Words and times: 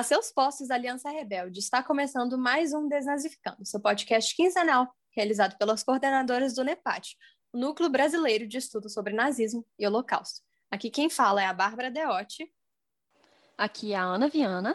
A 0.00 0.02
seus 0.02 0.32
postos, 0.32 0.70
Aliança 0.70 1.10
Rebelde 1.10 1.58
está 1.58 1.82
começando 1.82 2.38
mais 2.38 2.72
um 2.72 2.88
Desnazificando, 2.88 3.66
seu 3.66 3.78
podcast 3.78 4.34
quinzenal, 4.34 4.90
realizado 5.14 5.58
pelas 5.58 5.82
coordenadoras 5.82 6.54
do 6.54 6.64
NEPAT, 6.64 7.18
o 7.52 7.58
Núcleo 7.58 7.90
Brasileiro 7.90 8.48
de 8.48 8.56
Estudo 8.56 8.88
sobre 8.88 9.12
Nazismo 9.12 9.62
e 9.78 9.86
Holocausto. 9.86 10.40
Aqui 10.70 10.88
quem 10.88 11.10
fala 11.10 11.42
é 11.42 11.44
a 11.44 11.52
Bárbara 11.52 11.90
Deotti. 11.90 12.50
Aqui 13.58 13.92
é 13.92 13.96
a 13.96 14.04
Ana 14.04 14.30
Viana. 14.30 14.74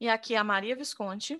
E 0.00 0.08
aqui 0.08 0.34
é 0.34 0.38
a 0.38 0.44
Maria 0.44 0.74
Visconti. 0.74 1.38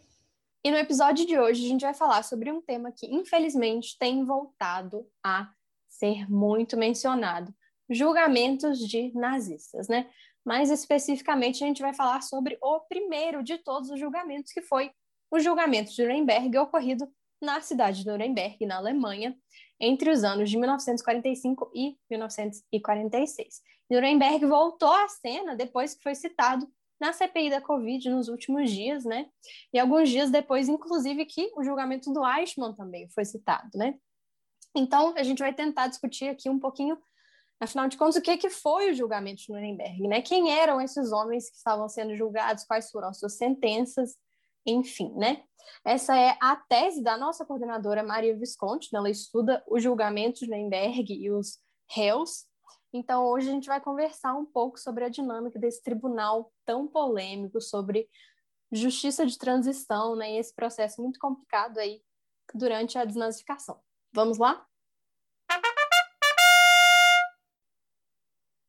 E 0.62 0.70
no 0.70 0.76
episódio 0.76 1.26
de 1.26 1.38
hoje 1.38 1.64
a 1.64 1.68
gente 1.68 1.86
vai 1.86 1.94
falar 1.94 2.22
sobre 2.22 2.52
um 2.52 2.60
tema 2.60 2.92
que, 2.92 3.06
infelizmente, 3.06 3.96
tem 3.98 4.22
voltado 4.22 5.10
a 5.24 5.50
ser 5.88 6.30
muito 6.30 6.76
mencionado: 6.76 7.54
julgamentos 7.88 8.78
de 8.80 9.10
nazistas, 9.14 9.88
né? 9.88 10.10
Mais 10.44 10.70
especificamente, 10.70 11.62
a 11.62 11.66
gente 11.66 11.82
vai 11.82 11.94
falar 11.94 12.22
sobre 12.22 12.58
o 12.60 12.80
primeiro 12.80 13.42
de 13.42 13.58
todos 13.58 13.90
os 13.90 13.98
julgamentos, 13.98 14.52
que 14.52 14.62
foi 14.62 14.90
o 15.30 15.38
julgamento 15.38 15.92
de 15.92 16.02
Nuremberg, 16.02 16.58
ocorrido 16.58 17.10
na 17.40 17.60
cidade 17.60 18.02
de 18.02 18.06
Nuremberg, 18.06 18.64
na 18.66 18.76
Alemanha, 18.76 19.36
entre 19.80 20.10
os 20.10 20.22
anos 20.22 20.48
de 20.50 20.56
1945 20.56 21.70
e 21.74 21.96
1946. 22.10 23.62
Nuremberg 23.90 24.46
voltou 24.46 24.92
à 24.92 25.08
cena 25.08 25.56
depois 25.56 25.94
que 25.94 26.02
foi 26.02 26.14
citado 26.14 26.68
na 27.00 27.12
CPI 27.12 27.50
da 27.50 27.60
Covid 27.60 28.08
nos 28.10 28.28
últimos 28.28 28.70
dias, 28.70 29.04
né? 29.04 29.28
E 29.72 29.78
alguns 29.78 30.08
dias 30.08 30.30
depois, 30.30 30.68
inclusive, 30.68 31.26
que 31.26 31.50
o 31.56 31.64
julgamento 31.64 32.12
do 32.12 32.24
Eichmann 32.24 32.74
também 32.74 33.08
foi 33.08 33.24
citado, 33.24 33.70
né? 33.74 33.98
Então, 34.74 35.12
a 35.16 35.22
gente 35.24 35.40
vai 35.40 35.52
tentar 35.52 35.88
discutir 35.88 36.28
aqui 36.28 36.48
um 36.48 36.60
pouquinho 36.60 36.96
Afinal 37.62 37.86
de 37.86 37.96
contas, 37.96 38.16
o 38.16 38.20
que, 38.20 38.36
que 38.36 38.50
foi 38.50 38.90
o 38.90 38.94
julgamento 38.94 39.42
de 39.42 39.52
Nuremberg? 39.52 40.08
Né? 40.08 40.20
Quem 40.20 40.50
eram 40.50 40.80
esses 40.80 41.12
homens 41.12 41.48
que 41.48 41.56
estavam 41.56 41.88
sendo 41.88 42.16
julgados? 42.16 42.64
Quais 42.64 42.90
foram 42.90 43.08
as 43.08 43.20
suas 43.20 43.36
sentenças? 43.36 44.16
Enfim, 44.66 45.12
né? 45.14 45.44
Essa 45.84 46.18
é 46.18 46.36
a 46.40 46.56
tese 46.56 47.00
da 47.00 47.16
nossa 47.16 47.46
coordenadora 47.46 48.02
Maria 48.02 48.36
Visconti, 48.36 48.88
né? 48.92 48.98
ela 48.98 49.08
estuda 49.08 49.62
o 49.68 49.78
julgamento 49.78 50.40
de 50.40 50.48
Nuremberg 50.48 51.14
e 51.14 51.30
os 51.30 51.60
réus. 51.88 52.46
Então, 52.92 53.26
hoje 53.26 53.48
a 53.48 53.52
gente 53.52 53.68
vai 53.68 53.80
conversar 53.80 54.34
um 54.34 54.44
pouco 54.44 54.76
sobre 54.76 55.04
a 55.04 55.08
dinâmica 55.08 55.56
desse 55.56 55.80
tribunal 55.84 56.52
tão 56.64 56.88
polêmico, 56.88 57.60
sobre 57.60 58.08
justiça 58.72 59.24
de 59.24 59.38
transição, 59.38 60.16
né? 60.16 60.32
E 60.32 60.38
esse 60.38 60.52
processo 60.52 61.00
muito 61.00 61.20
complicado 61.20 61.78
aí 61.78 62.02
durante 62.52 62.98
a 62.98 63.04
desnazificação. 63.04 63.78
Vamos 64.12 64.38
lá? 64.38 64.66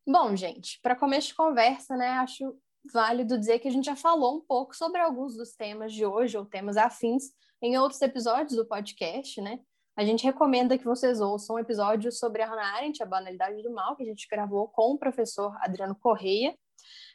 Bom, 0.06 0.36
gente, 0.36 0.80
para 0.82 0.98
começo 0.98 1.30
de 1.30 1.36
conversa, 1.36 1.96
né, 1.96 2.10
acho 2.10 2.58
válido 2.92 3.38
dizer 3.38 3.60
que 3.60 3.70
a 3.70 3.72
gente 3.72 3.86
já 3.86 3.96
falou 3.96 4.36
um 4.36 4.42
pouco 4.42 4.76
sobre 4.76 5.00
alguns 5.00 5.38
dos 5.38 5.56
temas 5.56 5.94
de 5.94 6.06
hoje, 6.06 6.38
ou 6.38 6.46
temas 6.46 6.76
afins, 6.76 7.32
em 7.62 7.78
outros 7.78 8.02
episódios 8.02 8.58
do 8.58 8.68
podcast, 8.68 9.42
né? 9.42 9.60
A 9.96 10.04
gente 10.04 10.26
recomenda 10.26 10.78
que 10.78 10.84
vocês 10.84 11.22
ouçam 11.22 11.56
um 11.56 11.60
episódio 11.60 12.12
sobre 12.12 12.42
a 12.42 12.48
Hannah 12.48 12.76
Arendt, 12.76 13.02
a 13.02 13.06
banalidade 13.06 13.62
do 13.62 13.72
mal, 13.72 13.96
que 13.96 14.04
a 14.04 14.06
gente 14.06 14.28
gravou 14.30 14.68
com 14.68 14.92
o 14.92 14.98
professor 14.98 15.56
Adriano 15.62 15.96
Correia. 15.96 16.54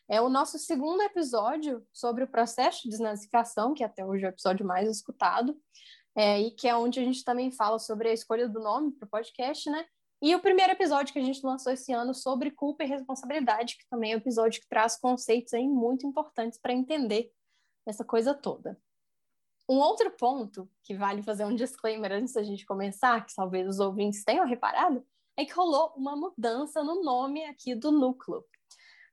É 0.09 0.23
o 0.23 0.31
nosso 0.31 0.59
segundo 0.59 1.03
episódio 1.03 1.87
sobre 1.93 2.25
o 2.25 2.29
processo 2.29 2.85
de 2.85 2.89
desnazificação, 2.89 3.75
que 3.75 3.85
até 3.85 4.03
hoje 4.03 4.25
é 4.25 4.29
o 4.29 4.31
episódio 4.31 4.65
mais 4.65 4.89
escutado, 4.89 5.55
é, 6.17 6.41
e 6.41 6.53
que 6.53 6.67
é 6.67 6.75
onde 6.75 7.01
a 7.01 7.05
gente 7.05 7.23
também 7.23 7.51
fala 7.51 7.79
sobre 7.79 8.09
a 8.09 8.13
escolha 8.15 8.49
do 8.49 8.61
nome 8.61 8.93
para 8.93 9.07
o 9.07 9.11
podcast, 9.11 9.69
né? 9.69 9.85
E 10.21 10.35
o 10.35 10.41
primeiro 10.41 10.73
episódio 10.73 11.13
que 11.13 11.19
a 11.19 11.25
gente 11.25 11.45
lançou 11.47 11.73
esse 11.73 11.93
ano 11.93 12.13
sobre 12.13 12.51
culpa 12.51 12.83
e 12.83 12.89
responsabilidade, 12.89 13.77
que 13.77 13.89
também 13.89 14.13
é 14.13 14.17
um 14.17 14.19
episódio 14.19 14.61
que 14.61 14.69
traz 14.69 14.99
conceitos 14.99 15.55
aí 15.55 15.69
muito 15.69 16.07
importantes 16.07 16.59
para 16.61 16.73
entender 16.73 17.31
essa 17.87 18.05
coisa 18.05 18.35
toda. 18.35 18.81
Um 19.69 19.77
outro 19.77 20.11
ponto 20.11 20.69
que 20.83 20.97
vale 20.97 21.23
fazer 21.23 21.45
um 21.45 21.55
disclaimer 21.55 22.11
antes 22.11 22.33
da 22.33 22.43
gente 22.43 22.67
começar, 22.67 23.25
que 23.25 23.35
talvez 23.35 23.69
os 23.69 23.79
ouvintes 23.79 24.25
tenham 24.25 24.47
reparado, 24.47 25.07
é 25.37 25.45
que 25.45 25.53
rolou 25.53 25.93
uma 25.97 26.17
mudança 26.17 26.83
no 26.83 27.03
nome 27.03 27.45
aqui 27.45 27.75
do 27.75 27.93
núcleo. 27.93 28.45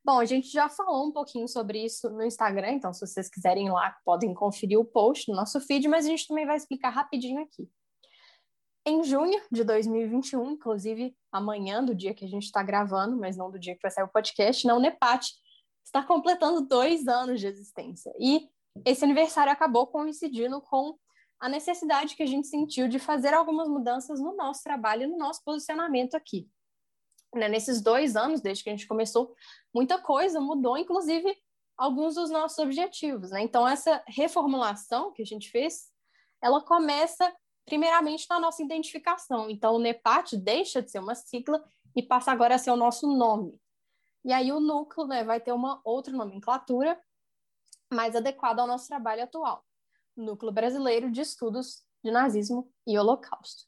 Bom, 0.04 0.20
a 0.20 0.26
gente 0.26 0.50
já 0.50 0.70
falou 0.70 1.08
um 1.08 1.12
pouquinho 1.12 1.48
sobre 1.48 1.84
isso 1.84 2.10
no 2.10 2.24
Instagram, 2.24 2.72
então 2.72 2.94
se 2.94 3.06
vocês 3.06 3.30
quiserem 3.30 3.68
ir 3.68 3.72
lá, 3.72 3.96
podem 4.04 4.34
conferir 4.34 4.80
o 4.80 4.86
post 4.86 5.30
no 5.30 5.36
nosso 5.36 5.60
feed, 5.60 5.88
mas 5.88 6.06
a 6.06 6.10
gente 6.10 6.28
também 6.28 6.46
vai 6.46 6.56
explicar 6.58 6.90
rapidinho 6.90 7.42
aqui. 7.42 7.70
Em 8.88 9.04
junho 9.04 9.42
de 9.52 9.64
2021, 9.64 10.52
inclusive 10.52 11.18
amanhã, 11.32 11.84
do 11.84 11.96
dia 11.96 12.14
que 12.14 12.24
a 12.24 12.28
gente 12.28 12.44
está 12.44 12.62
gravando, 12.62 13.18
mas 13.18 13.36
não 13.36 13.50
do 13.50 13.58
dia 13.58 13.76
que 13.76 13.82
vai 13.82 13.90
sair 13.90 14.04
o 14.04 14.08
podcast, 14.08 14.68
na 14.68 14.76
Unepate 14.76 15.34
está 15.84 16.04
completando 16.04 16.62
dois 16.62 17.08
anos 17.08 17.40
de 17.40 17.48
existência. 17.48 18.14
E 18.20 18.48
esse 18.86 19.04
aniversário 19.04 19.52
acabou 19.52 19.88
coincidindo 19.88 20.62
com 20.62 20.98
a 21.40 21.50
necessidade 21.50 22.16
que 22.16 22.24
a 22.24 22.28
gente 22.28 22.48
sentiu 22.48 22.88
de 22.88 23.00
fazer 23.00 23.34
algumas 23.34 23.68
mudanças 23.68 24.20
no 24.20 24.36
nosso 24.36 24.64
trabalho, 24.64 25.10
no 25.10 25.18
nosso 25.18 25.44
posicionamento 25.44 26.16
aqui. 26.16 26.48
Né? 27.34 27.48
Nesses 27.48 27.82
dois 27.82 28.16
anos, 28.16 28.42
desde 28.42 28.64
que 28.64 28.70
a 28.70 28.74
gente 28.74 28.88
começou, 28.88 29.36
muita 29.74 30.00
coisa 30.00 30.40
mudou, 30.40 30.78
inclusive 30.78 31.36
alguns 31.78 32.16
dos 32.16 32.30
nossos 32.30 32.58
objetivos. 32.60 33.32
Né? 33.32 33.42
Então, 33.42 33.68
essa 33.68 34.04
reformulação 34.08 35.12
que 35.12 35.22
a 35.22 35.26
gente 35.26 35.50
fez, 35.50 35.92
ela 36.42 36.62
começa 36.62 37.34
primeiramente 37.66 38.28
na 38.30 38.40
nossa 38.40 38.64
identificação. 38.64 39.50
Então, 39.50 39.76
o 39.76 39.80
NEPAT 39.80 40.38
deixa 40.38 40.82
de 40.82 40.92
ser 40.92 41.00
uma 41.00 41.16
sigla 41.16 41.64
e 41.96 42.04
passa 42.04 42.32
agora 42.32 42.56
a 42.56 42.58
ser 42.58 42.72
o 42.72 42.76
nosso 42.76 43.08
nome. 43.08 43.60
E 44.24 44.32
aí 44.34 44.52
o 44.52 44.60
núcleo 44.60 45.08
né, 45.08 45.24
vai 45.24 45.40
ter 45.40 45.52
uma 45.52 45.82
outra 45.84 46.14
nomenclatura 46.14 47.00
mais 47.92 48.16
adequada 48.16 48.62
ao 48.62 48.68
nosso 48.68 48.88
trabalho 48.88 49.24
atual. 49.24 49.64
Núcleo 50.16 50.52
Brasileiro 50.52 51.12
de 51.12 51.22
Estudos 51.22 51.84
de 52.04 52.12
Nazismo 52.12 52.72
e 52.88 52.98
Holocausto. 52.98 53.66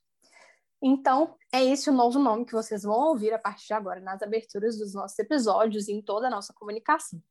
Então, 0.81 1.35
é 1.51 1.63
esse 1.63 1.89
o 1.89 1.93
novo 1.93 2.19
nome 2.19 2.45
que 2.45 2.53
vocês 2.53 2.83
vão 2.83 2.99
ouvir 3.09 3.33
a 3.33 3.39
partir 3.39 3.67
de 3.67 3.73
agora 3.73 3.99
nas 3.99 4.21
aberturas 4.21 4.77
dos 4.77 4.93
nossos 4.93 5.17
episódios 5.17 5.87
e 5.87 5.93
em 5.93 6.01
toda 6.01 6.27
a 6.27 6.29
nossa 6.29 6.53
comunicação. 6.53 7.21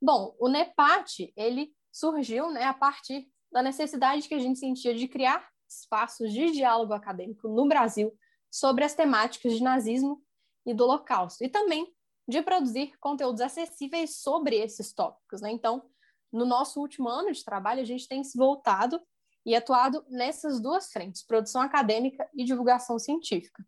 Bom, 0.00 0.36
o 0.38 0.48
NEPAT, 0.48 1.32
ele 1.34 1.74
surgiu 1.90 2.50
né, 2.50 2.64
a 2.64 2.74
partir 2.74 3.26
da 3.54 3.62
necessidade 3.62 4.26
que 4.26 4.34
a 4.34 4.38
gente 4.38 4.58
sentia 4.58 4.92
de 4.92 5.06
criar 5.06 5.48
espaços 5.68 6.32
de 6.32 6.50
diálogo 6.50 6.92
acadêmico 6.92 7.48
no 7.48 7.68
Brasil 7.68 8.12
sobre 8.50 8.84
as 8.84 8.94
temáticas 8.94 9.52
de 9.52 9.62
nazismo 9.62 10.20
e 10.66 10.74
do 10.74 10.82
Holocausto, 10.82 11.44
e 11.44 11.48
também 11.48 11.94
de 12.26 12.42
produzir 12.42 12.98
conteúdos 12.98 13.40
acessíveis 13.40 14.16
sobre 14.16 14.56
esses 14.56 14.92
tópicos. 14.92 15.40
Né? 15.40 15.52
Então, 15.52 15.88
no 16.32 16.44
nosso 16.44 16.80
último 16.80 17.08
ano 17.08 17.30
de 17.30 17.44
trabalho, 17.44 17.80
a 17.80 17.84
gente 17.84 18.08
tem 18.08 18.24
se 18.24 18.36
voltado 18.36 19.00
e 19.46 19.54
atuado 19.54 20.04
nessas 20.08 20.60
duas 20.60 20.90
frentes, 20.90 21.24
produção 21.24 21.62
acadêmica 21.62 22.28
e 22.34 22.44
divulgação 22.44 22.98
científica. 22.98 23.64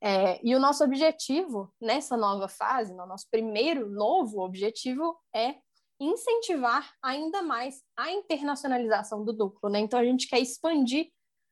É, 0.00 0.40
e 0.46 0.54
o 0.54 0.60
nosso 0.60 0.82
objetivo 0.84 1.74
nessa 1.78 2.16
nova 2.16 2.48
fase, 2.48 2.94
no 2.94 3.04
nosso 3.04 3.28
primeiro 3.30 3.90
novo 3.90 4.40
objetivo, 4.40 5.20
é 5.34 5.56
incentivar 6.00 6.94
ainda 7.02 7.42
mais 7.42 7.82
a 7.96 8.10
internacionalização 8.12 9.24
do 9.24 9.32
núcleo. 9.32 9.72
Né? 9.72 9.80
Então, 9.80 9.98
a 9.98 10.04
gente 10.04 10.28
quer 10.28 10.40
expandir 10.40 11.10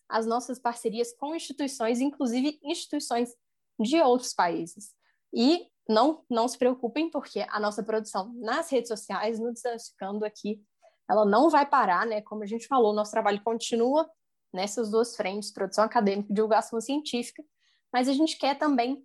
as 0.09 0.27
nossas 0.27 0.59
parcerias 0.59 1.13
com 1.17 1.35
instituições, 1.35 2.01
inclusive 2.01 2.59
instituições 2.63 3.35
de 3.79 4.01
outros 4.01 4.33
países. 4.33 4.95
E 5.35 5.67
não, 5.89 6.25
não 6.31 6.49
se 6.49 6.57
preocupem, 6.57 7.11
porque 7.11 7.45
a 7.49 7.61
nossa 7.61 7.83
produção 7.83 8.33
nas 8.35 8.71
redes 8.71 8.89
sociais, 8.89 9.39
no 9.39 9.53
Desasticando 9.53 10.25
aqui, 10.25 10.63
ela 11.09 11.25
não 11.25 11.49
vai 11.49 11.67
parar, 11.67 12.07
né? 12.07 12.21
Como 12.23 12.43
a 12.43 12.47
gente 12.47 12.67
falou, 12.67 12.93
nosso 12.93 13.13
trabalho 13.13 13.43
continua 13.43 14.09
nessas 14.53 14.91
duas 14.91 15.15
frentes, 15.15 15.53
produção 15.53 15.85
acadêmica 15.85 16.31
e 16.31 16.35
divulgação 16.35 16.81
científica, 16.81 17.45
mas 17.93 18.09
a 18.09 18.13
gente 18.13 18.39
quer 18.39 18.59
também 18.59 19.05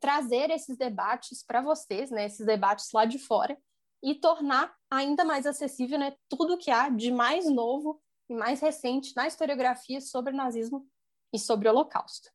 trazer 0.00 0.50
esses 0.50 0.76
debates 0.76 1.44
para 1.44 1.60
vocês, 1.60 2.10
né? 2.10 2.26
Esses 2.26 2.46
debates 2.46 2.90
lá 2.92 3.04
de 3.04 3.18
fora, 3.18 3.58
e 4.02 4.14
tornar 4.14 4.74
ainda 4.90 5.24
mais 5.24 5.46
acessível 5.46 5.98
né, 5.98 6.14
tudo 6.28 6.58
que 6.58 6.70
há 6.70 6.88
de 6.88 7.10
mais 7.10 7.48
novo 7.48 8.02
e 8.28 8.34
mais 8.34 8.60
recente 8.60 9.14
na 9.14 9.26
historiografia 9.26 10.00
sobre 10.00 10.32
nazismo 10.32 10.86
e 11.32 11.38
sobre 11.38 11.68
o 11.68 11.70
Holocausto. 11.70 12.30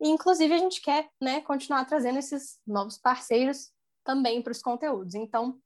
Inclusive, 0.00 0.54
a 0.54 0.58
gente 0.58 0.80
quer 0.80 1.08
né, 1.20 1.40
continuar 1.40 1.84
trazendo 1.86 2.18
esses 2.18 2.60
novos 2.66 2.98
parceiros 2.98 3.72
também 4.04 4.42
para 4.42 4.52
os 4.52 4.62
conteúdos. 4.62 5.14
Então, 5.14 5.58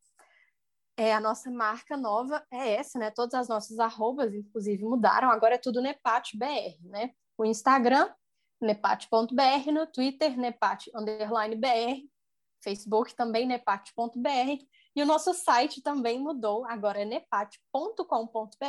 é, 0.96 1.14
a 1.14 1.20
nossa 1.20 1.50
marca 1.50 1.96
nova 1.96 2.44
é 2.50 2.74
essa, 2.74 2.98
né? 2.98 3.10
Todas 3.10 3.34
as 3.34 3.48
nossas 3.48 3.78
arrobas, 3.78 4.34
inclusive, 4.34 4.84
mudaram. 4.84 5.30
Agora 5.30 5.54
é 5.54 5.58
tudo 5.58 5.80
NEPATBR, 5.80 6.78
né? 6.84 7.10
O 7.36 7.44
Instagram, 7.44 8.12
nepat.br, 8.60 9.72
no 9.72 9.86
Twitter, 9.86 10.36
nepat_br, 10.36 10.90
Facebook 12.62 13.14
também, 13.14 13.46
nepat.br, 13.46 14.64
e 14.94 15.02
o 15.02 15.06
nosso 15.06 15.34
site 15.34 15.82
também 15.82 16.18
mudou, 16.18 16.64
agora 16.66 17.02
é 17.02 17.04
nepat.com.br. 17.04 18.64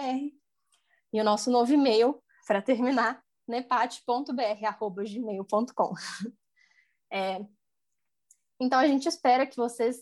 E 1.14 1.20
o 1.20 1.24
nosso 1.24 1.50
novo 1.52 1.74
e-mail, 1.74 2.24
para 2.48 2.62
terminar, 2.62 3.22
nepat.br.gmail.com. 3.48 5.94
É, 7.14 7.46
então, 8.58 8.80
a 8.80 8.88
gente 8.88 9.06
espera 9.06 9.46
que 9.46 9.58
vocês 9.58 10.02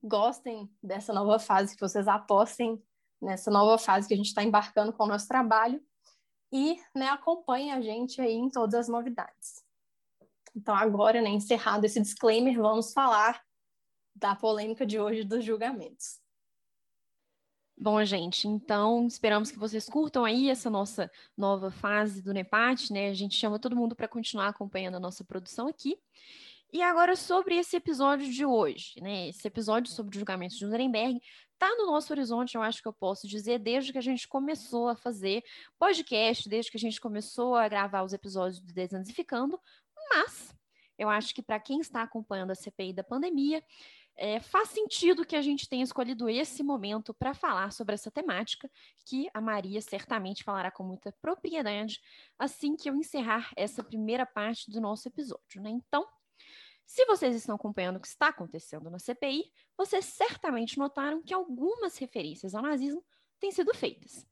gostem 0.00 0.72
dessa 0.80 1.12
nova 1.12 1.40
fase, 1.40 1.74
que 1.74 1.80
vocês 1.80 2.06
apostem 2.06 2.80
nessa 3.20 3.50
nova 3.50 3.76
fase 3.76 4.06
que 4.06 4.14
a 4.14 4.16
gente 4.16 4.26
está 4.26 4.44
embarcando 4.44 4.92
com 4.92 5.02
o 5.02 5.08
nosso 5.08 5.26
trabalho 5.26 5.84
e 6.52 6.80
né, 6.94 7.08
acompanhem 7.08 7.72
a 7.72 7.80
gente 7.80 8.20
aí 8.20 8.34
em 8.34 8.48
todas 8.48 8.74
as 8.74 8.88
novidades. 8.88 9.57
Então, 10.58 10.74
agora, 10.74 11.22
né, 11.22 11.30
encerrado 11.30 11.84
esse 11.84 12.00
disclaimer, 12.00 12.56
vamos 12.56 12.92
falar 12.92 13.40
da 14.12 14.34
polêmica 14.34 14.84
de 14.84 14.98
hoje 14.98 15.22
dos 15.22 15.44
julgamentos. 15.44 16.18
Bom, 17.80 18.04
gente, 18.04 18.48
então 18.48 19.06
esperamos 19.06 19.52
que 19.52 19.58
vocês 19.58 19.88
curtam 19.88 20.24
aí 20.24 20.50
essa 20.50 20.68
nossa 20.68 21.08
nova 21.36 21.70
fase 21.70 22.20
do 22.20 22.34
NEPAT, 22.34 22.92
né? 22.92 23.08
A 23.08 23.14
gente 23.14 23.36
chama 23.36 23.60
todo 23.60 23.76
mundo 23.76 23.94
para 23.94 24.08
continuar 24.08 24.48
acompanhando 24.48 24.96
a 24.96 25.00
nossa 25.00 25.22
produção 25.22 25.68
aqui. 25.68 25.96
E 26.72 26.82
agora 26.82 27.14
sobre 27.14 27.56
esse 27.56 27.76
episódio 27.76 28.28
de 28.28 28.44
hoje, 28.44 29.00
né? 29.00 29.28
Esse 29.28 29.46
episódio 29.46 29.92
sobre 29.92 30.16
o 30.16 30.18
julgamento 30.18 30.56
de 30.56 30.66
Nuremberg 30.66 31.20
está 31.52 31.74
no 31.76 31.86
nosso 31.86 32.12
horizonte, 32.12 32.54
eu 32.54 32.62
acho 32.62 32.80
que 32.80 32.88
eu 32.88 32.92
posso 32.92 33.26
dizer, 33.26 33.58
desde 33.58 33.90
que 33.92 33.98
a 33.98 34.02
gente 34.02 34.28
começou 34.28 34.88
a 34.88 34.96
fazer 34.96 35.42
podcast, 35.78 36.48
desde 36.48 36.70
que 36.70 36.76
a 36.76 36.80
gente 36.80 37.00
começou 37.00 37.56
a 37.56 37.68
gravar 37.68 38.02
os 38.02 38.12
episódios 38.12 38.60
do 38.60 38.72
Desansificando, 38.72 39.60
mas 40.10 40.54
eu 40.98 41.08
acho 41.08 41.34
que 41.34 41.42
para 41.42 41.60
quem 41.60 41.80
está 41.80 42.02
acompanhando 42.02 42.50
a 42.50 42.54
CPI 42.54 42.92
da 42.92 43.04
pandemia, 43.04 43.62
é, 44.16 44.40
faz 44.40 44.70
sentido 44.70 45.24
que 45.24 45.36
a 45.36 45.42
gente 45.42 45.68
tenha 45.68 45.84
escolhido 45.84 46.28
esse 46.28 46.64
momento 46.64 47.14
para 47.14 47.32
falar 47.32 47.70
sobre 47.70 47.94
essa 47.94 48.10
temática, 48.10 48.68
que 49.06 49.30
a 49.32 49.40
Maria 49.40 49.80
certamente 49.80 50.42
falará 50.42 50.72
com 50.72 50.82
muita 50.82 51.14
propriedade 51.22 52.00
assim 52.36 52.74
que 52.74 52.90
eu 52.90 52.96
encerrar 52.96 53.52
essa 53.56 53.82
primeira 53.82 54.26
parte 54.26 54.68
do 54.70 54.80
nosso 54.80 55.06
episódio. 55.06 55.62
Né? 55.62 55.70
Então, 55.70 56.04
se 56.84 57.04
vocês 57.06 57.36
estão 57.36 57.54
acompanhando 57.54 57.98
o 57.98 58.00
que 58.00 58.08
está 58.08 58.28
acontecendo 58.28 58.90
na 58.90 58.98
CPI, 58.98 59.52
vocês 59.76 60.04
certamente 60.06 60.78
notaram 60.78 61.22
que 61.22 61.32
algumas 61.32 61.96
referências 61.96 62.56
ao 62.56 62.62
nazismo 62.62 63.04
têm 63.38 63.52
sido 63.52 63.72
feitas. 63.72 64.26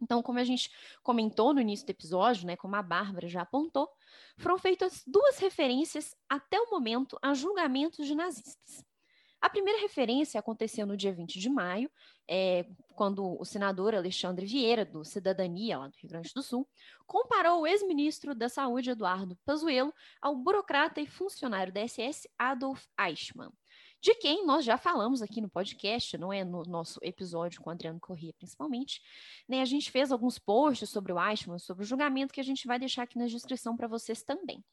Então, 0.00 0.22
como 0.22 0.38
a 0.38 0.44
gente 0.44 0.70
comentou 1.02 1.52
no 1.52 1.60
início 1.60 1.86
do 1.86 1.90
episódio, 1.90 2.46
né, 2.46 2.56
como 2.56 2.76
a 2.76 2.82
Bárbara 2.82 3.28
já 3.28 3.42
apontou, 3.42 3.88
foram 4.36 4.58
feitas 4.58 5.02
duas 5.06 5.38
referências 5.38 6.14
até 6.28 6.58
o 6.60 6.70
momento 6.70 7.18
a 7.20 7.34
julgamentos 7.34 8.06
de 8.06 8.14
nazistas. 8.14 8.86
A 9.40 9.48
primeira 9.48 9.80
referência 9.80 10.40
aconteceu 10.40 10.84
no 10.84 10.96
dia 10.96 11.12
20 11.12 11.38
de 11.38 11.48
maio, 11.48 11.88
é, 12.28 12.66
quando 12.96 13.40
o 13.40 13.44
senador 13.44 13.94
Alexandre 13.94 14.44
Vieira, 14.44 14.84
do 14.84 15.04
Cidadania, 15.04 15.78
lá 15.78 15.86
do 15.86 15.94
Rio 15.96 16.10
Grande 16.10 16.32
do 16.34 16.42
Sul, 16.42 16.68
comparou 17.06 17.60
o 17.60 17.66
ex-ministro 17.66 18.34
da 18.34 18.48
Saúde, 18.48 18.90
Eduardo 18.90 19.38
Pazuello, 19.44 19.94
ao 20.20 20.34
burocrata 20.34 21.00
e 21.00 21.06
funcionário 21.06 21.72
da 21.72 21.86
SS, 21.86 22.28
Adolf 22.36 22.84
Eichmann, 22.98 23.52
de 24.00 24.14
quem 24.14 24.46
nós 24.46 24.64
já 24.64 24.78
falamos 24.78 25.22
aqui 25.22 25.40
no 25.40 25.48
podcast, 25.48 26.16
não 26.16 26.32
é 26.32 26.44
no 26.44 26.62
nosso 26.62 27.00
episódio 27.02 27.60
com 27.60 27.68
o 27.68 27.72
Adriano 27.72 27.98
Corrêa, 27.98 28.32
principalmente. 28.32 29.02
Né? 29.48 29.60
A 29.60 29.64
gente 29.64 29.90
fez 29.90 30.12
alguns 30.12 30.38
posts 30.38 30.88
sobre 30.90 31.12
o 31.12 31.20
Eichmann, 31.20 31.58
sobre 31.58 31.84
o 31.84 31.86
julgamento, 31.86 32.32
que 32.32 32.40
a 32.40 32.44
gente 32.44 32.66
vai 32.66 32.78
deixar 32.78 33.02
aqui 33.02 33.18
na 33.18 33.26
descrição 33.26 33.76
para 33.76 33.88
vocês 33.88 34.22
também. 34.22 34.64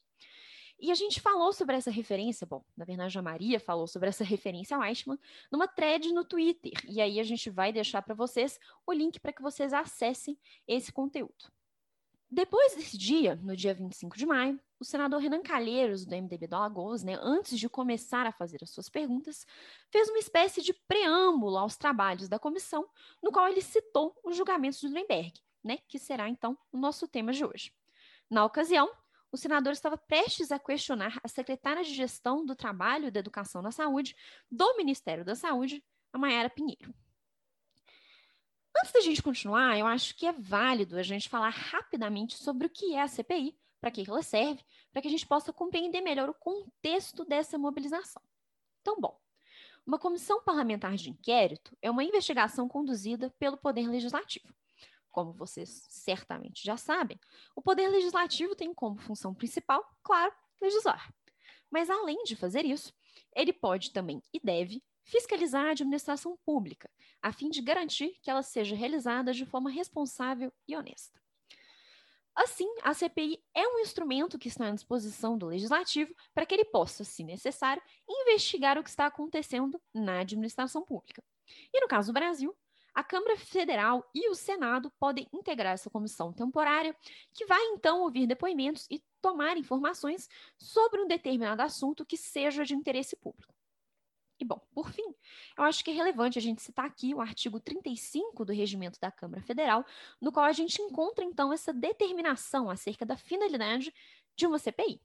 E 0.78 0.90
a 0.90 0.94
gente 0.94 1.20
falou 1.20 1.52
sobre 1.52 1.74
essa 1.74 1.90
referência, 1.90 2.46
bom, 2.46 2.62
na 2.76 2.84
verdade 2.84 3.18
a 3.18 3.22
Maria 3.22 3.58
falou 3.58 3.86
sobre 3.86 4.10
essa 4.10 4.22
referência 4.22 4.76
ao 4.76 4.84
Eichmann 4.84 5.18
numa 5.50 5.66
thread 5.66 6.12
no 6.12 6.22
Twitter. 6.22 6.72
E 6.86 7.00
aí 7.00 7.18
a 7.18 7.24
gente 7.24 7.48
vai 7.48 7.72
deixar 7.72 8.02
para 8.02 8.14
vocês 8.14 8.58
o 8.86 8.92
link 8.92 9.18
para 9.18 9.32
que 9.32 9.42
vocês 9.42 9.72
acessem 9.72 10.38
esse 10.68 10.92
conteúdo. 10.92 11.50
Depois 12.30 12.74
desse 12.74 12.98
dia, 12.98 13.36
no 13.36 13.56
dia 13.56 13.72
25 13.72 14.16
de 14.16 14.26
maio, 14.26 14.60
o 14.80 14.84
senador 14.84 15.20
Renan 15.20 15.42
Calheiros, 15.42 16.04
do 16.04 16.14
MDB 16.14 16.48
do 16.48 16.56
Alagoas, 16.56 17.04
né, 17.04 17.16
antes 17.22 17.58
de 17.58 17.68
começar 17.68 18.26
a 18.26 18.32
fazer 18.32 18.58
as 18.62 18.70
suas 18.70 18.88
perguntas, 18.88 19.46
fez 19.90 20.08
uma 20.08 20.18
espécie 20.18 20.60
de 20.60 20.74
preâmbulo 20.74 21.56
aos 21.56 21.76
trabalhos 21.76 22.28
da 22.28 22.38
comissão, 22.38 22.86
no 23.22 23.30
qual 23.30 23.48
ele 23.48 23.62
citou 23.62 24.14
os 24.24 24.36
julgamentos 24.36 24.80
de 24.80 24.88
Nuremberg, 24.88 25.40
né, 25.62 25.78
que 25.88 25.98
será 25.98 26.28
então 26.28 26.58
o 26.72 26.76
nosso 26.76 27.06
tema 27.06 27.32
de 27.32 27.44
hoje. 27.44 27.72
Na 28.28 28.44
ocasião, 28.44 28.90
o 29.30 29.36
senador 29.36 29.72
estava 29.72 29.96
prestes 29.96 30.50
a 30.50 30.58
questionar 30.58 31.18
a 31.22 31.28
secretária 31.28 31.84
de 31.84 31.94
Gestão 31.94 32.44
do 32.44 32.56
Trabalho 32.56 33.06
e 33.06 33.10
da 33.10 33.20
Educação 33.20 33.62
na 33.62 33.70
Saúde 33.70 34.16
do 34.50 34.76
Ministério 34.76 35.24
da 35.24 35.36
Saúde, 35.36 35.82
a 36.12 36.18
Mayara 36.18 36.50
Pinheiro. 36.50 36.92
Antes 38.86 38.92
da 38.92 39.00
gente 39.00 39.20
continuar, 39.20 39.76
eu 39.76 39.84
acho 39.84 40.14
que 40.14 40.26
é 40.26 40.32
válido 40.32 40.96
a 40.96 41.02
gente 41.02 41.28
falar 41.28 41.48
rapidamente 41.48 42.36
sobre 42.36 42.68
o 42.68 42.70
que 42.70 42.94
é 42.94 43.02
a 43.02 43.08
CPI, 43.08 43.58
para 43.80 43.90
que 43.90 44.08
ela 44.08 44.22
serve, 44.22 44.64
para 44.92 45.02
que 45.02 45.08
a 45.08 45.10
gente 45.10 45.26
possa 45.26 45.52
compreender 45.52 46.00
melhor 46.00 46.28
o 46.28 46.34
contexto 46.34 47.24
dessa 47.24 47.58
mobilização. 47.58 48.22
Então, 48.80 49.00
bom, 49.00 49.18
uma 49.84 49.98
comissão 49.98 50.40
parlamentar 50.40 50.94
de 50.94 51.10
inquérito 51.10 51.76
é 51.82 51.90
uma 51.90 52.04
investigação 52.04 52.68
conduzida 52.68 53.34
pelo 53.40 53.56
Poder 53.56 53.88
Legislativo 53.88 54.54
como 55.10 55.32
vocês 55.32 55.86
certamente 55.88 56.62
já 56.62 56.76
sabem, 56.76 57.18
o 57.56 57.62
Poder 57.62 57.88
Legislativo 57.88 58.54
tem 58.54 58.74
como 58.74 58.98
função 58.98 59.34
principal, 59.34 59.82
claro, 60.02 60.30
legislar. 60.60 61.10
Mas, 61.70 61.88
além 61.88 62.22
de 62.24 62.36
fazer 62.36 62.66
isso, 62.66 62.92
ele 63.34 63.50
pode 63.50 63.92
também 63.92 64.22
e 64.30 64.38
deve 64.38 64.82
fiscalizar 65.06 65.66
a 65.66 65.70
administração 65.70 66.36
pública, 66.44 66.90
a 67.22 67.32
fim 67.32 67.48
de 67.48 67.62
garantir 67.62 68.18
que 68.20 68.30
ela 68.30 68.42
seja 68.42 68.76
realizada 68.76 69.32
de 69.32 69.46
forma 69.46 69.70
responsável 69.70 70.52
e 70.68 70.76
honesta. 70.76 71.18
Assim, 72.34 72.68
a 72.82 72.92
CPI 72.92 73.42
é 73.54 73.66
um 73.66 73.78
instrumento 73.78 74.38
que 74.38 74.48
está 74.48 74.68
à 74.68 74.70
disposição 74.70 75.38
do 75.38 75.46
legislativo 75.46 76.14
para 76.34 76.44
que 76.44 76.54
ele 76.54 76.66
possa, 76.66 77.02
se 77.02 77.24
necessário, 77.24 77.82
investigar 78.06 78.76
o 78.76 78.82
que 78.82 78.90
está 78.90 79.06
acontecendo 79.06 79.80
na 79.94 80.20
administração 80.20 80.84
pública. 80.84 81.24
E 81.72 81.80
no 81.80 81.88
caso 81.88 82.12
do 82.12 82.14
Brasil, 82.14 82.54
a 82.92 83.02
Câmara 83.02 83.38
Federal 83.38 84.06
e 84.14 84.28
o 84.28 84.34
Senado 84.34 84.92
podem 84.98 85.26
integrar 85.32 85.72
essa 85.72 85.88
comissão 85.88 86.30
temporária, 86.30 86.94
que 87.32 87.46
vai 87.46 87.62
então 87.68 88.02
ouvir 88.02 88.26
depoimentos 88.26 88.86
e 88.90 89.02
tomar 89.22 89.56
informações 89.56 90.28
sobre 90.58 91.00
um 91.00 91.06
determinado 91.06 91.62
assunto 91.62 92.04
que 92.04 92.18
seja 92.18 92.64
de 92.64 92.74
interesse 92.74 93.16
público. 93.16 93.55
E, 94.38 94.44
bom, 94.44 94.60
por 94.74 94.90
fim, 94.90 95.14
eu 95.56 95.64
acho 95.64 95.82
que 95.82 95.90
é 95.90 95.94
relevante 95.94 96.38
a 96.38 96.42
gente 96.42 96.60
citar 96.62 96.84
aqui 96.84 97.14
o 97.14 97.20
artigo 97.20 97.58
35 97.58 98.44
do 98.44 98.52
Regimento 98.52 99.00
da 99.00 99.10
Câmara 99.10 99.42
Federal, 99.42 99.84
no 100.20 100.30
qual 100.30 100.44
a 100.44 100.52
gente 100.52 100.80
encontra, 100.82 101.24
então, 101.24 101.52
essa 101.52 101.72
determinação 101.72 102.68
acerca 102.68 103.06
da 103.06 103.16
finalidade 103.16 103.92
de 104.36 104.46
uma 104.46 104.58
CPI. 104.58 105.00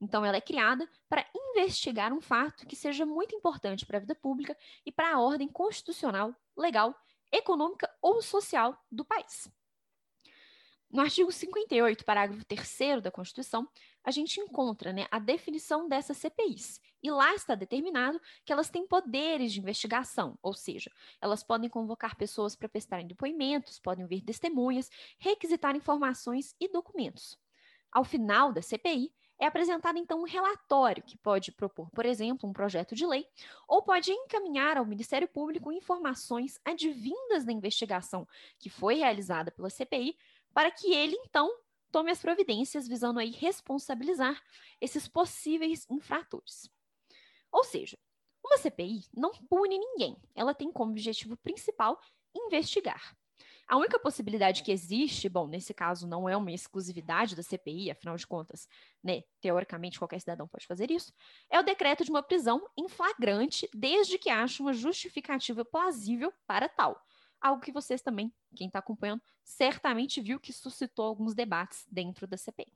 Então, 0.00 0.24
ela 0.24 0.36
é 0.36 0.40
criada 0.40 0.88
para 1.08 1.28
investigar 1.34 2.12
um 2.12 2.20
fato 2.20 2.66
que 2.66 2.76
seja 2.76 3.04
muito 3.04 3.34
importante 3.34 3.84
para 3.84 3.98
a 3.98 4.00
vida 4.00 4.14
pública 4.14 4.56
e 4.86 4.92
para 4.92 5.14
a 5.14 5.20
ordem 5.20 5.48
constitucional 5.48 6.34
legal, 6.56 6.94
econômica 7.30 7.92
ou 8.00 8.22
social 8.22 8.82
do 8.90 9.04
país. 9.04 9.50
No 10.90 11.02
artigo 11.02 11.30
58, 11.30 12.02
parágrafo 12.02 12.42
3 12.46 13.02
da 13.02 13.10
Constituição, 13.10 13.68
a 14.02 14.10
gente 14.10 14.40
encontra 14.40 14.90
né, 14.90 15.06
a 15.10 15.18
definição 15.18 15.86
dessas 15.86 16.16
CPIs. 16.16 16.80
E 17.02 17.10
lá 17.10 17.34
está 17.34 17.54
determinado 17.54 18.18
que 18.42 18.52
elas 18.52 18.70
têm 18.70 18.86
poderes 18.86 19.52
de 19.52 19.60
investigação, 19.60 20.38
ou 20.42 20.54
seja, 20.54 20.90
elas 21.20 21.42
podem 21.42 21.68
convocar 21.68 22.16
pessoas 22.16 22.56
para 22.56 22.70
prestarem 22.70 23.06
depoimentos, 23.06 23.78
podem 23.78 24.02
ouvir 24.02 24.22
testemunhas, 24.22 24.90
requisitar 25.18 25.76
informações 25.76 26.54
e 26.58 26.66
documentos. 26.68 27.38
Ao 27.92 28.02
final 28.02 28.50
da 28.50 28.62
CPI, 28.62 29.12
é 29.40 29.46
apresentado 29.46 29.98
então 29.98 30.20
um 30.20 30.26
relatório 30.26 31.02
que 31.02 31.16
pode 31.16 31.52
propor, 31.52 31.88
por 31.90 32.04
exemplo, 32.04 32.48
um 32.48 32.52
projeto 32.52 32.94
de 32.94 33.06
lei, 33.06 33.24
ou 33.68 33.82
pode 33.82 34.10
encaminhar 34.10 34.76
ao 34.76 34.84
Ministério 34.84 35.28
Público 35.28 35.70
informações 35.70 36.58
advindas 36.64 37.44
da 37.44 37.52
investigação 37.52 38.26
que 38.58 38.68
foi 38.68 38.96
realizada 38.96 39.52
pela 39.52 39.70
CPI, 39.70 40.16
para 40.52 40.70
que 40.70 40.92
ele 40.92 41.16
então 41.24 41.50
tome 41.90 42.10
as 42.10 42.20
providências 42.20 42.86
visando 42.86 43.18
aí 43.18 43.30
responsabilizar 43.30 44.42
esses 44.80 45.08
possíveis 45.08 45.86
infratores. 45.90 46.70
Ou 47.50 47.64
seja, 47.64 47.98
uma 48.44 48.58
CPI 48.58 49.04
não 49.14 49.32
pune 49.48 49.78
ninguém, 49.78 50.16
ela 50.34 50.54
tem 50.54 50.70
como 50.72 50.92
objetivo 50.92 51.36
principal 51.36 52.00
investigar. 52.34 53.16
A 53.66 53.76
única 53.76 53.98
possibilidade 53.98 54.62
que 54.62 54.72
existe, 54.72 55.28
bom, 55.28 55.46
nesse 55.46 55.74
caso 55.74 56.06
não 56.08 56.26
é 56.26 56.34
uma 56.34 56.50
exclusividade 56.50 57.36
da 57.36 57.42
CPI, 57.42 57.90
afinal 57.90 58.16
de 58.16 58.26
contas, 58.26 58.66
né, 59.04 59.22
teoricamente 59.42 59.98
qualquer 59.98 60.18
cidadão 60.20 60.48
pode 60.48 60.66
fazer 60.66 60.90
isso, 60.90 61.12
é 61.50 61.60
o 61.60 61.62
decreto 61.62 62.02
de 62.02 62.10
uma 62.10 62.22
prisão 62.22 62.66
em 62.78 62.88
flagrante, 62.88 63.68
desde 63.74 64.18
que 64.18 64.30
ache 64.30 64.62
uma 64.62 64.72
justificativa 64.72 65.66
plausível 65.66 66.32
para 66.46 66.66
tal. 66.66 66.98
Algo 67.40 67.62
que 67.62 67.72
vocês 67.72 68.02
também, 68.02 68.32
quem 68.54 68.66
está 68.66 68.78
acompanhando, 68.78 69.22
certamente 69.44 70.20
viu 70.20 70.40
que 70.40 70.52
suscitou 70.52 71.06
alguns 71.06 71.34
debates 71.34 71.86
dentro 71.90 72.26
da 72.26 72.36
CPI. 72.36 72.72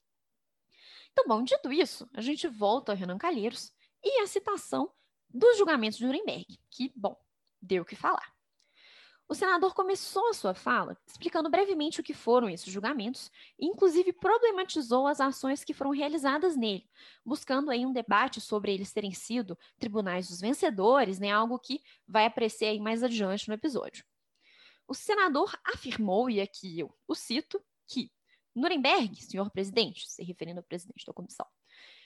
Então, 1.13 1.27
bom, 1.27 1.43
dito 1.43 1.73
isso, 1.73 2.09
a 2.15 2.21
gente 2.21 2.49
volta 2.49 2.93
ao 2.93 2.97
Renan 2.97 3.19
Calheiros 3.19 3.73
e 4.03 4.21
a 4.21 4.27
citação 4.27 4.91
dos 5.29 5.59
julgamentos 5.59 5.99
de 5.99 6.07
Nuremberg, 6.07 6.59
que, 6.71 6.93
bom, 6.97 7.17
deu 7.61 7.83
o 7.83 7.87
que 7.87 7.97
falar. 7.97 8.33
O 9.29 9.35
senador 9.35 9.73
começou 9.73 10.29
a 10.29 10.35
sua 10.35 10.53
fala 10.53 10.95
explicando 11.07 11.49
brevemente 11.49 12.01
o 12.01 12.03
que 12.03 12.13
foram 12.13 12.51
esses 12.51 12.71
julgamentos 12.71 13.31
e, 13.59 13.67
inclusive, 13.67 14.13
problematizou 14.13 15.07
as 15.07 15.21
ações 15.21 15.65
que 15.65 15.73
foram 15.73 15.91
realizadas 15.91 16.55
nele, 16.55 16.87
buscando 17.25 17.71
aí 17.71 17.87
um 17.87 17.93
debate 17.93 18.41
sobre 18.41 18.75
eles 18.75 18.93
terem 18.93 19.15
sido 19.15 19.57
tribunais 19.79 20.29
dos 20.29 20.41
vencedores, 20.41 21.19
né, 21.19 21.31
algo 21.31 21.59
que 21.59 21.81
vai 22.07 22.27
aparecer 22.27 22.67
aí 22.67 22.81
mais 22.81 23.03
adiante 23.03 23.49
no 23.49 23.55
episódio. 23.55 24.05
O 24.93 24.95
senador 24.95 25.59
afirmou, 25.65 26.29
e 26.29 26.39
aqui 26.39 26.79
eu 26.79 26.95
o 27.09 27.15
cito, 27.15 27.65
que 27.89 28.13
Nuremberg, 28.55 29.25
senhor 29.25 29.51
presidente, 29.51 30.07
se 30.07 30.23
referindo 30.23 30.61
ao 30.61 30.67
presidente 30.67 31.07
da 31.07 31.15
comissão, 31.15 31.47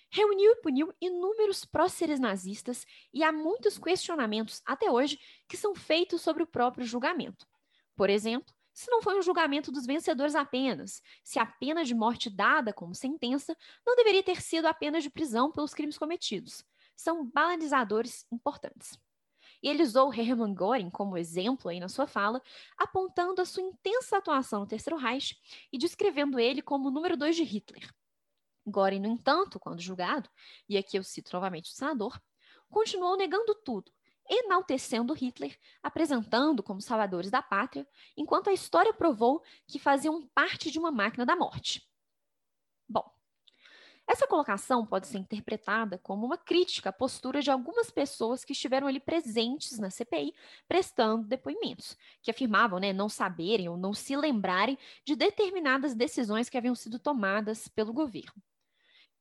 reuniu 0.08 0.52
e 0.52 0.60
puniu 0.62 0.94
inúmeros 1.00 1.64
próceres 1.64 2.20
nazistas 2.20 2.86
e 3.12 3.24
há 3.24 3.32
muitos 3.32 3.76
questionamentos 3.76 4.62
até 4.64 4.88
hoje 4.88 5.18
que 5.48 5.56
são 5.56 5.74
feitos 5.74 6.22
sobre 6.22 6.44
o 6.44 6.46
próprio 6.46 6.86
julgamento. 6.86 7.44
Por 7.96 8.08
exemplo, 8.08 8.54
se 8.72 8.88
não 8.88 9.02
foi 9.02 9.18
um 9.18 9.22
julgamento 9.22 9.72
dos 9.72 9.84
vencedores 9.84 10.36
apenas, 10.36 11.02
se 11.24 11.40
a 11.40 11.46
pena 11.46 11.82
de 11.82 11.92
morte 11.92 12.30
dada 12.30 12.72
como 12.72 12.94
sentença 12.94 13.56
não 13.84 13.96
deveria 13.96 14.22
ter 14.22 14.40
sido 14.40 14.66
apenas 14.66 15.02
de 15.02 15.10
prisão 15.10 15.50
pelos 15.50 15.74
crimes 15.74 15.98
cometidos. 15.98 16.64
São 16.94 17.28
banalizadores 17.28 18.24
importantes. 18.30 18.96
E 19.62 19.68
ele 19.68 19.82
usou 19.82 20.12
Hermann 20.12 20.54
Göring 20.54 20.90
como 20.90 21.16
exemplo 21.16 21.70
aí 21.70 21.80
na 21.80 21.88
sua 21.88 22.06
fala, 22.06 22.42
apontando 22.76 23.40
a 23.40 23.44
sua 23.44 23.62
intensa 23.62 24.18
atuação 24.18 24.60
no 24.60 24.66
Terceiro 24.66 24.96
Reich 24.96 25.38
e 25.72 25.78
descrevendo 25.78 26.38
ele 26.38 26.62
como 26.62 26.88
o 26.88 26.90
número 26.90 27.16
dois 27.16 27.36
de 27.36 27.42
Hitler. 27.42 27.92
Göring, 28.66 29.00
no 29.00 29.08
entanto, 29.08 29.60
quando 29.60 29.80
julgado, 29.80 30.28
e 30.68 30.76
aqui 30.76 30.98
eu 30.98 31.02
cito 31.02 31.30
novamente 31.32 31.70
o 31.70 31.74
senador, 31.74 32.20
continuou 32.68 33.16
negando 33.16 33.54
tudo, 33.54 33.92
enaltecendo 34.28 35.14
Hitler, 35.14 35.56
apresentando 35.82 36.62
como 36.62 36.80
salvadores 36.80 37.30
da 37.30 37.42
pátria, 37.42 37.86
enquanto 38.16 38.50
a 38.50 38.52
história 38.52 38.92
provou 38.92 39.42
que 39.66 39.78
faziam 39.78 40.26
parte 40.28 40.70
de 40.70 40.78
uma 40.78 40.90
máquina 40.90 41.24
da 41.24 41.36
morte. 41.36 41.88
Bom, 42.88 43.15
essa 44.08 44.26
colocação 44.26 44.86
pode 44.86 45.08
ser 45.08 45.18
interpretada 45.18 45.98
como 45.98 46.24
uma 46.24 46.38
crítica 46.38 46.90
à 46.90 46.92
postura 46.92 47.42
de 47.42 47.50
algumas 47.50 47.90
pessoas 47.90 48.44
que 48.44 48.52
estiveram 48.52 48.86
ali 48.86 49.00
presentes 49.00 49.78
na 49.78 49.90
CPI, 49.90 50.32
prestando 50.68 51.26
depoimentos, 51.26 51.96
que 52.22 52.30
afirmavam 52.30 52.78
né, 52.78 52.92
não 52.92 53.08
saberem 53.08 53.68
ou 53.68 53.76
não 53.76 53.92
se 53.92 54.16
lembrarem 54.16 54.78
de 55.04 55.16
determinadas 55.16 55.94
decisões 55.94 56.48
que 56.48 56.56
haviam 56.56 56.74
sido 56.74 57.00
tomadas 57.00 57.66
pelo 57.66 57.92
governo. 57.92 58.40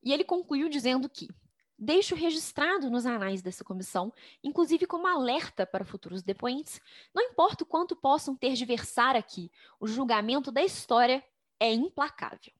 E 0.04 0.12
ele 0.12 0.22
concluiu 0.22 0.68
dizendo 0.68 1.08
que 1.08 1.28
deixo 1.76 2.14
registrado 2.14 2.88
nos 2.88 3.04
anais 3.04 3.42
dessa 3.42 3.64
comissão, 3.64 4.12
inclusive 4.42 4.86
como 4.86 5.08
alerta 5.08 5.66
para 5.66 5.84
futuros 5.84 6.22
depoentes, 6.22 6.80
não 7.12 7.22
importa 7.22 7.64
o 7.64 7.66
quanto 7.66 7.96
possam 7.96 8.36
ter 8.36 8.54
de 8.54 8.64
versar 8.64 9.16
aqui, 9.16 9.50
o 9.80 9.86
julgamento 9.86 10.52
da 10.52 10.62
história 10.62 11.24
é 11.58 11.72
implacável. 11.72 12.52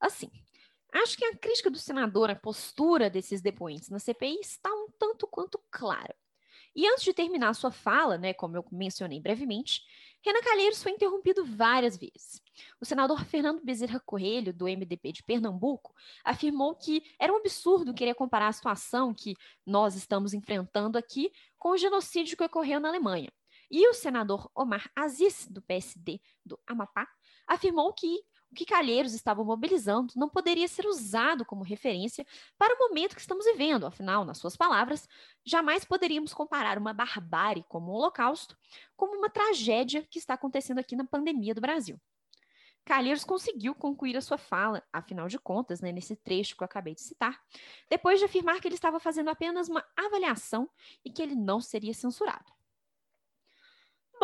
Assim, 0.00 0.30
acho 0.92 1.16
que 1.16 1.24
a 1.24 1.36
crítica 1.36 1.70
do 1.70 1.78
senador 1.78 2.30
à 2.30 2.34
postura 2.34 3.10
desses 3.10 3.40
depoentes 3.40 3.88
na 3.88 3.98
CPI 3.98 4.40
está 4.40 4.70
um 4.70 4.88
tanto 4.98 5.26
quanto 5.26 5.60
clara. 5.70 6.14
E 6.74 6.86
antes 6.86 7.04
de 7.04 7.14
terminar 7.14 7.54
sua 7.54 7.70
fala, 7.70 8.18
né, 8.18 8.34
como 8.34 8.54
eu 8.54 8.64
mencionei 8.70 9.18
brevemente, 9.18 9.80
Renan 10.22 10.42
Calheiros 10.42 10.82
foi 10.82 10.92
interrompido 10.92 11.42
várias 11.42 11.96
vezes. 11.96 12.42
O 12.78 12.84
senador 12.84 13.24
Fernando 13.24 13.64
Bezerra 13.64 13.98
Coelho, 14.04 14.52
do 14.52 14.66
MDP 14.66 15.12
de 15.12 15.22
Pernambuco, 15.22 15.94
afirmou 16.22 16.74
que 16.74 17.02
era 17.18 17.32
um 17.32 17.36
absurdo 17.36 17.94
querer 17.94 18.14
comparar 18.14 18.48
a 18.48 18.52
situação 18.52 19.14
que 19.14 19.34
nós 19.64 19.94
estamos 19.94 20.34
enfrentando 20.34 20.98
aqui 20.98 21.32
com 21.56 21.70
o 21.70 21.78
genocídio 21.78 22.36
que 22.36 22.44
ocorreu 22.44 22.78
na 22.78 22.88
Alemanha. 22.88 23.32
E 23.70 23.88
o 23.88 23.94
senador 23.94 24.50
Omar 24.54 24.90
Aziz, 24.94 25.46
do 25.48 25.62
PSD 25.62 26.20
do 26.44 26.58
Amapá, 26.66 27.08
afirmou 27.46 27.92
que 27.94 28.20
que 28.56 28.64
Calheiros 28.66 29.14
estava 29.14 29.44
mobilizando 29.44 30.12
não 30.16 30.28
poderia 30.28 30.66
ser 30.66 30.86
usado 30.86 31.44
como 31.44 31.62
referência 31.62 32.26
para 32.58 32.74
o 32.74 32.88
momento 32.88 33.14
que 33.14 33.20
estamos 33.20 33.44
vivendo. 33.44 33.86
Afinal, 33.86 34.24
nas 34.24 34.38
suas 34.38 34.56
palavras, 34.56 35.08
jamais 35.44 35.84
poderíamos 35.84 36.34
comparar 36.34 36.78
uma 36.78 36.92
barbárie 36.92 37.64
como 37.68 37.92
o 37.92 37.94
Holocausto 37.94 38.56
como 38.96 39.16
uma 39.16 39.30
tragédia 39.30 40.02
que 40.10 40.18
está 40.18 40.34
acontecendo 40.34 40.78
aqui 40.78 40.96
na 40.96 41.04
pandemia 41.04 41.54
do 41.54 41.60
Brasil. 41.60 42.00
Calheiros 42.86 43.24
conseguiu 43.24 43.74
concluir 43.74 44.16
a 44.16 44.20
sua 44.20 44.38
fala, 44.38 44.82
afinal 44.92 45.26
de 45.26 45.38
contas, 45.38 45.80
né, 45.80 45.90
nesse 45.90 46.14
trecho 46.14 46.56
que 46.56 46.62
eu 46.62 46.66
acabei 46.66 46.94
de 46.94 47.02
citar, 47.02 47.36
depois 47.90 48.20
de 48.20 48.24
afirmar 48.24 48.60
que 48.60 48.68
ele 48.68 48.76
estava 48.76 49.00
fazendo 49.00 49.28
apenas 49.28 49.68
uma 49.68 49.84
avaliação 49.96 50.70
e 51.04 51.10
que 51.10 51.20
ele 51.20 51.34
não 51.34 51.60
seria 51.60 51.92
censurado. 51.92 52.55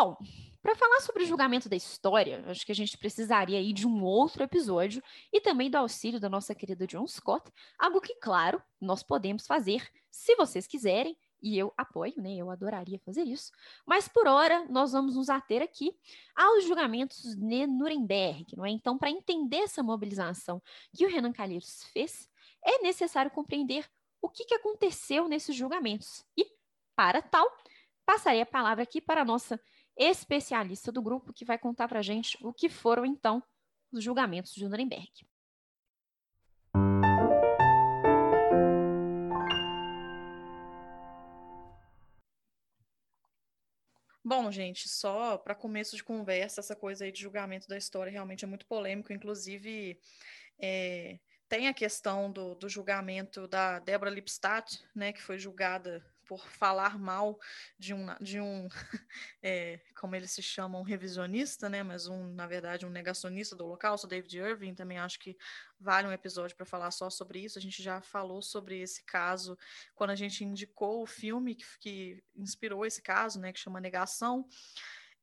Bom, 0.03 0.17
para 0.61 0.75
falar 0.75 1.01
sobre 1.03 1.23
o 1.23 1.27
julgamento 1.27 1.69
da 1.69 1.77
história, 1.77 2.43
acho 2.49 2.67
que 2.67 2.73
a 2.73 2.75
gente 2.75 2.99
precisaria 2.99 3.57
aí 3.57 3.73
de 3.73 3.87
um 3.87 4.03
outro 4.03 4.43
episódio 4.43 5.01
e 5.33 5.41
também 5.41 5.71
do 5.71 5.77
auxílio 5.77 6.19
da 6.19 6.29
nossa 6.29 6.57
querida 6.57 6.89
John 6.89 7.07
Scott, 7.07 7.53
algo 7.79 8.01
que, 8.01 8.17
claro, 8.17 8.61
nós 8.81 9.05
podemos 9.05 9.47
fazer 9.47 9.89
se 10.11 10.35
vocês 10.35 10.67
quiserem, 10.67 11.17
e 11.41 11.57
eu 11.57 11.73
apoio, 11.77 12.15
né? 12.17 12.35
Eu 12.35 12.51
adoraria 12.51 12.99
fazer 13.05 13.23
isso. 13.23 13.53
Mas 13.87 14.09
por 14.09 14.27
hora, 14.27 14.67
nós 14.69 14.91
vamos 14.91 15.15
nos 15.15 15.29
ater 15.29 15.63
aqui 15.63 15.97
aos 16.35 16.65
julgamentos 16.65 17.37
de 17.37 17.67
Nuremberg, 17.69 18.57
não 18.57 18.67
é? 18.67 18.71
Então, 18.71 18.99
para 18.99 19.09
entender 19.09 19.59
essa 19.59 19.85
mobilização 19.85 20.61
que 20.93 21.07
o 21.07 21.09
Renan 21.09 21.33
Calheiros 21.33 21.85
fez, 21.93 22.29
é 22.65 22.83
necessário 22.83 23.31
compreender 23.31 23.89
o 24.21 24.29
que, 24.29 24.47
que 24.47 24.55
aconteceu 24.57 25.29
nesses 25.29 25.55
julgamentos. 25.55 26.25
E, 26.37 26.45
para 26.97 27.23
tal, 27.23 27.49
passarei 28.05 28.41
a 28.41 28.47
palavra 28.47 28.83
aqui 28.83 29.01
para 29.01 29.23
a 29.23 29.25
nossa 29.25 29.61
especialista 29.97 30.91
do 30.91 31.03
grupo, 31.03 31.33
que 31.33 31.45
vai 31.45 31.59
contar 31.59 31.89
para 31.89 31.99
a 31.99 32.03
gente 32.03 32.39
o 32.41 32.53
que 32.53 32.69
foram, 32.69 33.05
então, 33.05 33.43
os 33.93 34.03
julgamentos 34.03 34.55
de 34.55 34.67
Nuremberg. 34.69 35.11
Bom, 44.25 44.51
gente, 44.51 44.89
só 44.89 45.37
para 45.37 45.55
começo 45.55 45.97
de 45.97 46.05
conversa, 46.05 46.61
essa 46.61 46.77
coisa 46.77 47.05
aí 47.05 47.13
de 47.13 47.21
julgamento 47.21 47.69
da 47.69 47.77
história 47.77 48.11
realmente 48.11 48.45
é 48.45 48.49
muito 48.49 48.65
polêmico, 48.67 49.13
inclusive 49.13 50.01
é, 50.61 51.19
tem 51.49 51.69
a 51.69 51.75
questão 51.75 52.31
do, 52.33 52.55
do 52.55 52.69
julgamento 52.69 53.49
da 53.49 53.81
Débora 53.81 54.11
Lipstadt, 54.11 54.83
né, 54.95 55.13
que 55.13 55.21
foi 55.21 55.39
julgada 55.39 56.03
por 56.27 56.47
falar 56.49 56.99
mal 56.99 57.39
de 57.79 57.95
um, 57.95 58.07
de 58.21 58.41
um 58.41 58.69
é, 59.43 59.81
como 59.99 60.15
eles 60.17 60.31
se 60.31 60.43
chamam, 60.43 60.81
um 60.81 60.85
revisionista, 60.85 61.69
né? 61.69 61.83
Mas 61.83 62.07
um, 62.07 62.33
na 62.35 62.47
verdade, 62.47 62.87
um 62.87 62.91
negacionista 62.91 63.55
do 63.55 63.65
Holocausto, 63.65 64.07
David 64.07 64.39
Irving, 64.39 64.75
também 64.75 64.99
acho 64.99 65.19
que 65.19 65.37
vale 65.79 66.07
um 66.07 66.13
episódio 66.13 66.57
para 66.57 66.67
falar 66.67 66.91
só 66.91 67.11
sobre 67.11 67.41
isso. 67.41 67.59
A 67.59 67.63
gente 67.63 67.83
já 67.83 68.01
falou 68.01 68.41
sobre 68.41 68.81
esse 68.81 69.03
caso 69.05 69.59
quando 69.95 70.11
a 70.11 70.17
gente 70.17 70.45
indicou 70.45 71.03
o 71.03 71.07
filme 71.07 71.55
que, 71.55 71.65
que 71.79 72.25
inspirou 72.37 72.87
esse 72.87 73.03
caso, 73.03 73.41
né? 73.41 73.53
Que 73.53 73.59
chama 73.59 73.81
Negação. 73.81 74.47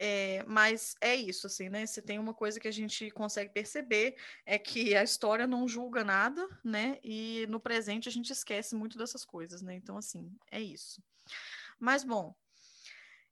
É, 0.01 0.45
mas 0.47 0.95
é 1.01 1.13
isso, 1.13 1.45
assim, 1.45 1.67
né? 1.67 1.85
Se 1.85 2.01
tem 2.01 2.17
uma 2.17 2.33
coisa 2.33 2.57
que 2.57 2.69
a 2.69 2.71
gente 2.71 3.11
consegue 3.11 3.51
perceber 3.51 4.15
é 4.45 4.57
que 4.57 4.95
a 4.95 5.03
história 5.03 5.45
não 5.45 5.67
julga 5.67 6.05
nada, 6.05 6.47
né? 6.63 6.97
E 7.03 7.45
no 7.49 7.59
presente 7.59 8.07
a 8.07 8.11
gente 8.11 8.31
esquece 8.31 8.75
muito 8.75 8.97
dessas 8.97 9.25
coisas, 9.25 9.61
né? 9.61 9.75
Então, 9.75 9.97
assim, 9.97 10.33
é 10.49 10.61
isso. 10.61 11.03
Mas, 11.77 12.05
bom, 12.05 12.33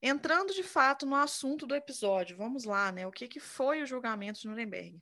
entrando 0.02 0.54
de 0.54 0.64
fato 0.64 1.06
no 1.06 1.16
assunto 1.16 1.66
do 1.66 1.74
episódio, 1.74 2.36
vamos 2.36 2.66
lá, 2.66 2.92
né? 2.92 3.08
O 3.08 3.12
que, 3.12 3.30
que 3.30 3.40
foi 3.40 3.82
o 3.82 3.86
julgamento 3.86 4.42
de 4.42 4.48
Nuremberg? 4.50 5.02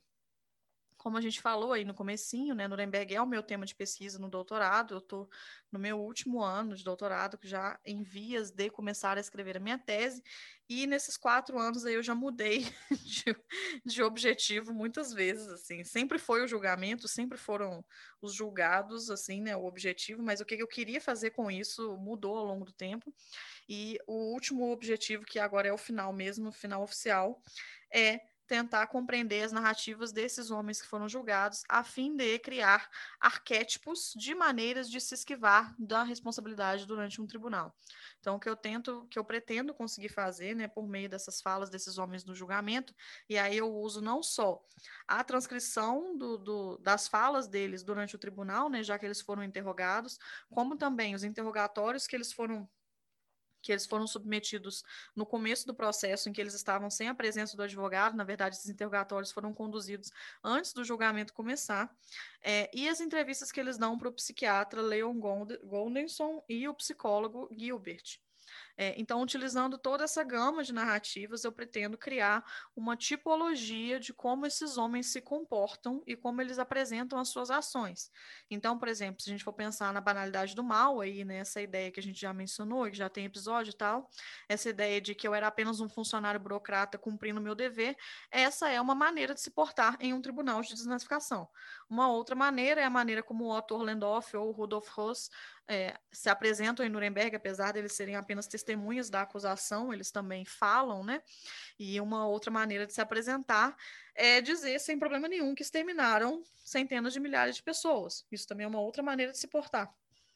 Como 1.06 1.18
a 1.18 1.20
gente 1.20 1.40
falou 1.40 1.72
aí 1.72 1.84
no 1.84 1.94
comecinho, 1.94 2.52
né, 2.52 2.66
Nuremberg 2.66 3.14
é 3.14 3.22
o 3.22 3.26
meu 3.26 3.40
tema 3.40 3.64
de 3.64 3.76
pesquisa 3.76 4.18
no 4.18 4.28
doutorado, 4.28 4.92
eu 4.92 4.98
estou 4.98 5.30
no 5.70 5.78
meu 5.78 6.00
último 6.00 6.42
ano 6.42 6.74
de 6.74 6.82
doutorado, 6.82 7.38
já 7.44 7.78
em 7.84 8.02
vias 8.02 8.50
de 8.50 8.68
começar 8.70 9.16
a 9.16 9.20
escrever 9.20 9.56
a 9.56 9.60
minha 9.60 9.78
tese, 9.78 10.20
e 10.68 10.84
nesses 10.84 11.16
quatro 11.16 11.60
anos 11.60 11.86
aí 11.86 11.94
eu 11.94 12.02
já 12.02 12.12
mudei 12.12 12.66
de, 12.90 13.36
de 13.84 14.02
objetivo 14.02 14.74
muitas 14.74 15.12
vezes, 15.12 15.46
assim, 15.46 15.84
sempre 15.84 16.18
foi 16.18 16.42
o 16.42 16.48
julgamento, 16.48 17.06
sempre 17.06 17.38
foram 17.38 17.84
os 18.20 18.34
julgados, 18.34 19.08
assim, 19.08 19.40
né, 19.40 19.56
o 19.56 19.64
objetivo, 19.64 20.24
mas 20.24 20.40
o 20.40 20.44
que 20.44 20.56
eu 20.56 20.66
queria 20.66 21.00
fazer 21.00 21.30
com 21.30 21.48
isso 21.48 21.96
mudou 21.98 22.36
ao 22.36 22.44
longo 22.44 22.64
do 22.64 22.72
tempo, 22.72 23.14
e 23.68 23.96
o 24.08 24.32
último 24.32 24.72
objetivo, 24.72 25.24
que 25.24 25.38
agora 25.38 25.68
é 25.68 25.72
o 25.72 25.78
final 25.78 26.12
mesmo, 26.12 26.48
o 26.48 26.52
final 26.52 26.82
oficial, 26.82 27.40
é 27.94 28.20
tentar 28.46 28.86
compreender 28.86 29.42
as 29.42 29.52
narrativas 29.52 30.12
desses 30.12 30.50
homens 30.50 30.80
que 30.80 30.86
foram 30.86 31.08
julgados, 31.08 31.62
a 31.68 31.82
fim 31.82 32.16
de 32.16 32.38
criar 32.38 32.88
arquétipos 33.20 34.12
de 34.16 34.34
maneiras 34.34 34.88
de 34.90 35.00
se 35.00 35.14
esquivar 35.14 35.74
da 35.78 36.02
responsabilidade 36.02 36.86
durante 36.86 37.20
um 37.20 37.26
tribunal. 37.26 37.74
Então, 38.20 38.36
o 38.36 38.40
que 38.40 38.48
eu 38.48 38.56
tento, 38.56 39.06
que 39.10 39.18
eu 39.18 39.24
pretendo 39.24 39.74
conseguir 39.74 40.08
fazer, 40.08 40.54
né, 40.54 40.68
por 40.68 40.86
meio 40.86 41.08
dessas 41.08 41.40
falas 41.40 41.70
desses 41.70 41.98
homens 41.98 42.24
no 42.24 42.34
julgamento, 42.34 42.94
e 43.28 43.38
aí 43.38 43.56
eu 43.56 43.72
uso 43.72 44.00
não 44.00 44.22
só 44.22 44.62
a 45.06 45.22
transcrição 45.22 46.16
do, 46.16 46.38
do, 46.38 46.78
das 46.78 47.08
falas 47.08 47.48
deles 47.48 47.82
durante 47.82 48.14
o 48.16 48.18
tribunal, 48.18 48.68
né, 48.68 48.82
já 48.82 48.98
que 48.98 49.06
eles 49.06 49.20
foram 49.20 49.42
interrogados, 49.42 50.18
como 50.50 50.76
também 50.76 51.14
os 51.14 51.24
interrogatórios 51.24 52.06
que 52.06 52.16
eles 52.16 52.32
foram 52.32 52.68
que 53.66 53.72
eles 53.72 53.84
foram 53.84 54.06
submetidos 54.06 54.84
no 55.14 55.26
começo 55.26 55.66
do 55.66 55.74
processo, 55.74 56.28
em 56.28 56.32
que 56.32 56.40
eles 56.40 56.54
estavam 56.54 56.88
sem 56.88 57.08
a 57.08 57.14
presença 57.14 57.56
do 57.56 57.64
advogado, 57.64 58.16
na 58.16 58.22
verdade, 58.22 58.54
esses 58.54 58.70
interrogatórios 58.70 59.32
foram 59.32 59.52
conduzidos 59.52 60.12
antes 60.42 60.72
do 60.72 60.84
julgamento 60.84 61.34
começar, 61.34 61.92
é, 62.40 62.70
e 62.72 62.88
as 62.88 63.00
entrevistas 63.00 63.50
que 63.50 63.58
eles 63.58 63.76
dão 63.76 63.98
para 63.98 64.08
o 64.08 64.12
psiquiatra 64.12 64.80
Leon 64.80 65.18
Goldenson 65.64 66.44
e 66.48 66.68
o 66.68 66.74
psicólogo 66.74 67.48
Gilbert. 67.50 68.20
É, 68.78 68.94
então, 69.00 69.20
utilizando 69.22 69.78
toda 69.78 70.04
essa 70.04 70.22
gama 70.22 70.62
de 70.62 70.72
narrativas, 70.72 71.44
eu 71.44 71.52
pretendo 71.52 71.96
criar 71.98 72.44
uma 72.74 72.96
tipologia 72.96 73.98
de 73.98 74.12
como 74.12 74.46
esses 74.46 74.76
homens 74.76 75.12
se 75.12 75.20
comportam 75.20 76.02
e 76.06 76.16
como 76.16 76.40
eles 76.40 76.58
apresentam 76.58 77.18
as 77.18 77.28
suas 77.28 77.50
ações. 77.50 78.10
Então, 78.50 78.78
por 78.78 78.88
exemplo, 78.88 79.22
se 79.22 79.30
a 79.30 79.32
gente 79.32 79.44
for 79.44 79.52
pensar 79.52 79.92
na 79.92 80.00
banalidade 80.00 80.54
do 80.54 80.62
mal, 80.62 81.00
aí, 81.00 81.24
né, 81.24 81.42
ideia 81.62 81.90
que 81.90 82.00
a 82.00 82.02
gente 82.02 82.20
já 82.20 82.32
mencionou, 82.32 82.84
que 82.90 82.96
já 82.96 83.08
tem 83.08 83.24
episódio 83.24 83.70
e 83.70 83.76
tal, 83.76 84.08
essa 84.48 84.68
ideia 84.68 85.00
de 85.00 85.14
que 85.14 85.26
eu 85.26 85.34
era 85.34 85.46
apenas 85.46 85.80
um 85.80 85.88
funcionário 85.88 86.40
burocrata 86.40 86.98
cumprindo 86.98 87.40
meu 87.40 87.54
dever, 87.54 87.96
essa 88.30 88.68
é 88.68 88.80
uma 88.80 88.94
maneira 88.94 89.34
de 89.34 89.40
se 89.40 89.50
portar 89.50 89.96
em 90.00 90.12
um 90.12 90.20
tribunal 90.20 90.60
de 90.62 90.74
desnazificação. 90.74 91.48
Uma 91.88 92.10
outra 92.10 92.34
maneira 92.34 92.80
é 92.80 92.84
a 92.84 92.90
maneira 92.90 93.22
como 93.22 93.44
o 93.44 93.56
Otto 93.56 93.74
Orlendorff 93.74 94.36
ou 94.36 94.50
Rudolf 94.50 94.88
Ross 94.88 95.30
é, 95.68 95.96
se 96.10 96.28
apresentam 96.28 96.84
em 96.84 96.88
Nuremberg, 96.88 97.36
apesar 97.36 97.72
de 97.72 97.78
eles 97.78 97.92
serem 97.92 98.16
apenas 98.16 98.48
testemunhas 98.48 99.08
da 99.08 99.22
acusação, 99.22 99.92
eles 99.92 100.10
também 100.10 100.44
falam, 100.44 101.04
né? 101.04 101.22
E 101.78 102.00
uma 102.00 102.26
outra 102.26 102.50
maneira 102.50 102.86
de 102.86 102.92
se 102.92 103.00
apresentar 103.00 103.76
é 104.14 104.40
dizer 104.40 104.80
sem 104.80 104.98
problema 104.98 105.28
nenhum 105.28 105.54
que 105.54 105.62
exterminaram 105.62 106.42
centenas 106.64 107.12
de 107.12 107.20
milhares 107.20 107.56
de 107.56 107.62
pessoas. 107.62 108.26
Isso 108.32 108.48
também 108.48 108.64
é 108.64 108.68
uma 108.68 108.80
outra 108.80 109.02
maneira 109.02 109.30
de 109.30 109.38
se 109.38 109.46
portar. 109.46 109.92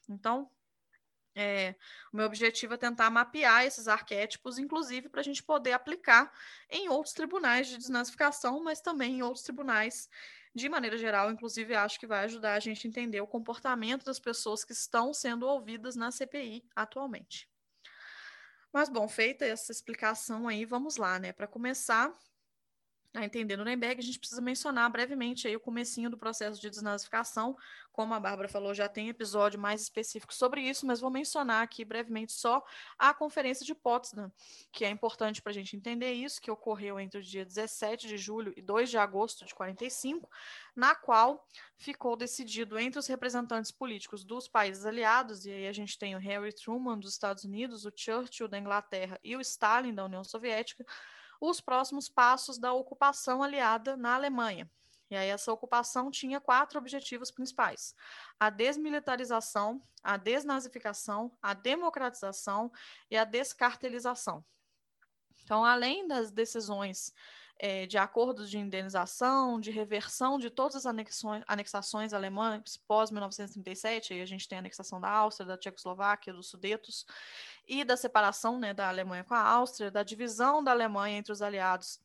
Então, 0.09 0.49
é, 1.35 1.75
o 2.12 2.16
meu 2.16 2.26
objetivo 2.26 2.75
é 2.75 2.76
tentar 2.76 3.09
mapear 3.09 3.64
esses 3.64 3.88
arquétipos, 3.88 4.59
inclusive 4.59 5.09
para 5.09 5.21
a 5.21 5.25
gente 5.25 5.42
poder 5.42 5.73
aplicar 5.73 6.33
em 6.69 6.88
outros 6.88 7.14
tribunais 7.14 7.69
de 7.69 7.76
desnazificação, 7.76 8.62
mas 8.62 8.80
também 8.80 9.19
em 9.19 9.23
outros 9.23 9.45
tribunais 9.45 10.09
de 10.54 10.69
maneira 10.69 10.97
geral, 10.97 11.30
inclusive, 11.30 11.75
acho 11.75 11.99
que 11.99 12.07
vai 12.07 12.25
ajudar 12.25 12.54
a 12.54 12.61
gente 12.61 12.87
a 12.87 12.90
entender 12.90 13.21
o 13.21 13.26
comportamento 13.26 14.04
das 14.04 14.19
pessoas 14.19 14.64
que 14.64 14.73
estão 14.73 15.14
sendo 15.14 15.47
ouvidas 15.47 15.97
na 15.97 16.11
CPI 16.11 16.64
atualmente. 16.75 17.49
Mas, 18.73 18.88
bom, 18.88 19.09
feita 19.09 19.45
essa 19.45 19.73
explicação 19.73 20.47
aí, 20.47 20.64
vamos 20.64 20.97
lá, 20.97 21.19
né? 21.19 21.33
Para 21.33 21.47
começar, 21.47 22.12
a 23.12 23.25
entender 23.25 23.57
Nuremberg, 23.57 23.99
a 23.99 24.02
gente 24.02 24.19
precisa 24.19 24.40
mencionar 24.40 24.88
brevemente 24.90 25.49
aí 25.49 25.57
o 25.57 25.61
comecinho 25.61 26.09
do 26.09 26.17
processo 26.17 26.61
de 26.61 26.71
desnazificação. 26.71 27.57
Como 27.93 28.14
a 28.14 28.21
Bárbara 28.21 28.49
falou, 28.49 28.73
já 28.73 28.88
tem 28.88 29.09
episódio 29.09 29.59
mais 29.59 29.83
específico 29.83 30.33
sobre 30.33 30.61
isso, 30.61 30.87
mas 30.87 31.00
vou 31.00 31.11
mencionar 31.11 31.62
aqui 31.62 31.85
brevemente 31.85 32.33
só 32.33 32.64
a 32.97 33.12
Conferência 33.12 33.67
de 33.67 33.75
Potsdam, 33.75 34.31
que 34.71 34.85
é 34.85 34.90
importante 34.90 35.43
para 35.43 35.50
a 35.50 35.55
gente 35.55 35.76
entender 35.76 36.12
isso, 36.12 36.40
que 36.40 36.50
ocorreu 36.50 37.00
entre 37.00 37.19
o 37.19 37.23
dia 37.23 37.45
17 37.45 38.07
de 38.07 38.17
julho 38.17 38.55
e 38.57 38.62
2 38.62 38.88
de 38.88 38.97
agosto 38.97 39.45
de 39.45 39.55
45, 39.57 40.31
na 40.76 40.95
qual 40.95 41.45
ficou 41.76 42.17
decidido 42.17 42.79
entre 42.79 43.00
os 43.00 43.09
representantes 43.09 43.73
políticos 43.73 44.23
dos 44.23 44.47
países 44.47 44.87
aliados, 44.87 45.45
e 45.47 45.50
aí 45.50 45.67
a 45.67 45.73
gente 45.73 45.99
tem 45.99 46.14
o 46.14 46.19
Harry 46.19 46.52
Truman 46.52 46.97
dos 46.97 47.12
Estados 47.12 47.43
Unidos, 47.43 47.85
o 47.85 47.93
Churchill 47.95 48.47
da 48.47 48.59
Inglaterra 48.59 49.19
e 49.25 49.35
o 49.35 49.40
Stalin 49.40 49.93
da 49.93 50.05
União 50.05 50.23
Soviética, 50.23 50.87
os 51.41 51.61
próximos 51.61 52.09
passos 52.09 52.59
da 52.59 52.73
ocupação 52.73 53.43
aliada 53.43 53.97
na 53.97 54.15
Alemanha. 54.15 54.71
E 55.11 55.17
aí 55.17 55.29
essa 55.29 55.53
ocupação 55.53 56.11
tinha 56.11 56.41
quatro 56.41 56.79
objetivos 56.79 57.31
principais: 57.31 57.95
a 58.39 58.49
desmilitarização, 58.49 59.83
a 60.03 60.17
desnazificação, 60.17 61.33
a 61.43 61.53
democratização 61.53 62.71
e 63.11 63.17
a 63.17 63.25
descartelização. 63.25 64.45
Então, 65.43 65.65
além 65.65 66.07
das 66.07 66.31
decisões 66.31 67.13
é, 67.59 67.85
de 67.87 67.99
acordos 67.99 68.49
de 68.49 68.57
indenização, 68.57 69.61
de 69.61 69.71
reversão 69.71 70.39
de 70.39 70.49
todas 70.49 70.76
as 70.76 70.87
anexões, 70.87 71.45
anexações 71.47 72.13
alemãs 72.13 72.79
pós-1937, 72.87 74.13
aí 74.13 74.23
a 74.23 74.26
gente 74.26 74.49
tem 74.49 74.57
a 74.57 74.61
anexação 74.61 75.00
da 75.00 75.11
Áustria, 75.11 75.47
da 75.47 75.59
Tchecoslováquia, 75.59 76.33
dos 76.33 76.49
Sudetos, 76.49 77.05
e 77.71 77.85
da 77.85 77.97
separação 77.97 78.59
né, 78.59 78.75
da 78.75 78.89
Alemanha 78.89 79.23
com 79.23 79.33
a 79.33 79.41
Áustria, 79.41 79.93
da 79.93 80.02
divisão 80.02 80.63
da 80.63 80.73
Alemanha 80.73 81.17
entre 81.17 81.33
os 81.33 81.41
aliados, 81.41 82.00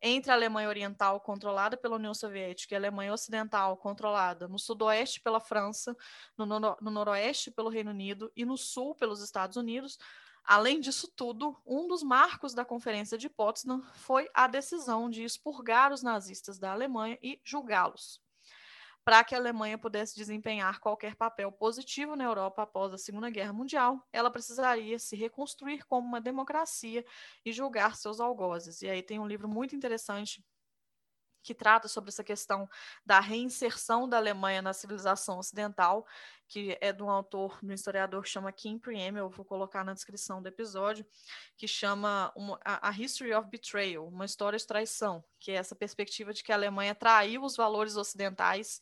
entre 0.00 0.30
a 0.30 0.34
Alemanha 0.34 0.68
Oriental, 0.68 1.20
controlada 1.20 1.76
pela 1.76 1.96
União 1.96 2.14
Soviética, 2.14 2.74
e 2.74 2.76
a 2.76 2.78
Alemanha 2.78 3.12
Ocidental, 3.12 3.76
controlada 3.76 4.46
no 4.46 4.58
sudoeste 4.58 5.20
pela 5.20 5.40
França, 5.40 5.96
no, 6.38 6.46
no, 6.46 6.76
no 6.80 6.90
noroeste 6.90 7.50
pelo 7.50 7.68
Reino 7.68 7.90
Unido 7.90 8.30
e 8.36 8.44
no 8.44 8.56
sul 8.56 8.94
pelos 8.94 9.20
Estados 9.20 9.56
Unidos, 9.56 9.98
Além 10.44 10.80
disso 10.80 11.06
tudo, 11.14 11.56
um 11.64 11.86
dos 11.86 12.02
marcos 12.02 12.52
da 12.52 12.64
Conferência 12.64 13.16
de 13.16 13.28
Potsdam 13.28 13.80
foi 13.94 14.28
a 14.34 14.48
decisão 14.48 15.08
de 15.08 15.22
expurgar 15.22 15.92
os 15.92 16.02
nazistas 16.02 16.58
da 16.58 16.72
Alemanha 16.72 17.16
e 17.22 17.40
julgá-los. 17.44 18.20
Para 19.04 19.24
que 19.24 19.34
a 19.34 19.38
Alemanha 19.38 19.76
pudesse 19.76 20.14
desempenhar 20.16 20.78
qualquer 20.78 21.16
papel 21.16 21.50
positivo 21.50 22.14
na 22.14 22.24
Europa 22.24 22.62
após 22.62 22.92
a 22.92 22.98
Segunda 22.98 23.30
Guerra 23.30 23.52
Mundial, 23.52 24.06
ela 24.12 24.30
precisaria 24.30 24.98
se 24.98 25.16
reconstruir 25.16 25.84
como 25.86 26.06
uma 26.06 26.20
democracia 26.20 27.04
e 27.44 27.52
julgar 27.52 27.96
seus 27.96 28.20
algozes. 28.20 28.80
E 28.80 28.88
aí 28.88 29.02
tem 29.02 29.18
um 29.18 29.26
livro 29.26 29.48
muito 29.48 29.74
interessante 29.74 30.44
que 31.42 31.54
trata 31.54 31.88
sobre 31.88 32.08
essa 32.08 32.22
questão 32.22 32.68
da 33.04 33.20
reinserção 33.20 34.08
da 34.08 34.16
Alemanha 34.16 34.62
na 34.62 34.72
civilização 34.72 35.38
ocidental, 35.38 36.06
que 36.48 36.76
é 36.80 36.92
de 36.92 37.02
um 37.02 37.10
autor, 37.10 37.58
de 37.62 37.70
um 37.70 37.74
historiador 37.74 38.22
que 38.22 38.28
chama 38.28 38.52
Kim 38.52 38.78
Prieme, 38.78 39.18
eu 39.18 39.30
vou 39.30 39.44
colocar 39.44 39.84
na 39.84 39.94
descrição 39.94 40.42
do 40.42 40.48
episódio, 40.48 41.04
que 41.56 41.66
chama 41.66 42.32
a, 42.64 42.90
History 42.92 43.34
of 43.34 43.48
Betrayal, 43.48 44.06
uma 44.06 44.26
história 44.26 44.58
de 44.58 44.66
traição, 44.66 45.24
que 45.40 45.50
é 45.50 45.54
essa 45.54 45.74
perspectiva 45.74 46.32
de 46.32 46.44
que 46.44 46.52
a 46.52 46.54
Alemanha 46.54 46.94
traiu 46.94 47.42
os 47.42 47.56
valores 47.56 47.96
ocidentais 47.96 48.80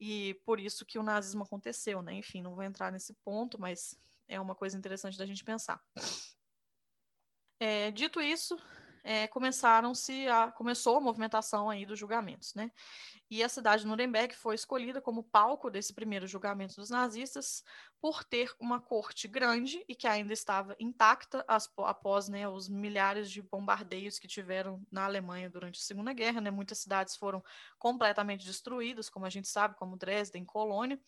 e 0.00 0.34
por 0.44 0.58
isso 0.58 0.84
que 0.84 0.98
o 0.98 1.02
nazismo 1.02 1.44
aconteceu, 1.44 2.02
né? 2.02 2.12
Enfim, 2.14 2.42
não 2.42 2.56
vou 2.56 2.64
entrar 2.64 2.90
nesse 2.90 3.14
ponto, 3.24 3.56
mas 3.60 3.96
é 4.26 4.40
uma 4.40 4.54
coisa 4.54 4.76
interessante 4.76 5.16
da 5.16 5.24
gente 5.24 5.44
pensar. 5.44 5.80
É, 7.60 7.92
dito 7.92 8.20
isso, 8.20 8.58
é, 9.04 9.26
começaram-se 9.26 10.28
a 10.28 10.50
começou 10.52 10.96
a 10.96 11.00
movimentação 11.00 11.68
aí 11.68 11.84
dos 11.84 11.98
julgamentos, 11.98 12.54
né? 12.54 12.70
E 13.30 13.42
a 13.42 13.48
cidade 13.48 13.82
de 13.82 13.88
Nuremberg 13.88 14.34
foi 14.34 14.54
escolhida 14.54 15.00
como 15.00 15.22
palco 15.22 15.70
desse 15.70 15.92
primeiro 15.92 16.26
julgamento 16.26 16.76
dos 16.76 16.90
nazistas 16.90 17.64
por 18.00 18.22
ter 18.22 18.52
uma 18.60 18.80
corte 18.80 19.26
grande 19.26 19.84
e 19.88 19.94
que 19.94 20.06
ainda 20.06 20.32
estava 20.32 20.76
intacta 20.78 21.44
as, 21.48 21.72
após 21.78 22.28
né, 22.28 22.48
os 22.48 22.68
milhares 22.68 23.30
de 23.30 23.40
bombardeios 23.40 24.18
que 24.18 24.28
tiveram 24.28 24.84
na 24.90 25.04
Alemanha 25.04 25.48
durante 25.48 25.80
a 25.80 25.82
Segunda 25.82 26.12
Guerra, 26.12 26.40
né? 26.40 26.50
Muitas 26.50 26.78
cidades 26.78 27.16
foram 27.16 27.42
completamente 27.78 28.46
destruídas, 28.46 29.08
como 29.08 29.24
a 29.24 29.30
gente 29.30 29.48
sabe, 29.48 29.76
como 29.76 29.96
Dresden, 29.96 30.44
Colônia. 30.44 31.00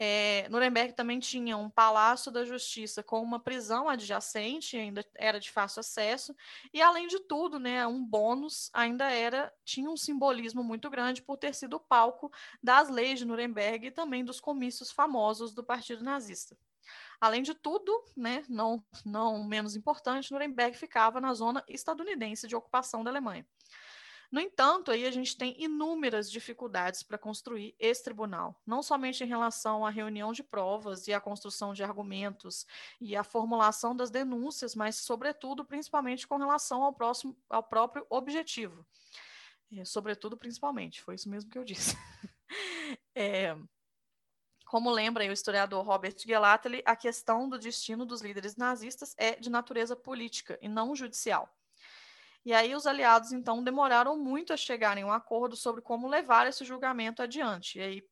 É, 0.00 0.48
Nuremberg 0.48 0.92
também 0.92 1.18
tinha 1.18 1.56
um 1.56 1.68
palácio 1.68 2.30
da 2.30 2.44
justiça 2.44 3.02
com 3.02 3.20
uma 3.20 3.40
prisão 3.40 3.88
adjacente, 3.88 4.76
ainda 4.76 5.04
era 5.16 5.40
de 5.40 5.50
fácil 5.50 5.80
acesso, 5.80 6.34
e 6.72 6.80
além 6.80 7.08
de 7.08 7.18
tudo, 7.20 7.58
né, 7.58 7.84
um 7.86 8.04
bônus 8.04 8.70
ainda 8.72 9.10
era 9.10 9.52
tinha 9.64 9.90
um 9.90 9.96
simbolismo 9.96 10.62
muito 10.62 10.88
grande 10.88 11.20
por 11.20 11.36
ter 11.36 11.52
sido 11.54 11.80
palco 11.80 12.30
das 12.62 12.88
leis 12.88 13.18
de 13.18 13.24
Nuremberg 13.24 13.88
e 13.88 13.90
também 13.90 14.24
dos 14.24 14.40
comícios 14.40 14.92
famosos 14.92 15.52
do 15.52 15.64
Partido 15.64 16.04
Nazista. 16.04 16.56
Além 17.20 17.42
de 17.42 17.52
tudo, 17.52 17.92
né, 18.16 18.44
não, 18.48 18.84
não 19.04 19.44
menos 19.44 19.74
importante, 19.74 20.30
Nuremberg 20.30 20.76
ficava 20.76 21.20
na 21.20 21.34
zona 21.34 21.64
estadunidense 21.68 22.46
de 22.46 22.54
ocupação 22.54 23.02
da 23.02 23.10
Alemanha. 23.10 23.44
No 24.30 24.40
entanto, 24.40 24.90
aí 24.90 25.06
a 25.06 25.10
gente 25.10 25.36
tem 25.36 25.54
inúmeras 25.58 26.30
dificuldades 26.30 27.02
para 27.02 27.16
construir 27.16 27.74
esse 27.78 28.04
tribunal, 28.04 28.60
não 28.66 28.82
somente 28.82 29.24
em 29.24 29.26
relação 29.26 29.86
à 29.86 29.90
reunião 29.90 30.32
de 30.32 30.42
provas 30.42 31.08
e 31.08 31.14
à 31.14 31.20
construção 31.20 31.72
de 31.72 31.82
argumentos 31.82 32.66
e 33.00 33.16
à 33.16 33.24
formulação 33.24 33.96
das 33.96 34.10
denúncias, 34.10 34.74
mas, 34.74 34.96
sobretudo, 34.96 35.64
principalmente 35.64 36.26
com 36.26 36.36
relação 36.36 36.82
ao, 36.82 36.92
próximo, 36.92 37.34
ao 37.48 37.62
próprio 37.62 38.06
objetivo. 38.10 38.86
É, 39.72 39.84
sobretudo, 39.84 40.36
principalmente, 40.36 41.00
foi 41.00 41.14
isso 41.14 41.28
mesmo 41.30 41.50
que 41.50 41.58
eu 41.58 41.64
disse. 41.64 41.96
é, 43.14 43.56
como 44.66 44.90
lembra 44.90 45.24
o 45.24 45.32
historiador 45.32 45.82
Robert 45.86 46.16
Gelately, 46.18 46.82
a 46.84 46.94
questão 46.94 47.48
do 47.48 47.58
destino 47.58 48.04
dos 48.04 48.20
líderes 48.20 48.56
nazistas 48.56 49.14
é 49.16 49.36
de 49.36 49.48
natureza 49.48 49.96
política 49.96 50.58
e 50.60 50.68
não 50.68 50.94
judicial. 50.94 51.50
E 52.44 52.52
aí 52.52 52.74
os 52.74 52.86
aliados, 52.86 53.32
então, 53.32 53.62
demoraram 53.62 54.16
muito 54.18 54.52
a 54.52 54.56
chegarem 54.56 55.04
a 55.04 55.06
um 55.06 55.12
acordo 55.12 55.56
sobre 55.56 55.82
como 55.82 56.08
levar 56.08 56.46
esse 56.46 56.64
julgamento 56.64 57.22
adiante. 57.22 57.78
E 57.78 57.82
aí, 57.82 58.02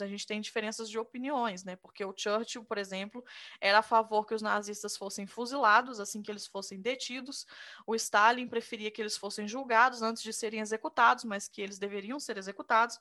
a 0.00 0.06
gente 0.06 0.26
tem 0.26 0.40
diferenças 0.40 0.88
de 0.88 0.98
opiniões, 0.98 1.64
né? 1.64 1.76
Porque 1.76 2.04
o 2.04 2.14
Churchill, 2.16 2.64
por 2.64 2.78
exemplo, 2.78 3.24
era 3.60 3.78
a 3.78 3.82
favor 3.82 4.24
que 4.26 4.34
os 4.34 4.42
nazistas 4.42 4.96
fossem 4.96 5.26
fuzilados 5.26 5.98
assim 5.98 6.22
que 6.22 6.30
eles 6.30 6.46
fossem 6.46 6.80
detidos. 6.80 7.46
O 7.86 7.94
Stalin 7.94 8.46
preferia 8.46 8.90
que 8.90 9.02
eles 9.02 9.16
fossem 9.16 9.48
julgados 9.48 10.02
antes 10.02 10.22
de 10.22 10.32
serem 10.32 10.60
executados, 10.60 11.24
mas 11.24 11.48
que 11.48 11.60
eles 11.60 11.78
deveriam 11.78 12.20
ser 12.20 12.36
executados. 12.38 13.00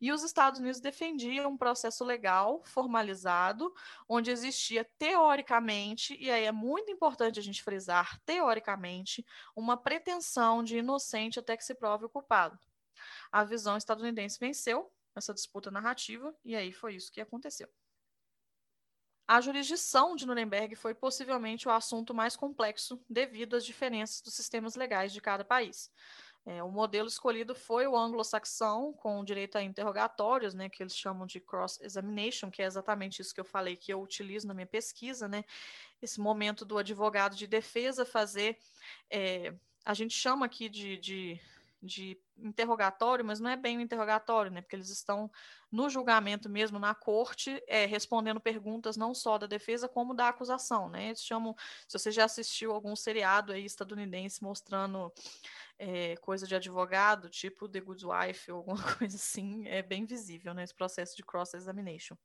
E 0.00 0.10
os 0.12 0.22
Estados 0.22 0.60
Unidos 0.60 0.80
defendiam 0.80 1.52
um 1.52 1.56
processo 1.56 2.04
legal 2.04 2.62
formalizado, 2.64 3.72
onde 4.08 4.30
existia 4.30 4.84
teoricamente, 4.98 6.16
e 6.20 6.30
aí 6.30 6.44
é 6.44 6.52
muito 6.52 6.90
importante 6.90 7.38
a 7.38 7.42
gente 7.42 7.62
frisar, 7.62 8.18
teoricamente, 8.24 9.24
uma 9.54 9.76
pretensão 9.76 10.62
de 10.62 10.78
inocente 10.78 11.38
até 11.38 11.56
que 11.56 11.64
se 11.64 11.74
prove 11.74 12.04
o 12.04 12.08
culpado. 12.08 12.58
A 13.30 13.44
visão 13.44 13.76
estadunidense 13.76 14.38
venceu 14.38 14.90
essa 15.18 15.34
disputa 15.34 15.70
narrativa, 15.70 16.34
e 16.44 16.56
aí 16.56 16.72
foi 16.72 16.94
isso 16.94 17.12
que 17.12 17.20
aconteceu. 17.20 17.68
A 19.26 19.42
jurisdição 19.42 20.16
de 20.16 20.26
Nuremberg 20.26 20.74
foi 20.74 20.94
possivelmente 20.94 21.68
o 21.68 21.70
assunto 21.70 22.14
mais 22.14 22.34
complexo 22.34 22.98
devido 23.10 23.56
às 23.56 23.64
diferenças 23.64 24.22
dos 24.22 24.34
sistemas 24.34 24.74
legais 24.74 25.12
de 25.12 25.20
cada 25.20 25.44
país. 25.44 25.90
É, 26.46 26.62
o 26.62 26.70
modelo 26.70 27.06
escolhido 27.06 27.54
foi 27.54 27.86
o 27.86 27.94
anglo-saxão, 27.94 28.94
com 28.94 29.22
direito 29.22 29.58
a 29.58 29.62
interrogatórios, 29.62 30.54
né, 30.54 30.70
que 30.70 30.82
eles 30.82 30.96
chamam 30.96 31.26
de 31.26 31.40
cross-examination, 31.40 32.50
que 32.50 32.62
é 32.62 32.64
exatamente 32.64 33.20
isso 33.20 33.34
que 33.34 33.40
eu 33.40 33.44
falei 33.44 33.76
que 33.76 33.92
eu 33.92 34.00
utilizo 34.00 34.48
na 34.48 34.54
minha 34.54 34.66
pesquisa, 34.66 35.28
né, 35.28 35.44
esse 36.00 36.18
momento 36.18 36.64
do 36.64 36.78
advogado 36.78 37.36
de 37.36 37.46
defesa 37.46 38.06
fazer, 38.06 38.58
é, 39.10 39.52
a 39.84 39.92
gente 39.92 40.14
chama 40.14 40.46
aqui 40.46 40.70
de, 40.70 40.96
de 40.96 41.40
de 41.80 42.20
interrogatório, 42.36 43.24
mas 43.24 43.40
não 43.40 43.50
é 43.50 43.56
bem 43.56 43.78
um 43.78 43.80
interrogatório, 43.80 44.50
né? 44.50 44.60
Porque 44.60 44.76
eles 44.76 44.90
estão 44.90 45.30
no 45.70 45.88
julgamento 45.88 46.48
mesmo, 46.48 46.78
na 46.78 46.94
corte, 46.94 47.62
é, 47.66 47.86
respondendo 47.86 48.40
perguntas 48.40 48.96
não 48.96 49.14
só 49.14 49.38
da 49.38 49.46
defesa, 49.46 49.88
como 49.88 50.14
da 50.14 50.28
acusação, 50.28 50.88
né? 50.88 51.08
Eles 51.08 51.22
chamam, 51.22 51.54
se 51.86 51.98
você 51.98 52.10
já 52.10 52.24
assistiu 52.24 52.72
algum 52.72 52.96
seriado 52.96 53.52
aí 53.52 53.64
estadunidense 53.64 54.42
mostrando 54.42 55.12
é, 55.78 56.16
coisa 56.16 56.46
de 56.46 56.54
advogado, 56.54 57.28
tipo 57.28 57.68
The 57.68 57.80
Good 57.80 58.04
Wife 58.06 58.50
ou 58.50 58.58
alguma 58.58 58.82
coisa 58.98 59.16
assim, 59.16 59.66
é 59.68 59.82
bem 59.82 60.04
visível, 60.04 60.52
né? 60.54 60.64
Esse 60.64 60.74
processo 60.74 61.16
de 61.16 61.22
cross-examination. 61.22 62.16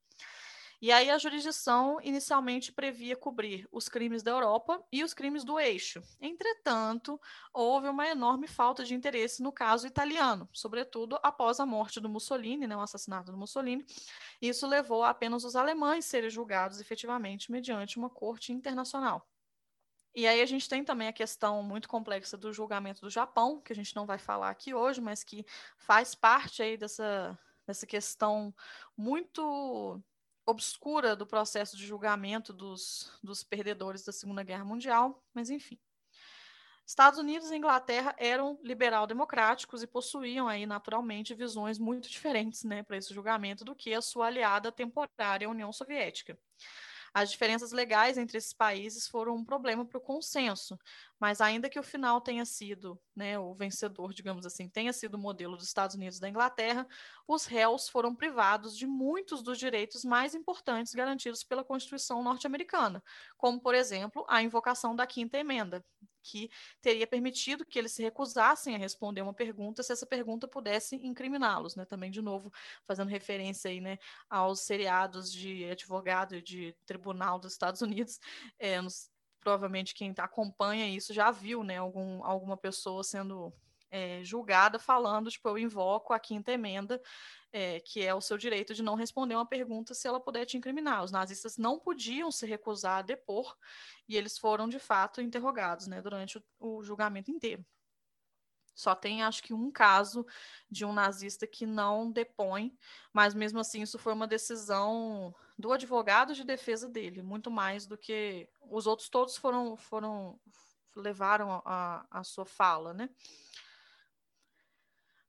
E 0.84 0.92
aí 0.92 1.10
a 1.10 1.18
jurisdição 1.18 1.98
inicialmente 2.02 2.70
previa 2.70 3.16
cobrir 3.16 3.66
os 3.72 3.88
crimes 3.88 4.22
da 4.22 4.32
Europa 4.32 4.86
e 4.92 5.02
os 5.02 5.14
crimes 5.14 5.46
do 5.46 5.58
eixo. 5.58 6.04
Entretanto, 6.20 7.18
houve 7.54 7.88
uma 7.88 8.06
enorme 8.06 8.50
falta 8.50 8.84
de 8.84 8.94
interesse 8.94 9.42
no 9.42 9.50
caso 9.50 9.88
italiano, 9.88 10.46
sobretudo 10.52 11.18
após 11.24 11.62
a 11.62 11.66
morte 11.66 12.02
do 12.02 12.10
Mussolini, 12.10 12.68
né, 12.68 12.76
o 12.76 12.82
assassinato 12.82 13.32
do 13.32 13.38
Mussolini. 13.38 13.86
Isso 14.42 14.68
levou 14.68 15.04
a 15.04 15.12
apenas 15.12 15.46
os 15.46 15.56
alemães 15.56 16.04
serem 16.04 16.30
julgados 16.30 16.82
efetivamente 16.82 17.50
mediante 17.50 17.96
uma 17.96 18.10
corte 18.10 18.52
internacional. 18.52 19.26
E 20.14 20.28
aí 20.28 20.42
a 20.42 20.46
gente 20.46 20.68
tem 20.68 20.84
também 20.84 21.08
a 21.08 21.14
questão 21.14 21.64
muito 21.64 21.88
complexa 21.88 22.36
do 22.36 22.52
julgamento 22.52 23.00
do 23.00 23.10
Japão, 23.10 23.62
que 23.62 23.72
a 23.72 23.76
gente 23.76 23.96
não 23.96 24.06
vai 24.06 24.18
falar 24.18 24.50
aqui 24.50 24.74
hoje, 24.74 25.00
mas 25.00 25.24
que 25.24 25.46
faz 25.78 26.14
parte 26.14 26.62
aí 26.62 26.76
dessa, 26.76 27.40
dessa 27.66 27.88
questão 27.88 28.54
muito 28.98 30.04
obscura 30.46 31.16
do 31.16 31.26
processo 31.26 31.78
de 31.78 31.86
julgamento 31.86 32.52
dos, 32.52 33.12
dos 33.24 33.44
perdedores 33.44 34.04
da 34.04 34.12
Segunda 34.12 34.44
Guerra 34.44 34.66
Mundial, 34.66 35.24
mas 35.34 35.50
enfim. 35.50 35.80
Estados 36.86 37.18
Unidos 37.18 37.50
e 37.50 37.56
Inglaterra 37.56 38.14
eram 38.18 38.60
liberal-democráticos 38.62 39.82
e 39.82 39.88
possuíam 39.88 40.50
aí 40.50 40.66
naturalmente 40.66 41.34
visões 41.34 41.80
muito 41.80 42.10
diferentes, 42.10 42.64
né, 42.66 42.84
para 42.84 42.98
esse 42.98 43.14
julgamento 43.14 43.64
do 43.64 43.74
que 43.74 43.94
a 43.94 44.02
sua 44.02 44.28
aliada 44.28 44.72
temporária, 44.72 45.50
União 45.50 45.72
Soviética. 45.72 46.38
As 47.14 47.30
diferenças 47.30 47.72
legais 47.72 48.18
entre 48.18 48.38
esses 48.38 48.54
países 48.54 49.08
foram 49.08 49.36
um 49.36 49.46
problema 49.46 49.86
para 49.86 50.00
o 50.00 50.02
consenso, 50.02 50.78
mas 51.24 51.40
ainda 51.40 51.70
que 51.70 51.80
o 51.80 51.84
final 51.84 52.20
tenha 52.20 52.44
sido, 52.44 53.00
né, 53.16 53.40
o 53.40 53.54
vencedor, 53.54 54.14
digamos 54.14 54.46
assim, 54.46 54.68
tenha 54.68 54.92
sido 54.92 55.14
o 55.14 55.18
modelo 55.18 55.56
dos 55.56 55.68
Estados 55.68 55.96
Unidos 55.96 56.18
e 56.18 56.22
da 56.22 56.28
Inglaterra, 56.28 56.86
os 57.26 57.46
réus 57.46 57.88
foram 57.88 58.14
privados 58.14 58.78
de 58.78 58.86
muitos 58.86 59.42
dos 59.42 59.58
direitos 59.58 60.04
mais 60.04 60.36
importantes 60.36 60.94
garantidos 60.94 61.42
pela 61.42 61.64
Constituição 61.64 62.22
norte-americana, 62.22 63.02
como, 63.38 63.58
por 63.62 63.74
exemplo, 63.74 64.26
a 64.28 64.44
invocação 64.44 64.94
da 64.94 65.08
Quinta 65.08 65.38
Emenda, 65.38 65.82
que 66.22 66.50
teria 66.82 67.08
permitido 67.08 67.66
que 67.66 67.80
eles 67.80 67.94
se 67.94 68.04
recusassem 68.04 68.76
a 68.76 68.78
responder 68.78 69.22
uma 69.22 69.34
pergunta 69.34 69.82
se 69.82 69.94
essa 69.94 70.06
pergunta 70.06 70.46
pudesse 70.46 70.98
incriminá-los, 70.98 71.78
né? 71.78 71.86
Também, 71.86 72.12
de 72.12 72.22
novo, 72.22 72.52
fazendo 72.86 73.08
referência 73.08 73.72
aí, 73.72 73.80
né, 73.80 73.98
aos 74.30 74.62
seriados 74.62 75.32
de 75.32 75.72
advogado 75.72 76.36
e 76.36 76.42
de 76.42 76.76
tribunal 76.86 77.40
dos 77.40 77.54
Estados 77.54 77.82
Unidos, 77.82 78.20
é, 78.60 78.82
nos, 78.82 79.13
provavelmente 79.44 79.94
quem 79.94 80.14
acompanha 80.18 80.88
isso 80.88 81.14
já 81.14 81.30
viu, 81.30 81.64
né, 81.64 81.78
algum, 81.78 82.24
alguma 82.24 82.56
pessoa 82.56 83.04
sendo 83.04 83.54
é, 83.92 84.24
julgada 84.24 84.80
falando, 84.80 85.30
tipo, 85.30 85.48
eu 85.48 85.58
invoco 85.58 86.14
a 86.14 86.20
quinta 86.20 86.52
emenda, 86.52 87.00
é, 87.52 87.80
que 87.80 88.02
é 88.02 88.14
o 88.16 88.22
seu 88.22 88.38
direito 88.38 88.74
de 88.74 88.82
não 88.82 88.96
responder 88.96 89.36
uma 89.36 89.46
pergunta 89.46 89.94
se 89.94 90.08
ela 90.08 90.20
puder 90.20 90.46
te 90.46 90.58
incriminar. 90.58 91.04
Os 91.04 91.12
nazistas 91.12 91.58
não 91.58 91.78
podiam 91.78 92.32
se 92.32 92.48
recusar 92.48 93.00
a 93.00 93.02
depor 93.04 93.56
e 94.10 94.18
eles 94.18 94.40
foram, 94.40 94.68
de 94.68 94.80
fato, 94.80 95.22
interrogados 95.22 95.86
né, 95.86 96.02
durante 96.02 96.40
o, 96.40 96.44
o 96.60 96.84
julgamento 96.84 97.30
inteiro. 97.30 97.64
Só 98.76 98.96
tem, 98.96 99.24
acho 99.24 99.44
que, 99.44 99.54
um 99.54 99.72
caso 99.72 100.26
de 100.70 100.84
um 100.84 100.94
nazista 100.94 101.46
que 101.46 101.66
não 101.66 102.12
depõe, 102.12 102.76
mas 103.12 103.34
mesmo 103.34 103.60
assim 103.60 103.82
isso 103.82 104.00
foi 104.00 104.14
uma 104.14 104.28
decisão 104.28 105.34
do 105.58 105.72
advogado 105.72 106.34
de 106.34 106.44
defesa 106.44 106.90
dele, 106.90 107.22
muito 107.22 107.52
mais 107.52 107.86
do 107.86 107.98
que 107.98 108.50
os 108.70 108.88
outros 108.88 109.10
todos 109.10 109.38
foram, 109.38 109.78
foram 109.78 110.40
levaram 110.96 111.62
a, 111.66 112.06
a 112.10 112.24
sua 112.24 112.46
fala, 112.46 112.94
né? 112.94 113.10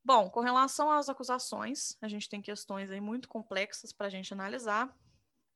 Bom, 0.04 0.28
com 0.28 0.40
relação 0.40 0.90
às 0.90 1.08
acusações, 1.08 1.96
a 2.02 2.08
gente 2.08 2.28
tem 2.28 2.42
questões 2.42 2.90
aí 2.90 3.00
muito 3.00 3.26
complexas 3.26 3.90
para 3.90 4.06
a 4.06 4.10
gente 4.10 4.34
analisar. 4.34 4.94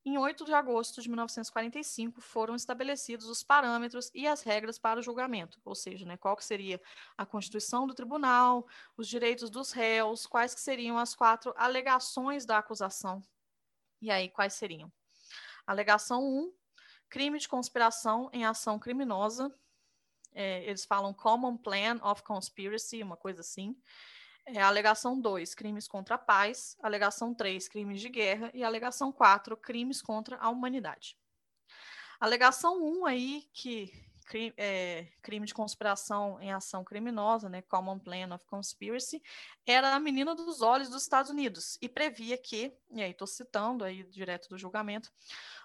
Em 0.08 0.16
8 0.16 0.46
de 0.46 0.54
agosto 0.54 1.02
de 1.02 1.08
1945, 1.10 2.22
foram 2.22 2.54
estabelecidos 2.54 3.26
os 3.26 3.42
parâmetros 3.42 4.10
e 4.14 4.26
as 4.26 4.40
regras 4.40 4.78
para 4.78 4.98
o 4.98 5.02
julgamento, 5.02 5.60
ou 5.62 5.74
seja, 5.74 6.06
né, 6.06 6.16
qual 6.16 6.34
que 6.34 6.46
seria 6.46 6.80
a 7.14 7.26
constituição 7.26 7.86
do 7.86 7.92
tribunal, 7.92 8.66
os 8.96 9.06
direitos 9.06 9.50
dos 9.50 9.70
réus, 9.70 10.26
quais 10.26 10.54
que 10.54 10.62
seriam 10.62 10.96
as 10.96 11.14
quatro 11.14 11.52
alegações 11.58 12.46
da 12.46 12.56
acusação. 12.56 13.22
E 14.00 14.10
aí, 14.10 14.30
quais 14.30 14.54
seriam? 14.54 14.90
Alegação 15.66 16.24
1, 16.24 16.54
crime 17.10 17.38
de 17.38 17.46
conspiração 17.46 18.30
em 18.32 18.46
ação 18.46 18.78
criminosa. 18.78 19.54
É, 20.32 20.64
eles 20.64 20.86
falam 20.86 21.12
common 21.12 21.54
plan 21.54 22.00
of 22.02 22.22
conspiracy, 22.22 23.02
uma 23.02 23.18
coisa 23.18 23.42
assim. 23.42 23.76
É, 24.54 24.62
alegação 24.62 25.20
2, 25.20 25.54
crimes 25.54 25.86
contra 25.86 26.14
a 26.14 26.18
paz. 26.18 26.76
Alegação 26.82 27.34
3, 27.34 27.68
crimes 27.68 28.00
de 28.00 28.08
guerra. 28.08 28.50
E 28.54 28.64
alegação 28.64 29.12
4, 29.12 29.56
crimes 29.56 30.00
contra 30.00 30.36
a 30.38 30.48
humanidade. 30.48 31.18
Alegação 32.18 32.82
1 32.82 32.98
um 32.98 33.06
aí, 33.06 33.48
que 33.52 33.92
crime, 34.28 34.54
é, 34.56 35.06
crime 35.22 35.46
de 35.46 35.54
conspiração 35.54 36.40
em 36.40 36.52
ação 36.52 36.84
criminosa, 36.84 37.48
né, 37.48 37.62
Common 37.62 37.98
Plan 37.98 38.34
of 38.34 38.44
Conspiracy, 38.46 39.22
era 39.66 39.94
a 39.94 40.00
menina 40.00 40.34
dos 40.34 40.60
olhos 40.62 40.88
dos 40.88 41.02
Estados 41.02 41.30
Unidos 41.30 41.78
e 41.80 41.88
previa 41.88 42.36
que, 42.36 42.72
e 42.90 43.02
aí 43.02 43.10
estou 43.10 43.26
citando 43.26 43.84
aí 43.84 44.02
direto 44.04 44.48
do 44.48 44.58
julgamento, 44.58 45.10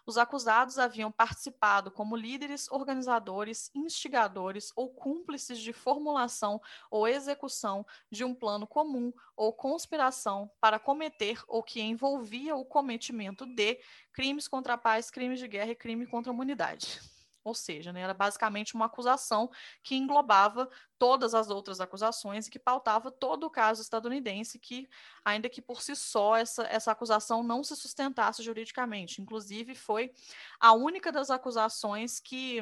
os 0.06 0.18
acusados 0.18 0.78
haviam 0.78 1.12
participado 1.12 1.92
como 1.92 2.16
líderes, 2.16 2.70
organizadores, 2.70 3.72
instigadores 3.74 4.72
ou 4.76 4.90
cúmplices 4.90 5.60
de 5.60 5.72
formulação 5.72 6.62
ou 6.92 7.08
execução 7.08 7.86
de 8.12 8.24
um 8.24 8.36
plano 8.36 8.68
comum 8.68 9.14
ou 9.36 9.54
conspiração 9.54 10.52
para 10.60 10.80
cometer 10.80 11.42
ou 11.48 11.64
que 11.64 11.82
envolvia 11.82 12.56
o 12.56 12.66
cometimento 12.66 13.46
de 13.46 13.80
crimes 14.12 14.48
contra 14.48 14.74
a 14.74 14.78
paz, 14.78 15.10
crimes 15.10 15.40
de 15.40 15.48
guerra 15.48 15.72
e 15.72 15.76
crime 15.76 16.06
contra 16.06 16.32
a 16.32 16.34
humanidade. 16.34 17.13
Ou 17.44 17.54
seja, 17.54 17.92
né, 17.92 18.02
era 18.02 18.14
basicamente 18.14 18.74
uma 18.76 18.86
acusação 18.86 19.50
que 19.84 19.96
englobava 19.96 20.70
todas 20.98 21.34
as 21.36 21.50
outras 21.50 21.82
acusações 21.82 22.48
e 22.48 22.52
que 22.52 22.60
pautava 22.60 23.12
todo 23.12 23.46
o 23.46 23.50
caso 23.50 23.82
estadunidense, 23.82 24.58
que, 24.60 24.88
ainda 25.26 25.50
que 25.50 25.62
por 25.62 25.82
si 25.82 25.96
só 25.96 26.36
essa, 26.38 26.64
essa 26.64 26.92
acusação 26.92 27.44
não 27.44 27.64
se 27.64 27.76
sustentasse 27.76 28.42
juridicamente. 28.42 29.22
Inclusive, 29.22 29.76
foi 29.76 30.12
a 30.60 30.74
única 30.74 31.12
das 31.12 31.30
acusações 31.30 32.20
que 32.20 32.62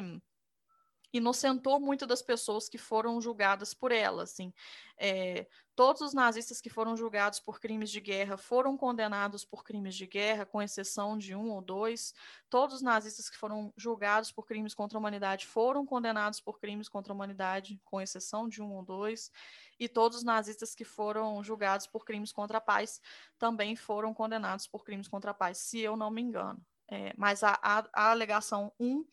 inocentou 1.12 1.78
muito 1.78 2.06
das 2.06 2.22
pessoas 2.22 2.68
que 2.68 2.78
foram 2.78 3.20
julgadas 3.20 3.74
por 3.74 3.92
ela. 3.92 4.22
Assim. 4.22 4.52
É, 4.96 5.46
todos 5.74 6.00
os 6.00 6.14
nazistas 6.14 6.60
que 6.60 6.70
foram 6.70 6.96
julgados 6.96 7.40
por 7.40 7.60
crimes 7.60 7.90
de 7.90 8.00
guerra 8.00 8.36
foram 8.36 8.76
condenados 8.76 9.44
por 9.44 9.64
crimes 9.64 9.94
de 9.94 10.06
guerra, 10.06 10.46
com 10.46 10.62
exceção 10.62 11.18
de 11.18 11.34
um 11.34 11.50
ou 11.50 11.60
dois. 11.60 12.14
Todos 12.48 12.76
os 12.76 12.82
nazistas 12.82 13.28
que 13.28 13.36
foram 13.36 13.72
julgados 13.76 14.32
por 14.32 14.46
crimes 14.46 14.74
contra 14.74 14.96
a 14.96 15.00
humanidade 15.00 15.46
foram 15.46 15.84
condenados 15.84 16.40
por 16.40 16.58
crimes 16.58 16.88
contra 16.88 17.12
a 17.12 17.14
humanidade, 17.14 17.80
com 17.84 18.00
exceção 18.00 18.48
de 18.48 18.62
um 18.62 18.72
ou 18.72 18.82
dois. 18.82 19.30
E 19.78 19.88
todos 19.88 20.18
os 20.18 20.24
nazistas 20.24 20.74
que 20.74 20.84
foram 20.84 21.42
julgados 21.42 21.86
por 21.86 22.04
crimes 22.04 22.32
contra 22.32 22.58
a 22.58 22.60
paz 22.60 23.00
também 23.38 23.76
foram 23.76 24.14
condenados 24.14 24.66
por 24.66 24.84
crimes 24.84 25.08
contra 25.08 25.32
a 25.32 25.34
paz, 25.34 25.58
se 25.58 25.80
eu 25.80 25.96
não 25.96 26.10
me 26.10 26.22
engano. 26.22 26.64
É, 26.88 27.14
mas 27.16 27.42
a, 27.42 27.58
a, 27.62 27.88
a 27.92 28.10
alegação 28.10 28.72
1, 28.78 29.04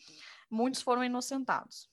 muitos 0.49 0.81
foram 0.81 1.03
inocentados. 1.03 1.89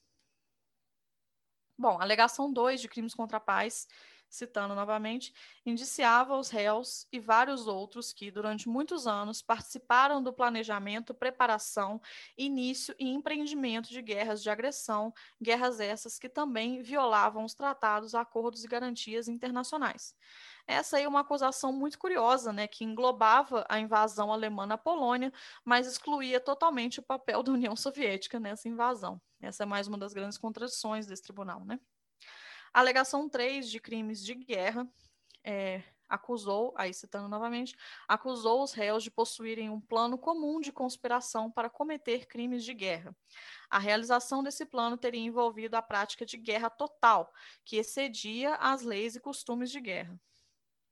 Bom, 1.77 2.01
alegação 2.01 2.51
2 2.51 2.81
de 2.81 2.87
crimes 2.87 3.13
contra 3.13 3.37
a 3.37 3.41
paz, 3.41 3.87
citando 4.29 4.75
novamente, 4.75 5.33
indiciava 5.65 6.37
os 6.37 6.49
réus 6.49 7.07
e 7.11 7.19
vários 7.19 7.67
outros 7.67 8.11
que, 8.13 8.29
durante 8.31 8.67
muitos 8.69 9.07
anos, 9.07 9.41
participaram 9.41 10.21
do 10.21 10.33
planejamento, 10.33 11.13
preparação, 11.13 12.01
início 12.37 12.93
e 12.99 13.07
empreendimento 13.09 13.89
de 13.89 14.01
guerras 14.01 14.41
de 14.43 14.49
agressão, 14.49 15.13
guerras 15.41 15.79
essas 15.79 16.19
que 16.19 16.29
também 16.29 16.81
violavam 16.81 17.43
os 17.45 17.53
tratados, 17.53 18.13
acordos 18.15 18.63
e 18.63 18.67
garantias 18.67 19.27
internacionais. 19.27 20.13
Essa 20.67 20.97
aí 20.97 21.03
é 21.03 21.07
uma 21.07 21.21
acusação 21.21 21.71
muito 21.71 21.97
curiosa, 21.97 22.51
né, 22.51 22.67
que 22.67 22.83
englobava 22.83 23.65
a 23.69 23.79
invasão 23.79 24.31
alemã 24.31 24.65
na 24.65 24.77
Polônia, 24.77 25.31
mas 25.63 25.87
excluía 25.87 26.39
totalmente 26.39 26.99
o 26.99 27.03
papel 27.03 27.41
da 27.43 27.51
União 27.51 27.75
Soviética 27.75 28.39
nessa 28.39 28.67
invasão. 28.67 29.21
Essa 29.41 29.63
é 29.63 29.65
mais 29.65 29.87
uma 29.87 29.97
das 29.97 30.13
grandes 30.13 30.37
contradições 30.37 31.05
desse 31.07 31.23
tribunal, 31.23 31.63
né? 31.65 31.79
A 32.73 32.79
alegação 32.79 33.29
3 33.29 33.69
de 33.69 33.79
crimes 33.79 34.23
de 34.23 34.35
guerra 34.35 34.87
é, 35.43 35.83
acusou, 36.09 36.73
aí 36.77 36.93
citando 36.93 37.27
novamente, 37.27 37.75
acusou 38.07 38.63
os 38.63 38.73
réus 38.73 39.03
de 39.03 39.11
possuírem 39.11 39.69
um 39.69 39.79
plano 39.79 40.17
comum 40.17 40.59
de 40.59 40.71
conspiração 40.71 41.51
para 41.51 41.69
cometer 41.69 42.25
crimes 42.25 42.63
de 42.63 42.73
guerra. 42.73 43.15
A 43.69 43.79
realização 43.79 44.41
desse 44.41 44.65
plano 44.65 44.97
teria 44.97 45.21
envolvido 45.21 45.75
a 45.75 45.81
prática 45.81 46.25
de 46.25 46.37
guerra 46.37 46.69
total, 46.69 47.33
que 47.65 47.77
excedia 47.77 48.55
as 48.55 48.81
leis 48.81 49.15
e 49.15 49.19
costumes 49.19 49.69
de 49.71 49.81
guerra. 49.81 50.19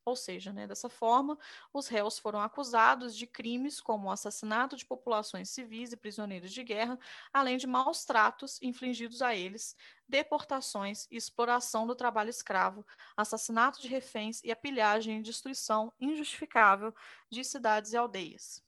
Ou 0.06 0.16
seja, 0.16 0.54
né, 0.54 0.68
dessa 0.68 0.88
forma, 0.88 1.38
os 1.74 1.88
réus 1.88 2.20
foram 2.20 2.40
acusados 2.40 3.16
de 3.16 3.26
crimes 3.26 3.82
como 3.82 4.08
o 4.08 4.12
assassinato 4.12 4.76
de 4.78 4.86
populações 4.86 5.50
civis 5.50 5.92
e 5.92 5.98
prisioneiros 5.98 6.52
de 6.54 6.64
guerra, 6.64 7.00
além 7.34 7.58
de 7.58 7.66
maus 7.66 8.06
tratos 8.06 8.62
infligidos 8.62 9.22
a 9.24 9.36
eles, 9.36 9.76
deportações 10.08 11.08
e 11.10 11.18
exploração 11.18 11.88
do 11.88 11.96
trabalho 11.96 12.30
escravo, 12.30 12.86
assassinato 13.18 13.82
de 13.82 13.88
reféns 13.88 14.44
e 14.44 14.52
a 14.52 14.56
pilhagem 14.56 15.20
e 15.20 15.24
destruição 15.24 15.92
injustificável 16.00 16.94
de 17.32 17.44
cidades 17.44 17.92
e 17.94 17.98
aldeias. 17.98 18.64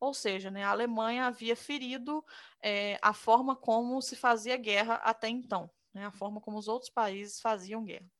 Ou 0.00 0.12
seja, 0.14 0.50
né, 0.50 0.64
a 0.64 0.70
Alemanha 0.70 1.26
havia 1.26 1.56
ferido 1.56 2.24
é, 2.62 2.98
a 3.02 3.14
forma 3.14 3.56
como 3.56 4.00
se 4.02 4.16
fazia 4.16 4.56
guerra 4.56 4.96
até 4.96 5.28
então, 5.28 5.70
né, 5.92 6.06
a 6.06 6.12
forma 6.12 6.40
como 6.40 6.58
os 6.58 6.68
outros 6.68 6.90
países 6.90 7.40
faziam 7.40 7.84
guerra. 7.84 8.10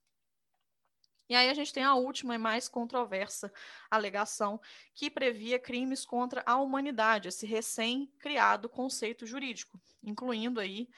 E 1.28 1.34
aí 1.34 1.48
a 1.48 1.54
gente 1.54 1.72
tem 1.72 1.82
a 1.82 1.94
última 1.94 2.34
e 2.34 2.38
mais 2.38 2.68
controversa 2.68 3.52
alegação, 3.90 4.60
que 4.94 5.10
previa 5.10 5.58
crimes 5.58 6.04
contra 6.04 6.42
a 6.46 6.56
humanidade, 6.56 7.28
esse 7.28 7.46
recém-criado 7.46 8.68
conceito 8.68 9.26
jurídico, 9.26 9.80
incluindo 10.02 10.60
aí, 10.60 10.88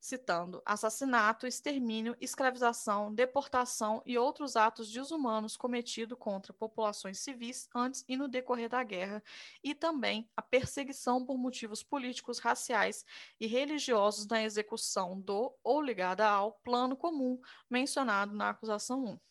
citando, 0.00 0.62
assassinato, 0.64 1.46
extermínio, 1.46 2.16
escravização, 2.20 3.14
deportação 3.14 4.02
e 4.06 4.16
outros 4.16 4.56
atos 4.56 4.90
desumanos 4.90 5.56
cometidos 5.56 6.18
contra 6.18 6.54
populações 6.54 7.18
civis 7.20 7.68
antes 7.74 8.04
e 8.08 8.16
no 8.16 8.26
decorrer 8.26 8.68
da 8.70 8.82
guerra, 8.82 9.22
e 9.62 9.74
também 9.74 10.28
a 10.34 10.40
perseguição 10.42 11.24
por 11.24 11.36
motivos 11.36 11.82
políticos, 11.82 12.38
raciais 12.38 13.04
e 13.38 13.46
religiosos 13.46 14.26
na 14.26 14.42
execução 14.42 15.20
do 15.20 15.54
ou 15.62 15.82
ligada 15.82 16.26
ao 16.26 16.52
plano 16.52 16.96
comum 16.96 17.38
mencionado 17.68 18.34
na 18.34 18.48
acusação 18.50 19.04
1. 19.04 19.29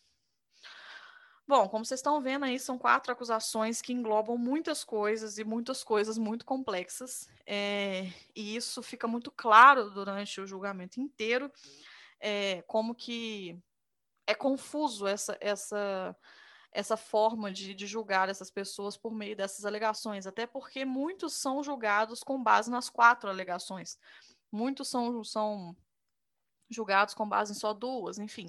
Bom, 1.50 1.68
como 1.68 1.84
vocês 1.84 2.00
estão 2.00 2.22
vendo 2.22 2.46
aí, 2.46 2.60
são 2.60 2.78
quatro 2.78 3.12
acusações 3.12 3.82
que 3.82 3.92
englobam 3.92 4.38
muitas 4.38 4.84
coisas 4.84 5.40
e 5.40 5.44
muitas 5.44 5.84
coisas 5.84 6.16
muito 6.16 6.46
complexas. 6.46 7.28
É, 7.44 8.04
e 8.36 8.56
isso 8.56 8.84
fica 8.84 9.08
muito 9.08 9.32
claro 9.32 9.90
durante 9.90 10.40
o 10.40 10.46
julgamento 10.46 11.02
inteiro, 11.02 11.52
é, 12.20 12.62
como 12.68 12.94
que 12.94 13.60
é 14.28 14.36
confuso 14.36 15.08
essa, 15.08 15.36
essa, 15.42 16.16
essa 16.72 16.96
forma 16.96 17.52
de, 17.52 17.74
de 17.74 17.88
julgar 17.88 18.30
essas 18.30 18.52
pessoas 18.52 18.96
por 18.96 19.12
meio 19.12 19.36
dessas 19.36 19.66
alegações, 19.66 20.28
até 20.28 20.46
porque 20.46 20.86
muitos 20.86 21.34
são 21.34 21.64
julgados 21.64 22.22
com 22.22 22.44
base 22.44 22.70
nas 22.70 22.92
quatro 22.92 23.28
alegações. 23.28 23.98
Muitos 24.52 24.88
são, 24.88 25.24
são 25.24 25.76
julgados 26.70 27.16
com 27.16 27.28
base 27.28 27.54
em 27.54 27.56
só 27.56 27.74
duas, 27.74 28.20
enfim. 28.20 28.46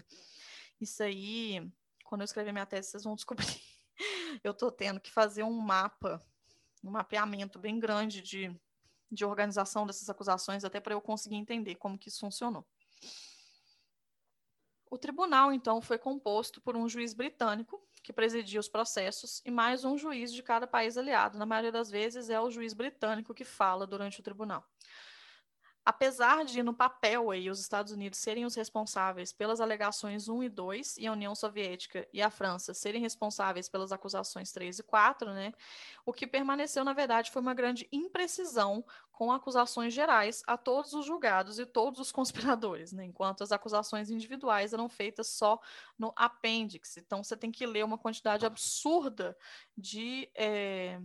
Isso 0.79 1.03
aí 1.03 1.67
quando 2.11 2.23
eu 2.23 2.25
escrever 2.25 2.51
minha 2.51 2.66
tese, 2.66 2.90
vocês 2.90 3.05
vão 3.05 3.14
descobrir. 3.14 3.46
eu 4.42 4.51
estou 4.51 4.73
tendo 4.73 4.99
que 4.99 5.12
fazer 5.12 5.44
um 5.44 5.57
mapa, 5.61 6.20
um 6.83 6.90
mapeamento 6.90 7.57
bem 7.57 7.79
grande 7.79 8.20
de, 8.20 8.53
de 9.09 9.25
organização 9.25 9.87
dessas 9.87 10.11
acusações, 10.11 10.64
até 10.64 10.81
para 10.81 10.92
eu 10.92 11.01
conseguir 11.01 11.37
entender 11.37 11.77
como 11.77 11.96
que 11.96 12.09
isso 12.09 12.18
funcionou. 12.18 12.66
O 14.90 14.99
tribunal, 14.99 15.53
então, 15.53 15.81
foi 15.81 15.99
composto 15.99 16.61
por 16.61 16.77
um 16.77 16.88
juiz 16.88 17.14
britânico, 17.14 17.81
que 18.03 18.12
presidia 18.12 18.59
os 18.59 18.68
processos, 18.68 19.40
e 19.44 19.51
mais 19.53 19.85
um 19.85 19.96
juiz 19.96 20.33
de 20.33 20.42
cada 20.42 20.66
país 20.66 20.96
aliado. 20.96 21.38
Na 21.38 21.46
maioria 21.46 21.70
das 21.70 21.88
vezes, 21.92 22.29
é 22.29 22.40
o 22.40 22.51
juiz 22.51 22.73
britânico 22.75 23.33
que 23.33 23.44
fala 23.44 23.87
durante 23.87 24.18
o 24.18 24.23
tribunal 24.23 24.68
apesar 25.85 26.45
de 26.45 26.62
no 26.62 26.75
papel 26.75 27.31
aí 27.31 27.51
os 27.51 27.61
Estados 27.61 27.93
Unidos 27.93 28.19
serem 28.19 28.45
os 28.45 28.55
responsáveis 28.55 29.33
pelas 29.33 29.61
alegações 29.61 30.29
1 30.29 30.43
e 30.43 30.49
2 30.49 30.99
e 30.99 31.07
a 31.07 31.12
União 31.12 31.35
Soviética 31.35 32.07
e 32.12 32.21
a 32.21 32.31
França 32.31 32.75
serem 32.75 33.01
responsáveis 33.01 33.69
pelas 33.69 33.93
acusações 33.93 34.53
3 34.53 34.81
e 34.81 34.83
4, 34.83 35.33
né? 35.33 35.53
O 36.05 36.12
que 36.12 36.27
permaneceu 36.27 36.85
na 36.85 36.93
verdade 36.93 37.31
foi 37.31 37.40
uma 37.40 37.55
grande 37.55 37.88
imprecisão 37.90 38.85
com 39.11 39.33
acusações 39.33 39.93
gerais 39.93 40.43
a 40.47 40.57
todos 40.57 40.95
os 40.95 41.05
julgados 41.05 41.59
e 41.59 41.66
todos 41.66 42.01
os 42.01 42.12
conspiradores, 42.12 42.93
né? 42.93 43.05
Enquanto 43.05 43.43
as 43.43 43.53
acusações 43.53 44.11
individuais 44.11 44.73
eram 44.73 44.88
feitas 44.88 45.29
só 45.29 45.61
no 45.99 46.12
apêndice. 46.16 47.01
Então 47.01 47.23
você 47.23 47.37
tem 47.37 47.51
que 47.51 47.66
ler 47.66 47.85
uma 47.85 47.99
quantidade 47.99 48.47
absurda 48.47 49.37
de 49.77 50.31
é 50.35 51.01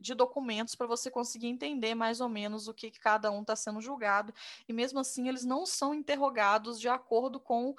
de 0.00 0.14
documentos 0.14 0.74
para 0.74 0.86
você 0.86 1.10
conseguir 1.10 1.48
entender 1.48 1.94
mais 1.94 2.20
ou 2.20 2.28
menos 2.28 2.68
o 2.68 2.74
que, 2.74 2.90
cada 2.90 3.30
um 3.30 3.42
está 3.42 3.56
sendo 3.56 3.80
julgado. 3.80 4.32
E 4.68 4.72
mesmo 4.72 4.98
assim, 5.00 5.28
eles 5.28 5.44
não 5.44 5.66
são 5.66 5.94
interrogados 5.94 6.80
de 6.80 6.88
acordo 6.88 7.40
com 7.40 7.74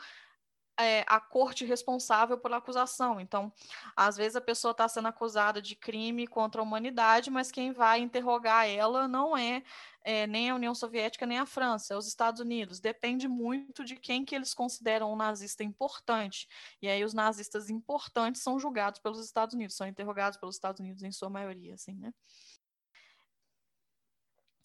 é, 0.79 1.03
a 1.07 1.19
corte 1.19 1.65
responsável 1.65 2.37
pela 2.37 2.57
acusação. 2.57 3.19
Então, 3.19 3.51
às 3.95 4.15
vezes 4.15 4.35
a 4.35 4.41
pessoa 4.41 4.71
está 4.71 4.87
sendo 4.87 5.09
acusada 5.09 5.61
de 5.61 5.75
crime 5.75 6.25
contra 6.25 6.61
a 6.61 6.63
humanidade, 6.63 7.29
mas 7.29 7.51
quem 7.51 7.73
vai 7.73 7.99
interrogar 7.99 8.65
ela 8.65 9.07
não 9.07 9.35
é, 9.35 9.61
é, 10.03 10.25
nem 10.25 10.49
a 10.49 10.55
União 10.55 10.73
Soviética 10.73 11.25
nem 11.25 11.37
a 11.37 11.45
França, 11.45 11.93
é 11.93 11.97
os 11.97 12.07
Estados 12.07 12.39
Unidos. 12.39 12.79
Depende 12.79 13.27
muito 13.27 13.83
de 13.83 13.97
quem 13.97 14.23
que 14.23 14.33
eles 14.33 14.53
consideram 14.53 15.11
um 15.11 15.15
nazista 15.17 15.63
importante. 15.63 16.47
E 16.81 16.87
aí 16.87 17.03
os 17.03 17.13
nazistas 17.13 17.69
importantes 17.69 18.41
são 18.41 18.57
julgados 18.57 19.01
pelos 19.01 19.23
Estados 19.23 19.53
Unidos, 19.53 19.75
são 19.75 19.87
interrogados 19.87 20.39
pelos 20.39 20.55
Estados 20.55 20.79
Unidos 20.79 21.03
em 21.03 21.11
sua 21.11 21.29
maioria, 21.29 21.73
assim, 21.73 21.93
né? 21.95 22.13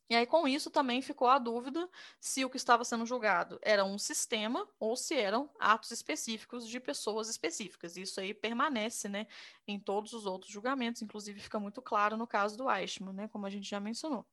E 0.09 0.15
aí, 0.15 0.27
com 0.27 0.47
isso, 0.47 0.71
também 0.71 1.01
ficou 1.01 1.29
a 1.29 1.39
dúvida 1.39 1.89
se 2.21 2.45
o 2.45 2.51
que 2.51 2.59
estava 2.59 2.85
sendo 2.85 3.07
julgado 3.07 3.59
era 3.63 3.85
um 3.85 3.99
sistema 3.99 4.69
ou 4.79 4.97
se 4.97 5.15
eram 5.15 5.49
atos 5.59 5.91
específicos 5.91 6.69
de 6.69 6.79
pessoas 6.79 7.29
específicas. 7.29 7.97
Isso 7.97 8.21
aí 8.21 8.35
permanece 8.35 9.09
né, 9.09 9.27
em 9.67 9.79
todos 9.79 10.13
os 10.13 10.27
outros 10.27 10.53
julgamentos, 10.53 11.01
inclusive 11.01 11.41
fica 11.41 11.59
muito 11.59 11.81
claro 11.81 12.17
no 12.17 12.27
caso 12.27 12.57
do 12.57 12.71
Eichmann, 12.71 13.15
né, 13.15 13.29
como 13.29 13.47
a 13.47 13.51
gente 13.51 13.69
já 13.69 13.81
mencionou. 13.81 14.27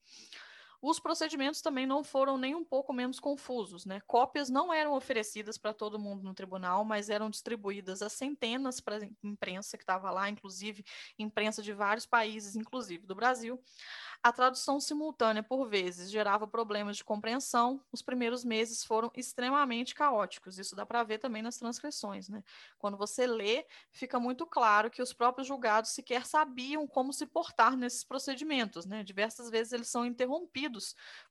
Os 0.81 0.99
procedimentos 0.99 1.61
também 1.61 1.85
não 1.85 2.03
foram 2.03 2.37
nem 2.37 2.55
um 2.55 2.63
pouco 2.63 2.91
menos 2.91 3.19
confusos, 3.19 3.85
né? 3.85 4.01
Cópias 4.07 4.49
não 4.49 4.73
eram 4.73 4.93
oferecidas 4.93 5.57
para 5.57 5.73
todo 5.73 5.99
mundo 5.99 6.23
no 6.23 6.33
tribunal, 6.33 6.83
mas 6.83 7.09
eram 7.09 7.29
distribuídas 7.29 8.01
a 8.01 8.09
centenas 8.09 8.79
para 8.79 8.97
a 8.97 9.09
imprensa 9.23 9.77
que 9.77 9.83
estava 9.83 10.09
lá, 10.09 10.29
inclusive 10.29 10.83
imprensa 11.19 11.61
de 11.61 11.71
vários 11.71 12.07
países, 12.07 12.55
inclusive 12.55 13.05
do 13.05 13.13
Brasil. 13.13 13.61
A 14.23 14.31
tradução 14.31 14.79
simultânea, 14.79 15.41
por 15.41 15.67
vezes, 15.67 16.11
gerava 16.11 16.47
problemas 16.47 16.97
de 16.97 17.03
compreensão. 17.03 17.83
Os 17.91 18.03
primeiros 18.03 18.45
meses 18.45 18.83
foram 18.83 19.11
extremamente 19.15 19.95
caóticos. 19.95 20.59
Isso 20.59 20.75
dá 20.75 20.85
para 20.85 21.03
ver 21.03 21.17
também 21.17 21.41
nas 21.41 21.57
transcrições. 21.57 22.29
Né? 22.29 22.43
Quando 22.77 22.97
você 22.97 23.25
lê, 23.25 23.65
fica 23.91 24.19
muito 24.19 24.45
claro 24.45 24.91
que 24.91 25.01
os 25.01 25.11
próprios 25.11 25.47
julgados 25.47 25.89
sequer 25.89 26.27
sabiam 26.27 26.85
como 26.85 27.11
se 27.11 27.25
portar 27.25 27.75
nesses 27.75 28.03
procedimentos. 28.03 28.85
Né? 28.85 29.03
Diversas 29.03 29.49
vezes 29.49 29.73
eles 29.73 29.89
são 29.89 30.05
interrompidos 30.05 30.70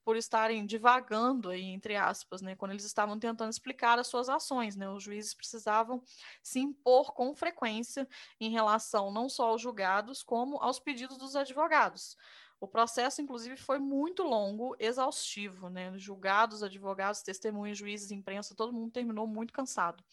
por 0.04 0.16
estarem 0.16 0.66
divagando 0.66 1.50
aí, 1.50 1.64
entre 1.64 1.96
aspas, 1.96 2.42
né, 2.42 2.54
quando 2.56 2.72
eles 2.72 2.84
estavam 2.84 3.18
tentando 3.18 3.50
explicar 3.50 3.98
as 3.98 4.06
suas 4.06 4.28
ações, 4.28 4.76
né, 4.76 4.88
os 4.88 5.02
juízes 5.02 5.34
precisavam 5.34 6.02
se 6.42 6.58
impor 6.58 7.12
com 7.12 7.34
frequência 7.34 8.08
em 8.40 8.50
relação 8.50 9.10
não 9.12 9.28
só 9.28 9.48
aos 9.48 9.62
julgados, 9.62 10.22
como 10.22 10.56
aos 10.58 10.78
pedidos 10.80 11.16
dos 11.16 11.36
advogados. 11.36 12.16
O 12.60 12.68
processo, 12.68 13.22
inclusive, 13.22 13.56
foi 13.56 13.78
muito 13.78 14.22
longo, 14.22 14.76
exaustivo, 14.78 15.70
né? 15.70 15.96
Julgados, 15.96 16.62
advogados, 16.62 17.22
testemunhas, 17.22 17.78
juízes, 17.78 18.10
imprensa, 18.10 18.54
todo 18.54 18.70
mundo 18.70 18.92
terminou 18.92 19.26
muito 19.26 19.50
cansado. 19.50 20.04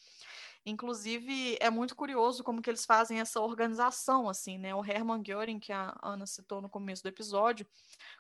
Inclusive, 0.70 1.58
é 1.62 1.70
muito 1.70 1.96
curioso 1.96 2.44
como 2.44 2.62
que 2.62 2.70
eles 2.70 2.86
fazem 2.86 3.22
essa 3.22 3.40
organização, 3.40 4.28
assim, 4.28 4.58
né? 4.58 4.76
O 4.76 4.84
Hermann 4.84 5.24
Göring, 5.26 5.60
que 5.62 5.72
a 5.72 5.98
Ana 6.04 6.26
citou 6.26 6.62
no 6.62 6.68
começo 6.68 7.02
do 7.02 7.08
episódio, 7.08 7.66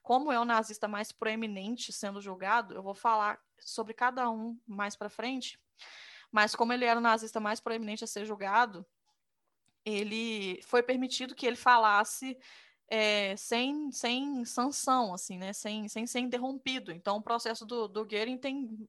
como 0.01 0.31
é 0.31 0.39
o 0.39 0.45
nazista 0.45 0.87
mais 0.87 1.11
proeminente 1.11 1.91
sendo 1.91 2.21
julgado, 2.21 2.73
eu 2.73 2.81
vou 2.81 2.95
falar 2.95 3.37
sobre 3.59 3.93
cada 3.93 4.29
um 4.29 4.57
mais 4.65 4.95
para 4.95 5.09
frente, 5.09 5.59
mas 6.31 6.55
como 6.55 6.71
ele 6.71 6.85
era 6.85 6.97
o 6.97 7.03
nazista 7.03 7.37
mais 7.37 7.59
proeminente 7.59 8.05
a 8.05 8.07
ser 8.07 8.23
julgado, 8.23 8.85
ele 9.83 10.61
foi 10.63 10.81
permitido 10.81 11.35
que 11.35 11.45
ele 11.45 11.57
falasse 11.57 12.37
é, 12.87 13.35
sem, 13.35 13.91
sem 13.91 14.45
sanção, 14.45 15.13
assim, 15.13 15.37
né? 15.37 15.51
Sem, 15.51 15.89
sem 15.89 16.07
ser 16.07 16.19
interrompido. 16.21 16.93
Então, 16.93 17.17
o 17.17 17.21
processo 17.21 17.65
do, 17.65 17.89
do 17.89 18.05
Goering 18.05 18.37
tem 18.37 18.87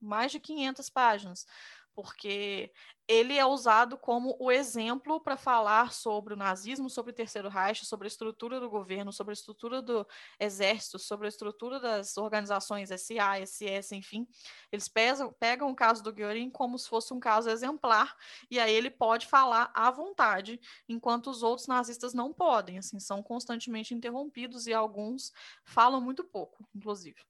mais 0.00 0.32
de 0.32 0.40
500 0.40 0.88
páginas 0.90 1.46
porque 1.94 2.72
ele 3.08 3.36
é 3.36 3.44
usado 3.44 3.98
como 3.98 4.36
o 4.38 4.52
exemplo 4.52 5.20
para 5.20 5.36
falar 5.36 5.92
sobre 5.92 6.32
o 6.32 6.36
nazismo, 6.36 6.88
sobre 6.88 7.10
o 7.10 7.14
Terceiro 7.14 7.48
Reich, 7.48 7.84
sobre 7.84 8.06
a 8.06 8.08
estrutura 8.08 8.60
do 8.60 8.70
governo, 8.70 9.12
sobre 9.12 9.32
a 9.32 9.34
estrutura 9.34 9.82
do 9.82 10.06
exército, 10.38 10.98
sobre 10.98 11.26
a 11.26 11.28
estrutura 11.28 11.80
das 11.80 12.16
organizações 12.16 12.90
SA, 12.90 13.38
SS, 13.40 13.96
enfim. 13.96 14.28
Eles 14.70 14.88
pesam, 14.88 15.32
pegam 15.40 15.70
o 15.70 15.74
caso 15.74 16.02
do 16.02 16.12
Göring 16.12 16.50
como 16.50 16.78
se 16.78 16.88
fosse 16.88 17.12
um 17.12 17.18
caso 17.18 17.50
exemplar, 17.50 18.14
e 18.50 18.60
aí 18.60 18.72
ele 18.72 18.90
pode 18.90 19.26
falar 19.26 19.72
à 19.74 19.90
vontade, 19.90 20.60
enquanto 20.88 21.30
os 21.30 21.42
outros 21.42 21.66
nazistas 21.66 22.14
não 22.14 22.32
podem, 22.32 22.78
assim, 22.78 23.00
são 23.00 23.22
constantemente 23.22 23.94
interrompidos 23.94 24.66
e 24.66 24.72
alguns 24.72 25.32
falam 25.64 26.00
muito 26.00 26.22
pouco, 26.24 26.64
inclusive. 26.74 27.29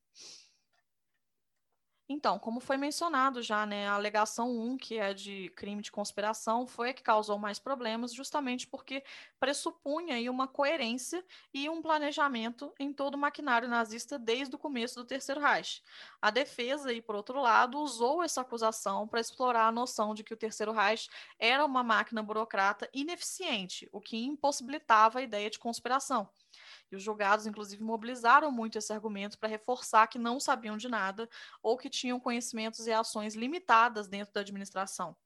Então, 2.13 2.41
como 2.41 2.59
foi 2.59 2.77
mencionado 2.77 3.41
já, 3.41 3.65
né, 3.65 3.87
a 3.87 3.93
alegação 3.95 4.51
1, 4.51 4.77
que 4.77 4.99
é 4.99 5.15
de 5.15 5.49
crime 5.51 5.81
de 5.81 5.93
conspiração, 5.93 6.67
foi 6.67 6.91
a 6.91 6.93
que 6.95 7.05
causou 7.05 7.39
mais 7.39 7.61
problemas, 7.61 8.13
justamente 8.13 8.67
porque 8.67 9.05
pressupunha 9.39 10.17
aí 10.17 10.29
uma 10.29 10.49
coerência 10.49 11.25
e 11.55 11.69
um 11.71 11.81
planejamento 11.81 12.75
em 12.81 12.93
todo 12.93 13.15
o 13.15 13.19
maquinário 13.19 13.69
nazista 13.69 14.19
desde 14.19 14.57
o 14.57 14.59
começo 14.59 14.97
do 14.97 15.07
Terceiro 15.07 15.41
Reich. 15.41 15.83
A 16.21 16.33
defesa, 16.33 16.93
e 16.93 17.01
por 17.01 17.15
outro 17.15 17.41
lado, 17.41 17.79
usou 17.79 18.25
essa 18.25 18.41
acusação 18.41 19.07
para 19.07 19.21
explorar 19.21 19.69
a 19.69 19.73
noção 19.73 20.13
de 20.13 20.25
que 20.25 20.35
o 20.35 20.37
Terceiro 20.37 20.73
Reich 20.73 21.09
era 21.39 21.65
uma 21.65 21.85
máquina 21.85 22.25
burocrata 22.25 22.91
ineficiente, 22.93 23.89
o 23.93 24.01
que 24.01 24.17
impossibilitava 24.17 25.21
a 25.21 25.23
ideia 25.23 25.49
de 25.49 25.61
conspiração. 25.61 26.29
E 26.91 26.97
os 26.97 27.03
julgados, 27.03 27.47
inclusive, 27.47 27.83
mobilizaram 27.83 28.51
muito 28.51 28.77
esse 28.77 28.93
argumento 28.93 29.39
para 29.39 29.49
reforçar 29.49 30.07
que 30.09 30.19
não 30.19 30.41
sabiam 30.41 30.77
de 30.77 30.89
nada 30.89 31.29
ou 31.63 31.77
que 31.77 31.89
tinham 31.89 32.19
conhecimentos 32.19 32.87
e 32.87 32.93
ações 32.93 33.35
limitadas 33.35 34.09
dentro 34.09 34.35
da 34.35 34.41
administração. 34.41 35.17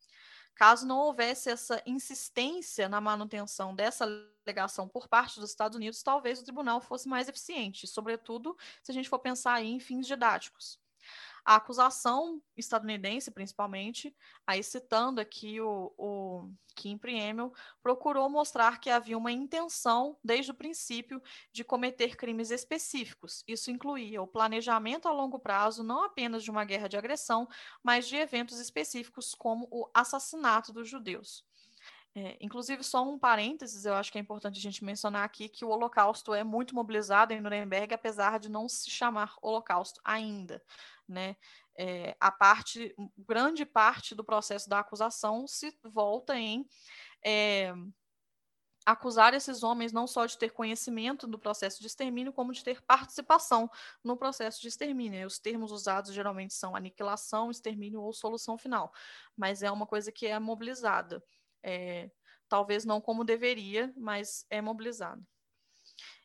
Caso 0.54 0.86
não 0.86 0.98
houvesse 0.98 1.50
essa 1.50 1.82
insistência 1.84 2.88
na 2.88 3.00
manutenção 3.00 3.74
dessa 3.74 4.04
alegação 4.46 4.88
por 4.88 5.08
parte 5.08 5.40
dos 5.40 5.50
Estados 5.50 5.76
Unidos, 5.76 6.02
talvez 6.02 6.40
o 6.40 6.44
tribunal 6.44 6.80
fosse 6.80 7.08
mais 7.08 7.28
eficiente, 7.28 7.86
sobretudo 7.86 8.56
se 8.82 8.92
a 8.92 8.94
gente 8.94 9.08
for 9.08 9.18
pensar 9.18 9.62
em 9.62 9.80
fins 9.80 10.06
didáticos. 10.06 10.83
A 11.44 11.56
acusação 11.56 12.40
estadunidense, 12.56 13.30
principalmente, 13.30 14.16
aí 14.46 14.62
citando 14.62 15.20
aqui 15.20 15.60
o, 15.60 15.92
o 15.98 16.50
Kim 16.74 16.96
Priemel, 16.96 17.52
procurou 17.82 18.30
mostrar 18.30 18.80
que 18.80 18.88
havia 18.88 19.18
uma 19.18 19.30
intenção, 19.30 20.16
desde 20.24 20.52
o 20.52 20.54
princípio, 20.54 21.22
de 21.52 21.62
cometer 21.62 22.16
crimes 22.16 22.50
específicos. 22.50 23.44
Isso 23.46 23.70
incluía 23.70 24.22
o 24.22 24.26
planejamento 24.26 25.06
a 25.06 25.12
longo 25.12 25.38
prazo, 25.38 25.84
não 25.84 26.02
apenas 26.04 26.42
de 26.42 26.50
uma 26.50 26.64
guerra 26.64 26.88
de 26.88 26.96
agressão, 26.96 27.46
mas 27.82 28.08
de 28.08 28.16
eventos 28.16 28.58
específicos, 28.58 29.34
como 29.34 29.68
o 29.70 29.86
assassinato 29.92 30.72
dos 30.72 30.88
judeus. 30.88 31.44
É, 32.16 32.38
inclusive, 32.40 32.82
só 32.84 33.06
um 33.06 33.18
parênteses, 33.18 33.84
eu 33.84 33.94
acho 33.94 34.10
que 34.10 34.16
é 34.16 34.20
importante 34.20 34.56
a 34.56 34.62
gente 34.62 34.84
mencionar 34.84 35.24
aqui 35.24 35.48
que 35.48 35.64
o 35.64 35.68
Holocausto 35.68 36.32
é 36.32 36.44
muito 36.44 36.74
mobilizado 36.74 37.32
em 37.32 37.40
Nuremberg, 37.40 37.92
apesar 37.92 38.38
de 38.38 38.48
não 38.48 38.68
se 38.68 38.88
chamar 38.88 39.34
Holocausto 39.42 40.00
ainda 40.04 40.62
né? 41.08 41.36
É, 41.78 42.16
a 42.20 42.30
parte, 42.30 42.94
grande 43.16 43.64
parte 43.66 44.14
do 44.14 44.24
processo 44.24 44.68
da 44.68 44.78
acusação 44.80 45.46
se 45.46 45.76
volta 45.84 46.38
em 46.38 46.66
é, 47.24 47.74
acusar 48.86 49.32
esses 49.34 49.62
homens 49.62 49.92
não 49.92 50.06
só 50.06 50.26
de 50.26 50.36
ter 50.38 50.50
conhecimento 50.50 51.26
do 51.26 51.38
processo 51.38 51.80
de 51.80 51.86
extermínio, 51.86 52.32
como 52.32 52.52
de 52.52 52.62
ter 52.62 52.82
participação 52.82 53.70
no 54.02 54.16
processo 54.16 54.60
de 54.60 54.68
extermínio. 54.68 55.26
Os 55.26 55.38
termos 55.38 55.72
usados 55.72 56.12
geralmente 56.12 56.54
são 56.54 56.76
aniquilação, 56.76 57.50
extermínio 57.50 58.02
ou 58.02 58.12
solução 58.12 58.58
final, 58.58 58.92
mas 59.36 59.62
é 59.62 59.70
uma 59.70 59.86
coisa 59.86 60.12
que 60.12 60.26
é 60.26 60.38
mobilizada. 60.38 61.22
É, 61.62 62.10
talvez 62.48 62.84
não 62.84 63.00
como 63.00 63.24
deveria, 63.24 63.92
mas 63.96 64.44
é 64.50 64.60
mobilizado. 64.60 65.26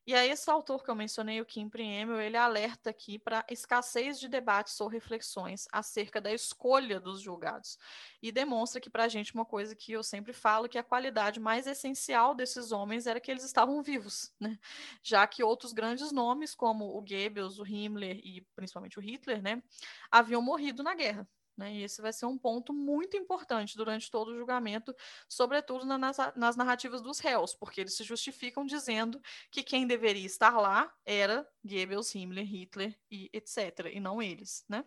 E 0.09 0.15
aí, 0.15 0.31
esse 0.31 0.49
autor 0.49 0.83
que 0.83 0.89
eu 0.89 0.95
mencionei, 0.95 1.39
o 1.39 1.45
Kim 1.45 1.69
Priemel, 1.69 2.19
ele 2.19 2.35
alerta 2.35 2.89
aqui 2.89 3.19
para 3.19 3.45
escassez 3.47 4.19
de 4.19 4.27
debates 4.27 4.81
ou 4.81 4.87
reflexões 4.87 5.67
acerca 5.71 6.19
da 6.19 6.33
escolha 6.33 6.99
dos 6.99 7.21
julgados. 7.21 7.77
E 8.19 8.31
demonstra 8.31 8.81
que, 8.81 8.89
para 8.89 9.03
a 9.03 9.07
gente, 9.07 9.35
uma 9.35 9.45
coisa 9.45 9.75
que 9.75 9.91
eu 9.91 10.01
sempre 10.01 10.33
falo, 10.33 10.67
que 10.67 10.79
a 10.79 10.83
qualidade 10.83 11.39
mais 11.39 11.67
essencial 11.67 12.33
desses 12.33 12.71
homens 12.71 13.05
era 13.05 13.19
que 13.19 13.29
eles 13.29 13.43
estavam 13.43 13.83
vivos, 13.83 14.33
né? 14.41 14.57
Já 15.03 15.27
que 15.27 15.43
outros 15.43 15.73
grandes 15.73 16.11
nomes, 16.11 16.55
como 16.55 16.85
o 16.85 17.01
Goebbels, 17.01 17.59
o 17.59 17.63
Himmler 17.63 18.19
e 18.23 18.41
principalmente 18.55 18.97
o 18.97 19.01
Hitler, 19.03 19.43
né, 19.43 19.61
haviam 20.09 20.41
morrido 20.41 20.81
na 20.81 20.95
guerra. 20.95 21.29
Né? 21.59 21.73
E 21.73 21.83
esse 21.83 22.01
vai 22.01 22.13
ser 22.13 22.25
um 22.25 22.37
ponto 22.37 22.73
muito 22.73 23.17
importante 23.17 23.75
durante 23.75 24.09
todo 24.09 24.29
o 24.29 24.37
julgamento, 24.37 24.95
sobretudo 25.27 25.85
nas, 25.85 26.17
nas 26.33 26.55
narrativas 26.55 27.01
dos 27.01 27.19
réus, 27.19 27.53
porque 27.53 27.81
eles 27.81 27.97
se 27.97 28.03
justificam 28.05 28.65
dizendo 28.65 29.21
que 29.51 29.61
quem 29.61 29.85
deveria 29.85 30.25
estar 30.25 30.57
lá 30.57 30.89
era 31.05 31.45
Goebbels, 31.61 32.15
Himmler, 32.15 32.45
Hitler 32.45 32.97
e 33.11 33.29
etc., 33.33 33.91
e 33.91 33.99
não 33.99 34.21
eles, 34.21 34.63
né? 34.69 34.85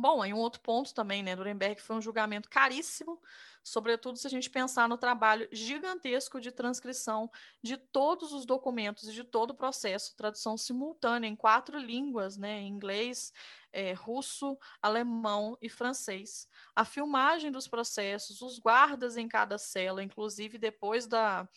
Bom, 0.00 0.22
aí 0.22 0.32
um 0.32 0.38
outro 0.38 0.60
ponto 0.60 0.94
também, 0.94 1.24
né? 1.24 1.34
Nuremberg 1.34 1.82
foi 1.82 1.96
um 1.96 2.00
julgamento 2.00 2.48
caríssimo, 2.48 3.20
sobretudo 3.64 4.16
se 4.16 4.28
a 4.28 4.30
gente 4.30 4.48
pensar 4.48 4.88
no 4.88 4.96
trabalho 4.96 5.48
gigantesco 5.50 6.40
de 6.40 6.52
transcrição 6.52 7.28
de 7.60 7.76
todos 7.76 8.32
os 8.32 8.46
documentos 8.46 9.08
e 9.08 9.12
de 9.12 9.24
todo 9.24 9.50
o 9.50 9.56
processo, 9.56 10.16
tradução 10.16 10.56
simultânea 10.56 11.26
em 11.26 11.34
quatro 11.34 11.76
línguas, 11.76 12.36
né? 12.36 12.62
Inglês, 12.62 13.32
é, 13.72 13.92
russo, 13.92 14.56
alemão 14.80 15.58
e 15.60 15.68
francês. 15.68 16.46
A 16.76 16.84
filmagem 16.84 17.50
dos 17.50 17.66
processos, 17.66 18.40
os 18.40 18.60
guardas 18.60 19.16
em 19.16 19.26
cada 19.26 19.58
cela, 19.58 20.00
inclusive 20.00 20.58
depois 20.58 21.08
da. 21.08 21.48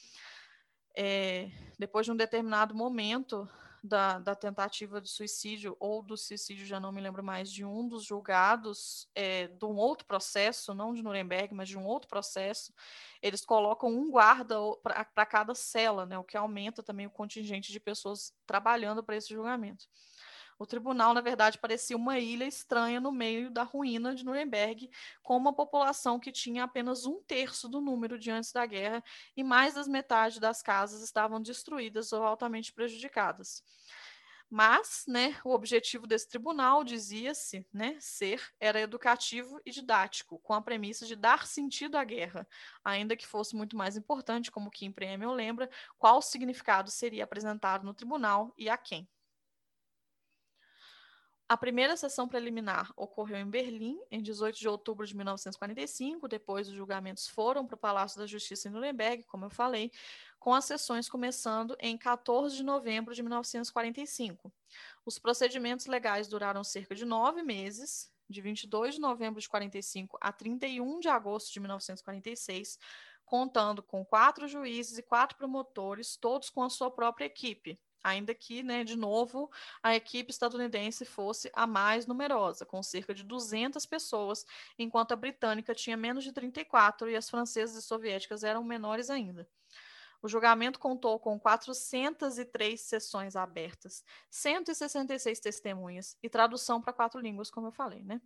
É, 0.98 1.52
depois 1.78 2.08
de 2.08 2.12
um 2.12 2.18
determinado 2.18 2.74
momento 2.74 3.48
da, 3.84 4.20
da, 4.20 4.36
tentativa 4.36 5.02
de 5.02 5.10
suicídio 5.10 5.76
ou 5.80 6.04
do 6.04 6.16
suicídio, 6.16 6.66
já 6.66 6.80
não 6.80 6.92
me 6.92 7.02
lembro 7.02 7.24
mais, 7.24 7.52
de 7.52 7.66
um 7.66 7.88
dos 7.88 8.04
julgados 8.04 9.10
é, 9.16 9.48
de 9.48 9.66
um 9.66 9.76
outro 9.76 10.06
processo, 10.06 10.74
não 10.74 10.94
de 10.94 11.02
Nuremberg, 11.02 11.54
mas 11.54 11.68
de 11.68 11.78
um 11.78 11.86
outro 11.86 12.08
processo, 12.08 12.74
eles 13.22 13.44
colocam 13.44 13.90
um 13.90 14.12
guarda 14.12 14.56
para 14.84 15.26
cada 15.26 15.56
cela, 15.56 16.06
né, 16.06 16.18
o 16.18 16.24
que 16.24 16.38
aumenta 16.38 16.84
também 16.84 17.08
o 17.08 17.12
contingente 17.12 17.72
de 17.72 17.80
pessoas 17.80 18.34
trabalhando 18.46 19.04
para 19.04 19.16
esse 19.16 19.30
julgamento. 19.30 19.88
O 20.62 20.66
tribunal, 20.68 21.12
na 21.12 21.22
verdade, 21.22 21.58
parecia 21.58 21.98
uma 21.98 22.20
ilha 22.20 22.46
estranha 22.46 23.02
no 23.02 23.12
meio 23.12 23.50
da 23.50 23.64
ruína 23.64 24.14
de 24.14 24.24
Nuremberg, 24.24 24.92
com 25.24 25.36
uma 25.36 25.52
população 25.52 26.20
que 26.20 26.32
tinha 26.32 26.66
apenas 26.66 27.04
um 27.04 27.20
terço 27.20 27.68
do 27.68 27.82
número 27.82 28.20
de 28.20 28.30
antes 28.30 28.52
da 28.52 28.64
guerra 28.64 29.04
e 29.36 29.44
mais 29.44 29.74
das 29.74 29.88
metade 29.88 30.40
das 30.40 30.62
casas 30.62 31.02
estavam 31.02 31.42
destruídas 31.42 32.14
ou 32.14 32.24
altamente 32.24 32.72
prejudicadas. 32.72 33.64
Mas, 34.48 35.04
né, 35.08 35.36
o 35.44 35.50
objetivo 35.50 36.06
desse 36.06 36.30
tribunal 36.30 36.84
dizia-se, 36.84 37.66
né, 37.74 37.98
ser 38.00 38.40
era 38.60 38.80
educativo 38.80 39.60
e 39.66 39.72
didático, 39.72 40.38
com 40.44 40.54
a 40.54 40.62
premissa 40.62 41.08
de 41.08 41.16
dar 41.16 41.48
sentido 41.48 41.96
à 41.96 42.04
guerra, 42.04 42.48
ainda 42.86 43.18
que 43.18 43.26
fosse 43.26 43.56
muito 43.56 43.76
mais 43.76 43.98
importante, 43.98 44.52
como 44.52 44.70
Kim 44.70 44.92
Premio 44.92 45.34
lembra, 45.34 45.68
qual 45.98 46.22
significado 46.22 46.92
seria 46.92 47.24
apresentado 47.24 47.84
no 47.84 47.96
tribunal 47.96 48.54
e 48.56 48.70
a 48.70 48.78
quem. 48.78 49.10
A 51.52 51.58
primeira 51.58 51.98
sessão 51.98 52.30
preliminar 52.30 52.94
ocorreu 52.96 53.36
em 53.36 53.46
Berlim, 53.46 54.00
em 54.10 54.22
18 54.22 54.58
de 54.58 54.70
outubro 54.70 55.06
de 55.06 55.14
1945. 55.14 56.26
Depois, 56.30 56.70
os 56.70 56.74
julgamentos 56.74 57.28
foram 57.28 57.68
para 57.68 57.76
o 57.76 57.78
Palácio 57.78 58.18
da 58.18 58.26
Justiça 58.26 58.70
em 58.70 58.72
Nuremberg, 58.72 59.26
como 59.26 59.44
eu 59.44 59.50
falei, 59.50 59.92
com 60.40 60.54
as 60.54 60.64
sessões 60.64 61.10
começando 61.10 61.76
em 61.82 61.98
14 61.98 62.56
de 62.56 62.64
novembro 62.64 63.14
de 63.14 63.22
1945. 63.22 64.50
Os 65.06 65.20
procedimentos 65.20 65.88
legais 65.88 66.30
duraram 66.30 66.64
cerca 66.64 66.96
de 66.96 67.04
nove 67.04 67.44
meses, 67.44 68.10
de 68.30 68.40
22 68.40 68.96
de 68.96 69.02
novembro 69.02 69.42
de 69.42 69.50
45 69.50 70.18
a 70.22 70.32
31 70.32 71.02
de 71.02 71.10
agosto 71.10 71.52
de 71.52 71.60
1946, 71.60 72.80
contando 73.26 73.84
com 73.84 74.06
quatro 74.06 74.48
juízes 74.48 74.98
e 74.98 75.04
quatro 75.04 75.38
promotores, 75.38 76.16
todos 76.16 76.50
com 76.50 76.64
a 76.64 76.70
sua 76.70 76.90
própria 76.90 77.26
equipe, 77.26 77.78
ainda 78.04 78.34
que, 78.34 78.64
né, 78.64 78.84
de 78.84 78.96
novo, 78.96 79.50
a 79.82 79.96
equipe 79.96 80.32
estadunidense 80.32 81.06
fosse 81.06 81.52
a 81.54 81.66
mais 81.68 82.06
numerosa, 82.06 82.66
com 82.66 82.82
cerca 82.82 83.14
de 83.14 83.24
200 83.24 83.86
pessoas, 83.86 84.46
enquanto 84.78 85.12
a 85.12 85.16
britânica 85.16 85.76
tinha 85.76 85.98
menos 85.98 86.24
de 86.24 86.32
34 86.32 87.10
e 87.10 87.16
as 87.16 87.30
francesas 87.30 87.84
e 87.84 87.86
soviéticas 87.86 88.44
eram 88.44 88.64
menores 88.64 89.10
ainda. 89.10 89.48
O 90.22 90.28
julgamento 90.28 90.78
contou 90.78 91.20
com 91.20 91.40
403 91.40 92.80
sessões 92.80 93.36
abertas, 93.36 94.04
166 94.30 95.40
testemunhas 95.40 96.16
e 96.22 96.30
tradução 96.30 96.80
para 96.80 96.94
quatro 96.94 97.20
línguas, 97.20 97.50
como 97.50 97.68
eu 97.68 97.72
falei, 97.72 98.04
né? 98.04 98.22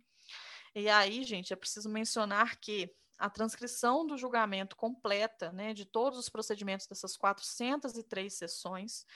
E 0.74 0.90
aí, 0.90 1.24
gente, 1.24 1.54
é 1.54 1.56
preciso 1.56 1.88
mencionar 1.88 2.60
que 2.60 2.94
a 3.18 3.30
transcrição 3.30 4.06
do 4.06 4.18
julgamento 4.18 4.76
completa, 4.76 5.50
né, 5.52 5.72
de 5.72 5.86
todos 5.86 6.18
os 6.18 6.28
procedimentos 6.28 6.86
dessas 6.86 7.16
403 7.16 8.32
sessões, 8.32 9.06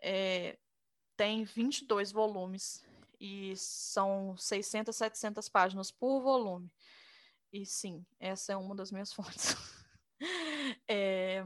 é, 0.00 0.56
tem 1.16 1.44
22 1.44 2.12
volumes 2.12 2.84
e 3.20 3.56
são 3.56 4.36
600, 4.36 4.94
700 4.94 5.48
páginas 5.48 5.90
por 5.90 6.20
volume. 6.20 6.70
E 7.52 7.64
sim, 7.66 8.04
essa 8.20 8.52
é 8.52 8.56
uma 8.56 8.74
das 8.74 8.92
minhas 8.92 9.12
fontes. 9.14 9.56
é, 10.86 11.44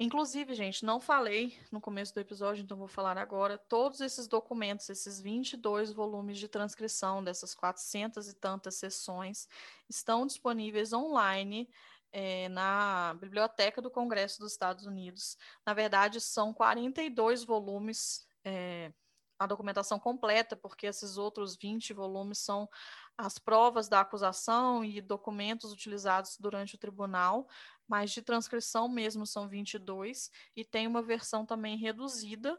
inclusive, 0.00 0.54
gente, 0.54 0.84
não 0.84 0.98
falei 0.98 1.56
no 1.70 1.80
começo 1.80 2.14
do 2.14 2.20
episódio, 2.20 2.62
então 2.62 2.76
vou 2.76 2.88
falar 2.88 3.18
agora. 3.18 3.58
Todos 3.58 4.00
esses 4.00 4.26
documentos, 4.26 4.88
esses 4.88 5.20
22 5.20 5.92
volumes 5.92 6.38
de 6.38 6.48
transcrição 6.48 7.22
dessas 7.22 7.54
400 7.54 8.28
e 8.28 8.34
tantas 8.34 8.74
sessões, 8.76 9.48
estão 9.88 10.26
disponíveis 10.26 10.92
online 10.92 11.68
é, 12.12 12.48
na 12.48 13.14
Biblioteca 13.14 13.82
do 13.82 13.90
Congresso 13.90 14.40
dos 14.40 14.52
Estados 14.52 14.86
Unidos. 14.86 15.36
Na 15.66 15.74
verdade, 15.74 16.20
são 16.20 16.52
42 16.52 17.44
volumes, 17.44 18.26
é, 18.44 18.92
a 19.38 19.46
documentação 19.46 19.98
completa, 19.98 20.56
porque 20.56 20.86
esses 20.86 21.16
outros 21.16 21.56
20 21.56 21.92
volumes 21.92 22.38
são 22.38 22.68
as 23.16 23.38
provas 23.38 23.88
da 23.88 24.00
acusação 24.00 24.84
e 24.84 25.00
documentos 25.00 25.72
utilizados 25.72 26.36
durante 26.38 26.76
o 26.76 26.78
tribunal, 26.78 27.48
mas 27.86 28.10
de 28.10 28.22
transcrição 28.22 28.88
mesmo 28.88 29.26
são 29.26 29.48
22, 29.48 30.30
e 30.54 30.64
tem 30.64 30.86
uma 30.86 31.02
versão 31.02 31.44
também 31.44 31.76
reduzida 31.76 32.58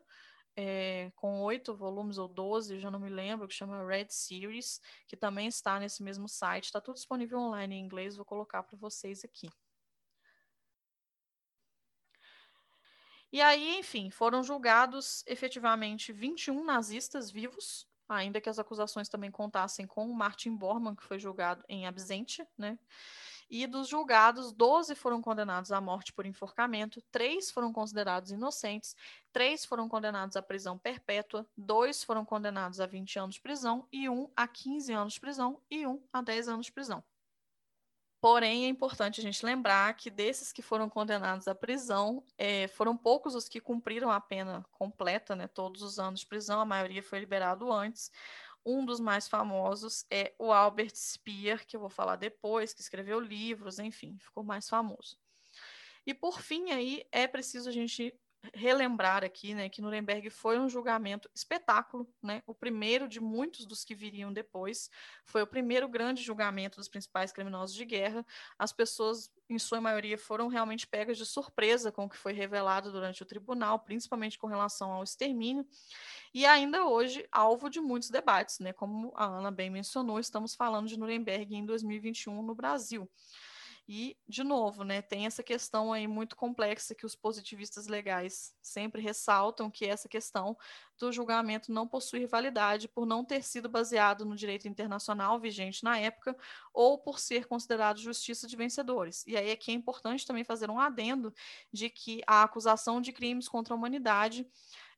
é, 0.59 1.11
com 1.15 1.41
oito 1.41 1.73
volumes 1.73 2.17
ou 2.17 2.27
doze, 2.27 2.79
já 2.79 2.91
não 2.91 2.99
me 2.99 3.09
lembro, 3.09 3.47
que 3.47 3.53
chama 3.53 3.87
Red 3.87 4.07
Series, 4.09 4.81
que 5.07 5.15
também 5.15 5.47
está 5.47 5.79
nesse 5.79 6.03
mesmo 6.03 6.27
site. 6.27 6.65
Está 6.65 6.81
tudo 6.81 6.95
disponível 6.95 7.39
online 7.39 7.75
em 7.75 7.79
inglês, 7.79 8.17
vou 8.17 8.25
colocar 8.25 8.61
para 8.63 8.77
vocês 8.77 9.23
aqui. 9.23 9.49
E 13.31 13.39
aí, 13.41 13.77
enfim, 13.77 14.09
foram 14.09 14.43
julgados 14.43 15.23
efetivamente 15.27 16.11
21 16.11 16.65
nazistas 16.65 17.31
vivos, 17.31 17.87
ainda 18.07 18.41
que 18.41 18.49
as 18.49 18.59
acusações 18.59 19.07
também 19.07 19.31
contassem 19.31 19.87
com 19.87 20.09
o 20.09 20.15
Martin 20.15 20.55
Bormann, 20.55 20.95
que 20.95 21.03
foi 21.03 21.19
julgado 21.19 21.63
em 21.69 21.87
absente, 21.87 22.45
né? 22.57 22.77
E 23.49 23.65
dos 23.65 23.87
julgados, 23.87 24.51
12 24.51 24.93
foram 24.93 25.21
condenados 25.21 25.71
à 25.71 25.81
morte 25.81 26.13
por 26.13 26.25
enforcamento, 26.25 27.01
três 27.11 27.49
foram 27.49 27.73
considerados 27.73 28.31
inocentes, 28.31 28.95
três 29.33 29.65
foram 29.65 29.89
condenados 29.89 30.35
à 30.35 30.41
prisão 30.41 30.77
perpétua, 30.77 31.47
dois 31.57 32.03
foram 32.03 32.23
condenados 32.23 32.79
a 32.79 32.85
20 32.85 33.17
anos 33.17 33.35
de 33.35 33.41
prisão, 33.41 33.87
e 33.91 34.07
um 34.07 34.29
a 34.35 34.47
15 34.47 34.93
anos 34.93 35.13
de 35.13 35.19
prisão, 35.19 35.59
e 35.69 35.87
um 35.87 35.99
a 36.13 36.21
10 36.21 36.47
anos 36.47 36.67
de 36.67 36.71
prisão. 36.71 37.03
Porém, 38.21 38.65
é 38.65 38.67
importante 38.67 39.21
a 39.21 39.23
gente 39.23 39.45
lembrar 39.45 39.93
que 39.95 40.09
desses 40.09 40.51
que 40.51 40.61
foram 40.61 40.89
condenados 40.89 41.47
à 41.47 41.55
prisão, 41.55 42.21
é, 42.37 42.67
foram 42.67 42.97
poucos 42.97 43.33
os 43.33 43.47
que 43.47 43.61
cumpriram 43.61 44.11
a 44.11 44.19
pena 44.19 44.65
completa, 44.73 45.37
né, 45.37 45.47
todos 45.47 45.81
os 45.81 45.97
anos 45.99 46.19
de 46.19 46.27
prisão, 46.27 46.59
a 46.59 46.65
maioria 46.65 47.01
foi 47.01 47.19
liberado 47.19 47.71
antes. 47.71 48.11
Um 48.65 48.85
dos 48.85 48.99
mais 48.99 49.27
famosos 49.27 50.05
é 50.11 50.33
o 50.37 50.51
Albert 50.51 50.95
Speer, 50.95 51.65
que 51.65 51.75
eu 51.75 51.79
vou 51.79 51.89
falar 51.89 52.15
depois, 52.15 52.73
que 52.73 52.81
escreveu 52.81 53.19
livros, 53.19 53.79
enfim, 53.79 54.17
ficou 54.19 54.43
mais 54.43 54.67
famoso. 54.67 55.17
E 56.05 56.13
por 56.13 56.41
fim 56.41 56.71
aí 56.71 57.05
é 57.11 57.27
preciso 57.27 57.69
a 57.69 57.71
gente 57.71 58.13
relembrar 58.53 59.23
aqui, 59.23 59.53
né, 59.53 59.69
que 59.69 59.81
Nuremberg 59.81 60.29
foi 60.29 60.57
um 60.57 60.69
julgamento 60.69 61.29
espetáculo, 61.35 62.07
né, 62.23 62.41
o 62.47 62.53
primeiro 62.53 63.07
de 63.07 63.19
muitos 63.19 63.65
dos 63.65 63.83
que 63.83 63.93
viriam 63.93 64.31
depois, 64.31 64.89
foi 65.25 65.41
o 65.41 65.47
primeiro 65.47 65.87
grande 65.87 66.23
julgamento 66.23 66.77
dos 66.77 66.87
principais 66.87 67.31
criminosos 67.31 67.75
de 67.75 67.83
guerra. 67.85 68.25
As 68.57 68.71
pessoas, 68.71 69.29
em 69.49 69.59
sua 69.59 69.81
maioria, 69.81 70.17
foram 70.17 70.47
realmente 70.47 70.87
pegas 70.87 71.17
de 71.17 71.25
surpresa 71.25 71.91
com 71.91 72.05
o 72.05 72.09
que 72.09 72.17
foi 72.17 72.31
revelado 72.31 72.91
durante 72.91 73.21
o 73.21 73.25
tribunal, 73.25 73.79
principalmente 73.79 74.37
com 74.37 74.47
relação 74.47 74.91
ao 74.91 75.03
extermínio, 75.03 75.67
e 76.33 76.45
ainda 76.45 76.85
hoje 76.85 77.27
alvo 77.31 77.69
de 77.69 77.81
muitos 77.81 78.09
debates, 78.09 78.59
né, 78.59 78.71
como 78.71 79.11
a 79.15 79.25
Ana 79.25 79.51
bem 79.51 79.69
mencionou, 79.69 80.19
estamos 80.19 80.55
falando 80.55 80.87
de 80.87 80.97
Nuremberg 80.97 81.55
em 81.55 81.65
2021 81.65 82.41
no 82.41 82.55
Brasil. 82.55 83.09
E, 83.91 84.15
de 84.27 84.43
novo, 84.43 84.83
né, 84.83 85.01
tem 85.01 85.25
essa 85.25 85.41
questão 85.41 85.91
aí 85.91 86.07
muito 86.07 86.35
complexa 86.35 86.93
que 86.93 87.07
os 87.07 87.15
positivistas 87.15 87.87
legais 87.87 88.53
sempre 88.61 89.01
ressaltam, 89.01 89.71
que 89.71 89.83
é 89.83 89.87
essa 89.87 90.07
questão 90.07 90.55
do 90.99 91.11
julgamento 91.11 91.71
não 91.71 91.87
possuir 91.87 92.27
validade 92.27 92.87
por 92.87 93.03
não 93.07 93.25
ter 93.25 93.43
sido 93.43 93.67
baseado 93.67 94.23
no 94.25 94.35
direito 94.35 94.67
internacional 94.67 95.39
vigente 95.39 95.83
na 95.83 95.97
época 95.97 96.37
ou 96.71 96.99
por 96.99 97.17
ser 97.19 97.47
considerado 97.47 97.97
justiça 97.97 98.45
de 98.45 98.55
vencedores. 98.55 99.25
E 99.25 99.35
aí 99.35 99.49
aqui 99.49 99.71
é 99.71 99.73
importante 99.73 100.23
também 100.23 100.43
fazer 100.43 100.69
um 100.69 100.79
adendo 100.79 101.33
de 101.73 101.89
que 101.89 102.21
a 102.27 102.43
acusação 102.43 103.01
de 103.01 103.11
crimes 103.11 103.49
contra 103.49 103.73
a 103.73 103.77
humanidade 103.77 104.47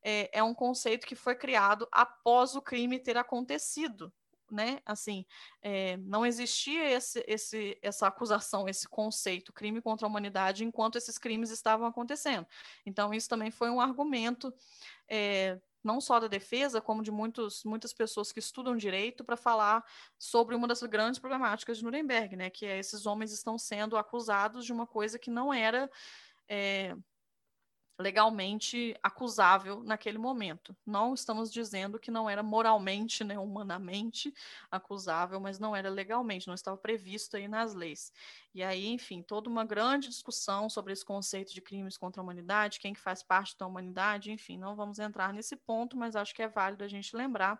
é, 0.03 0.39
é 0.39 0.43
um 0.43 0.53
conceito 0.53 1.07
que 1.07 1.15
foi 1.15 1.35
criado 1.35 1.87
após 1.93 2.55
o 2.55 2.61
crime 2.61 2.99
ter 2.99 3.15
acontecido 3.15 4.11
né? 4.51 4.79
Assim, 4.85 5.25
é, 5.61 5.97
não 5.97 6.25
existia 6.25 6.89
esse, 6.91 7.23
esse, 7.27 7.77
essa 7.81 8.07
acusação, 8.07 8.67
esse 8.67 8.87
conceito, 8.87 9.53
crime 9.53 9.81
contra 9.81 10.05
a 10.05 10.09
humanidade, 10.09 10.65
enquanto 10.65 10.97
esses 10.97 11.17
crimes 11.17 11.49
estavam 11.49 11.87
acontecendo. 11.87 12.45
Então, 12.85 13.13
isso 13.13 13.29
também 13.29 13.49
foi 13.49 13.69
um 13.69 13.79
argumento, 13.79 14.53
é, 15.07 15.59
não 15.83 16.01
só 16.01 16.19
da 16.19 16.27
defesa, 16.27 16.81
como 16.81 17.01
de 17.01 17.11
muitos, 17.11 17.63
muitas 17.63 17.93
pessoas 17.93 18.31
que 18.31 18.39
estudam 18.39 18.75
direito, 18.75 19.23
para 19.23 19.37
falar 19.37 19.83
sobre 20.19 20.55
uma 20.55 20.67
das 20.67 20.81
grandes 20.83 21.19
problemáticas 21.19 21.77
de 21.77 21.83
Nuremberg, 21.83 22.35
né? 22.35 22.49
Que 22.49 22.65
é 22.65 22.77
esses 22.77 23.05
homens 23.05 23.31
estão 23.31 23.57
sendo 23.57 23.97
acusados 23.97 24.65
de 24.65 24.73
uma 24.73 24.85
coisa 24.85 25.17
que 25.17 25.31
não 25.31 25.53
era. 25.53 25.89
É, 26.47 26.95
legalmente 27.99 28.95
acusável 29.03 29.83
naquele 29.83 30.17
momento. 30.17 30.75
Não 30.85 31.13
estamos 31.13 31.51
dizendo 31.51 31.99
que 31.99 32.09
não 32.11 32.29
era 32.29 32.41
moralmente, 32.41 33.23
né, 33.23 33.37
humanamente 33.37 34.33
acusável, 34.69 35.39
mas 35.39 35.59
não 35.59 35.75
era 35.75 35.89
legalmente, 35.89 36.47
não 36.47 36.53
estava 36.55 36.77
previsto 36.77 37.37
aí 37.37 37.47
nas 37.47 37.73
leis. 37.73 38.11
E 38.53 38.63
aí, 38.63 38.87
enfim, 38.87 39.21
toda 39.21 39.49
uma 39.49 39.63
grande 39.63 40.09
discussão 40.09 40.69
sobre 40.69 40.93
esse 40.93 41.05
conceito 41.05 41.53
de 41.53 41.61
crimes 41.61 41.97
contra 41.97 42.21
a 42.21 42.23
humanidade, 42.23 42.79
quem 42.79 42.93
que 42.93 42.99
faz 42.99 43.23
parte 43.23 43.57
da 43.57 43.67
humanidade, 43.67 44.31
enfim, 44.31 44.57
não 44.57 44.75
vamos 44.75 44.99
entrar 44.99 45.33
nesse 45.33 45.55
ponto, 45.55 45.95
mas 45.95 46.15
acho 46.15 46.33
que 46.33 46.41
é 46.41 46.47
válido 46.47 46.83
a 46.83 46.87
gente 46.87 47.15
lembrar 47.15 47.59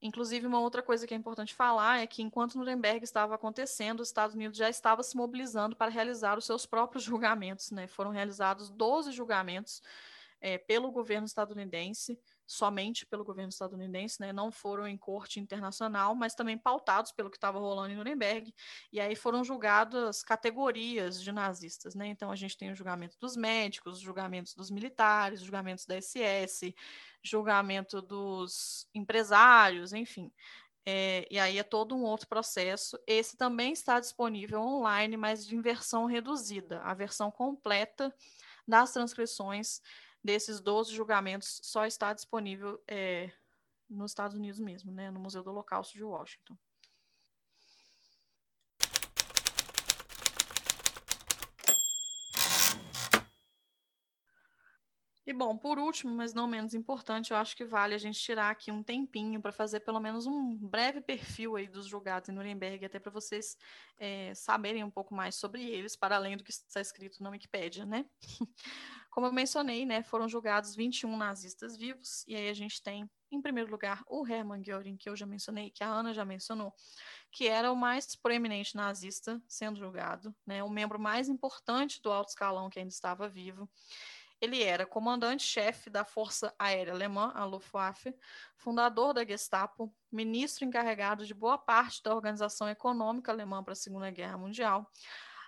Inclusive, 0.00 0.46
uma 0.46 0.60
outra 0.60 0.80
coisa 0.80 1.06
que 1.06 1.12
é 1.12 1.16
importante 1.16 1.54
falar 1.54 1.98
é 2.00 2.06
que, 2.06 2.22
enquanto 2.22 2.56
Nuremberg 2.56 3.02
estava 3.02 3.34
acontecendo, 3.34 4.00
os 4.00 4.08
Estados 4.08 4.34
Unidos 4.36 4.56
já 4.56 4.70
estava 4.70 5.02
se 5.02 5.16
mobilizando 5.16 5.74
para 5.74 5.90
realizar 5.90 6.38
os 6.38 6.44
seus 6.44 6.64
próprios 6.64 7.02
julgamentos. 7.04 7.72
Né? 7.72 7.86
Foram 7.88 8.10
realizados 8.10 8.70
12 8.70 9.10
julgamentos 9.10 9.82
é, 10.40 10.56
pelo 10.56 10.92
governo 10.92 11.26
estadunidense, 11.26 12.18
somente 12.48 13.06
pelo 13.06 13.24
governo 13.24 13.50
estadunidense, 13.50 14.20
né? 14.20 14.32
não 14.32 14.50
foram 14.50 14.88
em 14.88 14.96
corte 14.96 15.38
internacional, 15.38 16.14
mas 16.14 16.34
também 16.34 16.56
pautados 16.56 17.12
pelo 17.12 17.30
que 17.30 17.36
estava 17.36 17.58
rolando 17.58 17.92
em 17.92 17.96
Nuremberg. 17.96 18.52
E 18.90 18.98
aí 18.98 19.14
foram 19.14 19.44
julgadas 19.44 20.22
categorias 20.22 21.22
de 21.22 21.30
nazistas. 21.30 21.94
Né? 21.94 22.06
Então, 22.08 22.30
a 22.30 22.36
gente 22.36 22.56
tem 22.56 22.72
o 22.72 22.74
julgamento 22.74 23.16
dos 23.20 23.36
médicos, 23.36 23.98
os 23.98 24.00
julgamentos 24.00 24.54
dos 24.54 24.70
militares, 24.70 25.40
os 25.40 25.46
julgamentos 25.46 25.84
da 25.84 26.00
SS 26.00 26.74
julgamento 27.22 28.00
dos 28.00 28.88
empresários, 28.94 29.92
enfim. 29.92 30.32
É, 30.86 31.26
e 31.30 31.38
aí 31.38 31.58
é 31.58 31.62
todo 31.62 31.94
um 31.94 32.02
outro 32.02 32.26
processo. 32.26 32.98
Esse 33.06 33.36
também 33.36 33.72
está 33.72 34.00
disponível 34.00 34.60
online, 34.60 35.16
mas 35.16 35.50
em 35.52 35.60
versão 35.60 36.06
reduzida. 36.06 36.80
A 36.80 36.94
versão 36.94 37.30
completa 37.30 38.14
das 38.66 38.92
transcrições 38.92 39.82
desses 40.22 40.60
12 40.60 40.94
julgamentos 40.94 41.60
só 41.62 41.86
está 41.86 42.12
disponível 42.12 42.82
é, 42.86 43.30
nos 43.88 44.10
Estados 44.10 44.36
Unidos 44.36 44.60
mesmo, 44.60 44.92
né, 44.92 45.10
no 45.10 45.20
Museu 45.20 45.42
do 45.42 45.50
Holocausto 45.50 45.94
de 45.94 46.04
Washington. 46.04 46.56
E 55.28 55.32
bom, 55.34 55.58
por 55.58 55.78
último, 55.78 56.14
mas 56.14 56.32
não 56.32 56.46
menos 56.46 56.72
importante, 56.72 57.32
eu 57.32 57.36
acho 57.36 57.54
que 57.54 57.62
vale 57.62 57.94
a 57.94 57.98
gente 57.98 58.18
tirar 58.18 58.48
aqui 58.48 58.72
um 58.72 58.82
tempinho 58.82 59.42
para 59.42 59.52
fazer 59.52 59.80
pelo 59.80 60.00
menos 60.00 60.26
um 60.26 60.56
breve 60.56 61.02
perfil 61.02 61.54
aí 61.54 61.68
dos 61.68 61.84
julgados 61.84 62.30
em 62.30 62.32
Nuremberg, 62.32 62.82
até 62.86 62.98
para 62.98 63.12
vocês 63.12 63.54
é, 63.98 64.32
saberem 64.34 64.82
um 64.82 64.90
pouco 64.90 65.14
mais 65.14 65.34
sobre 65.34 65.62
eles, 65.62 65.94
para 65.94 66.16
além 66.16 66.34
do 66.34 66.42
que 66.42 66.50
está 66.50 66.80
escrito 66.80 67.22
na 67.22 67.28
Wikipédia, 67.28 67.84
né? 67.84 68.06
Como 69.10 69.26
eu 69.26 69.32
mencionei, 69.32 69.84
né, 69.84 70.02
foram 70.02 70.26
julgados 70.26 70.74
21 70.74 71.14
nazistas 71.14 71.76
vivos, 71.76 72.24
e 72.26 72.34
aí 72.34 72.48
a 72.48 72.54
gente 72.54 72.82
tem, 72.82 73.06
em 73.30 73.42
primeiro 73.42 73.70
lugar, 73.70 74.02
o 74.06 74.26
Hermann 74.26 74.62
Göring, 74.62 74.96
que 74.96 75.10
eu 75.10 75.16
já 75.16 75.26
mencionei, 75.26 75.70
que 75.70 75.84
a 75.84 75.88
Ana 75.88 76.14
já 76.14 76.24
mencionou, 76.24 76.72
que 77.30 77.46
era 77.46 77.70
o 77.70 77.76
mais 77.76 78.16
proeminente 78.16 78.74
nazista 78.74 79.42
sendo 79.46 79.78
julgado, 79.78 80.34
né, 80.46 80.64
o 80.64 80.70
membro 80.70 80.98
mais 80.98 81.28
importante 81.28 82.00
do 82.00 82.10
alto 82.10 82.30
escalão 82.30 82.70
que 82.70 82.78
ainda 82.78 82.88
estava 82.88 83.28
vivo. 83.28 83.68
Ele 84.40 84.62
era 84.62 84.86
comandante-chefe 84.86 85.90
da 85.90 86.04
Força 86.04 86.54
Aérea 86.58 86.92
Alemã, 86.92 87.32
a 87.34 87.44
Luftwaffe, 87.44 88.14
fundador 88.56 89.12
da 89.12 89.24
Gestapo, 89.24 89.92
ministro 90.10 90.64
encarregado 90.64 91.26
de 91.26 91.34
boa 91.34 91.58
parte 91.58 92.02
da 92.02 92.14
Organização 92.14 92.68
Econômica 92.68 93.32
Alemã 93.32 93.64
para 93.64 93.72
a 93.72 93.76
Segunda 93.76 94.10
Guerra 94.10 94.38
Mundial, 94.38 94.88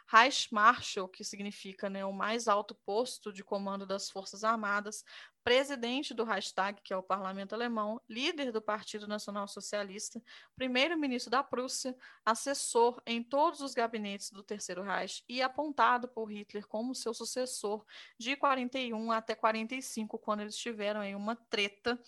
Reichsmarschall, 0.08 1.08
que 1.08 1.22
significa 1.22 1.88
né, 1.88 2.04
o 2.04 2.12
mais 2.12 2.48
alto 2.48 2.74
posto 2.84 3.32
de 3.32 3.44
comando 3.44 3.86
das 3.86 4.10
Forças 4.10 4.42
Armadas, 4.42 5.04
presidente 5.42 6.12
do 6.12 6.24
Reichstag, 6.24 6.80
que 6.82 6.92
é 6.92 6.96
o 6.96 7.02
parlamento 7.02 7.54
alemão, 7.54 8.00
líder 8.08 8.52
do 8.52 8.60
Partido 8.60 9.06
Nacional 9.06 9.48
Socialista, 9.48 10.22
primeiro-ministro 10.54 11.30
da 11.30 11.42
Prússia, 11.42 11.96
assessor 12.24 13.00
em 13.06 13.22
todos 13.22 13.60
os 13.60 13.74
gabinetes 13.74 14.30
do 14.30 14.42
Terceiro 14.42 14.82
Reich 14.82 15.24
e 15.28 15.40
apontado 15.40 16.08
por 16.08 16.30
Hitler 16.30 16.66
como 16.66 16.94
seu 16.94 17.14
sucessor 17.14 17.84
de 18.18 18.36
41 18.36 19.12
até 19.12 19.34
45, 19.34 20.18
quando 20.18 20.40
eles 20.40 20.56
tiveram 20.56 21.00
aí 21.00 21.14
uma 21.14 21.36
treta 21.36 21.98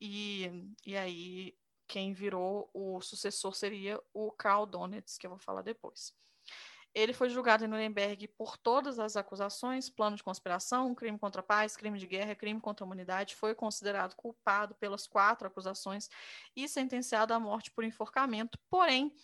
e, 0.00 0.72
e 0.86 0.96
aí 0.96 1.54
quem 1.86 2.12
virou 2.12 2.70
o 2.72 3.00
sucessor 3.00 3.54
seria 3.54 4.00
o 4.14 4.30
Karl 4.30 4.64
Donitz, 4.64 5.18
que 5.18 5.26
eu 5.26 5.30
vou 5.30 5.38
falar 5.38 5.62
depois. 5.62 6.14
Ele 6.92 7.12
foi 7.12 7.30
julgado 7.30 7.64
em 7.64 7.68
Nuremberg 7.68 8.26
por 8.28 8.56
todas 8.56 8.98
as 8.98 9.16
acusações, 9.16 9.88
plano 9.88 10.16
de 10.16 10.24
conspiração, 10.24 10.92
crime 10.94 11.18
contra 11.18 11.40
a 11.40 11.44
paz, 11.44 11.76
crime 11.76 11.98
de 11.98 12.06
guerra, 12.06 12.34
crime 12.34 12.60
contra 12.60 12.84
a 12.84 12.86
humanidade, 12.86 13.36
foi 13.36 13.54
considerado 13.54 14.16
culpado 14.16 14.74
pelas 14.74 15.06
quatro 15.06 15.46
acusações 15.46 16.10
e 16.56 16.68
sentenciado 16.68 17.32
à 17.32 17.38
morte 17.38 17.70
por 17.70 17.84
enforcamento, 17.84 18.58
porém 18.68 19.14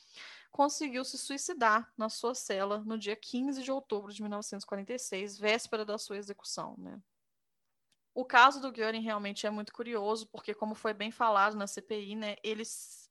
conseguiu 0.53 1.05
se 1.05 1.19
suicidar 1.19 1.93
na 1.99 2.09
sua 2.09 2.35
cela 2.35 2.79
no 2.85 2.97
dia 2.97 3.17
15 3.17 3.63
de 3.63 3.73
outubro 3.73 4.13
de 4.13 4.23
1946, 4.23 5.39
véspera 5.39 5.85
da 5.85 5.99
sua 5.99 6.17
execução, 6.17 6.77
né? 6.79 7.01
O 8.15 8.25
caso 8.25 8.63
do 8.63 8.73
Göring 8.75 9.03
realmente 9.03 9.47
é 9.47 9.51
muito 9.51 9.75
curioso, 9.75 10.27
porque 10.29 10.55
como 10.55 10.75
foi 10.75 10.95
bem 10.95 11.11
falado 11.11 11.55
na 11.55 11.67
CPI, 11.67 12.15
né, 12.15 12.37
eles 12.43 13.06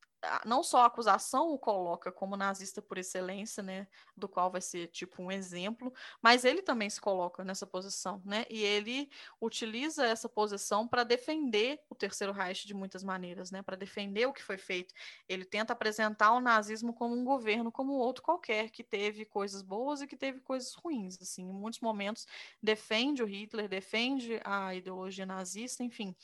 não 0.46 0.64
só 0.64 0.80
a 0.82 0.86
acusação 0.86 1.50
o 1.50 1.58
coloca 1.58 2.12
como 2.12 2.36
nazista 2.38 2.82
por 2.82 2.98
excelência, 2.98 3.62
né, 3.62 3.88
do 4.16 4.28
qual 4.28 4.52
vai 4.52 4.62
ser 4.62 4.88
tipo 4.88 5.22
um 5.22 5.32
exemplo, 5.32 5.94
mas 6.22 6.46
ele 6.46 6.62
também 6.62 6.90
se 6.90 7.00
coloca 7.00 7.44
nessa 7.44 7.66
posição, 7.66 8.22
né, 8.26 8.46
e 8.50 8.62
ele 8.64 9.10
utiliza 9.40 10.06
essa 10.06 10.28
posição 10.30 10.88
para 10.88 11.04
defender 11.04 11.80
o 11.90 11.96
Terceiro 11.96 12.34
Reich 12.34 12.66
de 12.66 12.74
muitas 12.74 13.04
maneiras, 13.04 13.52
né, 13.52 13.62
para 13.62 13.76
defender 13.76 14.28
o 14.28 14.34
que 14.34 14.44
foi 14.44 14.58
feito. 14.58 14.94
Ele 15.28 15.46
tenta 15.46 15.74
apresentar 15.74 16.32
o 16.34 16.40
nazismo 16.40 16.94
como 16.94 17.16
um 17.16 17.24
governo 17.24 17.72
como 17.72 17.94
outro 17.94 18.24
qualquer, 18.24 18.70
que 18.70 18.84
teve 18.84 19.26
coisas 19.26 19.62
boas 19.62 20.02
e 20.02 20.08
que 20.08 20.16
teve 20.16 20.40
coisas 20.40 20.74
ruins, 20.74 21.18
assim, 21.22 21.44
em 21.44 21.54
muitos 21.54 21.80
momentos 21.80 22.28
defende 22.62 23.24
o 23.24 23.26
Hitler, 23.26 23.68
defende 23.68 24.40
a 24.44 24.74
ideologia 24.74 25.26
nazista, 25.26 25.84
enfim 25.84 26.16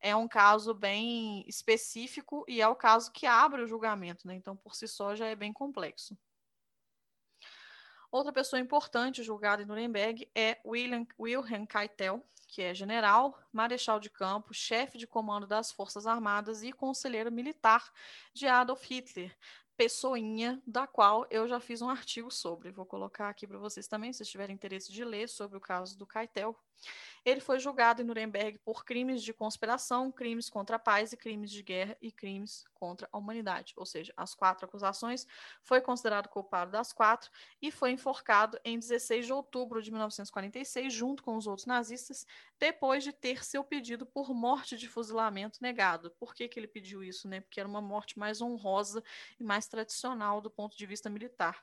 é 0.00 0.14
um 0.14 0.28
caso 0.28 0.74
bem 0.74 1.44
específico 1.48 2.44
e 2.46 2.60
é 2.60 2.68
o 2.68 2.76
caso 2.76 3.10
que 3.12 3.26
abre 3.26 3.62
o 3.62 3.66
julgamento, 3.66 4.26
né? 4.26 4.34
Então, 4.34 4.56
por 4.56 4.74
si 4.74 4.86
só, 4.86 5.14
já 5.14 5.26
é 5.26 5.34
bem 5.34 5.52
complexo. 5.52 6.16
Outra 8.10 8.32
pessoa 8.32 8.60
importante 8.60 9.22
julgada 9.22 9.62
em 9.62 9.66
Nuremberg 9.66 10.30
é 10.34 10.58
William, 10.64 11.06
Wilhelm 11.18 11.66
Keitel, 11.66 12.24
que 12.46 12.62
é 12.62 12.74
general, 12.74 13.38
marechal 13.52 13.98
de 13.98 14.08
campo, 14.08 14.54
chefe 14.54 14.96
de 14.96 15.06
comando 15.06 15.46
das 15.46 15.72
Forças 15.72 16.06
Armadas 16.06 16.62
e 16.62 16.72
conselheiro 16.72 17.30
militar 17.32 17.92
de 18.32 18.46
Adolf 18.46 18.84
Hitler, 18.84 19.36
pessoinha 19.76 20.62
da 20.66 20.86
qual 20.86 21.26
eu 21.30 21.46
já 21.46 21.60
fiz 21.60 21.82
um 21.82 21.90
artigo 21.90 22.30
sobre. 22.30 22.70
Vou 22.70 22.86
colocar 22.86 23.28
aqui 23.28 23.46
para 23.46 23.58
vocês 23.58 23.86
também, 23.86 24.12
se 24.12 24.24
tiverem 24.24 24.54
interesse 24.54 24.92
de 24.92 25.04
ler 25.04 25.28
sobre 25.28 25.58
o 25.58 25.60
caso 25.60 25.98
do 25.98 26.06
Keitel. 26.06 26.56
Ele 27.26 27.40
foi 27.40 27.58
julgado 27.58 28.00
em 28.00 28.04
Nuremberg 28.04 28.56
por 28.60 28.84
crimes 28.84 29.20
de 29.20 29.34
conspiração, 29.34 30.12
crimes 30.12 30.48
contra 30.48 30.76
a 30.76 30.78
paz 30.78 31.12
e 31.12 31.16
crimes 31.16 31.50
de 31.50 31.60
guerra 31.60 31.96
e 32.00 32.12
crimes 32.12 32.64
contra 32.72 33.08
a 33.10 33.18
humanidade. 33.18 33.74
Ou 33.76 33.84
seja, 33.84 34.14
as 34.16 34.32
quatro 34.32 34.64
acusações, 34.64 35.26
foi 35.60 35.80
considerado 35.80 36.28
culpado 36.28 36.70
das 36.70 36.92
quatro 36.92 37.28
e 37.60 37.72
foi 37.72 37.90
enforcado 37.90 38.60
em 38.64 38.78
16 38.78 39.26
de 39.26 39.32
outubro 39.32 39.82
de 39.82 39.90
1946, 39.90 40.92
junto 40.92 41.20
com 41.20 41.36
os 41.36 41.48
outros 41.48 41.66
nazistas, 41.66 42.24
depois 42.60 43.02
de 43.02 43.12
ter 43.12 43.44
seu 43.44 43.64
pedido 43.64 44.06
por 44.06 44.32
morte 44.32 44.76
de 44.76 44.88
fuzilamento 44.88 45.58
negado. 45.60 46.12
Por 46.20 46.32
que, 46.32 46.46
que 46.46 46.60
ele 46.60 46.68
pediu 46.68 47.02
isso? 47.02 47.26
Né? 47.26 47.40
Porque 47.40 47.58
era 47.58 47.68
uma 47.68 47.82
morte 47.82 48.16
mais 48.16 48.40
honrosa 48.40 49.02
e 49.40 49.42
mais 49.42 49.66
tradicional 49.66 50.40
do 50.40 50.48
ponto 50.48 50.78
de 50.78 50.86
vista 50.86 51.10
militar. 51.10 51.60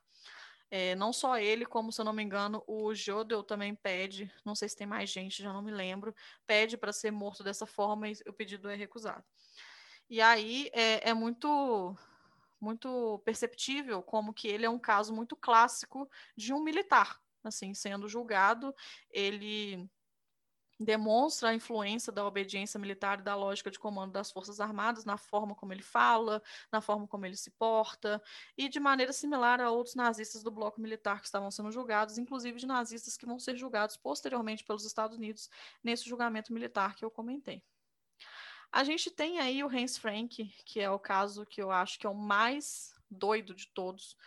É, 0.76 0.96
não 0.96 1.14
só 1.14 1.38
ele, 1.38 1.68
como, 1.68 1.92
se 1.92 2.02
eu 2.02 2.06
não 2.06 2.14
me 2.14 2.24
engano, 2.24 2.64
o 2.66 2.96
Jodel 2.96 3.44
também 3.44 3.76
pede, 3.76 4.34
não 4.44 4.56
sei 4.56 4.68
se 4.68 4.76
tem 4.76 4.88
mais 4.88 5.08
gente, 5.08 5.44
já 5.44 5.54
não 5.54 5.62
me 5.62 5.70
lembro, 5.70 6.16
pede 6.48 6.76
para 6.76 6.92
ser 6.92 7.12
morto 7.12 7.44
dessa 7.44 7.68
forma 7.68 8.10
e 8.10 8.14
o 8.28 8.34
pedido 8.34 8.68
é 8.68 8.76
recusado. 8.76 9.24
E 10.10 10.20
aí 10.20 10.72
é, 10.74 11.12
é 11.12 11.14
muito 11.14 11.96
muito 12.60 13.22
perceptível 13.24 14.02
como 14.02 14.34
que 14.34 14.48
ele 14.48 14.66
é 14.66 14.70
um 14.70 14.80
caso 14.80 15.14
muito 15.14 15.36
clássico 15.36 16.10
de 16.36 16.52
um 16.52 16.64
militar, 16.64 17.22
assim, 17.44 17.76
sendo 17.76 18.10
julgado, 18.10 18.74
ele 19.12 19.88
demonstra 20.80 21.50
a 21.50 21.54
influência 21.54 22.12
da 22.12 22.26
obediência 22.26 22.80
militar 22.80 23.20
e 23.20 23.24
da 23.24 23.36
lógica 23.36 23.70
de 23.70 23.80
comando 23.80 24.12
das 24.12 24.32
Forças 24.32 24.60
Armadas 24.60 25.06
na 25.06 25.18
forma 25.18 25.56
como 25.56 25.74
ele 25.74 25.82
fala, 25.82 26.42
na 26.72 26.82
forma 26.82 27.08
como 27.08 27.26
ele 27.26 27.36
se 27.36 27.52
porta, 27.52 28.22
e 28.58 28.68
de 28.68 28.80
maneira 28.80 29.14
similar 29.14 29.62
a 29.62 29.70
outros 29.70 29.96
nazistas 29.96 30.44
do 30.44 30.52
bloco 30.52 30.82
militar 30.82 31.20
que 31.20 31.26
estavam 31.26 31.52
sendo 31.52 31.72
julgados, 31.72 32.18
inclusive 32.18 32.60
de 32.60 32.66
nazistas 32.66 33.16
que 33.16 33.26
vão 33.26 33.40
ser 33.40 33.56
julgados 33.56 33.98
posteriormente 33.98 34.64
pelos 34.64 34.86
Estados 34.86 35.18
Unidos 35.18 35.50
nesse 35.84 36.08
julgamento 36.08 36.54
militar 36.54 36.96
que 36.96 37.06
eu 37.06 37.12
comentei. 37.12 37.64
A 38.72 38.84
gente 38.84 39.12
tem 39.12 39.40
aí 39.40 39.64
o 39.64 39.68
Hans 39.68 39.98
Frank, 39.98 40.52
que 40.66 40.80
é 40.80 40.90
o 40.90 40.98
caso 40.98 41.46
que 41.46 41.62
eu 41.62 41.70
acho 41.70 42.00
que 42.00 42.08
é 42.08 42.10
o 42.10 42.16
mais 42.16 42.92
doido 43.08 43.54
de 43.54 43.68
todos, 43.68 44.18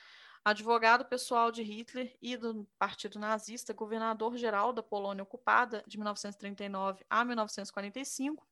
advogado 0.46 1.04
pessoal 1.04 1.50
de 1.50 1.60
Hitler 1.60 2.16
e 2.22 2.36
do 2.36 2.64
Partido 2.78 3.18
Nazista, 3.18 3.72
governador-geral 3.72 4.72
da 4.72 4.80
Polônia 4.80 5.24
ocupada 5.24 5.82
de 5.88 5.98
1939 5.98 7.04
a 7.10 7.24
1945, 7.24 8.46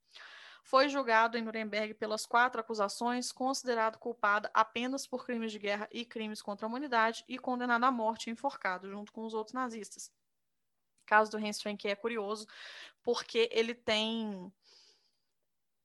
foi 0.64 0.88
julgado 0.88 1.38
em 1.38 1.42
Nuremberg 1.42 1.94
pelas 1.94 2.26
quatro 2.26 2.60
acusações, 2.60 3.30
considerado 3.30 3.96
culpado 3.96 4.48
apenas 4.52 5.06
por 5.06 5.24
crimes 5.24 5.52
de 5.52 5.60
guerra 5.60 5.88
e 5.92 6.04
crimes 6.04 6.42
contra 6.42 6.66
a 6.66 6.68
humanidade 6.68 7.24
e 7.28 7.38
condenado 7.38 7.84
à 7.84 7.92
morte 7.92 8.26
e 8.26 8.32
enforcado, 8.32 8.90
junto 8.90 9.12
com 9.12 9.24
os 9.24 9.32
outros 9.32 9.54
nazistas. 9.54 10.10
O 11.04 11.06
caso 11.06 11.30
do 11.30 11.36
Hans 11.36 11.62
Frank 11.62 11.86
é 11.86 11.94
curioso 11.94 12.44
porque 13.04 13.48
ele 13.52 13.72
tem 13.72 14.52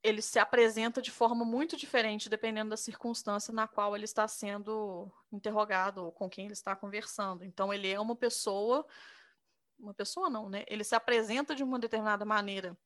ele 0.01 0.21
se 0.21 0.39
apresenta 0.39 1.01
de 1.01 1.11
forma 1.11 1.43
muito 1.43 1.75
diferente 1.75 2.29
dependendo 2.29 2.69
da 2.69 2.77
circunstância 2.77 3.53
na 3.53 3.67
qual 3.67 3.95
ele 3.95 4.05
está 4.05 4.27
sendo 4.27 5.11
interrogado 5.31 6.05
ou 6.05 6.11
com 6.11 6.29
quem 6.29 6.45
ele 6.45 6.53
está 6.53 6.75
conversando. 6.75 7.43
Então 7.43 7.73
ele 7.73 7.89
é 7.89 7.99
uma 7.99 8.15
pessoa, 8.15 8.85
uma 9.77 9.93
pessoa 9.93 10.29
não, 10.29 10.49
né? 10.49 10.63
Ele 10.67 10.83
se 10.83 10.95
apresenta 10.95 11.53
de 11.53 11.63
uma 11.63 11.77
determinada 11.77 12.23
maneira 12.23 12.77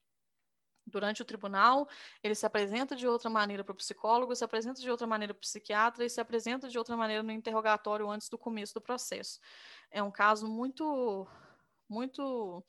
durante 0.85 1.21
o 1.21 1.25
tribunal, 1.25 1.87
ele 2.21 2.35
se 2.35 2.45
apresenta 2.45 2.95
de 2.95 3.07
outra 3.07 3.29
maneira 3.29 3.63
para 3.63 3.71
o 3.71 3.77
psicólogo, 3.77 4.35
se 4.35 4.43
apresenta 4.43 4.81
de 4.81 4.91
outra 4.91 5.07
maneira 5.07 5.33
para 5.33 5.39
o 5.39 5.41
psiquiatra 5.41 6.03
e 6.05 6.09
se 6.09 6.19
apresenta 6.19 6.67
de 6.67 6.77
outra 6.77 6.97
maneira 6.97 7.23
no 7.23 7.31
interrogatório 7.31 8.09
antes 8.09 8.27
do 8.27 8.37
começo 8.37 8.73
do 8.73 8.81
processo. 8.81 9.39
É 9.89 10.03
um 10.03 10.11
caso 10.11 10.47
muito 10.47 11.27
muito 11.93 12.65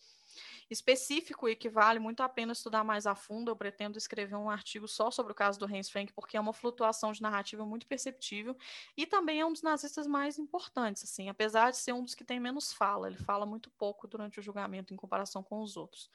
específico 0.71 1.49
e 1.49 1.57
que 1.57 1.69
vale 1.69 1.99
muito 1.99 2.23
a 2.23 2.29
pena 2.29 2.53
estudar 2.53 2.85
mais 2.85 3.07
a 3.07 3.15
fundo. 3.15 3.51
Eu 3.51 3.57
pretendo 3.57 3.99
escrever 3.99 4.37
um 4.37 4.51
artigo 4.51 4.87
só 4.87 5.11
sobre 5.11 5.33
o 5.33 5.35
caso 5.35 5.59
do 5.59 5.67
Hans 5.67 5.91
Frank, 5.91 6.13
porque 6.13 6.37
é 6.37 6.41
uma 6.41 6.53
flutuação 6.53 7.13
de 7.13 7.23
narrativa 7.23 7.65
muito 7.65 7.87
perceptível 7.87 8.57
e 8.97 9.07
também 9.07 9.41
é 9.41 9.47
um 9.47 9.53
dos 9.53 9.63
nazistas 9.63 10.07
mais 10.07 10.39
importantes, 10.39 11.05
assim, 11.05 11.29
apesar 11.29 11.71
de 11.71 11.77
ser 11.77 11.93
um 11.93 12.03
dos 12.03 12.15
que 12.15 12.25
tem 12.25 12.41
menos 12.41 12.73
fala. 12.73 13.09
Ele 13.09 13.19
fala 13.19 13.47
muito 13.47 13.71
pouco 13.71 14.07
durante 14.07 14.39
o 14.39 14.43
julgamento 14.43 14.93
em 14.93 14.97
comparação 14.97 15.43
com 15.43 15.61
os 15.61 15.77
outros. 15.77 16.11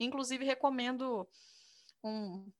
Inclusive, 0.00 0.44
recomendo 0.44 1.28
um 2.02 2.50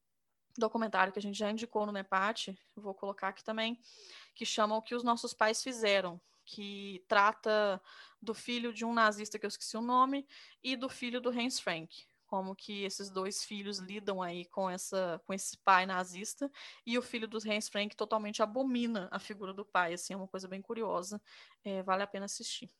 documentário 0.56 1.12
que 1.12 1.18
a 1.18 1.22
gente 1.22 1.38
já 1.38 1.50
indicou 1.50 1.86
no 1.86 1.92
NEPAT, 1.92 2.58
vou 2.74 2.92
colocar 2.92 3.28
aqui 3.28 3.44
também, 3.44 3.80
que 4.34 4.44
chama 4.44 4.76
O 4.76 4.82
que 4.82 4.94
os 4.94 5.04
nossos 5.04 5.32
pais 5.32 5.62
fizeram, 5.62 6.20
que 6.48 7.04
trata 7.06 7.80
do 8.20 8.32
filho 8.32 8.72
de 8.72 8.82
um 8.82 8.94
nazista 8.94 9.38
que 9.38 9.44
eu 9.44 9.48
esqueci 9.48 9.76
o 9.76 9.82
nome 9.82 10.26
e 10.62 10.76
do 10.76 10.88
filho 10.88 11.20
do 11.20 11.28
Hans 11.28 11.60
Frank. 11.60 12.06
como 12.26 12.54
que 12.54 12.84
esses 12.84 13.10
dois 13.10 13.44
filhos 13.44 13.78
lidam 13.78 14.22
aí 14.22 14.46
com 14.46 14.68
essa 14.68 15.20
com 15.26 15.34
esse 15.34 15.58
pai 15.58 15.86
nazista 15.86 16.50
e 16.86 16.96
o 16.98 17.02
filho 17.02 17.28
dos 17.28 17.44
Hans 17.44 17.68
Frank 17.68 17.94
totalmente 17.96 18.42
abomina 18.42 19.08
a 19.10 19.18
figura 19.18 19.52
do 19.52 19.64
pai, 19.64 19.92
assim, 19.92 20.14
é 20.14 20.16
uma 20.16 20.28
coisa 20.28 20.48
bem 20.48 20.62
curiosa, 20.62 21.20
é, 21.64 21.82
vale 21.82 22.02
a 22.02 22.06
pena 22.06 22.24
assistir. 22.24 22.70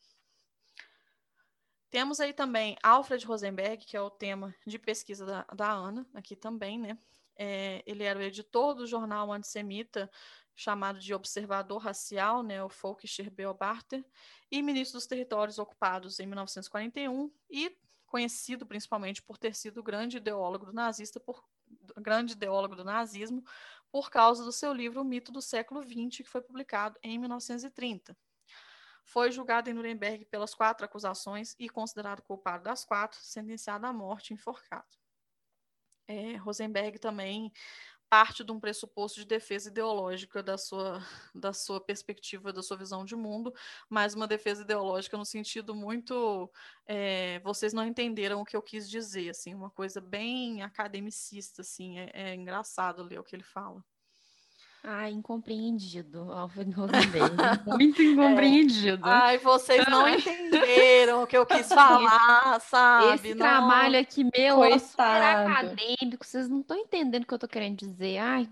Temos 1.91 2.21
aí 2.21 2.33
também 2.33 2.77
Alfred 2.83 3.25
Rosenberg, 3.27 3.85
que 3.85 3.97
é 3.97 4.01
o 4.01 4.11
tema 4.11 4.55
de 4.67 4.79
pesquisa 4.79 5.25
da, 5.25 5.47
da 5.55 5.71
Ana, 5.71 6.07
aqui 6.15 6.37
também, 6.37 6.79
né? 6.79 6.99
É, 7.35 7.83
ele 7.87 8.05
era 8.05 8.19
o 8.19 8.23
editor 8.23 8.75
do 8.75 8.87
jornal 8.87 9.33
antissemita 9.33 10.11
chamado 10.59 10.99
de 10.99 11.15
Observador 11.15 11.79
Racial, 11.79 12.43
né, 12.43 12.61
o 12.65 12.69
Volkscher 12.69 13.31
Beobachter, 13.31 14.05
e 14.51 14.61
ministro 14.61 14.99
dos 14.99 15.07
Territórios 15.07 15.57
Ocupados 15.57 16.19
em 16.19 16.27
1941 16.27 17.33
e 17.49 17.79
conhecido 18.05 18.67
principalmente 18.67 19.23
por 19.23 19.39
ter 19.39 19.55
sido 19.55 19.85
grande 19.85 20.17
ideólogo 20.17 20.67
do 20.67 20.73
nazista, 20.73 21.21
por 21.21 21.45
grande 21.99 22.33
ideólogo 22.33 22.75
do 22.75 22.83
nazismo, 22.83 23.45
por 23.89 24.11
causa 24.11 24.43
do 24.43 24.51
seu 24.51 24.73
livro 24.73 25.01
O 25.01 25.05
Mito 25.05 25.31
do 25.31 25.41
Século 25.41 25.81
XX, 25.81 26.17
que 26.17 26.25
foi 26.25 26.41
publicado 26.41 26.99
em 27.05 27.21
1930. 27.21 28.17
Foi 29.05 29.31
julgado 29.31 29.71
em 29.71 29.75
Nuremberg 29.75 30.25
pelas 30.25 30.55
quatro 30.55 30.85
acusações 30.85 31.55
e 31.57 31.69
considerado 31.69 32.21
culpado 32.23 32.65
das 32.65 32.85
quatro, 32.85 33.21
sentenciado 33.23 33.87
à 33.87 33.93
morte 33.93 34.31
e 34.31 34.35
enforcado. 34.35 34.89
É, 36.09 36.37
Rosenberg 36.37 36.99
também 36.99 37.53
parte 38.09 38.43
de 38.45 38.53
um 38.53 38.61
pressuposto 38.61 39.21
de 39.21 39.27
defesa 39.27 39.69
ideológica 39.71 40.43
da 40.43 40.59
sua, 40.59 41.01
da 41.35 41.53
sua 41.53 41.81
perspectiva, 41.81 42.53
da 42.53 42.63
sua 42.63 42.77
visão 42.77 43.05
de 43.05 43.15
mundo, 43.17 43.53
mas 43.89 44.15
uma 44.15 44.27
defesa 44.27 44.63
ideológica 44.63 45.17
no 45.17 45.25
sentido 45.25 45.75
muito 45.75 46.51
é, 46.87 47.41
vocês 47.41 47.73
não 47.73 47.87
entenderam 47.87 48.41
o 48.41 48.45
que 48.45 48.57
eu 48.57 48.63
quis 48.63 48.89
dizer, 48.89 49.31
assim, 49.31 49.55
uma 49.55 49.71
coisa 49.71 50.01
bem 50.01 50.63
academicista, 50.63 51.63
assim, 51.63 51.99
é, 51.99 52.11
é 52.13 52.35
engraçado 52.35 53.03
ler 53.03 53.19
o 53.21 53.25
que 53.25 53.37
ele 53.37 53.43
fala. 53.45 53.85
Ah, 54.91 55.11
incompreendido, 55.11 56.33
Alfred 56.33 56.73
Rosenberg. 56.73 57.37
Muito 57.67 58.03
incompreendido. 58.03 59.07
É. 59.07 59.11
Ai, 59.11 59.39
vocês 59.39 59.87
não 59.87 60.09
entenderam 60.09 61.23
o 61.23 61.27
que 61.27 61.37
eu 61.37 61.45
quis 61.47 61.69
falar, 61.69 62.59
sabe? 62.59 63.17
Esse 63.17 63.35
não. 63.35 63.37
trabalho 63.37 64.01
aqui 64.01 64.25
meu 64.35 64.65
é 64.65 64.79
super 64.79 65.03
acadêmico, 65.03 66.25
vocês 66.25 66.49
não 66.49 66.61
estão 66.61 66.75
entendendo 66.75 67.25
o 67.25 67.27
que 67.27 67.35
eu 67.35 67.37
estou 67.37 67.49
querendo 67.51 67.77
dizer. 67.77 68.17
Ai. 68.17 68.49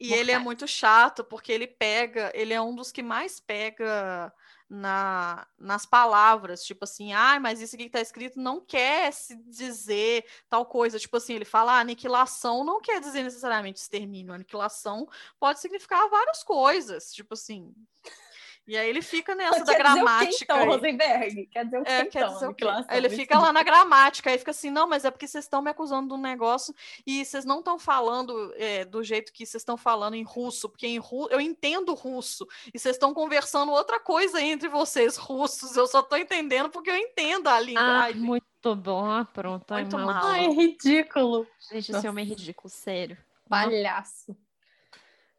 E 0.00 0.12
ele 0.12 0.32
é 0.32 0.38
muito 0.40 0.66
chato, 0.66 1.22
porque 1.22 1.52
ele 1.52 1.68
pega, 1.68 2.32
ele 2.34 2.52
é 2.52 2.60
um 2.60 2.74
dos 2.74 2.90
que 2.90 3.02
mais 3.02 3.38
pega 3.38 4.32
na, 4.68 5.46
nas 5.58 5.86
palavras, 5.86 6.62
tipo 6.62 6.84
assim, 6.84 7.12
ah, 7.12 7.40
mas 7.40 7.60
isso 7.60 7.74
aqui 7.74 7.84
que 7.84 7.88
está 7.88 8.00
escrito 8.00 8.38
não 8.38 8.60
quer 8.60 9.12
se 9.12 9.34
dizer 9.36 10.24
tal 10.48 10.66
coisa, 10.66 10.98
tipo 10.98 11.16
assim, 11.16 11.34
ele 11.34 11.44
fala 11.44 11.72
ah, 11.72 11.80
aniquilação 11.80 12.64
não 12.64 12.80
quer 12.80 13.00
dizer 13.00 13.22
necessariamente 13.22 13.80
extermínio, 13.80 14.34
aniquilação 14.34 15.08
pode 15.40 15.60
significar 15.60 16.08
várias 16.10 16.42
coisas, 16.42 17.12
tipo 17.12 17.34
assim, 17.34 17.74
e 18.68 18.76
aí 18.76 18.90
ele 18.90 19.00
fica 19.00 19.34
nessa 19.34 19.64
da 19.64 19.72
gramática. 19.72 20.28
Dizer 20.28 20.52
o 20.52 20.56
então, 20.56 20.66
Rosenberg? 20.66 21.46
Quer 21.46 21.64
dizer 21.64 21.78
o 21.78 21.84
que, 21.84 21.90
é, 21.90 22.00
então? 22.02 22.34
Dizer 22.34 22.48
o 22.48 22.54
quê? 22.54 22.66
Aí 22.86 22.98
ele 22.98 23.08
fica 23.08 23.38
lá 23.38 23.50
na 23.50 23.62
gramática, 23.62 24.28
aí 24.28 24.36
fica 24.36 24.50
assim, 24.50 24.70
não, 24.70 24.86
mas 24.86 25.06
é 25.06 25.10
porque 25.10 25.26
vocês 25.26 25.46
estão 25.46 25.62
me 25.62 25.70
acusando 25.70 26.08
de 26.08 26.14
um 26.14 26.20
negócio 26.20 26.74
e 27.06 27.24
vocês 27.24 27.46
não 27.46 27.60
estão 27.60 27.78
falando 27.78 28.52
é, 28.56 28.84
do 28.84 29.02
jeito 29.02 29.32
que 29.32 29.46
vocês 29.46 29.62
estão 29.62 29.78
falando 29.78 30.14
em 30.14 30.22
russo, 30.22 30.68
porque 30.68 30.86
em 30.86 30.98
ru... 30.98 31.28
eu 31.30 31.40
entendo 31.40 31.94
russo, 31.94 32.46
e 32.74 32.78
vocês 32.78 32.96
estão 32.96 33.14
conversando 33.14 33.72
outra 33.72 33.98
coisa 33.98 34.38
entre 34.38 34.68
vocês, 34.68 35.16
russos, 35.16 35.74
eu 35.74 35.86
só 35.86 36.00
estou 36.00 36.18
entendendo 36.18 36.68
porque 36.68 36.90
eu 36.90 36.96
entendo 36.96 37.48
a 37.48 37.58
língua. 37.58 38.08
Ah, 38.08 38.12
muito 38.14 38.76
bom, 38.76 39.10
ah, 39.10 39.24
pronto. 39.24 39.72
Muito 39.72 39.98
mal. 39.98 40.26
Ai, 40.26 40.44
é 40.44 40.50
ridículo. 40.50 41.46
Gente, 41.70 41.90
esse 41.90 42.06
homem 42.06 42.26
é 42.26 42.28
ridículo, 42.28 42.68
sério. 42.68 43.16
Palhaço. 43.48 44.36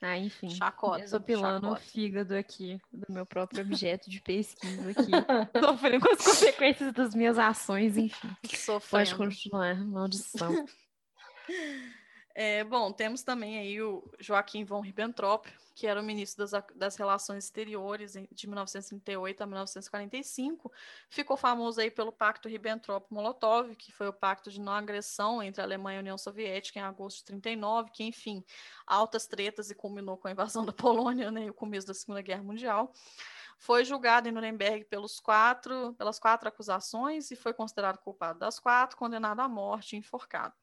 Ah, 0.02 0.18
enfim. 0.18 0.50
Chacota. 0.50 1.00
Desopilando 1.00 1.68
chacota. 1.68 1.82
o 1.82 1.84
fígado 1.84 2.36
aqui 2.36 2.80
do 2.92 3.14
meu 3.14 3.26
próprio 3.26 3.62
objeto 3.66 4.10
de 4.10 4.22
pesquisa 4.22 4.92
aqui. 4.92 5.12
Sofrendo 5.60 6.06
com 6.06 6.14
as 6.14 6.24
consequências 6.24 6.94
das 6.94 7.14
minhas 7.14 7.38
ações, 7.38 7.98
enfim. 7.98 8.30
Sofrendo. 8.46 8.90
Pode 8.90 9.16
continuar, 9.16 9.76
maldição. 9.76 10.66
É, 12.42 12.64
bom, 12.64 12.90
temos 12.90 13.22
também 13.22 13.60
aí 13.60 13.82
o 13.82 14.02
Joaquim 14.18 14.64
von 14.64 14.80
Ribbentrop, 14.80 15.46
que 15.76 15.86
era 15.86 16.00
o 16.00 16.04
ministro 16.04 16.48
das, 16.48 16.64
das 16.74 16.96
Relações 16.96 17.44
Exteriores 17.44 18.14
de 18.32 18.48
1938 18.48 19.44
a 19.44 19.46
1945. 19.46 20.72
Ficou 21.10 21.36
famoso 21.36 21.82
aí 21.82 21.92
pelo 21.92 22.14
Pacto 22.14 22.48
Ribbentrop-Molotov, 22.48 23.76
que 23.76 23.92
foi 23.92 24.08
o 24.08 24.14
pacto 24.14 24.50
de 24.50 24.62
não 24.62 24.72
agressão 24.72 25.44
entre 25.44 25.60
a 25.60 25.66
Alemanha 25.66 25.98
e 25.98 25.98
a 25.98 26.00
União 26.00 26.18
Soviética 26.18 26.80
em 26.80 26.82
agosto 26.82 27.18
de 27.18 27.26
39, 27.26 27.92
que, 27.92 28.06
enfim, 28.06 28.42
altas 28.88 29.28
tretas 29.28 29.70
e 29.70 29.76
culminou 29.76 30.16
com 30.16 30.30
a 30.30 30.32
invasão 30.32 30.64
da 30.64 30.72
Polônia 30.72 31.30
né, 31.32 31.44
e 31.44 31.50
o 31.50 31.54
começo 31.54 31.88
da 31.88 31.94
Segunda 31.94 32.22
Guerra 32.22 32.44
Mundial 32.44 32.94
foi 33.58 33.84
julgado 33.84 34.30
em 34.30 34.32
Nuremberg 34.32 34.86
pelos 34.86 35.20
quatro, 35.20 35.94
pelas 35.96 36.18
quatro 36.18 36.48
acusações 36.48 37.32
e 37.32 37.36
foi 37.36 37.54
considerado 37.54 37.98
culpado 37.98 38.40
das 38.40 38.62
quatro, 38.62 38.96
condenado 38.96 39.42
à 39.42 39.50
morte 39.50 39.98
e 39.98 40.00
enforcado. 40.00 40.56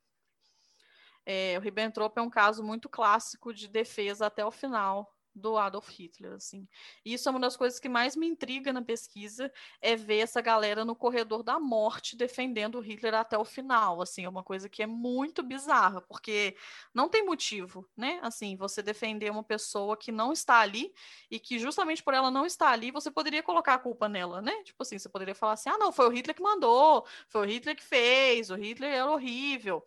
É, 1.26 1.56
o 1.58 1.60
Ribbentrop 1.60 2.16
é 2.18 2.22
um 2.22 2.30
caso 2.30 2.62
muito 2.62 2.88
clássico 2.88 3.52
de 3.52 3.68
defesa 3.68 4.26
até 4.26 4.44
o 4.46 4.50
final 4.52 5.12
do 5.34 5.58
Adolf 5.58 5.90
Hitler, 5.90 6.32
assim. 6.32 6.66
E 7.04 7.12
isso 7.12 7.28
é 7.28 7.30
uma 7.30 7.38
das 7.40 7.58
coisas 7.58 7.78
que 7.78 7.90
mais 7.90 8.16
me 8.16 8.26
intriga 8.26 8.72
na 8.72 8.80
pesquisa, 8.80 9.52
é 9.82 9.94
ver 9.94 10.20
essa 10.20 10.40
galera 10.40 10.82
no 10.82 10.96
corredor 10.96 11.42
da 11.42 11.60
morte 11.60 12.16
defendendo 12.16 12.76
o 12.76 12.80
Hitler 12.80 13.12
até 13.14 13.36
o 13.36 13.44
final, 13.44 14.00
assim, 14.00 14.24
é 14.24 14.28
uma 14.30 14.42
coisa 14.42 14.66
que 14.68 14.82
é 14.82 14.86
muito 14.86 15.42
bizarra, 15.42 16.00
porque 16.00 16.56
não 16.94 17.06
tem 17.08 17.22
motivo, 17.26 17.86
né? 17.96 18.18
Assim, 18.22 18.56
você 18.56 18.82
defender 18.82 19.30
uma 19.30 19.44
pessoa 19.44 19.94
que 19.96 20.10
não 20.10 20.32
está 20.32 20.60
ali 20.60 20.90
e 21.30 21.38
que 21.38 21.58
justamente 21.58 22.02
por 22.02 22.14
ela 22.14 22.30
não 22.30 22.46
estar 22.46 22.70
ali, 22.70 22.90
você 22.90 23.10
poderia 23.10 23.42
colocar 23.42 23.74
a 23.74 23.78
culpa 23.78 24.08
nela, 24.08 24.40
né? 24.40 24.62
Tipo 24.64 24.82
assim, 24.82 24.98
você 24.98 25.08
poderia 25.08 25.34
falar 25.34 25.52
assim: 25.52 25.68
"Ah, 25.68 25.78
não, 25.78 25.92
foi 25.92 26.06
o 26.06 26.10
Hitler 26.10 26.34
que 26.34 26.42
mandou, 26.42 27.06
foi 27.28 27.42
o 27.46 27.50
Hitler 27.50 27.76
que 27.76 27.84
fez, 27.84 28.50
o 28.50 28.54
Hitler 28.56 28.90
era 28.92 29.10
horrível". 29.10 29.84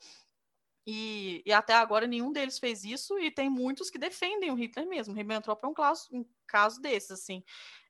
E, 0.91 1.43
e, 1.45 1.53
até 1.53 1.75
agora 1.75 2.07
nenhum 2.07 2.31
deles 2.31 2.57
fez 2.57 2.83
isso, 2.83 3.19
e 3.19 3.29
tem 3.29 3.47
muitos 3.47 3.91
que 3.91 3.99
defendem 3.99 4.49
o 4.49 4.55
Hitler 4.55 4.87
mesmo. 4.87 5.13
Ribbentrop 5.13 5.63
é 5.63 5.67
um 5.67 5.73
caso, 5.73 6.09
um 6.11 6.25
caso 6.47 6.81
desses, 6.81 7.11
assim. 7.11 7.43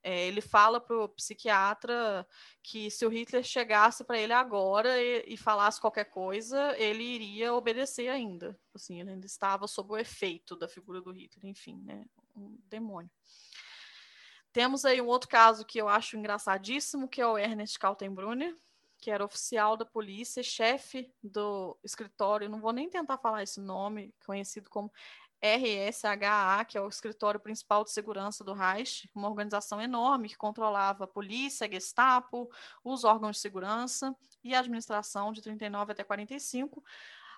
É, 0.04 0.28
ele 0.28 0.42
fala 0.42 0.82
para 0.82 0.98
o 0.98 1.08
psiquiatra 1.08 2.28
que 2.62 2.92
se 2.92 3.06
o 3.06 3.10
Hitler 3.10 3.42
chegasse 3.42 4.04
para 4.04 4.20
ele 4.20 4.34
agora 4.34 5.02
e, 5.02 5.24
e, 5.28 5.38
falasse 5.38 5.80
qualquer 5.80 6.10
coisa, 6.10 6.76
ele 6.78 7.02
iria 7.02 7.54
obedecer 7.54 8.10
ainda. 8.10 8.60
Assim, 8.76 9.00
ele 9.00 9.12
ainda 9.12 9.26
estava 9.26 9.66
sob 9.66 9.94
o 9.94 9.98
efeito 9.98 10.58
da 10.58 10.68
figura 10.68 11.00
do 11.00 11.14
Hitler, 11.14 11.46
enfim, 11.46 11.82
né? 11.86 12.04
Um 12.36 12.58
demônio. 12.66 13.10
Temos 14.52 14.84
aí 14.84 15.00
um 15.00 15.08
outro 15.08 15.30
caso 15.30 15.66
que 15.66 15.80
eu 15.80 15.88
acho 15.88 16.18
engraçadíssimo, 16.18 17.08
que 17.08 17.22
é 17.22 17.26
o 17.28 17.38
Ernest 17.38 17.80
Kaltenbrunner, 17.80 18.58
que 19.00 19.10
era 19.10 19.24
oficial 19.24 19.78
da 19.78 19.86
polícia, 19.86 20.44
chefe 20.44 21.12
do 21.24 21.78
escritório, 21.84 22.50
não 22.50 22.60
vou 22.60 22.74
nem 22.74 22.90
tentar 22.90 23.18
falar 23.18 23.44
esse 23.44 23.60
nome, 23.60 24.14
conhecido 24.26 24.70
como 24.70 24.92
RSHA, 25.42 26.66
que 26.66 26.78
é 26.78 26.82
o 26.82 26.90
escritório 26.90 27.40
principal 27.40 27.84
de 27.84 27.92
segurança 27.92 28.44
do 28.44 28.54
Reich, 28.54 29.10
uma 29.16 29.30
organização 29.30 29.82
enorme 29.82 30.28
que 30.28 30.38
controlava 30.38 31.06
a 31.06 31.08
polícia, 31.08 31.66
a 31.66 31.70
Gestapo, 31.70 32.50
os 32.84 33.06
órgãos 33.06 33.38
de 33.38 33.42
segurança 33.42 34.14
e 34.44 34.54
a 34.54 34.60
administração 34.60 35.32
de 35.32 35.42
39 35.42 35.94
até 35.94 36.04
45. 36.04 36.84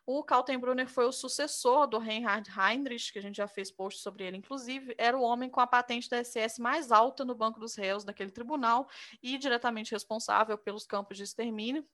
O 0.05 0.23
Kaltenbrunner 0.23 0.89
foi 0.89 1.05
o 1.05 1.11
sucessor 1.11 1.87
do 1.87 1.99
Reinhard 1.99 2.49
Heinrich, 2.49 3.13
que 3.13 3.19
a 3.19 3.21
gente 3.21 3.37
já 3.37 3.47
fez 3.47 3.71
post 3.71 4.01
sobre 4.01 4.25
ele, 4.25 4.37
inclusive, 4.37 4.95
era 4.97 5.17
o 5.17 5.21
homem 5.21 5.49
com 5.49 5.59
a 5.59 5.67
patente 5.67 6.09
da 6.09 6.23
SS 6.23 6.59
mais 6.59 6.91
alta 6.91 7.23
no 7.23 7.35
banco 7.35 7.59
dos 7.59 7.75
réus 7.75 8.03
daquele 8.03 8.31
tribunal 8.31 8.89
e 9.21 9.37
diretamente 9.37 9.91
responsável 9.91 10.57
pelos 10.57 10.87
campos 10.87 11.17
de 11.17 11.23
extermínio. 11.23 11.87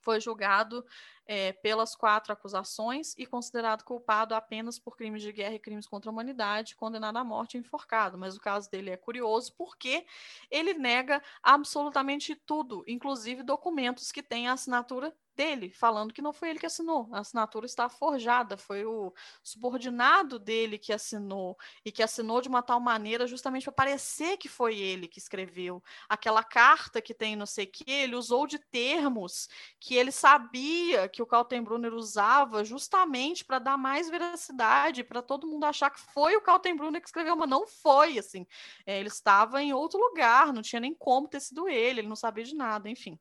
Foi 0.00 0.20
julgado 0.20 0.84
é, 1.26 1.52
pelas 1.52 1.96
quatro 1.96 2.32
acusações 2.32 3.12
e 3.18 3.26
considerado 3.26 3.82
culpado 3.82 4.36
apenas 4.36 4.78
por 4.78 4.96
crimes 4.96 5.20
de 5.20 5.32
guerra 5.32 5.56
e 5.56 5.58
crimes 5.58 5.88
contra 5.88 6.08
a 6.08 6.12
humanidade, 6.12 6.76
condenado 6.76 7.16
à 7.16 7.24
morte 7.24 7.56
e 7.56 7.58
enforcado. 7.58 8.16
Mas 8.16 8.36
o 8.36 8.40
caso 8.40 8.70
dele 8.70 8.90
é 8.90 8.96
curioso 8.96 9.52
porque 9.58 10.06
ele 10.48 10.74
nega 10.74 11.20
absolutamente 11.42 12.36
tudo, 12.36 12.84
inclusive 12.86 13.42
documentos 13.42 14.12
que 14.12 14.22
têm 14.22 14.46
a 14.46 14.52
assinatura 14.52 15.12
dele, 15.36 15.70
falando 15.70 16.12
que 16.12 16.22
não 16.22 16.32
foi 16.32 16.50
ele 16.50 16.58
que 16.58 16.66
assinou. 16.66 17.08
A 17.12 17.20
assinatura 17.20 17.66
está 17.66 17.88
forjada, 17.88 18.56
foi 18.56 18.84
o 18.84 19.12
subordinado 19.42 20.38
dele 20.38 20.78
que 20.78 20.92
assinou 20.92 21.56
e 21.84 21.92
que 21.92 22.02
assinou 22.02 22.40
de 22.40 22.48
uma 22.48 22.62
tal 22.62 22.80
maneira 22.80 23.26
justamente 23.26 23.64
para 23.64 23.72
parecer 23.72 24.36
que 24.38 24.48
foi 24.48 24.78
ele 24.78 25.06
que 25.06 25.18
escreveu. 25.18 25.82
Aquela 26.08 26.42
carta 26.42 27.00
que 27.02 27.14
tem 27.14 27.36
não 27.36 27.46
sei 27.46 27.66
que, 27.66 27.84
ele 27.86 28.16
usou 28.16 28.46
de 28.46 28.58
termos 28.58 29.48
que 29.78 29.94
ele 29.94 30.10
sabia 30.10 31.08
que 31.08 31.22
o 31.22 31.26
Kaltenbrunner 31.26 31.92
usava 31.94 32.64
justamente 32.64 33.44
para 33.44 33.58
dar 33.58 33.76
mais 33.76 34.08
veracidade, 34.08 35.04
para 35.04 35.20
todo 35.20 35.46
mundo 35.46 35.64
achar 35.64 35.90
que 35.90 36.00
foi 36.00 36.34
o 36.36 36.40
Kaltenbrunner 36.40 37.00
que 37.00 37.08
escreveu, 37.08 37.36
mas 37.36 37.48
não 37.48 37.66
foi, 37.66 38.18
assim. 38.18 38.46
É, 38.86 38.98
ele 38.98 39.08
estava 39.08 39.62
em 39.62 39.72
outro 39.72 39.98
lugar, 40.00 40.52
não 40.52 40.62
tinha 40.62 40.80
nem 40.80 40.94
como 40.94 41.28
ter 41.28 41.40
sido 41.40 41.68
ele, 41.68 42.00
ele 42.00 42.08
não 42.08 42.16
sabia 42.16 42.44
de 42.44 42.54
nada, 42.54 42.88
enfim. 42.88 43.18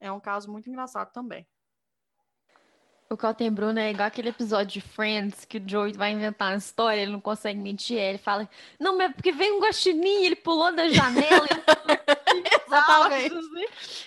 É 0.00 0.10
um 0.10 0.20
caso 0.20 0.50
muito 0.50 0.68
engraçado 0.68 1.12
também. 1.12 1.46
O 3.12 3.16
Cotton 3.16 3.50
Bruno 3.50 3.80
é 3.80 3.90
igual 3.90 4.06
aquele 4.06 4.28
episódio 4.28 4.74
de 4.74 4.80
Friends 4.80 5.44
que 5.44 5.58
o 5.58 5.68
Joey 5.68 5.92
vai 5.94 6.12
inventar 6.12 6.52
uma 6.52 6.58
história, 6.58 7.00
ele 7.00 7.10
não 7.10 7.20
consegue 7.20 7.58
mentir, 7.58 7.98
ele 7.98 8.18
fala, 8.18 8.48
não, 8.78 8.96
mas 8.96 9.10
é 9.10 9.12
porque 9.12 9.32
veio 9.32 9.56
um 9.56 9.60
guaxinim, 9.60 10.24
ele 10.24 10.36
pulou 10.36 10.72
da 10.72 10.88
janela. 10.88 11.46
Exatamente. 12.66 13.34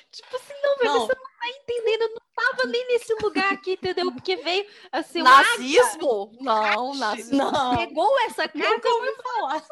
Tipo 0.10 0.36
assim, 0.38 0.54
não, 0.64 0.78
velho, 0.78 0.94
você 0.94 1.16
não 1.16 1.24
tá 1.24 1.50
entendendo, 1.50 2.02
eu 2.02 2.10
não 2.12 2.22
tava 2.36 2.68
nem 2.68 2.88
nesse 2.88 3.14
lugar 3.22 3.54
aqui, 3.54 3.74
entendeu? 3.74 4.12
Porque 4.12 4.36
veio 4.38 4.66
assim, 4.92 5.22
um 5.22 5.24
Nazismo? 5.24 6.32
Não, 6.40 6.94
nazismo. 6.96 7.38
Não, 7.52 7.78
pegou 7.78 8.20
essa 8.22 8.48
carta 8.48 8.90
ouvi 8.90 9.10
falar. 9.22 9.64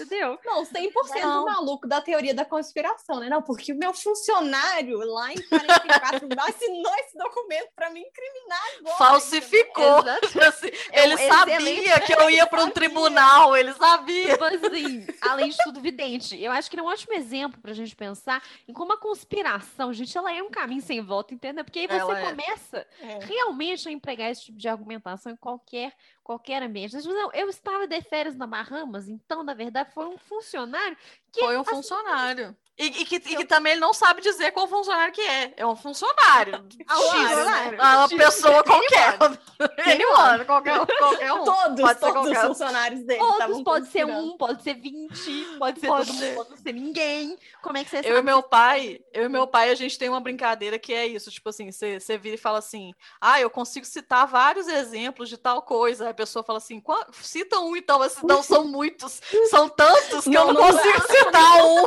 entendeu? 0.00 0.38
Não, 0.44 0.62
100% 0.64 1.20
Não. 1.22 1.44
maluco 1.44 1.86
da 1.88 2.00
teoria 2.00 2.34
da 2.34 2.44
conspiração, 2.44 3.20
né? 3.20 3.28
Não, 3.28 3.42
porque 3.42 3.72
o 3.72 3.76
meu 3.76 3.92
funcionário 3.92 4.98
lá 4.98 5.32
em 5.32 5.40
44 5.48 6.28
assinou 6.40 6.94
esse 7.00 7.16
documento 7.16 7.68
pra 7.74 7.90
me 7.90 8.00
incriminar 8.00 8.62
agora. 8.78 8.96
Falsificou. 8.96 9.98
Assim, 10.46 10.70
É 10.92 11.00
um 11.00 11.04
ele 11.04 11.16
sabia 11.16 12.00
que 12.00 12.12
eu 12.12 12.30
ia 12.30 12.46
para 12.46 12.64
um 12.64 12.70
tribunal, 12.70 13.56
ele 13.56 13.72
sabia. 13.74 14.32
Tipo 14.32 14.44
assim, 14.44 15.06
além 15.20 15.50
de 15.50 15.56
tudo, 15.64 15.80
vidente. 15.80 16.40
Eu 16.42 16.52
acho 16.52 16.68
que 16.70 16.76
ele 16.76 16.80
é 16.80 16.84
um 16.84 16.88
ótimo 16.88 17.14
exemplo 17.14 17.60
pra 17.60 17.72
gente 17.72 17.94
pensar 17.94 18.42
em 18.66 18.72
como 18.72 18.92
a 18.92 18.96
conspiração, 18.98 19.92
gente, 19.92 20.16
ela 20.16 20.32
é 20.32 20.42
um 20.42 20.50
caminho 20.50 20.82
sem 20.82 21.00
volta, 21.00 21.34
entendeu? 21.34 21.64
Porque 21.64 21.87
aí 21.92 22.00
você 22.00 22.10
Ela 22.10 22.20
é. 22.20 22.30
começa 22.30 22.86
É. 23.00 23.18
realmente 23.24 23.88
a 23.88 23.92
empregar 23.92 24.30
esse 24.30 24.46
tipo 24.46 24.58
de 24.58 24.68
argumentação 24.68 25.32
em 25.32 25.36
qualquer, 25.36 25.94
qualquer 26.22 26.62
ambiente. 26.62 26.94
Mas, 26.94 27.04
não, 27.04 27.32
eu 27.32 27.48
estava 27.48 27.86
de 27.86 28.00
férias 28.02 28.36
na 28.36 28.46
Bahamas, 28.46 29.08
então, 29.08 29.42
na 29.42 29.54
verdade, 29.54 29.92
foi 29.92 30.06
um 30.06 30.18
funcionário 30.18 30.96
que 31.32 31.40
Foi 31.40 31.58
um 31.58 31.64
funcionário. 31.64 32.56
E, 32.78 32.86
e 32.86 33.04
que, 33.04 33.16
e 33.16 33.36
que 33.36 33.44
também 33.44 33.72
ele 33.72 33.80
não 33.80 33.92
sabe 33.92 34.20
dizer 34.22 34.52
qual 34.52 34.68
funcionário 34.68 35.12
que 35.12 35.20
é. 35.20 35.52
É 35.56 35.66
um 35.66 35.74
funcionário. 35.76 36.64
Ah, 36.88 36.96
um 36.98 37.02
X, 37.02 37.10
funcionário. 37.28 37.70
né? 37.72 37.78
Ah, 37.80 37.96
Uma 37.98 38.08
pessoa 38.08 38.62
qualquer. 38.64 39.18
Anyone. 39.86 40.44
qualquer, 40.46 40.86
qualquer 40.86 41.32
um. 41.32 41.44
Todos, 41.44 41.80
Pode 41.80 42.00
todos 42.00 42.14
os 42.16 42.22
qualquer 42.22 42.44
um. 42.44 42.48
funcionários 42.48 43.02
dele 43.02 43.18
Todos, 43.18 43.62
pode 43.62 43.86
ser 43.88 44.06
um, 44.06 44.36
pode 44.36 44.62
ser 44.62 44.74
20, 44.74 45.56
pode 45.58 45.80
ser 45.80 45.86
Pode 45.88 46.06
todo 46.06 46.16
ser. 46.18 46.24
mundo, 46.26 46.36
pode 46.36 46.50
não 46.50 46.56
ser 46.56 46.72
ninguém. 46.72 47.38
Como 47.62 47.76
é 47.76 47.84
que 47.84 47.90
você 47.90 47.98
Eu 47.98 48.02
sabe? 48.02 48.18
e 48.18 48.22
meu 48.22 48.42
pai, 48.42 49.00
eu 49.12 49.24
e 49.24 49.28
meu 49.28 49.46
pai, 49.46 49.70
a 49.70 49.74
gente 49.74 49.98
tem 49.98 50.08
uma 50.08 50.20
brincadeira 50.20 50.78
que 50.78 50.92
é 50.94 51.06
isso, 51.06 51.30
tipo 51.30 51.48
assim, 51.48 51.70
você 51.70 51.98
você 52.00 52.16
vira 52.16 52.36
e 52.36 52.38
fala 52.38 52.58
assim, 52.58 52.94
ah, 53.20 53.40
eu 53.40 53.50
consigo 53.50 53.84
citar 53.84 54.26
vários 54.26 54.68
exemplos 54.68 55.28
de 55.28 55.36
tal 55.36 55.62
coisa. 55.62 56.04
Aí 56.04 56.10
a 56.10 56.14
pessoa 56.14 56.42
fala 56.44 56.58
assim, 56.58 56.80
"Qua- 56.80 57.06
cita 57.12 57.58
um 57.58 57.76
então, 57.76 57.98
mas 57.98 58.16
não 58.22 58.42
são 58.42 58.64
muitos, 58.64 59.20
são 59.50 59.68
tantos 59.68 60.24
que 60.24 60.34
eu 60.34 60.46
Não, 60.46 60.52
não, 60.52 60.62
não 60.62 60.72
consigo 60.72 61.02
citar 61.08 61.64
um. 61.64 61.86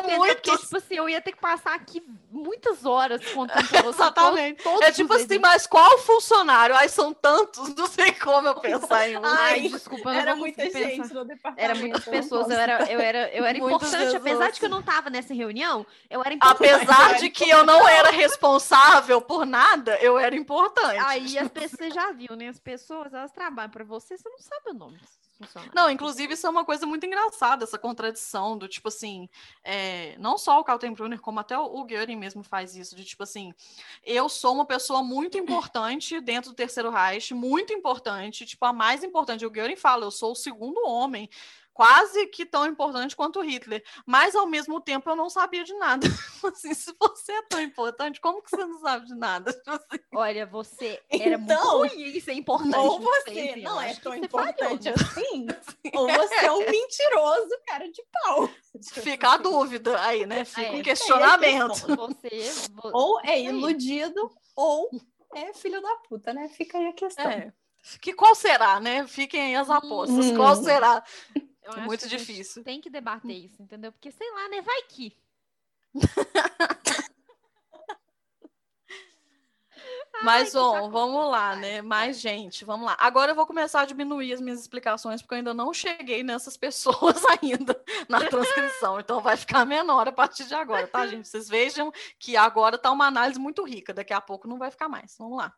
Entendeu? 0.00 0.34
Porque, 0.34 0.58
tipo 0.58 0.76
assim, 0.76 0.94
eu 0.94 1.08
ia 1.08 1.20
ter 1.20 1.32
que 1.32 1.40
passar 1.40 1.74
aqui 1.74 2.02
muitas 2.30 2.84
horas 2.84 3.24
contando 3.32 3.68
pra 3.68 3.82
você 3.82 4.02
Exatamente. 4.02 4.62
todos, 4.62 4.80
todos 4.80 4.88
É 4.88 4.92
tipo 4.92 5.12
assim, 5.14 5.38
mas 5.38 5.66
qual 5.66 5.98
funcionário? 5.98 6.74
Ai, 6.74 6.88
são 6.88 7.12
tantos, 7.14 7.74
não 7.76 7.86
sei 7.86 8.12
como 8.12 8.48
eu 8.48 8.54
pensar 8.60 9.08
em 9.08 9.16
um. 9.16 9.24
Ai, 9.24 9.60
Ai, 9.60 9.68
desculpa, 9.68 10.10
eu 10.10 10.14
não 10.14 10.20
Era 10.20 10.36
muita 10.36 10.62
conseguir 10.62 10.84
gente 10.84 11.00
pensar. 11.02 11.14
no 11.14 11.24
departamento. 11.24 11.64
Era 11.64 11.74
muitas 11.74 12.04
pessoas, 12.04 12.50
eu 12.50 12.58
era, 12.58 12.92
eu 12.92 13.00
era, 13.00 13.28
eu 13.34 13.44
era 13.44 13.58
importante, 13.58 14.16
apesar 14.16 14.50
de 14.50 14.58
que 14.58 14.66
eu 14.66 14.70
não 14.70 14.82
tava 14.82 15.10
nessa 15.10 15.32
reunião, 15.34 15.86
eu 16.10 16.20
era 16.20 16.34
importante. 16.34 16.64
Apesar 16.74 17.14
de 17.18 17.30
que 17.30 17.48
eu 17.48 17.64
não 17.64 17.88
era 17.88 18.10
responsável 18.10 19.20
por 19.20 19.46
nada, 19.46 19.96
eu 20.00 20.18
era 20.18 20.34
importante. 20.34 20.98
Aí 21.06 21.38
as 21.38 21.48
pessoas, 21.48 21.78
você 21.78 21.90
já 21.90 22.12
viu, 22.12 22.36
né? 22.36 22.48
As 22.48 22.58
pessoas, 22.58 23.12
elas 23.12 23.32
trabalham 23.32 23.70
pra 23.70 23.84
você, 23.84 24.16
você 24.16 24.28
não 24.28 24.38
sabe 24.38 24.70
o 24.70 24.74
nome 24.74 24.98
funcionários. 25.38 25.74
Não, 25.74 25.90
inclusive 25.90 26.34
isso 26.34 26.46
é 26.46 26.50
uma 26.50 26.64
coisa 26.64 26.86
muito 26.86 27.04
engraçada, 27.06 27.64
essa 27.64 27.78
contradição 27.78 28.56
do 28.56 28.68
tipo 28.68 28.88
assim, 28.88 29.28
é, 29.62 30.16
não 30.18 30.38
só 30.38 30.60
o 30.60 30.64
Kaltenbrunner, 30.64 31.20
como 31.20 31.40
até 31.40 31.58
o 31.58 31.84
Göring 31.84 32.16
mesmo 32.16 32.42
faz 32.42 32.76
isso, 32.76 32.96
de 32.96 33.04
tipo 33.04 33.22
assim, 33.22 33.52
eu 34.04 34.28
sou 34.28 34.54
uma 34.54 34.66
pessoa 34.66 35.02
muito 35.02 35.38
importante 35.38 36.20
dentro 36.20 36.50
do 36.50 36.56
Terceiro 36.56 36.90
Reich, 36.90 37.34
muito 37.34 37.72
importante, 37.72 38.46
tipo, 38.46 38.64
a 38.64 38.72
mais 38.72 39.02
importante. 39.02 39.46
O 39.46 39.50
Göring 39.50 39.76
fala, 39.76 40.04
eu 40.04 40.10
sou 40.10 40.32
o 40.32 40.36
segundo 40.36 40.86
homem, 40.86 41.28
quase 41.74 42.26
que 42.28 42.46
tão 42.46 42.64
importante 42.66 43.14
quanto 43.16 43.40
o 43.40 43.42
Hitler, 43.42 43.84
mas 44.06 44.34
ao 44.34 44.46
mesmo 44.46 44.80
tempo 44.80 45.10
eu 45.10 45.16
não 45.16 45.28
sabia 45.28 45.64
de 45.64 45.74
nada. 45.74 46.06
assim, 46.46 46.72
se 46.72 46.94
você 46.98 47.32
é 47.32 47.42
tão 47.42 47.60
importante, 47.60 48.20
como 48.20 48.40
que 48.40 48.48
você 48.50 48.64
não 48.64 48.78
sabe 48.80 49.06
de 49.06 49.14
nada? 49.16 49.52
Tipo 49.52 49.70
assim, 49.72 50.04
Olha, 50.14 50.46
você 50.46 51.02
era 51.10 51.34
Então, 51.34 51.78
muito 51.80 51.94
ruim 51.94 52.16
em 52.16 52.20
ser 52.20 52.32
importante. 52.34 52.76
Ou 52.76 53.00
você 53.00 53.30
assim, 53.50 53.62
não 53.62 53.80
é 53.80 53.94
tão 53.94 54.12
você 54.12 54.28
falhou, 54.28 54.44
importante 54.46 54.88
né? 54.88 54.94
assim, 54.94 55.46
ou 55.92 56.06
você 56.08 56.34
é 56.46 56.52
um 56.52 56.58
mentiroso 56.70 57.50
cara 57.66 57.90
de 57.90 58.02
pau. 58.12 58.48
fica 59.02 59.32
a 59.32 59.36
dúvida 59.36 60.00
aí, 60.00 60.24
né? 60.24 60.44
Fica 60.44 60.62
É, 60.62 60.70
um 60.70 60.82
questionamento. 60.82 61.96
Você, 61.96 62.52
vo- 62.72 62.90
Ou 62.92 63.20
é 63.24 63.40
iludido, 63.42 64.30
ou 64.54 64.88
é 65.34 65.52
filho 65.52 65.82
da 65.82 65.94
puta, 66.08 66.32
né? 66.32 66.48
Fica 66.48 66.78
aí 66.78 66.86
a 66.86 66.92
questão. 66.92 67.28
É. 67.28 67.52
Que 68.00 68.12
qual 68.14 68.34
será, 68.34 68.78
né? 68.80 69.06
Fiquem 69.06 69.40
aí 69.42 69.56
as 69.56 69.68
apostas. 69.68 70.26
Hum. 70.26 70.36
Qual 70.36 70.54
será? 70.56 71.02
Eu 71.64 71.72
acho 71.72 71.80
muito 71.82 72.08
difícil. 72.08 72.62
Tem 72.62 72.80
que 72.80 72.90
debater 72.90 73.44
isso, 73.44 73.62
entendeu? 73.62 73.90
Porque 73.92 74.10
sei 74.10 74.30
lá, 74.32 74.48
né? 74.48 74.60
Vai 74.62 74.82
que. 74.82 75.16
Mas, 80.22 80.52
bom, 80.52 80.74
saco. 80.74 80.90
vamos 80.90 81.30
lá, 81.30 81.56
né? 81.56 81.82
Mais 81.82 82.20
gente, 82.20 82.64
vamos 82.64 82.86
lá. 82.86 82.96
Agora 82.98 83.32
eu 83.32 83.34
vou 83.34 83.46
começar 83.46 83.80
a 83.80 83.84
diminuir 83.84 84.32
as 84.32 84.40
minhas 84.40 84.60
explicações, 84.60 85.20
porque 85.20 85.34
eu 85.34 85.38
ainda 85.38 85.52
não 85.52 85.72
cheguei 85.74 86.22
nessas 86.22 86.56
pessoas 86.56 87.22
ainda 87.42 87.78
na 88.08 88.20
transcrição. 88.26 89.00
Então 89.00 89.20
vai 89.20 89.36
ficar 89.36 89.64
menor 89.64 90.08
a 90.08 90.12
partir 90.12 90.46
de 90.46 90.54
agora, 90.54 90.86
tá, 90.86 91.06
gente? 91.06 91.28
Vocês 91.28 91.48
vejam 91.48 91.92
que 92.18 92.36
agora 92.36 92.78
tá 92.78 92.90
uma 92.90 93.06
análise 93.06 93.38
muito 93.38 93.64
rica, 93.64 93.92
daqui 93.92 94.12
a 94.12 94.20
pouco 94.20 94.48
não 94.48 94.58
vai 94.58 94.70
ficar 94.70 94.88
mais. 94.88 95.16
Vamos 95.18 95.38
lá. 95.38 95.54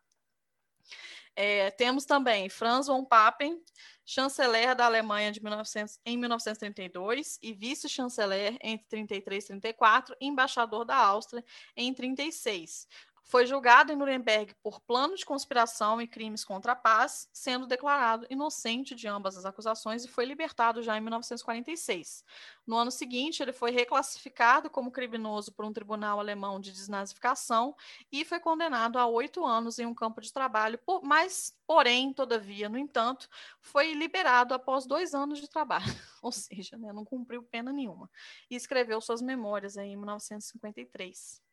É, 1.39 1.69
temos 1.69 2.03
também 2.03 2.49
Franz 2.49 2.87
von 2.87 3.05
Papen, 3.05 3.61
chanceler 4.03 4.75
da 4.75 4.85
Alemanha 4.85 5.31
de 5.31 5.39
1900, 5.39 5.99
em 6.03 6.17
1932 6.17 7.37
e 7.43 7.53
vice-chanceler 7.53 8.57
entre 8.59 8.87
33 8.87 9.43
e 9.43 9.47
34, 9.47 10.17
e 10.19 10.25
embaixador 10.25 10.83
da 10.83 10.95
Áustria 10.95 11.45
em 11.75 11.93
36. 11.93 12.87
Foi 13.29 13.45
julgado 13.45 13.91
em 13.91 13.95
Nuremberg 13.97 14.55
por 14.63 14.79
plano 14.79 15.13
de 15.13 15.25
conspiração 15.25 16.01
e 16.01 16.07
crimes 16.07 16.45
contra 16.45 16.71
a 16.71 16.75
paz, 16.77 17.27
sendo 17.33 17.67
declarado 17.67 18.25
inocente 18.29 18.95
de 18.95 19.05
ambas 19.05 19.35
as 19.35 19.43
acusações 19.43 20.05
e 20.05 20.07
foi 20.07 20.23
libertado 20.23 20.81
já 20.81 20.97
em 20.97 21.01
1946. 21.01 22.23
No 22.65 22.77
ano 22.77 22.89
seguinte, 22.89 23.43
ele 23.43 23.51
foi 23.51 23.71
reclassificado 23.71 24.69
como 24.69 24.93
criminoso 24.93 25.51
por 25.51 25.65
um 25.65 25.73
tribunal 25.73 26.21
alemão 26.21 26.57
de 26.57 26.71
desnazificação 26.71 27.75
e 28.09 28.23
foi 28.23 28.39
condenado 28.39 28.97
a 28.97 29.05
oito 29.05 29.45
anos 29.45 29.77
em 29.77 29.85
um 29.85 29.93
campo 29.93 30.21
de 30.21 30.31
trabalho, 30.31 30.79
por, 30.85 31.03
mas, 31.03 31.53
porém, 31.67 32.13
todavia, 32.13 32.69
no 32.69 32.77
entanto, 32.77 33.27
foi 33.59 33.91
liberado 33.93 34.53
após 34.53 34.85
dois 34.85 35.13
anos 35.13 35.41
de 35.41 35.49
trabalho, 35.49 35.83
ou 36.23 36.31
seja, 36.31 36.77
né, 36.77 36.93
não 36.93 37.03
cumpriu 37.03 37.43
pena 37.43 37.73
nenhuma, 37.73 38.09
e 38.49 38.55
escreveu 38.55 39.01
suas 39.01 39.21
memórias 39.21 39.75
em 39.75 39.97
1953. 39.97 41.45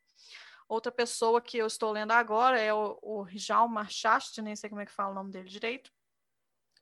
Outra 0.68 0.90
pessoa 0.90 1.40
que 1.40 1.58
eu 1.58 1.66
estou 1.66 1.92
lendo 1.92 2.12
agora 2.12 2.58
é 2.58 2.72
o, 2.72 2.98
o 3.02 3.22
Rijal 3.22 3.68
Marchast, 3.68 4.40
nem 4.40 4.56
sei 4.56 4.70
como 4.70 4.80
é 4.80 4.86
que 4.86 4.92
fala 4.92 5.12
o 5.12 5.14
nome 5.14 5.30
dele 5.30 5.48
direito, 5.48 5.92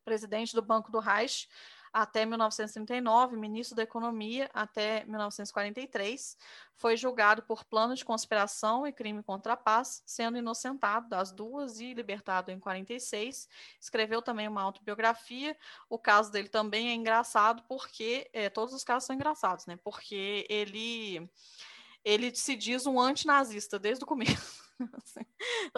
presidente 0.05 0.55
do 0.55 0.63
Banco 0.63 0.91
do 0.91 0.99
Reich 0.99 1.49
até 1.93 2.25
1939, 2.25 3.37
ministro 3.37 3.77
da 3.77 3.83
Economia 3.83 4.51
até 4.55 5.05
1943, 5.05 6.39
foi 6.75 6.97
julgado 6.97 7.43
por 7.43 7.65
plano 7.65 7.95
de 7.95 8.03
conspiração 8.03 8.87
e 8.87 8.93
crime 8.93 9.23
contra 9.23 9.53
a 9.53 9.57
paz, 9.57 10.03
sendo 10.07 10.39
inocentado 10.39 11.09
das 11.09 11.31
duas 11.31 11.81
e 11.81 11.93
libertado 11.93 12.51
em 12.51 12.59
46. 12.59 13.47
Escreveu 13.79 14.23
também 14.23 14.49
uma 14.49 14.63
autobiografia. 14.63 15.55
O 15.89 15.99
caso 15.99 16.33
dele 16.33 16.49
também 16.49 16.89
é 16.89 16.95
engraçado 16.95 17.63
porque 17.69 18.31
é, 18.33 18.49
todos 18.49 18.75
os 18.75 18.83
casos 18.83 19.07
são 19.07 19.15
engraçados, 19.15 19.67
né? 19.67 19.79
Porque 19.85 20.47
ele 20.49 21.31
ele 22.05 22.35
se 22.35 22.57
diz 22.57 22.87
um 22.87 23.01
antinazista 23.01 23.79
desde 23.79 24.05
o 24.05 24.07
começo. 24.07 24.62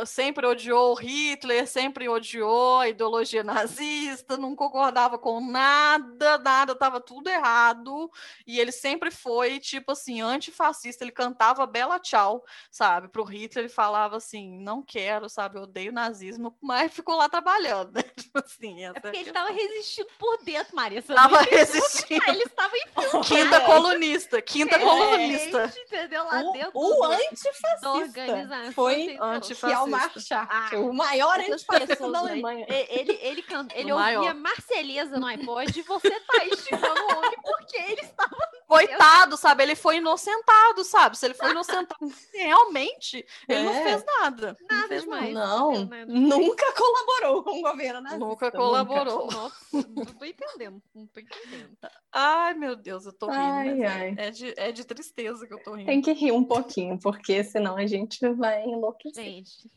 Sempre 0.06 0.46
odiou 0.46 0.92
o 0.92 0.94
Hitler, 0.94 1.66
sempre 1.66 2.08
odiou 2.08 2.78
a 2.78 2.88
ideologia 2.88 3.42
nazista, 3.42 4.36
não 4.36 4.54
concordava 4.54 5.18
com 5.18 5.40
nada, 5.40 6.38
nada, 6.38 6.72
estava 6.72 7.00
tudo 7.00 7.28
errado. 7.28 8.10
E 8.46 8.58
ele 8.60 8.72
sempre 8.72 9.10
foi, 9.10 9.58
tipo 9.60 9.92
assim, 9.92 10.20
antifascista. 10.20 11.04
Ele 11.04 11.12
cantava 11.12 11.66
Bela 11.66 11.98
Tchau, 11.98 12.44
sabe? 12.70 13.08
Para 13.08 13.22
o 13.22 13.24
Hitler, 13.24 13.64
ele 13.64 13.72
falava 13.72 14.16
assim: 14.16 14.58
não 14.60 14.82
quero, 14.82 15.28
sabe? 15.28 15.58
Eu 15.58 15.62
odeio 15.62 15.92
nazismo, 15.92 16.56
mas 16.60 16.92
ficou 16.92 17.16
lá 17.16 17.28
trabalhando, 17.28 17.92
né? 17.94 18.02
Tipo 18.02 18.38
assim, 18.38 18.82
É 18.84 18.88
essa 18.88 19.00
porque 19.00 19.16
ele 19.16 19.28
estava 19.30 19.50
resistindo 19.50 20.08
por 20.18 20.38
dentro, 20.44 20.74
Maria. 20.76 21.00
Você 21.02 21.14
Tava 21.14 21.36
não 21.36 21.42
entendeu? 21.42 21.58
resistindo. 21.58 22.24
Ele 22.28 22.42
estava. 22.42 22.74
Quinta 23.24 23.60
colunista, 23.60 24.42
quinta 24.42 24.78
colunista. 24.78 25.72
Entendeu? 25.76 26.24
Lá 26.24 26.42
dentro 26.52 26.70
O, 26.74 26.86
o 26.86 26.94
do- 26.94 27.00
da 27.08 27.16
antifascista 27.16 27.90
organização. 27.90 28.72
Foi 28.94 29.02
entendeu? 29.04 29.24
antifascista. 29.24 29.66
Kiel 29.68 29.86
Marchart, 29.86 30.48
Ah, 30.50 30.78
o 30.78 30.92
maior 30.92 31.38
antifascista 31.40 31.86
pessoas 31.86 32.12
da 32.12 32.20
aí. 32.20 32.28
Alemanha. 32.30 32.66
E- 32.68 32.86
Ele, 33.00 33.18
ele, 33.22 33.42
can- 33.42 33.68
ele 33.74 33.92
O 33.92 33.96
ouvia 33.96 34.18
maior. 34.20 34.34
Marceleza 34.34 35.18
no 35.18 35.26
iPod 35.26 35.78
e 35.78 35.82
você 35.82 36.10
tá 36.20 36.44
esticando 36.46 37.00
o 37.00 37.16
homem 37.18 37.38
porque 37.42 37.76
ele 37.76 38.00
estava 38.00 38.36
Coitado, 38.66 39.36
sabe? 39.36 39.62
Ele 39.62 39.76
foi 39.76 39.98
inocentado, 39.98 40.82
sabe? 40.84 41.16
Se 41.18 41.26
ele 41.26 41.34
foi 41.34 41.50
inocentado, 41.52 42.10
realmente, 42.32 43.24
ele 43.48 43.60
é. 43.60 43.62
não 43.62 43.72
fez 43.74 44.04
nada. 44.20 44.56
Nada 44.68 44.80
não 44.82 44.88
fez 44.88 45.02
demais. 45.02 45.34
Não, 45.34 45.84
nada. 45.84 46.06
nunca 46.06 46.72
colaborou 46.72 47.42
com 47.44 47.58
o 47.58 47.62
governo 47.62 48.00
nazista. 48.00 48.24
Nunca 48.24 48.50
colaborou. 48.50 49.22
Nunca. 49.24 49.34
Nossa, 49.36 49.56
não 49.72 50.04
tô 50.06 50.24
entendendo. 50.24 50.82
Não 50.94 51.06
tô 51.06 51.20
entendendo. 51.20 51.76
Ai, 52.12 52.54
meu 52.54 52.74
Deus, 52.76 53.06
eu 53.06 53.12
tô 53.12 53.26
rindo. 53.26 53.38
Ai, 53.42 53.84
ai. 53.84 54.14
É, 54.16 54.30
de, 54.30 54.54
é 54.56 54.72
de 54.72 54.84
tristeza 54.84 55.46
que 55.46 55.54
eu 55.54 55.62
tô 55.62 55.74
rindo. 55.74 55.86
Tem 55.86 56.00
que 56.00 56.12
rir 56.12 56.32
um 56.32 56.44
pouquinho, 56.44 56.98
porque 56.98 57.42
senão 57.44 57.76
a 57.76 57.86
gente 57.86 58.26
vai 58.34 58.62
enlouquecer. 58.74 59.24
Gente. 59.24 59.70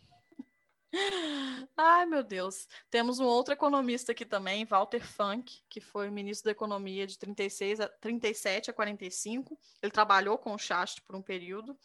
Ai, 1.76 2.06
meu 2.06 2.24
Deus. 2.24 2.68
Temos 2.90 3.20
um 3.20 3.26
outro 3.26 3.54
economista 3.54 4.14
aqui 4.14 4.26
também, 4.26 4.66
Walter 4.66 5.06
Funk, 5.06 5.62
que 5.70 5.82
foi 5.82 6.10
ministro 6.10 6.46
da 6.46 6.52
Economia 6.52 7.06
de 7.06 7.18
36 7.18 7.82
a, 7.82 7.88
37 7.88 8.72
a 8.72 8.74
45. 8.74 9.58
Ele 9.82 9.92
trabalhou 9.92 10.38
com 10.38 10.54
o 10.54 10.58
Chast 10.58 11.02
por 11.02 11.16
um 11.16 11.22
período. 11.22 11.78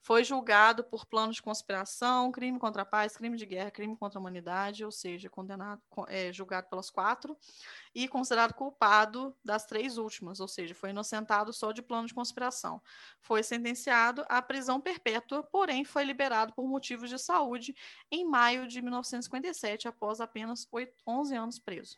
Foi 0.00 0.22
julgado 0.22 0.84
por 0.84 1.04
plano 1.04 1.32
de 1.32 1.42
conspiração, 1.42 2.30
crime 2.30 2.58
contra 2.58 2.82
a 2.82 2.86
paz, 2.86 3.16
crime 3.16 3.36
de 3.36 3.44
guerra, 3.44 3.70
crime 3.70 3.96
contra 3.96 4.18
a 4.18 4.20
humanidade, 4.20 4.84
ou 4.84 4.92
seja, 4.92 5.28
condenado, 5.28 5.82
é, 6.08 6.32
julgado 6.32 6.68
pelas 6.68 6.90
quatro, 6.90 7.36
e 7.96 8.06
considerado 8.06 8.52
culpado 8.52 9.34
das 9.42 9.64
três 9.64 9.96
últimas, 9.96 10.38
ou 10.38 10.46
seja, 10.46 10.74
foi 10.74 10.90
inocentado 10.90 11.50
só 11.50 11.72
de 11.72 11.80
plano 11.80 12.06
de 12.06 12.12
conspiração. 12.12 12.78
Foi 13.22 13.42
sentenciado 13.42 14.22
à 14.28 14.42
prisão 14.42 14.78
perpétua, 14.78 15.42
porém 15.42 15.82
foi 15.82 16.04
liberado 16.04 16.52
por 16.52 16.68
motivos 16.68 17.08
de 17.08 17.18
saúde 17.18 17.74
em 18.10 18.22
maio 18.28 18.68
de 18.68 18.82
1957, 18.82 19.88
após 19.88 20.20
apenas 20.20 20.68
8, 20.70 20.94
11 21.06 21.36
anos 21.36 21.58
preso. 21.58 21.96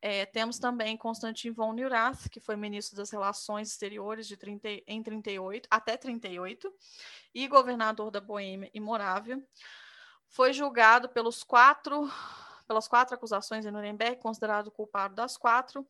É, 0.00 0.24
temos 0.24 0.58
também 0.58 0.96
Constantin 0.96 1.50
von 1.50 1.74
Neurath, 1.74 2.30
que 2.30 2.40
foi 2.40 2.56
ministro 2.56 2.96
das 2.96 3.10
Relações 3.10 3.68
Exteriores 3.68 4.26
de 4.26 4.38
30, 4.38 4.66
em 4.86 5.02
38 5.02 5.68
até 5.70 5.94
38 5.94 6.72
e 7.34 7.46
governador 7.48 8.10
da 8.10 8.20
Boêmia 8.20 8.70
e 8.72 8.80
Morávia. 8.80 9.44
Foi 10.26 10.54
julgado 10.54 11.06
pelos 11.10 11.44
quatro 11.44 12.10
pelas 12.68 12.86
quatro 12.86 13.14
acusações 13.14 13.64
em 13.64 13.70
Nuremberg, 13.70 14.20
considerado 14.20 14.70
culpado 14.70 15.14
das 15.14 15.36
quatro. 15.36 15.84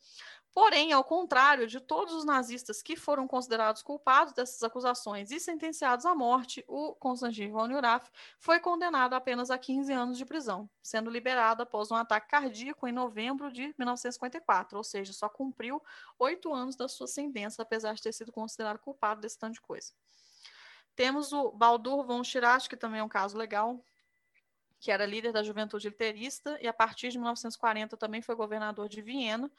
Porém, 0.55 0.93
ao 0.93 1.05
contrário 1.05 1.67
de 1.67 1.79
todos 1.79 2.15
os 2.15 2.25
nazistas 2.25 2.83
que 2.83 2.97
foram 2.97 3.29
considerados 3.29 3.83
culpados 3.83 4.33
dessas 4.33 4.63
acusações 4.63 5.31
e 5.31 5.39
sentenciados 5.39 6.07
à 6.07 6.15
morte, 6.15 6.65
o 6.67 6.95
Konstantin 6.95 7.51
von 7.51 7.67
Neurath 7.67 8.11
foi 8.39 8.59
condenado 8.59 9.15
apenas 9.15 9.51
a 9.51 9.59
15 9.59 9.93
anos 9.93 10.19
de 10.19 10.25
prisão, 10.25 10.69
sendo 10.83 11.11
liberado 11.11 11.63
após 11.63 11.91
um 11.91 11.95
ataque 11.95 12.29
cardíaco 12.29 12.89
em 12.89 12.93
novembro 12.93 13.53
de 13.53 13.75
1954, 13.79 14.77
ou 14.77 14.83
seja, 14.83 15.13
só 15.13 15.29
cumpriu 15.29 15.83
oito 16.19 16.53
anos 16.53 16.75
da 16.75 16.89
sua 16.89 17.07
sentença, 17.07 17.63
apesar 17.63 17.95
de 17.95 18.03
ter 18.03 18.13
sido 18.13 18.33
considerado 18.33 18.79
culpado 18.79 19.21
desse 19.21 19.39
tanto 19.39 19.55
de 19.55 19.61
coisa. 19.61 19.93
Temos 20.97 21.33
o 21.33 21.53
Baldur 21.53 22.05
von 22.05 22.25
Schirach, 22.25 22.69
que 22.69 22.77
também 22.77 22.99
é 22.99 23.05
um 23.05 23.09
caso 23.09 23.39
legal, 23.39 23.81
que 24.81 24.91
era 24.91 25.05
líder 25.05 25.33
da 25.33 25.43
juventude 25.43 25.89
literista 25.89 26.59
e 26.61 26.69
a 26.69 26.73
partir 26.73 27.11
de 27.11 27.19
1940 27.19 27.97
também 27.97 28.23
foi 28.23 28.35
governador 28.35 28.89
de 28.89 29.03
Viena, 29.03 29.51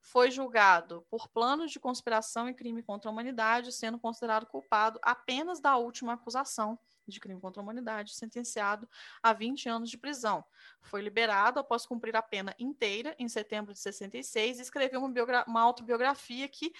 foi 0.00 0.30
julgado 0.30 1.04
por 1.10 1.28
planos 1.28 1.70
de 1.70 1.80
conspiração 1.80 2.48
e 2.48 2.54
crime 2.54 2.82
contra 2.82 3.10
a 3.10 3.12
humanidade, 3.12 3.72
sendo 3.72 3.98
considerado 3.98 4.46
culpado 4.46 4.98
apenas 5.02 5.60
da 5.60 5.76
última 5.76 6.14
acusação 6.14 6.78
de 7.06 7.20
crime 7.20 7.40
contra 7.40 7.60
a 7.60 7.64
humanidade, 7.64 8.14
sentenciado 8.14 8.88
a 9.22 9.32
20 9.32 9.68
anos 9.68 9.90
de 9.90 9.96
prisão. 9.96 10.44
Foi 10.80 11.00
liberado 11.00 11.60
após 11.60 11.86
cumprir 11.86 12.16
a 12.16 12.22
pena 12.22 12.54
inteira 12.58 13.14
em 13.18 13.28
setembro 13.28 13.72
de 13.72 13.78
66 13.78 14.58
e 14.58 14.62
escreveu 14.62 15.00
uma, 15.00 15.44
uma 15.46 15.60
autobiografia 15.60 16.48
que, 16.48 16.72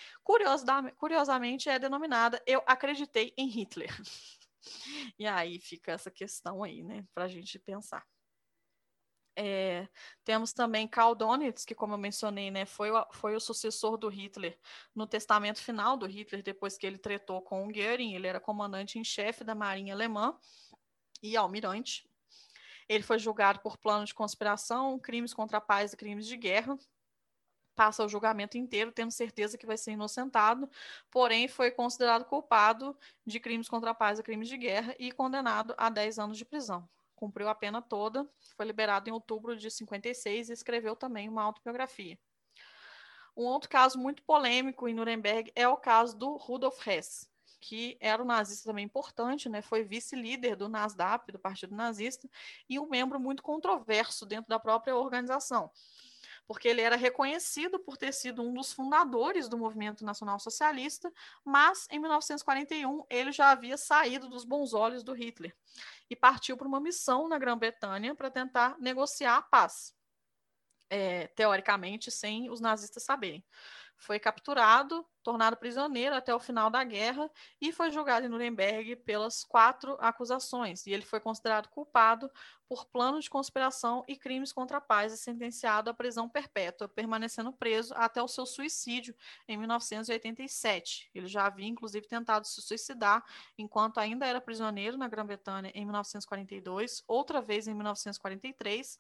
curiosamente, 0.99 1.69
é 1.69 1.79
denominada 1.79 2.43
Eu 2.47 2.63
Acreditei 2.67 3.33
em 3.37 3.47
Hitler. 3.49 3.91
E 5.19 5.27
aí 5.27 5.59
fica 5.61 5.93
essa 5.93 6.11
questão 6.11 6.63
aí, 6.63 6.83
né, 6.83 7.05
para 7.15 7.25
a 7.25 7.29
gente 7.29 7.59
pensar. 7.59 8.05
É, 9.39 9.87
temos 10.25 10.55
também 10.55 10.89
Karl 10.89 11.15
Donitz, 11.15 11.65
que, 11.65 11.75
como 11.75 11.93
eu 11.93 11.99
mencionei, 11.99 12.51
né, 12.51 12.65
foi, 12.65 12.91
o, 12.91 13.07
foi 13.13 13.37
o 13.37 13.41
sucessor 13.41 13.99
do 13.99 14.09
Hitler 14.09 14.59
no 14.95 15.07
testamento 15.07 15.61
final 15.61 15.97
do 15.97 16.07
Hitler, 16.07 16.43
depois 16.43 16.79
que 16.79 16.87
ele 16.87 16.97
tretou 16.97 17.43
com 17.43 17.67
o 17.67 17.71
Göring. 17.71 18.15
Ele 18.15 18.27
era 18.27 18.41
comandante 18.41 18.99
em 18.99 19.05
chefe 19.05 19.45
da 19.45 19.55
Marinha 19.55 19.93
Alemã 19.93 20.39
e 21.23 21.37
almirante. 21.37 22.09
Ele 22.89 23.03
foi 23.03 23.19
julgado 23.19 23.61
por 23.61 23.77
plano 23.77 24.07
de 24.07 24.15
conspiração, 24.15 24.99
crimes 24.99 25.35
contra 25.35 25.59
a 25.59 25.61
paz 25.61 25.93
e 25.93 25.97
crimes 25.97 26.27
de 26.27 26.37
guerra 26.37 26.79
passa 27.77 28.03
o 28.03 28.09
julgamento 28.09 28.57
inteiro 28.57 28.91
tendo 28.91 29.13
certeza 29.13 29.59
que 29.59 29.67
vai 29.67 29.77
ser 29.77 29.93
inocentado, 29.93 30.69
porém 31.11 31.47
foi 31.47 31.71
considerado 31.71 32.25
culpado 32.25 32.97
de 33.25 33.39
crimes 33.39 33.69
contra 33.69 33.91
a 33.91 33.95
paz 33.95 34.19
e 34.19 34.23
crimes 34.23 34.49
de 34.49 34.57
guerra 34.57 34.97
e 34.99 35.13
condenado 35.13 35.75
a 35.77 35.91
10 35.91 36.19
anos 36.19 36.39
de 36.39 36.45
prisão. 36.45 36.89
Cumpriu 37.15 37.49
a 37.49 37.55
pena 37.55 37.81
toda, 37.81 38.29
foi 38.57 38.67
liberado 38.67 39.09
em 39.09 39.13
outubro 39.13 39.57
de 39.57 39.71
56 39.71 40.49
e 40.49 40.53
escreveu 40.53 40.97
também 40.97 41.29
uma 41.29 41.43
autobiografia. 41.43 42.19
Um 43.37 43.45
outro 43.45 43.69
caso 43.69 43.99
muito 43.99 44.23
polêmico 44.23 44.89
em 44.89 44.95
Nuremberg 44.95 45.53
é 45.55 45.69
o 45.69 45.77
caso 45.77 46.17
do 46.17 46.37
Rudolf 46.37 46.87
Hess, 46.87 47.29
que 47.61 47.99
era 48.01 48.23
um 48.23 48.27
nazista 48.27 48.71
também 48.71 48.87
importante, 48.87 49.49
né? 49.49 49.61
foi 49.61 49.85
vice-líder 49.85 50.57
do 50.57 50.69
NASDAP, 50.69 51.33
do 51.33 51.39
Partido 51.39 51.75
Nazista, 51.75 52.29
e 52.69 52.79
um 52.79 52.89
membro 52.89 53.21
muito 53.21 53.43
controverso 53.43 54.25
dentro 54.25 54.49
da 54.49 54.59
própria 54.59 54.97
organização 54.97 55.71
porque 56.47 56.69
ele 56.69 56.81
era 56.81 56.97
reconhecido 56.97 57.79
por 57.79 57.97
ter 57.97 58.13
sido 58.13 58.43
um 58.43 58.55
dos 58.55 58.73
fundadores 58.73 59.49
do 59.49 59.59
movimento 59.59 60.05
nacional 60.05 60.39
socialista, 60.39 61.13
mas 61.45 61.87
em 61.91 61.99
1941 61.99 63.05
ele 63.11 63.33
já 63.33 63.51
havia 63.51 63.77
saído 63.77 64.29
dos 64.29 64.45
bons 64.45 64.73
olhos 64.73 65.03
do 65.03 65.13
Hitler 65.13 65.55
e 66.09 66.15
partiu 66.15 66.57
para 66.57 66.69
uma 66.69 66.81
missão 66.81 67.29
na 67.29 67.39
Grã-Bretanha 67.39 68.15
para 68.15 68.31
tentar 68.31 68.79
negociar 68.79 69.37
a 69.37 69.43
paz, 69.43 69.95
é, 70.89 71.27
teoricamente 71.29 72.11
sem 72.11 72.49
os 72.49 72.61
nazistas 72.61 73.03
saberem. 73.03 73.45
Foi 73.97 74.21
capturado, 74.21 75.05
tornado 75.27 75.57
prisioneiro 75.57 76.15
até 76.15 76.33
o 76.33 76.39
final 76.39 76.71
da 76.71 76.85
guerra 76.85 77.29
e 77.61 77.73
foi 77.73 77.91
julgado 77.91 78.27
em 78.27 78.29
Nuremberg 78.29 78.95
pelas 78.95 79.43
quatro 79.43 79.97
acusações. 79.99 80.87
E 80.87 80.93
ele 80.93 81.05
foi 81.05 81.19
considerado 81.19 81.69
culpado 81.69 82.31
por 82.69 82.87
plano 82.87 83.21
de 83.21 83.29
conspiração 83.29 84.05
e 84.07 84.17
crimes 84.17 84.53
contra 84.53 84.79
a 84.79 84.81
paz 84.81 85.13
e 85.13 85.17
sentenciado 85.17 85.91
à 85.91 85.95
prisão 85.95 86.29
perpétua, 86.29 86.89
permanecendo 86.89 87.53
preso 87.53 87.93
até 87.97 88.23
o 88.23 88.29
seu 88.29 88.47
suicídio 88.47 89.15
em 89.49 89.57
1987. 89.57 91.11
Ele 91.15 91.27
já 91.27 91.47
havia, 91.47 91.67
inclusive, 91.67 92.07
tentado 92.07 92.47
se 92.47 92.61
suicidar 92.63 93.25
enquanto 93.59 93.99
ainda 93.99 94.27
era 94.27 94.41
prisioneiro 94.41 94.97
na 94.97 95.09
Grã-Bretanha 95.09 95.73
em 95.75 95.85
1942, 95.85 97.03
outra 97.07 97.41
vez 97.41 97.67
em 97.67 97.75
1943, 97.75 98.99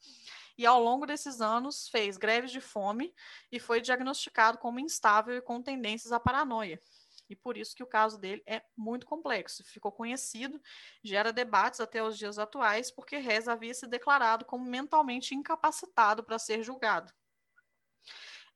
e 0.58 0.64
ao 0.64 0.82
longo 0.82 1.06
desses 1.06 1.40
anos 1.40 1.88
fez 1.88 2.16
greves 2.16 2.50
de 2.50 2.60
fome 2.60 3.12
e 3.52 3.60
foi 3.60 3.80
diagnosticado 3.80 4.58
como 4.58 4.80
instável 4.80 5.36
e 5.36 5.42
com 5.42 5.60
tendências 5.60 6.12
paranoia 6.20 6.80
e 7.28 7.34
por 7.34 7.56
isso 7.56 7.74
que 7.74 7.82
o 7.82 7.86
caso 7.86 8.18
dele 8.18 8.42
é 8.46 8.62
muito 8.76 9.06
complexo. 9.06 9.64
Ficou 9.64 9.92
conhecido, 9.92 10.60
gera 11.02 11.32
debates 11.32 11.80
até 11.80 12.02
os 12.02 12.16
dias 12.16 12.38
atuais, 12.38 12.90
porque 12.90 13.18
Rez 13.18 13.48
havia 13.48 13.74
se 13.74 13.86
declarado 13.86 14.44
como 14.44 14.64
mentalmente 14.64 15.34
incapacitado 15.34 16.22
para 16.22 16.38
ser 16.38 16.62
julgado. 16.62 17.12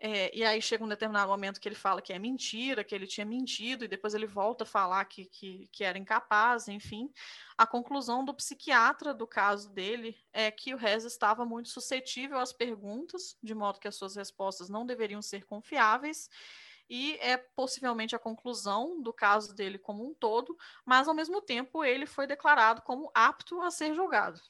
É, 0.02 0.34
e 0.34 0.42
aí 0.42 0.62
chega 0.62 0.82
um 0.82 0.88
determinado 0.88 1.30
momento 1.30 1.60
que 1.60 1.68
ele 1.68 1.74
fala 1.74 2.00
que 2.00 2.10
é 2.10 2.18
mentira, 2.18 2.82
que 2.82 2.94
ele 2.94 3.06
tinha 3.06 3.26
mentido, 3.26 3.84
e 3.84 3.88
depois 3.88 4.14
ele 4.14 4.26
volta 4.26 4.64
a 4.64 4.66
falar 4.66 5.04
que, 5.04 5.26
que, 5.26 5.68
que 5.70 5.84
era 5.84 5.98
incapaz, 5.98 6.68
enfim. 6.68 7.12
A 7.58 7.66
conclusão 7.66 8.24
do 8.24 8.32
psiquiatra 8.32 9.12
do 9.12 9.26
caso 9.26 9.68
dele 9.68 10.16
é 10.32 10.50
que 10.50 10.72
o 10.72 10.78
Rez 10.78 11.04
estava 11.04 11.44
muito 11.44 11.68
suscetível 11.68 12.38
às 12.38 12.50
perguntas, 12.50 13.36
de 13.42 13.54
modo 13.54 13.78
que 13.78 13.88
as 13.88 13.96
suas 13.96 14.16
respostas 14.16 14.70
não 14.70 14.86
deveriam 14.86 15.20
ser 15.20 15.44
confiáveis, 15.44 16.30
e 16.90 17.16
é 17.20 17.36
possivelmente 17.36 18.16
a 18.16 18.18
conclusão 18.18 19.00
do 19.00 19.12
caso 19.12 19.54
dele 19.54 19.78
como 19.78 20.04
um 20.04 20.12
todo, 20.12 20.58
mas 20.84 21.06
ao 21.06 21.14
mesmo 21.14 21.40
tempo 21.40 21.84
ele 21.84 22.04
foi 22.04 22.26
declarado 22.26 22.82
como 22.82 23.10
apto 23.14 23.62
a 23.62 23.70
ser 23.70 23.94
julgado. 23.94 24.40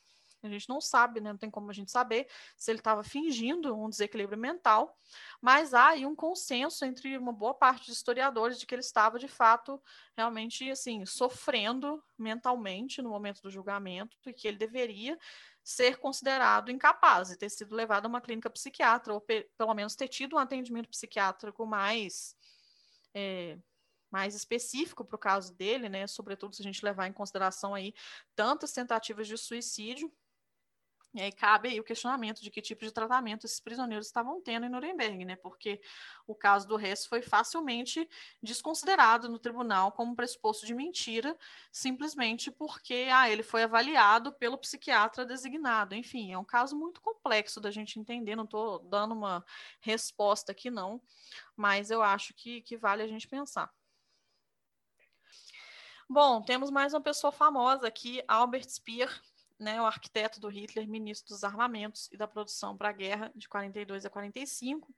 A 0.42 0.48
gente 0.48 0.70
não 0.70 0.80
sabe, 0.80 1.20
né? 1.20 1.32
não 1.32 1.38
tem 1.38 1.50
como 1.50 1.70
a 1.70 1.74
gente 1.74 1.90
saber 1.90 2.26
se 2.56 2.70
ele 2.70 2.78
estava 2.78 3.04
fingindo 3.04 3.76
um 3.76 3.90
desequilíbrio 3.90 4.38
mental, 4.38 4.96
mas 5.38 5.74
há 5.74 5.88
aí 5.88 6.06
um 6.06 6.16
consenso 6.16 6.82
entre 6.86 7.18
uma 7.18 7.30
boa 7.32 7.52
parte 7.52 7.84
de 7.84 7.92
historiadores 7.92 8.58
de 8.58 8.64
que 8.64 8.74
ele 8.74 8.80
estava 8.80 9.18
de 9.18 9.28
fato 9.28 9.78
realmente 10.16 10.70
assim 10.70 11.04
sofrendo 11.04 12.02
mentalmente 12.18 13.02
no 13.02 13.10
momento 13.10 13.42
do 13.42 13.50
julgamento 13.50 14.16
e 14.26 14.32
que 14.32 14.48
ele 14.48 14.56
deveria 14.56 15.18
ser 15.62 15.98
considerado 15.98 16.70
incapaz 16.70 17.30
e 17.30 17.36
ter 17.36 17.50
sido 17.50 17.74
levado 17.74 18.06
a 18.06 18.08
uma 18.08 18.20
clínica 18.20 18.50
psiquiátrica, 18.50 19.12
ou 19.12 19.20
pelo 19.20 19.74
menos 19.74 19.94
ter 19.94 20.08
tido 20.08 20.36
um 20.36 20.38
atendimento 20.38 20.88
psiquiátrico 20.88 21.66
mais, 21.66 22.34
é, 23.14 23.58
mais 24.10 24.34
específico 24.34 25.04
para 25.04 25.16
o 25.16 25.18
caso 25.18 25.54
dele, 25.54 25.88
né? 25.88 26.06
Sobretudo 26.06 26.54
se 26.54 26.62
a 26.62 26.64
gente 26.64 26.84
levar 26.84 27.06
em 27.06 27.12
consideração 27.12 27.74
aí 27.74 27.94
tantas 28.34 28.72
tentativas 28.72 29.28
de 29.28 29.36
suicídio 29.36 30.12
E 31.12 31.20
aí 31.20 31.32
cabe 31.32 31.68
aí 31.68 31.80
o 31.80 31.84
questionamento 31.84 32.40
de 32.40 32.50
que 32.50 32.62
tipo 32.62 32.84
de 32.84 32.92
tratamento 32.92 33.44
esses 33.44 33.58
prisioneiros 33.58 34.06
estavam 34.06 34.40
tendo 34.40 34.66
em 34.66 34.68
Nuremberg, 34.68 35.24
né? 35.24 35.34
Porque 35.34 35.80
o 36.24 36.36
caso 36.36 36.68
do 36.68 36.78
Hess 36.78 37.04
foi 37.04 37.20
facilmente 37.20 38.08
desconsiderado 38.40 39.28
no 39.28 39.38
tribunal 39.38 39.90
como 39.90 40.14
pressuposto 40.14 40.64
de 40.64 40.72
mentira, 40.72 41.36
simplesmente 41.72 42.48
porque 42.48 43.08
ah, 43.12 43.28
ele 43.28 43.42
foi 43.42 43.64
avaliado 43.64 44.32
pelo 44.34 44.56
psiquiatra 44.56 45.26
designado. 45.26 45.96
Enfim, 45.96 46.32
é 46.32 46.38
um 46.38 46.44
caso 46.44 46.76
muito 46.76 47.00
complexo 47.00 47.60
da 47.60 47.72
gente 47.72 47.98
entender, 47.98 48.36
não 48.36 48.44
estou 48.44 48.78
dando 48.78 49.12
uma 49.12 49.44
resposta 49.80 50.52
aqui, 50.52 50.70
não, 50.70 51.02
mas 51.56 51.90
eu 51.90 52.02
acho 52.02 52.32
que, 52.34 52.62
que 52.62 52.76
vale 52.76 53.02
a 53.02 53.08
gente 53.08 53.26
pensar. 53.26 53.68
Bom, 56.08 56.42
temos 56.42 56.70
mais 56.70 56.92
uma 56.92 57.00
pessoa 57.00 57.32
famosa 57.32 57.86
aqui, 57.86 58.22
Albert 58.26 58.68
Speer, 58.68 59.22
né, 59.60 59.80
o 59.80 59.84
arquiteto 59.84 60.40
do 60.40 60.48
Hitler, 60.48 60.88
ministro 60.88 61.34
dos 61.34 61.44
armamentos 61.44 62.08
e 62.10 62.16
da 62.16 62.26
produção 62.26 62.76
para 62.76 62.88
a 62.88 62.92
guerra 62.92 63.30
de 63.36 63.48
42 63.48 64.06
a 64.06 64.10
45, 64.10 64.92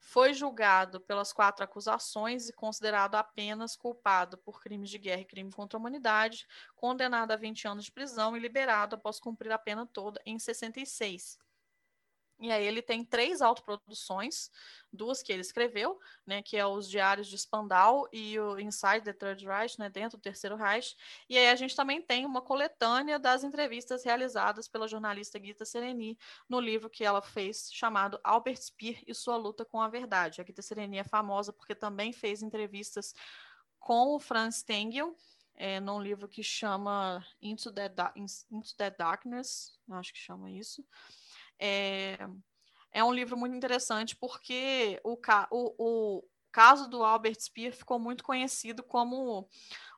foi 0.00 0.32
julgado 0.32 0.98
pelas 1.00 1.32
quatro 1.32 1.62
acusações 1.62 2.48
e 2.48 2.52
considerado 2.54 3.16
apenas 3.16 3.76
culpado 3.76 4.38
por 4.38 4.62
crimes 4.62 4.88
de 4.88 4.98
guerra 4.98 5.20
e 5.20 5.26
crime 5.26 5.52
contra 5.52 5.76
a 5.76 5.80
humanidade, 5.80 6.46
condenado 6.74 7.32
a 7.32 7.36
20 7.36 7.68
anos 7.68 7.84
de 7.84 7.92
prisão 7.92 8.34
e 8.34 8.40
liberado 8.40 8.96
após 8.96 9.20
cumprir 9.20 9.52
a 9.52 9.58
pena 9.58 9.86
toda 9.86 10.20
em 10.24 10.38
66. 10.38 11.38
E 12.40 12.50
aí 12.50 12.64
ele 12.64 12.80
tem 12.80 13.04
três 13.04 13.42
autoproduções, 13.42 14.50
duas 14.90 15.22
que 15.22 15.30
ele 15.30 15.42
escreveu, 15.42 16.00
né, 16.26 16.42
que 16.42 16.56
é 16.56 16.66
os 16.66 16.88
Diários 16.88 17.28
de 17.28 17.36
Spandau 17.36 18.08
e 18.10 18.38
o 18.40 18.58
Inside 18.58 19.02
the 19.02 19.12
Third 19.12 19.46
Reich, 19.46 19.78
né, 19.78 19.90
dentro 19.90 20.16
do 20.16 20.22
Terceiro 20.22 20.56
Reich. 20.56 20.96
E 21.28 21.36
aí 21.36 21.48
a 21.48 21.54
gente 21.54 21.76
também 21.76 22.00
tem 22.00 22.24
uma 22.24 22.40
coletânea 22.40 23.18
das 23.18 23.44
entrevistas 23.44 24.04
realizadas 24.04 24.66
pela 24.66 24.88
jornalista 24.88 25.38
Gita 25.38 25.66
Sereni 25.66 26.18
no 26.48 26.58
livro 26.58 26.88
que 26.88 27.04
ela 27.04 27.20
fez 27.20 27.68
chamado 27.70 28.18
Albert 28.24 28.62
Speer 28.62 29.02
e 29.06 29.14
sua 29.14 29.36
luta 29.36 29.64
com 29.64 29.80
a 29.80 29.88
verdade. 29.88 30.40
A 30.40 30.44
Gita 30.44 30.62
Sereni 30.62 30.98
é 30.98 31.04
famosa 31.04 31.52
porque 31.52 31.74
também 31.74 32.10
fez 32.10 32.42
entrevistas 32.42 33.14
com 33.78 34.14
o 34.14 34.18
Franz 34.18 34.56
Stengel, 34.56 35.14
é, 35.54 35.78
num 35.78 36.00
livro 36.00 36.26
que 36.26 36.42
chama 36.42 37.22
Into 37.42 37.70
the, 37.70 37.92
Into 38.16 38.74
the 38.78 38.90
Darkness, 38.90 39.78
acho 39.90 40.12
que 40.12 40.18
chama 40.18 40.50
isso. 40.50 40.82
É, 41.60 42.18
é 42.92 43.04
um 43.04 43.12
livro 43.12 43.36
muito 43.36 43.54
interessante 43.54 44.16
porque 44.16 45.00
o, 45.04 45.18
o, 45.50 45.74
o 45.78 46.24
caso 46.50 46.88
do 46.88 47.04
Albert 47.04 47.40
Speer 47.40 47.72
ficou 47.72 47.98
muito 47.98 48.24
conhecido 48.24 48.82
como 48.82 49.48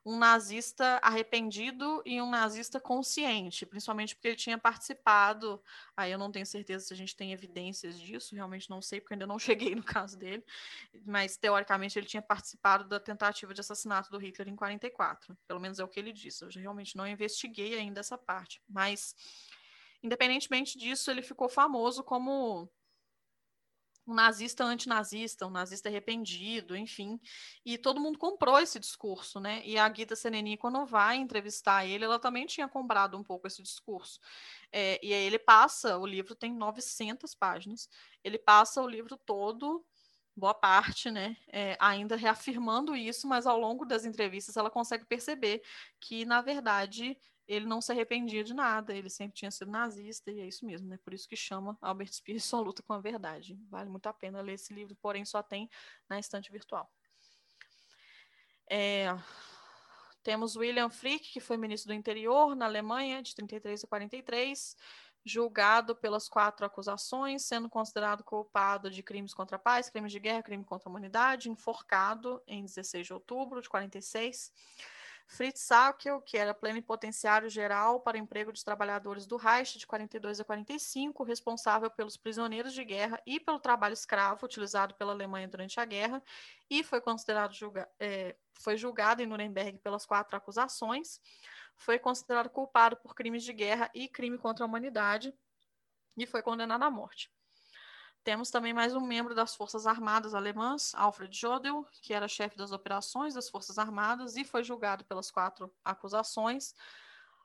um 0.05 0.17
nazista 0.17 0.99
arrependido 1.01 2.01
e 2.05 2.21
um 2.21 2.29
nazista 2.29 2.79
consciente, 2.79 3.65
principalmente 3.65 4.13
porque 4.13 4.27
ele 4.27 4.35
tinha 4.35 4.57
participado. 4.57 5.63
Aí 5.95 6.11
eu 6.11 6.17
não 6.17 6.29
tenho 6.29 6.45
certeza 6.45 6.85
se 6.85 6.93
a 6.93 6.97
gente 6.97 7.15
tem 7.15 7.31
evidências 7.31 7.97
disso, 7.97 8.35
realmente 8.35 8.69
não 8.69 8.81
sei, 8.81 8.99
porque 8.99 9.13
ainda 9.13 9.25
não 9.25 9.39
cheguei 9.39 9.73
no 9.73 9.83
caso 9.83 10.17
dele, 10.17 10.43
mas 11.05 11.37
teoricamente 11.37 11.97
ele 11.97 12.05
tinha 12.05 12.21
participado 12.21 12.87
da 12.87 12.99
tentativa 12.99 13.53
de 13.53 13.61
assassinato 13.61 14.11
do 14.11 14.17
Hitler 14.17 14.49
em 14.49 14.55
44. 14.55 15.37
Pelo 15.47 15.59
menos 15.59 15.79
é 15.79 15.83
o 15.83 15.87
que 15.87 15.99
ele 15.99 16.11
disse. 16.11 16.43
Eu 16.43 16.49
realmente 16.49 16.97
não 16.97 17.07
investiguei 17.07 17.79
ainda 17.79 18.01
essa 18.01 18.17
parte, 18.17 18.61
mas 18.67 19.15
Independentemente 20.03 20.77
disso, 20.77 21.09
ele 21.09 21.21
ficou 21.21 21.49
famoso 21.49 22.03
como 22.03 22.69
um 24.05 24.13
nazista 24.13 24.63
antinazista, 24.65 25.47
um 25.47 25.49
nazista 25.49 25.87
arrependido, 25.87 26.75
enfim. 26.75 27.19
E 27.65 27.77
todo 27.77 28.01
mundo 28.01 28.19
comprou 28.19 28.59
esse 28.59 28.79
discurso, 28.79 29.39
né? 29.39 29.61
E 29.65 29.77
a 29.77 29.87
Guida 29.87 30.15
Sereni, 30.15 30.57
quando 30.57 30.85
vai 30.85 31.15
entrevistar 31.15 31.85
ele, 31.85 32.03
ela 32.03 32.19
também 32.19 32.45
tinha 32.45 32.67
comprado 32.67 33.17
um 33.17 33.23
pouco 33.23 33.47
esse 33.47 33.63
discurso. 33.63 34.19
É, 34.71 34.99
e 35.05 35.13
aí 35.13 35.23
ele 35.23 35.39
passa, 35.39 35.97
o 35.97 36.05
livro 36.05 36.35
tem 36.35 36.53
900 36.53 37.33
páginas, 37.33 37.87
ele 38.23 38.37
passa 38.37 38.81
o 38.81 38.87
livro 38.87 39.17
todo 39.17 39.85
boa 40.35 40.53
parte, 40.53 41.11
né, 41.11 41.37
é, 41.47 41.77
ainda 41.79 42.15
reafirmando 42.15 42.95
isso, 42.95 43.27
mas 43.27 43.45
ao 43.45 43.57
longo 43.59 43.85
das 43.85 44.03
entrevistas 44.03 44.57
ela 44.57 44.69
consegue 44.69 45.05
perceber 45.05 45.61
que, 45.99 46.25
na 46.25 46.41
verdade, 46.41 47.15
ele 47.47 47.65
não 47.65 47.81
se 47.81 47.91
arrependia 47.91 48.43
de 48.43 48.53
nada, 48.53 48.93
ele 48.95 49.09
sempre 49.09 49.35
tinha 49.35 49.51
sido 49.51 49.69
nazista, 49.69 50.31
e 50.31 50.39
é 50.39 50.47
isso 50.47 50.65
mesmo, 50.65 50.87
né? 50.87 50.97
Por 51.03 51.13
isso 51.13 51.27
que 51.27 51.35
chama 51.35 51.77
Albert 51.81 52.13
Speer 52.13 52.41
Sua 52.41 52.61
Luta 52.61 52.81
com 52.81 52.93
a 52.93 52.99
Verdade. 52.99 53.59
Vale 53.69 53.89
muito 53.89 54.07
a 54.07 54.13
pena 54.13 54.41
ler 54.41 54.53
esse 54.53 54.73
livro, 54.73 54.95
porém 55.01 55.25
só 55.25 55.43
tem 55.43 55.69
na 56.09 56.19
estante 56.19 56.51
virtual. 56.51 56.89
É, 58.69 59.07
temos 60.23 60.55
William 60.55 60.89
Frick, 60.89 61.31
que 61.33 61.41
foi 61.41 61.57
ministro 61.57 61.93
do 61.93 61.97
interior 61.97 62.55
na 62.55 62.65
Alemanha, 62.65 63.21
de 63.21 63.35
33 63.35 63.83
a 63.83 63.87
43, 63.87 64.77
julgado 65.25 65.95
pelas 65.95 66.29
quatro 66.29 66.65
acusações, 66.65 67.43
sendo 67.43 67.69
considerado 67.69 68.23
culpado 68.23 68.89
de 68.89 69.03
crimes 69.03 69.33
contra 69.33 69.57
a 69.57 69.59
paz, 69.59 69.89
crimes 69.89 70.11
de 70.11 70.19
guerra, 70.19 70.43
crime 70.43 70.63
contra 70.63 70.87
a 70.87 70.91
humanidade, 70.91 71.49
enforcado 71.49 72.41
em 72.47 72.63
16 72.63 73.07
de 73.07 73.13
outubro 73.13 73.61
de 73.61 73.67
46 73.67 74.51
Fritz 75.25 75.61
Sackel, 75.61 76.21
que 76.21 76.37
era 76.37 76.53
plenipotenciário 76.53 77.49
geral 77.49 77.99
para 78.01 78.17
emprego 78.17 78.51
de 78.51 78.63
trabalhadores 78.63 79.25
do 79.25 79.37
Reich 79.37 79.77
de 79.77 79.87
42 79.87 80.39
a 80.39 80.43
45, 80.43 81.23
responsável 81.23 81.89
pelos 81.89 82.17
prisioneiros 82.17 82.73
de 82.73 82.83
guerra 82.83 83.21
e 83.25 83.39
pelo 83.39 83.59
trabalho 83.59 83.93
escravo 83.93 84.45
utilizado 84.45 84.93
pela 84.95 85.11
Alemanha 85.11 85.47
durante 85.47 85.79
a 85.79 85.85
guerra, 85.85 86.21
e 86.69 86.83
foi 86.83 87.01
considerado 87.01 87.53
julga 87.53 87.89
é, 87.99 88.35
foi 88.53 88.77
julgado 88.77 89.21
em 89.21 89.25
Nuremberg 89.25 89.79
pelas 89.79 90.05
quatro 90.05 90.37
acusações, 90.37 91.19
foi 91.75 91.97
considerado 91.97 92.49
culpado 92.49 92.95
por 92.97 93.15
crimes 93.15 93.43
de 93.43 93.53
guerra 93.53 93.89
e 93.93 94.07
crime 94.07 94.37
contra 94.37 94.63
a 94.63 94.67
humanidade 94.67 95.33
e 96.15 96.25
foi 96.25 96.41
condenado 96.41 96.83
à 96.83 96.91
morte. 96.91 97.31
Temos 98.23 98.49
também 98.49 98.73
mais 98.73 98.95
um 98.95 99.01
membro 99.01 99.35
das 99.35 99.53
Forças 99.53 99.85
Armadas 99.85 100.33
alemãs, 100.33 100.95
Alfred 100.95 101.37
Jodl, 101.37 101.83
que 102.01 102.13
era 102.13 102.25
chefe 102.25 102.55
das 102.55 102.71
operações 102.71 103.33
das 103.33 103.49
Forças 103.49 103.77
Armadas 103.77 104.37
e 104.37 104.45
foi 104.45 104.63
julgado 104.63 105.03
pelas 105.03 105.29
quatro 105.29 105.73
acusações. 105.83 106.73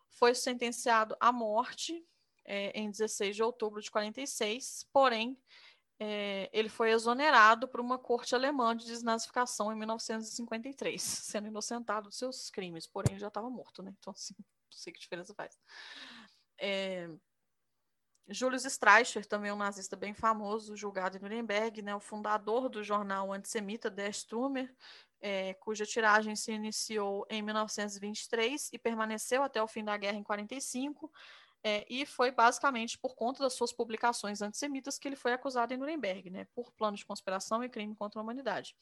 Foi 0.08 0.36
sentenciado 0.36 1.16
à 1.18 1.32
morte 1.32 2.06
é, 2.44 2.70
em 2.78 2.90
16 2.90 3.34
de 3.34 3.42
outubro 3.42 3.82
de 3.82 3.90
46, 3.90 4.86
porém, 4.92 5.36
é, 5.98 6.48
ele 6.52 6.68
foi 6.68 6.92
exonerado 6.92 7.66
por 7.66 7.80
uma 7.80 7.98
corte 7.98 8.36
alemã 8.36 8.76
de 8.76 8.86
desnazificação 8.86 9.72
em 9.72 9.76
1953, 9.76 11.02
sendo 11.02 11.48
inocentado 11.48 12.08
dos 12.08 12.16
seus 12.16 12.50
crimes, 12.50 12.86
porém 12.86 13.18
já 13.18 13.26
estava 13.26 13.50
morto, 13.50 13.82
né? 13.82 13.92
Então, 13.98 14.12
assim, 14.12 14.34
não 14.38 14.46
sei 14.78 14.92
que 14.92 15.00
diferença 15.00 15.34
faz. 15.34 15.58
É, 16.56 17.08
Julius 18.28 18.64
Streicher, 18.64 19.26
também 19.26 19.50
um 19.50 19.56
nazista 19.56 19.96
bem 19.96 20.12
famoso, 20.12 20.76
julgado 20.76 21.16
em 21.16 21.20
Nuremberg, 21.20 21.80
né, 21.80 21.94
o 21.94 22.00
fundador 22.00 22.68
do 22.68 22.84
jornal 22.84 23.32
antissemita 23.32 23.88
Der 23.88 24.12
Sturmer, 24.12 24.74
é, 25.20 25.54
cuja 25.54 25.86
tiragem 25.86 26.36
se 26.36 26.52
iniciou 26.52 27.26
em 27.30 27.42
1923 27.42 28.70
e 28.72 28.78
permaneceu 28.78 29.42
até 29.42 29.62
o 29.62 29.66
fim 29.66 29.82
da 29.82 29.96
guerra 29.96 30.18
em 30.18 30.22
45, 30.22 31.10
é, 31.64 31.84
e 31.88 32.06
foi 32.06 32.30
basicamente 32.30 32.96
por 32.98 33.16
conta 33.16 33.42
das 33.42 33.54
suas 33.54 33.72
publicações 33.72 34.40
antissemitas 34.40 34.98
que 34.98 35.08
ele 35.08 35.16
foi 35.16 35.32
acusado 35.32 35.74
em 35.74 35.76
Nuremberg, 35.76 36.30
né, 36.30 36.46
por 36.54 36.70
plano 36.72 36.96
de 36.96 37.04
conspiração 37.04 37.64
e 37.64 37.68
crime 37.68 37.96
contra 37.96 38.20
a 38.20 38.22
humanidade. 38.22 38.76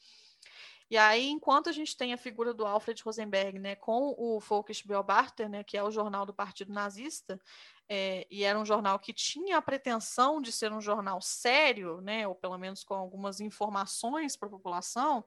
E 0.89 0.95
aí, 0.95 1.27
enquanto 1.27 1.69
a 1.69 1.73
gente 1.73 1.97
tem 1.97 2.13
a 2.13 2.17
figura 2.17 2.53
do 2.53 2.65
Alfred 2.65 3.01
Rosenberg, 3.03 3.59
né, 3.59 3.75
com 3.75 4.15
o 4.17 4.39
Volksbeobachter, 4.39 5.49
né, 5.49 5.63
que 5.63 5.77
é 5.77 5.83
o 5.83 5.91
jornal 5.91 6.25
do 6.25 6.33
Partido 6.33 6.71
Nazista, 6.71 7.41
é, 7.89 8.27
e 8.29 8.43
era 8.43 8.59
um 8.59 8.65
jornal 8.65 8.99
que 8.99 9.13
tinha 9.13 9.57
a 9.57 9.61
pretensão 9.61 10.41
de 10.41 10.51
ser 10.51 10.71
um 10.73 10.81
jornal 10.81 11.21
sério, 11.21 12.01
né, 12.01 12.27
ou 12.27 12.35
pelo 12.35 12.57
menos 12.57 12.83
com 12.83 12.93
algumas 12.93 13.39
informações 13.39 14.35
para 14.35 14.47
a 14.47 14.51
população, 14.51 15.23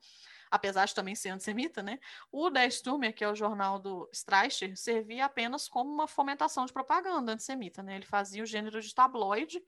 apesar 0.50 0.84
de 0.86 0.94
também 0.94 1.14
ser 1.14 1.28
antissemita, 1.30 1.82
né? 1.82 2.00
O 2.30 2.50
Der 2.50 2.70
Sturmer, 2.70 3.14
que 3.14 3.22
é 3.22 3.30
o 3.30 3.36
jornal 3.36 3.78
do 3.78 4.08
Streicher, 4.12 4.76
servia 4.76 5.26
apenas 5.26 5.68
como 5.68 5.88
uma 5.88 6.08
fomentação 6.08 6.66
de 6.66 6.72
propaganda 6.72 7.32
antissemita, 7.32 7.82
né? 7.82 7.96
Ele 7.96 8.04
fazia 8.04 8.42
o 8.42 8.46
gênero 8.46 8.80
de 8.80 8.92
tabloide 8.92 9.62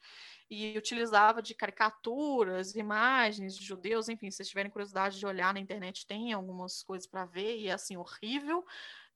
e 0.51 0.77
utilizava 0.77 1.41
de 1.41 1.55
caricaturas, 1.55 2.75
imagens 2.75 3.57
de 3.57 3.65
judeus, 3.65 4.09
enfim, 4.09 4.31
se 4.31 4.39
vocês 4.39 4.49
tiverem 4.49 4.71
curiosidade 4.71 5.19
de 5.19 5.25
olhar 5.25 5.55
na 5.55 5.61
internet, 5.61 6.07
tem 6.07 6.33
algumas 6.33 6.83
coisas 6.83 7.07
para 7.07 7.25
ver, 7.25 7.59
e 7.59 7.69
é 7.69 7.73
assim, 7.73 7.97
horrível. 7.97 8.65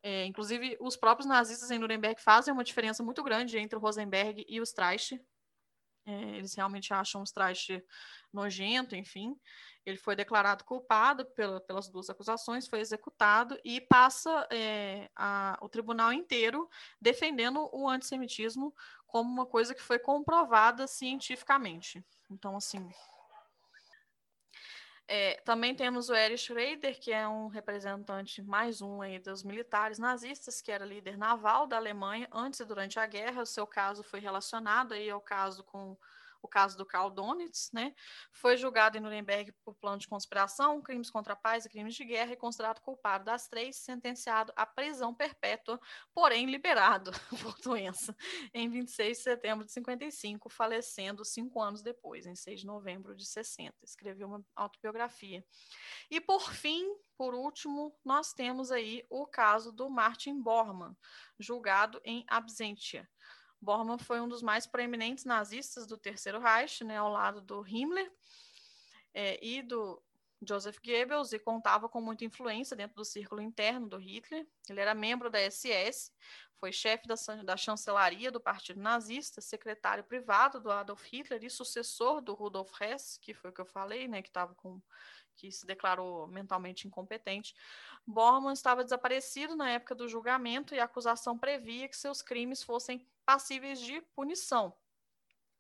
É, 0.09 0.25
inclusive, 0.25 0.77
os 0.79 0.97
próprios 0.97 1.27
nazistas 1.27 1.69
em 1.69 1.81
Nuremberg 1.81 2.23
fazem 2.23 2.55
uma 2.55 2.63
diferença 2.63 3.03
muito 3.03 3.25
grande 3.25 3.59
entre 3.59 3.77
o 3.77 3.81
Rosenberg 3.81 4.47
e 4.49 4.61
o 4.61 4.63
Streicher. 4.63 5.21
É, 6.07 6.37
eles 6.37 6.55
realmente 6.55 6.95
acham 6.95 7.23
o 7.23 7.27
Streicher 7.27 7.85
nojento, 8.33 8.95
enfim. 8.95 9.37
Ele 9.85 9.97
foi 9.97 10.15
declarado 10.15 10.63
culpado 10.63 11.27
pela, 11.35 11.61
pelas 11.61 11.89
duas 11.89 12.09
acusações, 12.09 12.69
foi 12.69 12.79
executado 12.79 13.59
e 13.65 13.81
passa 13.81 14.47
é, 14.53 15.11
a, 15.17 15.59
o 15.61 15.69
tribunal 15.69 16.13
inteiro 16.13 16.71
defendendo 17.01 17.69
o 17.73 17.89
antissemitismo 17.89 18.73
como 19.09 19.29
uma 19.29 19.45
coisa 19.45 19.75
que 19.75 19.83
foi 19.83 19.99
comprovada 19.99 20.87
cientificamente. 20.87 22.01
Então, 22.31 22.57
assim. 22.57 22.89
É, 25.09 25.35
também 25.45 25.73
temos 25.73 26.09
o 26.09 26.15
Erich 26.15 26.43
Schrader, 26.43 26.99
que 26.99 27.13
é 27.13 27.29
um 27.29 27.47
representante, 27.47 28.43
mais 28.43 28.83
um 28.83 29.01
aí 29.01 29.21
dos 29.21 29.45
militares 29.45 30.01
nazistas, 30.01 30.61
que 30.61 30.73
era 30.73 30.85
líder 30.85 31.17
naval 31.17 31.67
da 31.67 31.77
Alemanha 31.77 32.29
antes 32.33 32.59
e 32.59 32.65
durante 32.65 32.99
a 32.99 33.07
guerra. 33.07 33.43
O 33.43 33.47
seu 33.47 33.67
caso 33.67 34.03
foi 34.03 34.19
relacionado 34.19 34.95
aí 34.95 35.09
ao 35.09 35.21
caso 35.21 35.63
com 35.63 35.97
o 36.43 36.49
caso 36.49 36.77
do 36.77 36.87
Karl 36.87 37.11
Donitz, 37.11 37.71
né, 37.73 37.95
foi 38.33 38.57
julgado 38.57 38.97
em 38.97 39.01
Nuremberg 39.01 39.53
por 39.65 39.75
plano 39.75 39.99
de 39.99 40.09
conspiração, 40.09 40.83
crimes 40.83 41.11
contra 41.11 41.33
a 41.33 41.37
paz 41.37 41.65
e 41.65 41.69
crimes 41.69 41.95
de 41.95 42.05
guerra 42.05 42.33
e 42.33 42.37
considerado 42.37 42.81
culpado 42.81 43.25
das 43.25 43.49
três, 43.49 43.77
sentenciado 43.77 44.53
à 44.57 44.67
prisão 44.67 45.15
perpétua, 45.15 45.81
porém 46.15 46.47
liberado 46.47 47.11
por 47.43 47.57
doença 47.63 48.17
em 48.53 48.69
26 48.69 49.17
de 49.17 49.23
setembro 49.23 49.65
de 49.65 49.73
55, 49.73 50.49
falecendo 50.49 51.25
cinco 51.25 51.61
anos 51.61 51.83
depois, 51.83 52.27
em 52.27 52.35
6 52.35 52.61
de 52.61 52.67
novembro 52.67 53.15
de 53.15 53.27
60. 53.27 53.75
Escreveu 53.83 54.29
uma 54.29 54.45
autobiografia. 54.55 55.45
E 56.11 56.21
por 56.21 56.53
fim, 56.53 56.85
por 57.17 57.35
último, 57.35 57.97
nós 58.05 58.33
temos 58.33 58.71
aí 58.71 59.05
o 59.09 59.27
caso 59.27 59.73
do 59.73 59.89
Martin 59.89 60.41
Bormann, 60.41 60.95
julgado 61.39 62.01
em 62.05 62.25
absentia. 62.29 63.09
Bormann 63.67 63.99
foi 63.99 64.21
um 64.21 64.29
dos 64.29 64.43
mais 64.43 64.65
proeminentes 64.65 65.25
nazistas 65.25 65.89
do 65.89 65.99
Terceiro 65.99 66.39
Reich, 66.39 66.85
né, 66.85 66.99
ao 66.99 67.11
lado 67.11 67.41
do 67.41 67.67
Himmler 67.67 68.09
é, 69.13 69.45
e 69.45 69.61
do 69.61 70.01
Joseph 70.43 70.79
Goebbels, 70.85 71.33
e 71.33 71.39
contava 71.39 71.89
com 71.89 72.01
muita 72.01 72.25
influência 72.25 72.77
dentro 72.77 72.97
do 72.97 73.05
círculo 73.05 73.41
interno 73.41 73.89
do 73.89 73.97
Hitler. 73.97 74.47
Ele 74.69 74.81
era 74.81 74.95
membro 74.95 75.31
da 75.31 75.39
SS, 75.51 76.13
foi 76.59 76.73
chefe 76.73 77.07
da, 77.07 77.15
da 77.43 77.57
chancelaria 77.57 78.31
do 78.31 78.41
Partido 78.41 78.81
Nazista, 78.81 79.41
secretário 79.41 80.05
privado 80.05 80.61
do 80.61 80.71
Adolf 80.71 81.03
Hitler 81.05 81.45
e 81.45 81.51
sucessor 81.51 82.21
do 82.21 82.35
Rudolf 82.35 82.81
Hess, 82.81 83.19
que 83.21 83.35
foi 83.35 83.51
o 83.51 83.53
que 83.53 83.61
eu 83.61 83.67
falei, 83.67 84.09
né, 84.09 84.23
que 84.23 84.29
estava 84.29 84.55
com 84.55 84.81
que 85.37 85.53
se 85.53 85.67
declarou 85.67 86.27
mentalmente 86.27 86.89
incompetente. 86.89 87.55
Bormann 88.07 88.55
estava 88.55 88.83
desaparecido 88.83 89.55
na 89.55 89.71
época 89.71 89.95
do 89.95 90.09
julgamento 90.09 90.75
e 90.75 90.81
a 90.81 90.85
acusação 90.85 91.37
previa 91.37 91.87
que 91.89 91.97
seus 91.97 92.23
crimes 92.23 92.63
fossem 92.63 93.07
passíveis 93.27 93.79
de 93.79 94.01
punição 94.15 94.75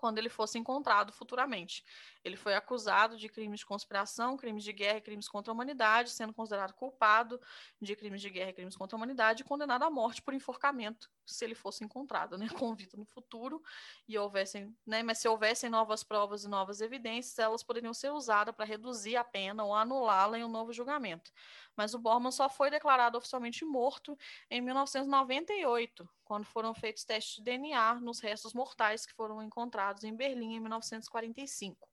quando 0.07 0.19
ele 0.19 0.29
fosse 0.29 0.57
encontrado 0.57 1.13
futuramente. 1.13 1.85
Ele 2.23 2.37
foi 2.37 2.55
acusado 2.55 3.17
de 3.17 3.29
crimes 3.29 3.59
de 3.59 3.67
conspiração, 3.67 4.37
crimes 4.37 4.63
de 4.63 4.73
guerra 4.73 4.99
e 4.99 5.01
crimes 5.01 5.29
contra 5.29 5.51
a 5.51 5.53
humanidade, 5.53 6.11
sendo 6.11 6.33
considerado 6.33 6.75
culpado 6.75 7.41
de 7.83 7.97
crimes 7.97 8.21
de 8.21 8.31
guerra 8.31 8.51
e 8.51 8.53
crimes 8.53 8.77
contra 8.77 8.95
a 8.95 8.99
humanidade 8.99 9.43
e 9.43 9.45
condenado 9.45 9.83
à 9.83 9.91
morte 9.91 10.23
por 10.23 10.33
enforcamento, 10.33 11.11
se 11.27 11.45
ele 11.45 11.57
fosse 11.57 11.83
encontrado, 11.83 12.39
né, 12.39 12.47
com 12.55 12.73
vida 12.73 12.97
no 12.97 13.05
futuro 13.05 13.61
e 14.07 14.17
houvessem, 14.17 14.73
né, 14.87 15.03
mas 15.03 15.19
se 15.19 15.27
houvessem 15.27 15.69
novas 15.69 16.05
provas 16.05 16.45
e 16.45 16.49
novas 16.49 16.81
evidências, 16.81 17.37
elas 17.41 17.65
poderiam 17.65 17.93
ser 17.93 18.13
usadas 18.13 18.55
para 18.55 18.65
reduzir 18.65 19.17
a 19.17 19.25
pena 19.25 19.65
ou 19.65 19.75
anulá-la 19.75 20.39
em 20.39 20.45
um 20.45 20.49
novo 20.49 20.73
julgamento. 20.73 21.33
Mas 21.77 21.95
o 21.95 21.99
Bormann 21.99 22.31
só 22.31 22.49
foi 22.49 22.71
declarado 22.71 23.19
oficialmente 23.19 23.65
morto 23.65 24.17
em 24.49 24.61
1998, 24.61 26.09
quando 26.27 26.45
foram 26.45 26.75
feitos 26.75 27.05
testes 27.05 27.37
de 27.37 27.43
DNA 27.43 28.01
nos 28.01 28.21
restos 28.21 28.53
mortais 28.53 29.07
que 29.07 29.15
foram 29.15 29.41
encontrados 29.41 30.05
em 30.05 30.15
Berlim 30.15 30.57
em 30.57 30.61
1945. 30.61 31.89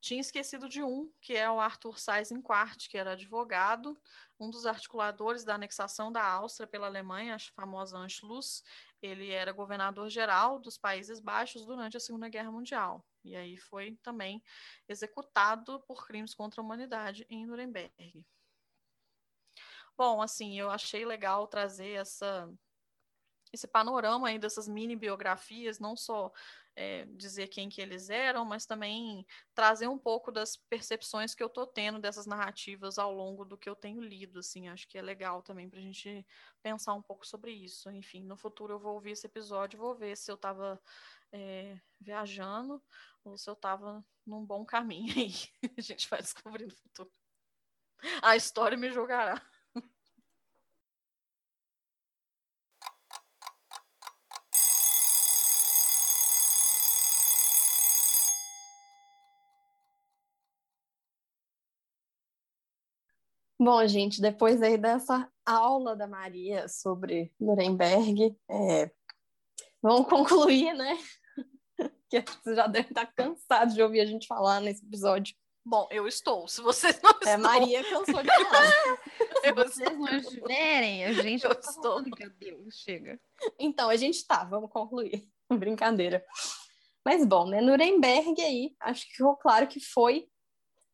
Tinha 0.00 0.20
esquecido 0.20 0.68
de 0.68 0.82
um, 0.82 1.10
que 1.20 1.34
é 1.34 1.50
o 1.50 1.58
Arthur 1.58 1.98
Seyss-Inquart, 1.98 2.88
que 2.88 2.98
era 2.98 3.12
advogado, 3.12 3.98
um 4.38 4.50
dos 4.50 4.66
articuladores 4.66 5.44
da 5.44 5.54
anexação 5.54 6.12
da 6.12 6.22
Áustria 6.22 6.66
pela 6.66 6.86
Alemanha, 6.86 7.36
a 7.36 7.38
famosa 7.38 7.96
Anschluss. 7.96 8.62
Ele 9.02 9.30
era 9.30 9.50
governador-geral 9.50 10.58
dos 10.58 10.76
Países 10.76 11.20
Baixos 11.20 11.64
durante 11.64 11.96
a 11.96 12.00
Segunda 12.00 12.28
Guerra 12.28 12.52
Mundial. 12.52 13.04
E 13.24 13.34
aí 13.34 13.56
foi 13.56 13.98
também 14.02 14.42
executado 14.86 15.80
por 15.88 16.06
crimes 16.06 16.34
contra 16.34 16.60
a 16.60 16.64
humanidade 16.64 17.26
em 17.30 17.46
Nuremberg. 17.46 18.24
Bom, 19.96 20.20
assim, 20.20 20.58
eu 20.58 20.70
achei 20.70 21.04
legal 21.04 21.46
trazer 21.46 21.92
essa 21.92 22.48
esse 23.54 23.68
panorama 23.68 24.28
aí 24.28 24.38
dessas 24.38 24.66
mini 24.66 24.96
biografias, 24.96 25.78
não 25.78 25.96
só 25.96 26.32
é, 26.76 27.04
dizer 27.06 27.48
quem 27.48 27.68
que 27.68 27.80
eles 27.80 28.10
eram, 28.10 28.44
mas 28.44 28.66
também 28.66 29.24
trazer 29.54 29.86
um 29.86 29.98
pouco 29.98 30.32
das 30.32 30.56
percepções 30.56 31.34
que 31.34 31.42
eu 31.42 31.46
estou 31.46 31.66
tendo 31.66 32.00
dessas 32.00 32.26
narrativas 32.26 32.98
ao 32.98 33.12
longo 33.12 33.44
do 33.44 33.56
que 33.56 33.68
eu 33.68 33.76
tenho 33.76 34.02
lido, 34.02 34.40
assim, 34.40 34.68
acho 34.68 34.88
que 34.88 34.98
é 34.98 35.02
legal 35.02 35.40
também 35.42 35.70
para 35.70 35.78
a 35.78 35.82
gente 35.82 36.26
pensar 36.62 36.94
um 36.94 37.02
pouco 37.02 37.26
sobre 37.26 37.52
isso. 37.52 37.90
Enfim, 37.90 38.24
no 38.24 38.36
futuro 38.36 38.74
eu 38.74 38.78
vou 38.78 38.94
ouvir 38.94 39.12
esse 39.12 39.26
episódio, 39.26 39.78
vou 39.78 39.94
ver 39.94 40.16
se 40.16 40.30
eu 40.30 40.34
estava 40.34 40.80
é, 41.32 41.78
viajando 42.00 42.82
ou 43.24 43.38
se 43.38 43.48
eu 43.48 43.54
estava 43.54 44.04
num 44.26 44.44
bom 44.44 44.64
caminho 44.64 45.14
aí. 45.16 45.32
a 45.78 45.80
gente 45.80 46.08
vai 46.08 46.20
descobrir 46.20 46.66
no 46.66 46.74
futuro. 46.74 47.12
A 48.22 48.36
história 48.36 48.76
me 48.76 48.90
julgará. 48.90 49.40
Bom, 63.64 63.86
gente, 63.86 64.20
depois 64.20 64.60
aí 64.60 64.76
dessa 64.76 65.26
aula 65.42 65.96
da 65.96 66.06
Maria 66.06 66.68
sobre 66.68 67.32
Nuremberg, 67.40 68.36
é, 68.46 68.90
vamos 69.80 70.04
concluir, 70.06 70.74
né? 70.74 70.98
que 72.10 72.20
você 72.20 72.54
já 72.54 72.66
deve 72.66 72.88
estar 72.88 73.06
cansado 73.06 73.72
de 73.72 73.82
ouvir 73.82 74.02
a 74.02 74.04
gente 74.04 74.26
falar 74.26 74.60
nesse 74.60 74.84
episódio. 74.84 75.34
Bom, 75.64 75.88
eu 75.90 76.06
estou. 76.06 76.46
Se 76.46 76.60
vocês 76.60 77.00
não 77.02 77.12
é, 77.12 77.14
estão... 77.14 77.38
Maria 77.38 77.82
cansou 77.84 78.22
de 78.22 78.28
falar. 78.28 79.00
Se 79.40 79.52
vocês 79.54 79.98
não 79.98 80.08
estiverem, 80.08 81.06
a 81.06 81.12
gente... 81.14 81.46
Eu 81.46 81.52
estou. 81.52 82.02
Meu 82.02 82.30
Deus, 82.38 82.74
chega. 82.74 83.18
Então, 83.58 83.88
a 83.88 83.96
gente 83.96 84.26
tá, 84.26 84.44
vamos 84.44 84.70
concluir. 84.70 85.26
Brincadeira. 85.50 86.22
Mas, 87.02 87.24
bom, 87.24 87.46
né, 87.46 87.62
Nuremberg 87.62 88.38
aí, 88.42 88.76
acho 88.78 89.06
que 89.06 89.14
ficou 89.14 89.36
claro 89.36 89.66
que 89.66 89.80
foi 89.80 90.28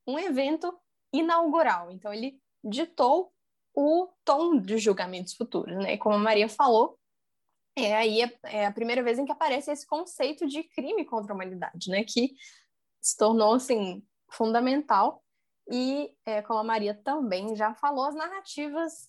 um 0.07 0.16
evento 0.16 0.73
inaugural. 1.12 1.91
Então, 1.91 2.14
ele 2.14 2.41
ditou 2.63 3.33
o 3.75 4.09
tom 4.25 4.59
de 4.59 4.79
julgamentos 4.79 5.35
futuros, 5.35 5.77
né? 5.77 5.97
Como 5.97 6.15
a 6.15 6.19
Maria 6.19 6.49
falou, 6.49 6.99
é 7.77 7.97
aí 7.97 8.23
a, 8.23 8.31
é 8.45 8.67
a 8.67 8.73
primeira 8.73 9.03
vez 9.03 9.19
em 9.19 9.25
que 9.25 9.33
aparece 9.33 9.71
esse 9.71 9.87
conceito 9.87 10.47
de 10.47 10.63
crime 10.65 11.05
contra 11.05 11.33
a 11.33 11.35
humanidade, 11.35 11.91
né? 11.91 12.05
Que 12.05 12.35
se 13.01 13.17
tornou, 13.17 13.55
assim, 13.55 14.03
fundamental. 14.31 15.23
E, 15.71 16.13
é, 16.27 16.43
como 16.43 16.59
a 16.59 16.65
Maria 16.65 16.95
também 16.95 17.55
já 17.55 17.75
falou, 17.75 18.05
as 18.05 18.15
narrativas, 18.15 19.09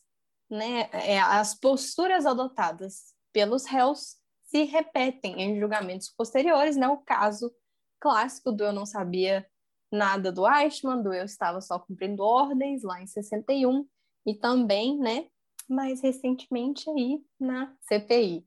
né, 0.49 0.89
é, 0.91 1.19
as 1.19 1.55
posturas 1.55 2.25
adotadas 2.25 3.13
pelos 3.33 3.65
réus 3.65 4.17
se 4.43 4.63
repetem 4.63 5.41
em 5.41 5.59
julgamentos 5.59 6.09
posteriores, 6.09 6.75
né? 6.75 6.87
O 6.87 6.97
caso 6.97 7.51
clássico 7.99 8.51
do 8.51 8.63
eu 8.63 8.73
não 8.73 8.85
sabia 8.85 9.47
nada 9.91 10.31
do 10.31 10.47
Eichmann, 10.47 11.03
do 11.03 11.13
eu 11.13 11.25
estava 11.25 11.59
só 11.61 11.77
cumprindo 11.77 12.23
ordens 12.23 12.83
lá 12.83 13.01
em 13.01 13.07
61 13.07 13.85
e 14.25 14.33
também, 14.33 14.97
né, 14.97 15.27
mais 15.67 16.01
recentemente 16.01 16.89
aí 16.89 17.21
na 17.39 17.75
CPI. 17.81 18.45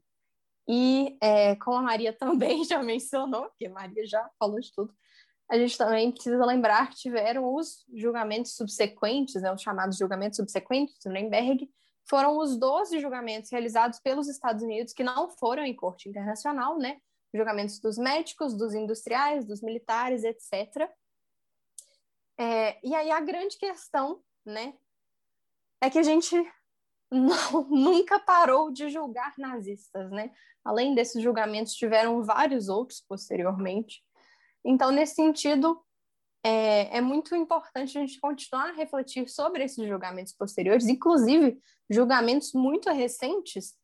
E 0.66 1.16
é, 1.20 1.56
como 1.56 1.76
a 1.76 1.82
Maria 1.82 2.12
também 2.16 2.64
já 2.64 2.82
mencionou, 2.82 3.44
porque 3.46 3.66
a 3.66 3.72
Maria 3.72 4.06
já 4.06 4.28
falou 4.38 4.60
de 4.60 4.72
tudo, 4.72 4.94
a 5.50 5.58
gente 5.58 5.76
também 5.76 6.10
precisa 6.10 6.44
lembrar 6.44 6.88
que 6.88 6.96
tiveram 6.96 7.54
os 7.54 7.84
julgamentos 7.94 8.56
subsequentes, 8.56 9.42
né, 9.42 9.52
os 9.52 9.60
chamados 9.60 9.98
julgamentos 9.98 10.36
subsequentes 10.36 10.96
do 11.04 11.10
Nuremberg, 11.10 11.68
foram 12.08 12.38
os 12.38 12.56
12 12.58 13.00
julgamentos 13.00 13.50
realizados 13.50 13.98
pelos 14.00 14.28
Estados 14.28 14.62
Unidos 14.62 14.92
que 14.92 15.04
não 15.04 15.28
foram 15.30 15.64
em 15.64 15.74
corte 15.74 16.08
internacional, 16.08 16.78
né? 16.78 16.98
Julgamentos 17.34 17.80
dos 17.80 17.96
médicos, 17.96 18.54
dos 18.54 18.74
industriais, 18.74 19.46
dos 19.46 19.62
militares, 19.62 20.22
etc. 20.22 20.88
É, 22.38 22.78
e 22.86 22.94
aí 22.94 23.10
a 23.10 23.20
grande 23.20 23.56
questão, 23.56 24.22
né, 24.44 24.74
é 25.80 25.88
que 25.88 25.98
a 25.98 26.02
gente 26.02 26.34
não, 27.10 27.64
nunca 27.70 28.18
parou 28.18 28.70
de 28.70 28.88
julgar 28.88 29.34
nazistas, 29.38 30.10
né? 30.10 30.30
Além 30.64 30.94
desses 30.94 31.22
julgamentos, 31.22 31.74
tiveram 31.74 32.22
vários 32.24 32.68
outros 32.68 33.04
posteriormente. 33.06 34.02
Então, 34.64 34.90
nesse 34.90 35.14
sentido, 35.14 35.78
é, 36.42 36.98
é, 36.98 37.00
muito 37.00 37.36
importante 37.36 37.96
a 37.96 38.00
gente 38.00 38.18
continuar 38.18 38.70
a 38.70 38.72
refletir 38.72 39.28
sobre 39.28 39.64
esses 39.64 39.86
julgamentos 39.86 40.32
posteriores, 40.32 40.88
inclusive 40.88 41.58
julgamentos 41.88 42.52
muito 42.54 42.90
recentes 42.90 43.74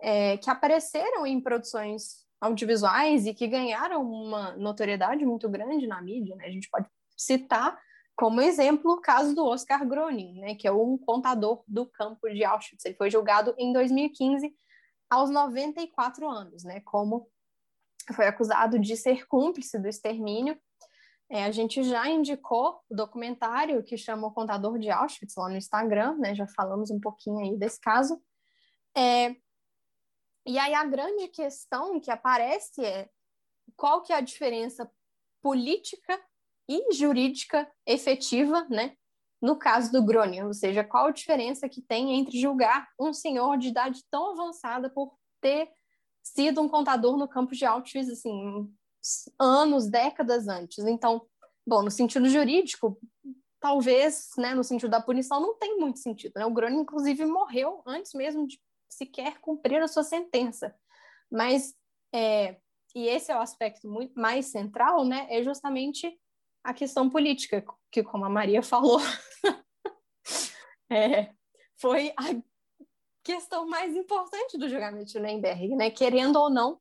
é, 0.00 0.36
que 0.36 0.48
apareceram 0.48 1.26
em 1.26 1.40
produções 1.40 2.24
audiovisuais 2.40 3.26
e 3.26 3.34
que 3.34 3.46
ganharam 3.46 4.02
uma 4.02 4.56
notoriedade 4.56 5.26
muito 5.26 5.48
grande 5.48 5.86
na 5.86 6.00
mídia. 6.00 6.34
Né? 6.36 6.46
A 6.46 6.50
gente 6.50 6.70
pode 6.70 6.88
citar 7.16 7.78
como 8.20 8.42
exemplo, 8.42 8.92
o 8.92 9.00
caso 9.00 9.34
do 9.34 9.46
Oscar 9.46 9.82
Groening, 9.88 10.40
né, 10.40 10.54
que 10.54 10.68
é 10.68 10.70
um 10.70 10.98
contador 10.98 11.64
do 11.66 11.86
campo 11.86 12.28
de 12.28 12.44
Auschwitz. 12.44 12.84
Ele 12.84 12.94
foi 12.94 13.10
julgado 13.10 13.54
em 13.56 13.72
2015 13.72 14.54
aos 15.08 15.30
94 15.30 16.28
anos, 16.28 16.62
né, 16.62 16.80
como 16.80 17.30
foi 18.14 18.26
acusado 18.26 18.78
de 18.78 18.94
ser 18.94 19.26
cúmplice 19.26 19.78
do 19.78 19.88
extermínio. 19.88 20.60
É, 21.30 21.44
a 21.44 21.50
gente 21.50 21.82
já 21.82 22.10
indicou 22.10 22.82
o 22.90 22.94
documentário 22.94 23.82
que 23.82 23.96
chama 23.96 24.26
O 24.26 24.32
Contador 24.32 24.78
de 24.78 24.90
Auschwitz 24.90 25.36
lá 25.36 25.48
no 25.48 25.56
Instagram, 25.56 26.18
né? 26.18 26.34
Já 26.34 26.46
falamos 26.48 26.90
um 26.90 27.00
pouquinho 27.00 27.38
aí 27.38 27.56
desse 27.56 27.80
caso. 27.80 28.20
É, 28.94 29.34
e 30.44 30.58
aí 30.58 30.74
a 30.74 30.84
grande 30.84 31.28
questão 31.28 31.98
que 31.98 32.10
aparece 32.10 32.84
é 32.84 33.08
qual 33.76 34.02
que 34.02 34.12
é 34.12 34.16
a 34.16 34.20
diferença 34.20 34.90
política 35.40 36.20
e 36.68 36.92
jurídica 36.92 37.70
efetiva, 37.86 38.66
né? 38.70 38.94
No 39.40 39.56
caso 39.56 39.90
do 39.90 40.04
Groningen, 40.04 40.44
ou 40.44 40.54
seja, 40.54 40.84
qual 40.84 41.06
a 41.06 41.12
diferença 41.12 41.68
que 41.68 41.80
tem 41.80 42.18
entre 42.18 42.38
julgar 42.38 42.88
um 42.98 43.12
senhor 43.12 43.56
de 43.56 43.68
idade 43.68 44.04
tão 44.10 44.32
avançada 44.32 44.90
por 44.90 45.14
ter 45.40 45.70
sido 46.22 46.60
um 46.60 46.68
contador 46.68 47.16
no 47.16 47.26
campo 47.26 47.54
de 47.54 47.64
Auschwitz, 47.64 48.10
assim, 48.10 48.70
anos, 49.38 49.88
décadas 49.88 50.48
antes. 50.48 50.84
Então, 50.84 51.26
bom, 51.66 51.82
no 51.82 51.90
sentido 51.90 52.28
jurídico, 52.28 52.98
talvez, 53.58 54.30
né, 54.36 54.54
no 54.54 54.64
sentido 54.64 54.90
da 54.90 55.00
punição, 55.02 55.40
não 55.40 55.56
tem 55.56 55.78
muito 55.78 55.98
sentido. 55.98 56.32
Né? 56.36 56.46
O 56.46 56.52
Groningen, 56.52 56.82
inclusive, 56.82 57.24
morreu 57.26 57.82
antes 57.86 58.12
mesmo 58.14 58.46
de 58.46 58.60
sequer 58.88 59.38
cumprir 59.40 59.80
a 59.82 59.88
sua 59.88 60.02
sentença. 60.02 60.74
Mas, 61.30 61.74
é, 62.12 62.56
e 62.94 63.06
esse 63.06 63.30
é 63.30 63.36
o 63.36 63.40
aspecto 63.40 63.88
muito 63.88 64.18
mais 64.18 64.46
central, 64.46 65.04
né, 65.04 65.26
é 65.30 65.42
justamente 65.42 66.19
a 66.62 66.74
questão 66.74 67.08
política, 67.08 67.64
que, 67.90 68.02
como 68.02 68.24
a 68.24 68.28
Maria 68.28 68.62
falou, 68.62 69.00
é, 70.90 71.32
foi 71.76 72.12
a 72.16 72.40
questão 73.22 73.66
mais 73.66 73.94
importante 73.94 74.58
do 74.58 74.68
julgamento 74.68 75.06
de 75.06 75.18
Nuremberg, 75.18 75.76
né? 75.76 75.90
Querendo 75.90 76.36
ou 76.36 76.50
não, 76.50 76.80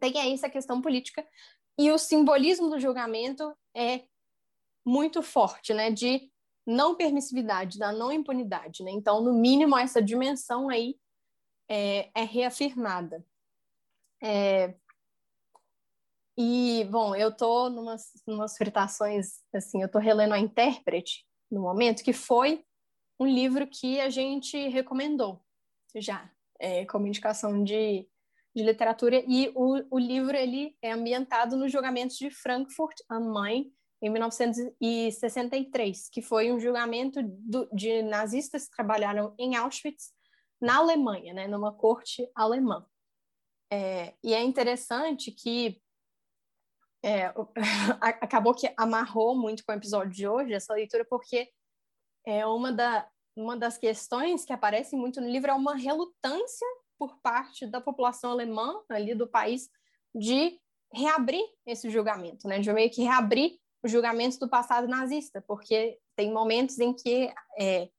tem 0.00 0.18
aí 0.18 0.32
essa 0.32 0.48
questão 0.48 0.80
política 0.80 1.26
e 1.78 1.90
o 1.90 1.98
simbolismo 1.98 2.68
do 2.68 2.78
julgamento 2.78 3.56
é 3.74 4.04
muito 4.84 5.22
forte, 5.22 5.74
né? 5.74 5.90
De 5.90 6.30
não 6.66 6.94
permissividade, 6.94 7.78
da 7.78 7.92
não 7.92 8.12
impunidade, 8.12 8.82
né? 8.82 8.90
Então, 8.90 9.20
no 9.20 9.32
mínimo, 9.32 9.76
essa 9.76 10.00
dimensão 10.00 10.68
aí 10.68 10.96
é, 11.68 12.10
é 12.14 12.22
reafirmada. 12.22 13.24
É, 14.22 14.74
e, 16.36 16.84
bom, 16.90 17.14
eu 17.14 17.34
tô 17.34 17.70
numas, 17.70 18.10
numas 18.26 18.56
fritações, 18.56 19.40
assim, 19.54 19.82
eu 19.82 19.90
tô 19.90 19.98
relendo 19.98 20.32
a 20.32 20.38
Intérprete 20.38 21.24
no 21.50 21.60
momento, 21.60 22.02
que 22.02 22.12
foi 22.12 22.64
um 23.18 23.26
livro 23.26 23.66
que 23.66 24.00
a 24.00 24.10
gente 24.10 24.68
recomendou 24.68 25.40
já, 25.94 26.28
é, 26.58 26.84
como 26.86 27.06
indicação 27.06 27.62
de, 27.62 28.08
de 28.54 28.62
literatura, 28.64 29.22
e 29.28 29.52
o, 29.54 29.80
o 29.90 29.98
livro, 29.98 30.36
ele 30.36 30.76
é 30.82 30.90
ambientado 30.92 31.56
nos 31.56 31.70
julgamentos 31.70 32.16
de 32.16 32.30
Frankfurt 32.30 32.98
am 33.08 33.32
Main, 33.32 33.72
em 34.02 34.10
1963, 34.10 36.08
que 36.10 36.20
foi 36.20 36.52
um 36.52 36.58
julgamento 36.60 37.20
do, 37.22 37.66
de 37.72 38.02
nazistas 38.02 38.68
que 38.68 38.76
trabalharam 38.76 39.34
em 39.38 39.56
Auschwitz, 39.56 40.12
na 40.60 40.76
Alemanha, 40.78 41.32
né, 41.32 41.46
numa 41.46 41.72
corte 41.72 42.28
alemã. 42.34 42.84
É, 43.72 44.14
e 44.22 44.34
é 44.34 44.42
interessante 44.42 45.30
que 45.32 45.80
é, 47.04 47.34
acabou 48.00 48.54
que 48.54 48.72
amarrou 48.78 49.36
muito 49.36 49.62
com 49.64 49.72
o 49.72 49.74
episódio 49.74 50.10
de 50.10 50.26
hoje 50.26 50.54
essa 50.54 50.72
leitura, 50.72 51.04
porque 51.04 51.50
é 52.26 52.46
uma, 52.46 52.72
da, 52.72 53.06
uma 53.36 53.56
das 53.56 53.76
questões 53.76 54.44
que 54.44 54.52
aparece 54.52 54.96
muito 54.96 55.20
no 55.20 55.28
livro 55.28 55.50
é 55.50 55.54
uma 55.54 55.74
relutância 55.74 56.66
por 56.98 57.18
parte 57.20 57.66
da 57.66 57.80
população 57.80 58.30
alemã 58.30 58.82
ali 58.88 59.14
do 59.14 59.28
país 59.28 59.68
de 60.14 60.58
reabrir 60.90 61.44
esse 61.66 61.90
julgamento, 61.90 62.48
né? 62.48 62.60
De 62.60 62.72
meio 62.72 62.90
que 62.90 63.02
reabrir 63.02 63.58
os 63.82 63.90
julgamentos 63.90 64.38
do 64.38 64.48
passado 64.48 64.88
nazista, 64.88 65.42
porque 65.46 65.98
tem 66.16 66.32
momentos 66.32 66.78
em 66.78 66.94
que 66.94 67.30
é, 67.58 67.90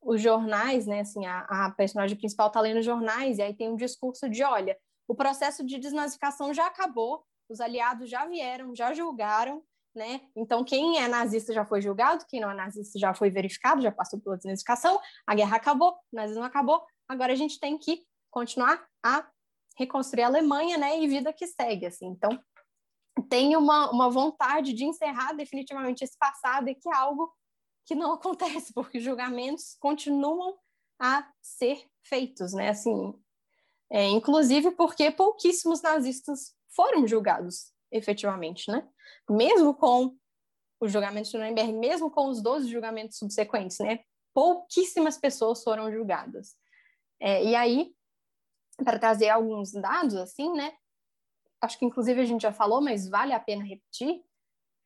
os 0.00 0.20
jornais, 0.20 0.86
né? 0.86 1.00
Assim, 1.00 1.26
a, 1.26 1.40
a 1.48 1.70
personagem 1.72 2.16
principal 2.16 2.46
está 2.46 2.60
lendo 2.60 2.80
jornais 2.80 3.38
e 3.38 3.42
aí 3.42 3.54
tem 3.54 3.70
um 3.70 3.76
discurso 3.76 4.28
de, 4.28 4.44
olha, 4.44 4.78
o 5.08 5.16
processo 5.16 5.66
de 5.66 5.78
desnazificação 5.78 6.54
já 6.54 6.66
acabou, 6.66 7.24
os 7.48 7.60
aliados 7.60 8.10
já 8.10 8.26
vieram, 8.26 8.74
já 8.74 8.92
julgaram, 8.92 9.62
né? 9.94 10.20
Então, 10.36 10.62
quem 10.62 10.98
é 10.98 11.08
nazista 11.08 11.52
já 11.52 11.64
foi 11.64 11.80
julgado, 11.80 12.26
quem 12.28 12.40
não 12.40 12.50
é 12.50 12.54
nazista 12.54 12.98
já 12.98 13.14
foi 13.14 13.30
verificado, 13.30 13.80
já 13.82 13.90
passou 13.90 14.20
pela 14.20 14.36
desnazificação, 14.36 15.00
a 15.26 15.34
guerra 15.34 15.56
acabou, 15.56 15.92
o 16.12 16.16
nazismo 16.16 16.44
acabou, 16.44 16.84
agora 17.08 17.32
a 17.32 17.36
gente 17.36 17.58
tem 17.58 17.78
que 17.78 18.04
continuar 18.30 18.86
a 19.02 19.26
reconstruir 19.76 20.22
a 20.22 20.26
Alemanha, 20.26 20.76
né? 20.76 21.00
E 21.00 21.08
vida 21.08 21.32
que 21.32 21.46
segue, 21.46 21.86
assim. 21.86 22.06
Então, 22.06 22.38
tem 23.28 23.56
uma, 23.56 23.90
uma 23.90 24.10
vontade 24.10 24.72
de 24.72 24.84
encerrar 24.84 25.32
definitivamente 25.32 26.04
esse 26.04 26.18
passado 26.18 26.68
e 26.68 26.74
que 26.74 26.88
é 26.88 26.94
algo 26.94 27.32
que 27.86 27.94
não 27.94 28.12
acontece, 28.14 28.72
porque 28.74 29.00
julgamentos 29.00 29.76
continuam 29.80 30.58
a 31.00 31.26
ser 31.40 31.86
feitos, 32.02 32.52
né? 32.52 32.70
Assim, 32.70 33.14
é, 33.90 34.08
inclusive 34.08 34.72
porque 34.72 35.10
pouquíssimos 35.10 35.82
nazistas 35.82 36.54
foram 36.76 37.06
julgados 37.06 37.72
efetivamente, 37.90 38.70
né? 38.70 38.86
Mesmo 39.28 39.74
com 39.74 40.16
o 40.78 40.86
julgamento 40.86 41.30
de 41.30 41.36
Nuremberg, 41.36 41.72
mesmo 41.72 42.10
com 42.10 42.28
os 42.28 42.42
12 42.42 42.70
julgamentos 42.70 43.16
subsequentes, 43.18 43.78
né? 43.78 44.00
Pouquíssimas 44.34 45.16
pessoas 45.16 45.62
foram 45.62 45.90
julgadas. 45.90 46.54
É, 47.18 47.42
e 47.42 47.54
aí, 47.54 47.94
para 48.84 48.98
trazer 48.98 49.30
alguns 49.30 49.72
dados, 49.72 50.14
assim, 50.16 50.52
né? 50.52 50.76
Acho 51.62 51.78
que 51.78 51.86
inclusive 51.86 52.20
a 52.20 52.24
gente 52.24 52.42
já 52.42 52.52
falou, 52.52 52.82
mas 52.82 53.08
vale 53.08 53.32
a 53.32 53.40
pena 53.40 53.64
repetir. 53.64 54.22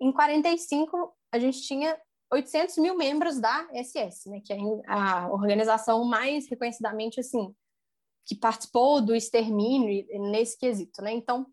Em 0.00 0.12
45, 0.12 1.14
a 1.32 1.38
gente 1.38 1.60
tinha 1.62 2.00
800 2.32 2.78
mil 2.78 2.96
membros 2.96 3.40
da 3.40 3.68
SS, 3.74 4.30
né? 4.30 4.40
Que 4.40 4.52
é 4.52 4.58
a 4.86 5.28
organização 5.32 6.04
mais 6.04 6.48
reconhecidamente, 6.48 7.18
assim, 7.18 7.52
que 8.24 8.36
participou 8.36 9.00
do 9.00 9.14
extermínio 9.14 10.06
nesse 10.30 10.56
quesito, 10.56 11.02
né? 11.02 11.12
Então, 11.12 11.44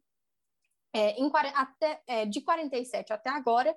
é, 0.93 1.19
em, 1.19 1.31
até, 1.53 2.01
é, 2.07 2.25
de 2.25 2.41
47 2.41 3.13
até 3.13 3.29
agora, 3.29 3.75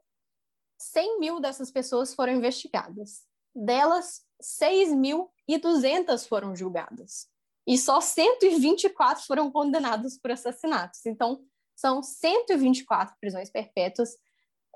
100 0.78 1.20
mil 1.20 1.40
dessas 1.40 1.70
pessoas 1.70 2.14
foram 2.14 2.32
investigadas. 2.34 3.22
Delas, 3.54 4.24
6.200 4.42 6.26
foram 6.26 6.56
julgadas. 6.56 7.28
E 7.66 7.76
só 7.76 8.00
124 8.00 9.24
foram 9.26 9.50
condenadas 9.50 10.18
por 10.18 10.30
assassinatos. 10.30 11.04
Então, 11.04 11.44
são 11.76 12.02
124 12.02 13.16
prisões 13.20 13.50
perpétuas 13.50 14.16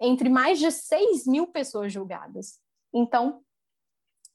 entre 0.01 0.29
mais 0.29 0.59
de 0.59 0.71
6 0.71 1.27
mil 1.27 1.47
pessoas 1.47 1.93
julgadas. 1.93 2.59
Então, 2.93 3.43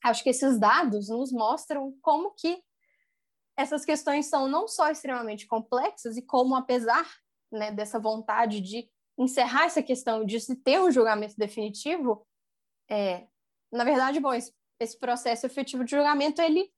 acho 0.04 0.24
que 0.24 0.30
esses 0.30 0.60
dados 0.60 1.10
nos 1.10 1.32
mostram 1.32 1.96
como 2.02 2.32
que 2.32 2.64
essas 3.58 3.84
questões 3.84 4.28
são 4.28 4.48
não 4.48 4.68
só 4.68 4.90
extremamente 4.90 5.46
complexas 5.46 6.16
e 6.16 6.22
como, 6.22 6.56
apesar 6.56 7.06
né, 7.52 7.72
dessa 7.72 8.00
vontade 8.00 8.62
de 8.62 8.90
encerrar 9.18 9.66
essa 9.66 9.84
questão 9.84 10.26
de 10.26 10.40
se 10.40 10.56
ter 10.56 10.80
um 10.80 10.92
julgamento 10.92 11.36
definitivo, 11.38 12.26
é, 12.90 13.28
na 13.72 13.84
verdade, 13.84 14.20
bom, 14.20 14.34
esse, 14.34 14.54
esse, 14.80 14.98
processo 14.98 15.46
efetivo 15.46 15.84
de 15.84 15.92
julgamento 15.92 16.42
ele 16.42 16.72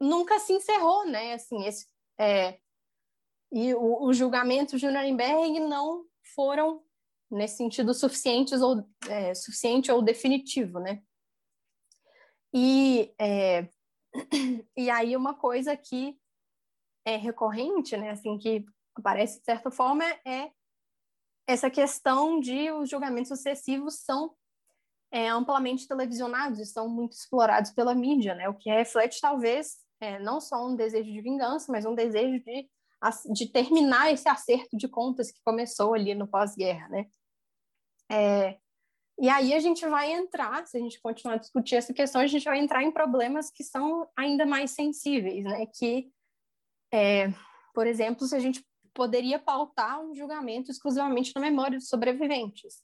nunca 0.00 0.38
se 0.38 0.52
encerrou, 0.52 1.06
né? 1.06 1.34
Assim, 1.34 1.66
esse, 1.66 1.86
é, 2.18 2.58
e 3.52 3.74
os 3.74 4.16
julgamentos 4.16 4.80
de 4.80 4.86
Nuremberg 4.86 5.58
não 5.60 6.06
foram 6.34 6.84
nesse 7.30 7.56
sentido 7.56 7.92
suficientes 7.92 8.60
ou 8.60 8.86
é, 9.08 9.34
suficiente 9.34 9.90
ou 9.90 10.00
definitivo, 10.00 10.78
né? 10.78 11.02
E 12.54 13.12
é, 13.20 13.68
e 14.76 14.88
aí 14.88 15.16
uma 15.16 15.34
coisa 15.34 15.76
que 15.76 16.18
é 17.04 17.16
recorrente, 17.16 17.96
né? 17.96 18.10
Assim 18.10 18.38
que 18.38 18.64
aparece 18.96 19.38
de 19.38 19.44
certa 19.44 19.70
forma 19.70 20.04
é 20.24 20.50
essa 21.46 21.70
questão 21.70 22.38
de 22.38 22.70
os 22.70 22.88
julgamentos 22.88 23.28
sucessivos 23.28 24.00
são 24.00 24.34
é, 25.10 25.28
amplamente 25.28 25.88
televisionados 25.88 26.60
e 26.60 26.66
são 26.66 26.88
muito 26.88 27.12
explorados 27.14 27.72
pela 27.72 27.94
mídia, 27.94 28.34
né? 28.34 28.48
O 28.48 28.54
que 28.54 28.70
reflete 28.70 29.20
talvez 29.20 29.78
é, 30.00 30.18
não 30.18 30.40
só 30.40 30.66
um 30.66 30.76
desejo 30.76 31.10
de 31.10 31.20
vingança, 31.20 31.70
mas 31.70 31.84
um 31.84 31.94
desejo 31.94 32.42
de, 32.44 32.68
de 33.32 33.46
terminar 33.50 34.12
esse 34.12 34.28
acerto 34.28 34.76
de 34.76 34.88
contas 34.88 35.30
que 35.30 35.42
começou 35.44 35.94
ali 35.94 36.14
no 36.14 36.28
pós-guerra, 36.28 36.88
né? 36.88 37.06
É, 38.10 38.58
e 39.20 39.28
aí 39.28 39.52
a 39.52 39.60
gente 39.60 39.86
vai 39.86 40.10
entrar, 40.12 40.66
se 40.66 40.76
a 40.78 40.80
gente 40.80 41.00
continuar 41.00 41.34
a 41.34 41.38
discutir 41.38 41.76
essa 41.76 41.92
questão, 41.92 42.22
a 42.22 42.26
gente 42.26 42.44
vai 42.44 42.58
entrar 42.58 42.82
em 42.82 42.90
problemas 42.90 43.50
que 43.50 43.62
são 43.62 44.08
ainda 44.16 44.46
mais 44.46 44.70
sensíveis, 44.70 45.44
né? 45.44 45.66
Que, 45.66 46.10
é, 46.92 47.28
por 47.74 47.86
exemplo, 47.86 48.26
se 48.26 48.34
a 48.34 48.38
gente 48.38 48.64
poderia 49.00 49.38
pautar 49.38 49.98
um 49.98 50.14
julgamento 50.14 50.70
exclusivamente 50.70 51.32
na 51.34 51.40
memória 51.40 51.78
dos 51.78 51.88
sobreviventes. 51.88 52.82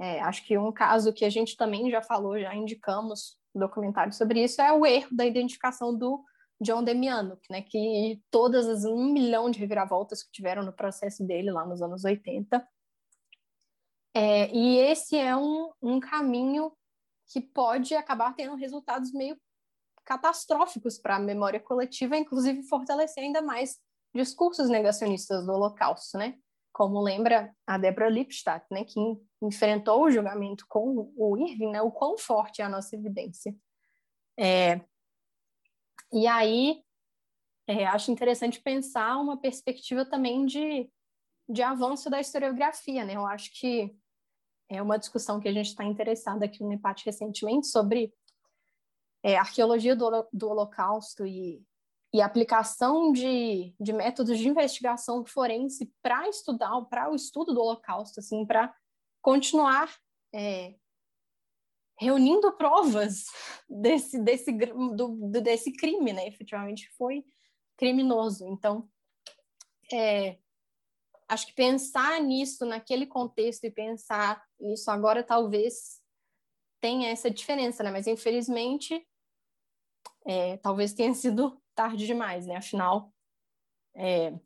É, 0.00 0.20
acho 0.20 0.46
que 0.46 0.56
um 0.56 0.70
caso 0.70 1.12
que 1.12 1.24
a 1.24 1.28
gente 1.28 1.56
também 1.56 1.90
já 1.90 2.00
falou, 2.00 2.38
já 2.38 2.54
indicamos 2.54 3.36
documentário 3.52 4.12
sobre 4.12 4.44
isso, 4.44 4.62
é 4.62 4.72
o 4.72 4.86
erro 4.86 5.08
da 5.10 5.26
identificação 5.26 5.92
do 5.92 6.24
John 6.60 6.84
Demiano, 6.84 7.36
né, 7.50 7.60
que 7.60 8.22
todas 8.30 8.68
as 8.68 8.84
um 8.84 9.12
milhão 9.12 9.50
de 9.50 9.58
reviravoltas 9.58 10.22
que 10.22 10.30
tiveram 10.30 10.62
no 10.62 10.72
processo 10.72 11.26
dele 11.26 11.50
lá 11.50 11.66
nos 11.66 11.82
anos 11.82 12.04
80, 12.04 12.64
É, 14.14 14.48
e 14.54 14.78
esse 14.78 15.16
é 15.16 15.36
um, 15.36 15.72
um 15.82 15.98
caminho 15.98 16.72
que 17.32 17.40
pode 17.40 17.96
acabar 17.96 18.32
tendo 18.32 18.54
resultados 18.54 19.12
meio 19.12 19.36
catastróficos 20.04 20.98
para 21.00 21.16
a 21.16 21.20
memória 21.20 21.58
coletiva, 21.58 22.16
inclusive 22.16 22.62
fortalecer 22.62 23.24
ainda 23.24 23.42
mais 23.42 23.76
discursos 24.14 24.68
negacionistas 24.68 25.44
do 25.44 25.52
Holocausto, 25.52 26.18
né? 26.18 26.38
Como 26.72 27.00
lembra 27.00 27.54
a 27.66 27.76
Deborah 27.76 28.08
Lipstadt, 28.08 28.66
né, 28.70 28.84
que 28.84 29.00
enfrentou 29.42 30.04
o 30.04 30.10
julgamento 30.10 30.64
com 30.68 31.12
o 31.16 31.36
Irving, 31.36 31.70
né, 31.70 31.82
o 31.82 31.90
quão 31.90 32.16
forte 32.16 32.62
é 32.62 32.64
a 32.64 32.68
nossa 32.68 32.94
evidência. 32.94 33.54
É, 34.38 34.80
e 36.12 36.26
aí, 36.26 36.82
é, 37.66 37.84
acho 37.86 38.10
interessante 38.10 38.60
pensar 38.60 39.18
uma 39.18 39.36
perspectiva 39.36 40.04
também 40.04 40.46
de, 40.46 40.90
de 41.48 41.62
avanço 41.62 42.08
da 42.08 42.20
historiografia, 42.20 43.04
né? 43.04 43.16
Eu 43.16 43.26
acho 43.26 43.50
que 43.58 43.94
é 44.70 44.80
uma 44.80 44.98
discussão 44.98 45.40
que 45.40 45.48
a 45.48 45.52
gente 45.52 45.66
está 45.66 45.84
interessado 45.84 46.42
aqui 46.42 46.62
no 46.62 46.68
NEPAT 46.68 47.04
recentemente 47.04 47.66
sobre 47.66 48.12
é, 49.22 49.36
arqueologia 49.36 49.96
do, 49.96 50.28
do 50.32 50.48
Holocausto 50.48 51.26
e, 51.26 51.62
e 52.12 52.22
aplicação 52.22 53.12
de, 53.12 53.74
de 53.78 53.92
métodos 53.92 54.38
de 54.38 54.48
investigação 54.48 55.24
forense 55.26 55.92
para 56.02 56.28
estudar, 56.28 56.80
para 56.82 57.10
o 57.10 57.14
estudo 57.14 57.52
do 57.52 57.60
Holocausto, 57.60 58.20
assim, 58.20 58.46
para 58.46 58.74
continuar 59.20 59.94
é, 60.32 60.74
reunindo 61.98 62.50
provas 62.56 63.24
desse, 63.68 64.18
desse, 64.22 64.52
do, 64.52 65.30
desse 65.42 65.72
crime, 65.72 66.12
né? 66.12 66.26
Efetivamente 66.26 66.90
foi 66.96 67.24
criminoso. 67.76 68.46
Então, 68.46 68.88
é, 69.92 70.38
acho 71.28 71.46
que 71.46 71.52
pensar 71.52 72.20
nisso 72.22 72.64
naquele 72.64 73.06
contexto 73.06 73.64
e 73.64 73.70
pensar 73.70 74.42
nisso 74.58 74.90
agora 74.90 75.22
talvez 75.22 76.00
tenha 76.80 77.10
essa 77.10 77.30
diferença, 77.30 77.82
né? 77.82 77.90
Mas 77.90 78.06
infelizmente, 78.06 79.06
é, 80.26 80.56
talvez 80.58 80.92
tenha 80.94 81.14
sido 81.14 81.60
tarde 81.78 82.08
demais, 82.08 82.44
né? 82.44 82.56
Afinal, 82.56 83.14
é, 83.94 84.36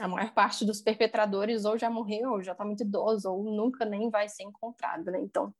a 0.00 0.08
maior 0.08 0.32
parte 0.32 0.64
dos 0.64 0.80
perpetradores 0.80 1.66
ou 1.66 1.76
já 1.76 1.90
morreu, 1.90 2.32
ou 2.32 2.42
já 2.42 2.52
está 2.52 2.64
muito 2.64 2.82
idoso, 2.82 3.30
ou 3.30 3.44
nunca 3.44 3.84
nem 3.84 4.08
vai 4.08 4.26
ser 4.26 4.44
encontrado, 4.44 5.10
né? 5.10 5.20
Então, 5.20 5.54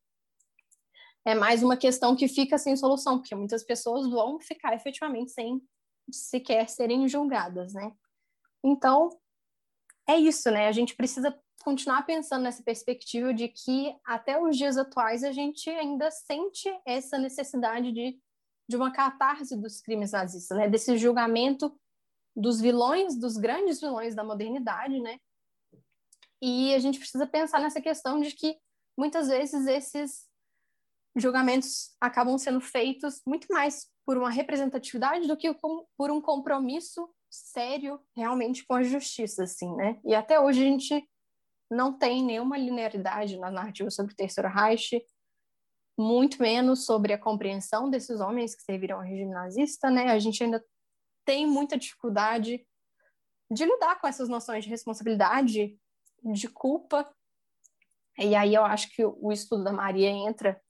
é 1.22 1.34
mais 1.34 1.62
uma 1.62 1.76
questão 1.76 2.16
que 2.16 2.26
fica 2.26 2.56
sem 2.56 2.74
solução, 2.76 3.18
porque 3.18 3.34
muitas 3.34 3.62
pessoas 3.62 4.08
vão 4.08 4.40
ficar 4.40 4.74
efetivamente 4.74 5.32
sem 5.32 5.60
sequer 6.10 6.66
serem 6.70 7.06
julgadas, 7.06 7.74
né? 7.74 7.92
Então, 8.64 9.10
é 10.08 10.16
isso, 10.16 10.50
né? 10.50 10.66
A 10.66 10.72
gente 10.72 10.96
precisa 10.96 11.38
continuar 11.62 12.06
pensando 12.06 12.42
nessa 12.42 12.62
perspectiva 12.62 13.34
de 13.34 13.48
que 13.48 13.94
até 14.02 14.40
os 14.40 14.56
dias 14.56 14.78
atuais 14.78 15.22
a 15.24 15.30
gente 15.30 15.68
ainda 15.68 16.10
sente 16.10 16.70
essa 16.86 17.18
necessidade 17.18 17.92
de, 17.92 18.18
de 18.68 18.76
uma 18.76 18.90
catarse 18.90 19.56
dos 19.56 19.80
crimes 19.80 20.12
nazistas, 20.12 20.56
né? 20.56 20.68
Desse 20.68 20.96
julgamento 20.96 21.78
dos 22.36 22.60
vilões, 22.60 23.16
dos 23.16 23.36
grandes 23.36 23.80
vilões 23.80 24.14
da 24.14 24.24
modernidade, 24.24 25.00
né? 25.00 25.18
E 26.42 26.74
a 26.74 26.78
gente 26.78 26.98
precisa 26.98 27.26
pensar 27.26 27.60
nessa 27.60 27.80
questão 27.80 28.20
de 28.20 28.32
que 28.32 28.58
muitas 28.98 29.28
vezes 29.28 29.66
esses 29.66 30.28
julgamentos 31.16 31.94
acabam 32.00 32.36
sendo 32.36 32.60
feitos 32.60 33.22
muito 33.26 33.46
mais 33.50 33.88
por 34.04 34.16
uma 34.16 34.30
representatividade 34.30 35.26
do 35.26 35.36
que 35.36 35.54
por 35.96 36.10
um 36.10 36.20
compromisso 36.20 37.08
sério 37.30 38.00
realmente 38.14 38.64
com 38.66 38.74
a 38.74 38.82
justiça, 38.82 39.44
assim, 39.44 39.74
né? 39.74 39.98
E 40.04 40.14
até 40.14 40.38
hoje 40.38 40.60
a 40.60 40.68
gente 40.68 41.08
não 41.70 41.96
tem 41.96 42.22
nenhuma 42.22 42.58
linearidade 42.58 43.38
na 43.38 43.50
narrativa 43.50 43.90
sobre 43.90 44.12
o 44.12 44.16
Terceiro 44.16 44.48
Reich, 44.48 45.02
muito 45.96 46.42
menos 46.42 46.84
sobre 46.84 47.12
a 47.12 47.18
compreensão 47.18 47.88
desses 47.88 48.20
homens 48.20 48.54
que 48.54 48.62
serviram 48.62 48.96
ao 48.96 49.02
regime 49.02 49.30
nazista, 49.30 49.90
né? 49.90 50.10
A 50.10 50.18
gente 50.18 50.42
ainda 50.42 50.64
tem 51.24 51.46
muita 51.46 51.78
dificuldade 51.78 52.66
de 53.50 53.64
lidar 53.64 54.00
com 54.00 54.06
essas 54.06 54.28
noções 54.28 54.64
de 54.64 54.70
responsabilidade, 54.70 55.78
de 56.22 56.48
culpa. 56.48 57.08
E 58.18 58.34
aí 58.34 58.54
eu 58.54 58.64
acho 58.64 58.90
que 58.94 59.04
o 59.04 59.32
estudo 59.32 59.64
da 59.64 59.72
Maria 59.72 60.10
entra 60.10 60.60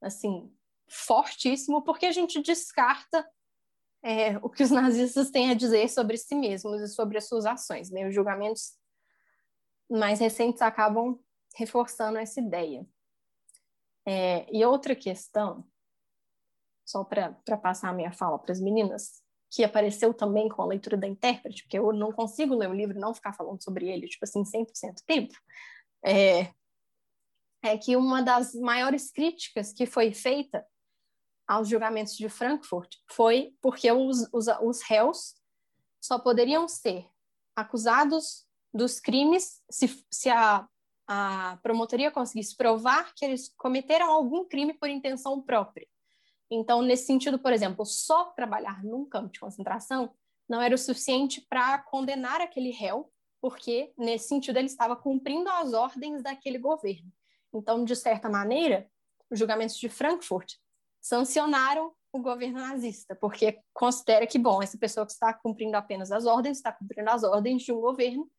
assim, 0.00 0.52
fortíssimo, 0.88 1.82
porque 1.82 2.06
a 2.06 2.12
gente 2.12 2.42
descarta 2.42 3.26
é, 4.02 4.36
o 4.38 4.50
que 4.50 4.62
os 4.62 4.70
nazistas 4.70 5.30
têm 5.30 5.50
a 5.50 5.54
dizer 5.54 5.88
sobre 5.88 6.18
si 6.18 6.34
mesmos 6.34 6.80
e 6.82 6.88
sobre 6.88 7.16
as 7.16 7.26
suas 7.26 7.46
ações. 7.46 7.90
Né? 7.90 8.06
Os 8.06 8.14
julgamentos 8.14 8.74
mais 9.90 10.20
recentes 10.20 10.60
acabam 10.60 11.18
reforçando 11.56 12.18
essa 12.18 12.40
ideia. 12.40 12.86
É, 14.06 14.46
e 14.54 14.64
outra 14.64 14.94
questão, 14.94 15.66
só 16.84 17.02
para 17.04 17.32
passar 17.62 17.88
a 17.88 17.92
minha 17.92 18.12
fala 18.12 18.38
para 18.38 18.52
as 18.52 18.60
meninas, 18.60 19.22
que 19.50 19.62
apareceu 19.62 20.12
também 20.12 20.48
com 20.48 20.62
a 20.62 20.66
leitura 20.66 20.96
da 20.96 21.06
intérprete, 21.06 21.62
porque 21.62 21.78
eu 21.78 21.92
não 21.92 22.12
consigo 22.12 22.54
ler 22.54 22.68
o 22.68 22.74
livro 22.74 22.96
e 22.96 23.00
não 23.00 23.14
ficar 23.14 23.32
falando 23.32 23.62
sobre 23.62 23.88
ele, 23.88 24.08
tipo 24.08 24.24
assim, 24.24 24.42
100% 24.42 24.96
tempo, 25.06 25.34
é, 26.04 26.52
é 27.62 27.78
que 27.78 27.96
uma 27.96 28.20
das 28.20 28.54
maiores 28.54 29.10
críticas 29.10 29.72
que 29.72 29.86
foi 29.86 30.12
feita 30.12 30.66
aos 31.46 31.68
julgamentos 31.68 32.16
de 32.16 32.28
Frankfurt 32.28 32.96
foi 33.10 33.54
porque 33.60 33.90
os, 33.90 34.28
os, 34.32 34.46
os 34.62 34.82
réus 34.82 35.34
só 36.02 36.18
poderiam 36.18 36.68
ser 36.68 37.06
acusados 37.56 38.44
dos 38.72 38.98
crimes 38.98 39.62
se, 39.70 40.04
se 40.10 40.28
a, 40.28 40.68
a 41.06 41.58
promotoria 41.62 42.10
conseguisse 42.10 42.56
provar 42.56 43.14
que 43.14 43.24
eles 43.24 43.52
cometeram 43.56 44.10
algum 44.10 44.44
crime 44.44 44.74
por 44.74 44.88
intenção 44.88 45.40
própria. 45.40 45.86
Então, 46.50 46.82
nesse 46.82 47.06
sentido, 47.06 47.38
por 47.38 47.52
exemplo, 47.52 47.84
só 47.84 48.26
trabalhar 48.26 48.82
num 48.84 49.04
campo 49.04 49.32
de 49.32 49.40
concentração 49.40 50.14
não 50.48 50.60
era 50.60 50.74
o 50.74 50.78
suficiente 50.78 51.40
para 51.48 51.78
condenar 51.78 52.40
aquele 52.40 52.70
réu, 52.70 53.10
porque, 53.40 53.92
nesse 53.96 54.28
sentido, 54.28 54.58
ele 54.58 54.66
estava 54.66 54.96
cumprindo 54.96 55.48
as 55.50 55.72
ordens 55.72 56.22
daquele 56.22 56.58
governo. 56.58 57.10
Então, 57.52 57.84
de 57.84 57.94
certa 57.94 58.28
maneira, 58.28 58.88
os 59.30 59.38
julgamentos 59.38 59.76
de 59.76 59.88
Frankfurt 59.88 60.54
sancionaram 61.00 61.92
o 62.12 62.20
governo 62.20 62.60
nazista, 62.60 63.14
porque 63.16 63.58
considera 63.72 64.26
que, 64.26 64.38
bom, 64.38 64.62
essa 64.62 64.78
pessoa 64.78 65.04
que 65.04 65.12
está 65.12 65.34
cumprindo 65.34 65.76
apenas 65.76 66.12
as 66.12 66.26
ordens, 66.26 66.58
está 66.58 66.72
cumprindo 66.72 67.10
as 67.10 67.24
ordens 67.24 67.62
de 67.62 67.72
um 67.72 67.80
governo, 67.80 68.30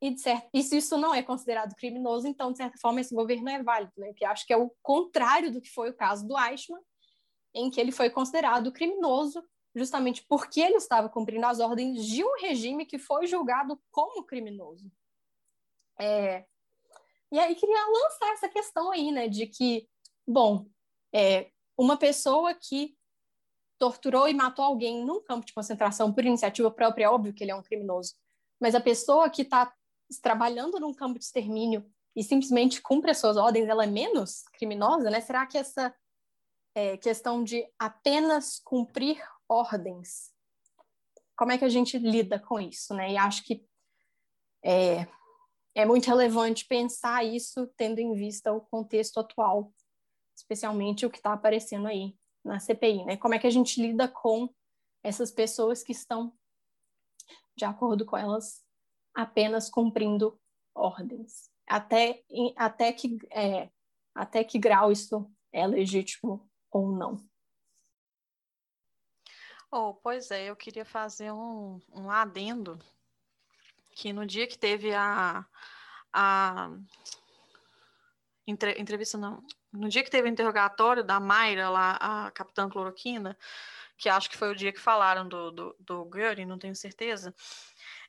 e, 0.00 0.10
de 0.10 0.20
certo, 0.20 0.48
e 0.52 0.62
se 0.62 0.76
isso 0.76 0.96
não 0.98 1.14
é 1.14 1.22
considerado 1.22 1.74
criminoso, 1.74 2.28
então, 2.28 2.52
de 2.52 2.58
certa 2.58 2.76
forma, 2.78 3.00
esse 3.00 3.14
governo 3.14 3.48
é 3.48 3.62
válido, 3.62 3.92
né? 3.96 4.12
que 4.14 4.24
acho 4.24 4.46
que 4.46 4.52
é 4.52 4.56
o 4.56 4.70
contrário 4.82 5.50
do 5.50 5.60
que 5.60 5.70
foi 5.70 5.90
o 5.90 5.96
caso 5.96 6.26
do 6.26 6.38
Eichmann, 6.38 6.82
em 7.54 7.70
que 7.70 7.80
ele 7.80 7.92
foi 7.92 8.10
considerado 8.10 8.70
criminoso 8.70 9.42
justamente 9.74 10.24
porque 10.26 10.60
ele 10.60 10.76
estava 10.76 11.08
cumprindo 11.08 11.46
as 11.46 11.60
ordens 11.60 12.04
de 12.06 12.24
um 12.24 12.40
regime 12.40 12.86
que 12.86 12.98
foi 12.98 13.26
julgado 13.26 13.78
como 13.90 14.24
criminoso. 14.24 14.90
É, 15.98 16.46
e 17.30 17.38
aí 17.38 17.54
queria 17.54 17.86
lançar 17.86 18.32
essa 18.32 18.48
questão 18.48 18.90
aí, 18.90 19.12
né, 19.12 19.28
de 19.28 19.46
que, 19.46 19.86
bom, 20.26 20.66
é, 21.12 21.50
uma 21.76 21.96
pessoa 21.96 22.54
que 22.54 22.96
torturou 23.78 24.28
e 24.28 24.34
matou 24.34 24.64
alguém 24.64 25.04
num 25.04 25.22
campo 25.22 25.44
de 25.44 25.52
concentração 25.52 26.12
por 26.12 26.24
iniciativa 26.24 26.70
própria, 26.70 27.04
é 27.04 27.10
óbvio 27.10 27.34
que 27.34 27.44
ele 27.44 27.50
é 27.50 27.54
um 27.54 27.62
criminoso, 27.62 28.14
mas 28.58 28.74
a 28.74 28.80
pessoa 28.80 29.28
que 29.28 29.42
está 29.42 29.70
trabalhando 30.22 30.78
num 30.78 30.94
campo 30.94 31.18
de 31.18 31.24
extermínio 31.24 31.84
e 32.14 32.22
simplesmente 32.22 32.80
cumpre 32.80 33.10
as 33.10 33.18
suas 33.18 33.36
ordens, 33.36 33.68
ela 33.68 33.84
é 33.84 33.86
menos 33.86 34.42
criminosa, 34.54 35.10
né? 35.10 35.20
Será 35.20 35.46
que 35.46 35.58
essa 35.58 35.94
é, 36.74 36.96
questão 36.96 37.42
de 37.42 37.66
apenas 37.78 38.58
cumprir 38.58 39.22
ordens, 39.48 40.30
como 41.36 41.52
é 41.52 41.58
que 41.58 41.64
a 41.64 41.68
gente 41.68 41.98
lida 41.98 42.38
com 42.38 42.60
isso, 42.60 42.94
né? 42.94 43.12
E 43.12 43.16
acho 43.16 43.44
que 43.44 43.64
é, 44.62 45.06
é 45.74 45.86
muito 45.86 46.06
relevante 46.06 46.66
pensar 46.66 47.24
isso 47.24 47.66
tendo 47.76 47.98
em 47.98 48.14
vista 48.14 48.52
o 48.52 48.60
contexto 48.60 49.20
atual, 49.20 49.72
especialmente 50.34 51.06
o 51.06 51.10
que 51.10 51.18
está 51.18 51.32
aparecendo 51.32 51.86
aí 51.86 52.16
na 52.44 52.58
CPI, 52.58 53.04
né? 53.04 53.16
Como 53.16 53.34
é 53.34 53.38
que 53.38 53.46
a 53.46 53.50
gente 53.50 53.80
lida 53.80 54.08
com 54.08 54.48
essas 55.02 55.30
pessoas 55.30 55.82
que 55.82 55.92
estão, 55.92 56.32
de 57.56 57.64
acordo 57.64 58.04
com 58.04 58.16
elas, 58.16 58.65
apenas 59.16 59.70
cumprindo 59.70 60.38
ordens? 60.74 61.50
Até, 61.66 62.22
até, 62.54 62.92
que, 62.92 63.18
é, 63.32 63.70
até 64.14 64.44
que 64.44 64.58
grau 64.58 64.92
isso 64.92 65.28
é 65.50 65.66
legítimo 65.66 66.48
ou 66.70 66.92
não? 66.92 67.16
Oh, 69.72 69.94
pois 69.94 70.30
é, 70.30 70.44
eu 70.44 70.54
queria 70.54 70.84
fazer 70.84 71.32
um, 71.32 71.80
um 71.92 72.10
adendo 72.10 72.78
que 73.90 74.12
no 74.12 74.26
dia 74.26 74.46
que 74.46 74.58
teve 74.58 74.94
a, 74.94 75.44
a 76.12 76.70
entre, 78.46 78.78
entrevista, 78.80 79.18
não, 79.18 79.42
no 79.72 79.88
dia 79.88 80.04
que 80.04 80.10
teve 80.10 80.28
o 80.28 80.32
interrogatório 80.32 81.02
da 81.02 81.18
Mayra, 81.18 81.68
lá, 81.68 81.96
a 82.00 82.30
capitã 82.30 82.68
cloroquina, 82.68 83.36
que 83.98 84.08
acho 84.08 84.30
que 84.30 84.36
foi 84.36 84.50
o 84.50 84.54
dia 84.54 84.72
que 84.72 84.80
falaram 84.80 85.26
do, 85.26 85.50
do, 85.50 85.76
do 85.80 86.10
Göring, 86.14 86.44
não 86.44 86.58
tenho 86.58 86.76
certeza, 86.76 87.34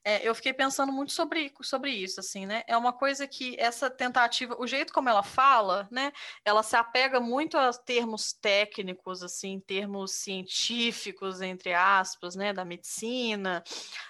É, 0.10 0.26
eu 0.26 0.34
fiquei 0.34 0.54
pensando 0.54 0.90
muito 0.90 1.12
sobre, 1.12 1.54
sobre 1.62 1.92
isso, 1.92 2.22
assim, 2.22 2.46
né? 2.46 2.64
É 2.66 2.78
uma 2.78 2.94
coisa 2.94 3.28
que 3.28 3.58
essa 3.60 3.90
tentativa, 3.90 4.56
o 4.58 4.66
jeito 4.66 4.94
como 4.94 5.10
ela 5.10 5.22
fala, 5.22 5.86
né? 5.92 6.14
Ela 6.46 6.64
se 6.64 6.78
apega 6.78 7.20
muito 7.20 7.58
a 7.58 7.74
termos 7.74 8.32
técnicos, 8.32 9.22
assim, 9.22 9.60
termos 9.60 10.14
científicos, 10.14 11.42
entre 11.42 11.74
aspas, 11.74 12.38
né? 12.38 12.54
Da 12.54 12.64
medicina. 12.64 13.62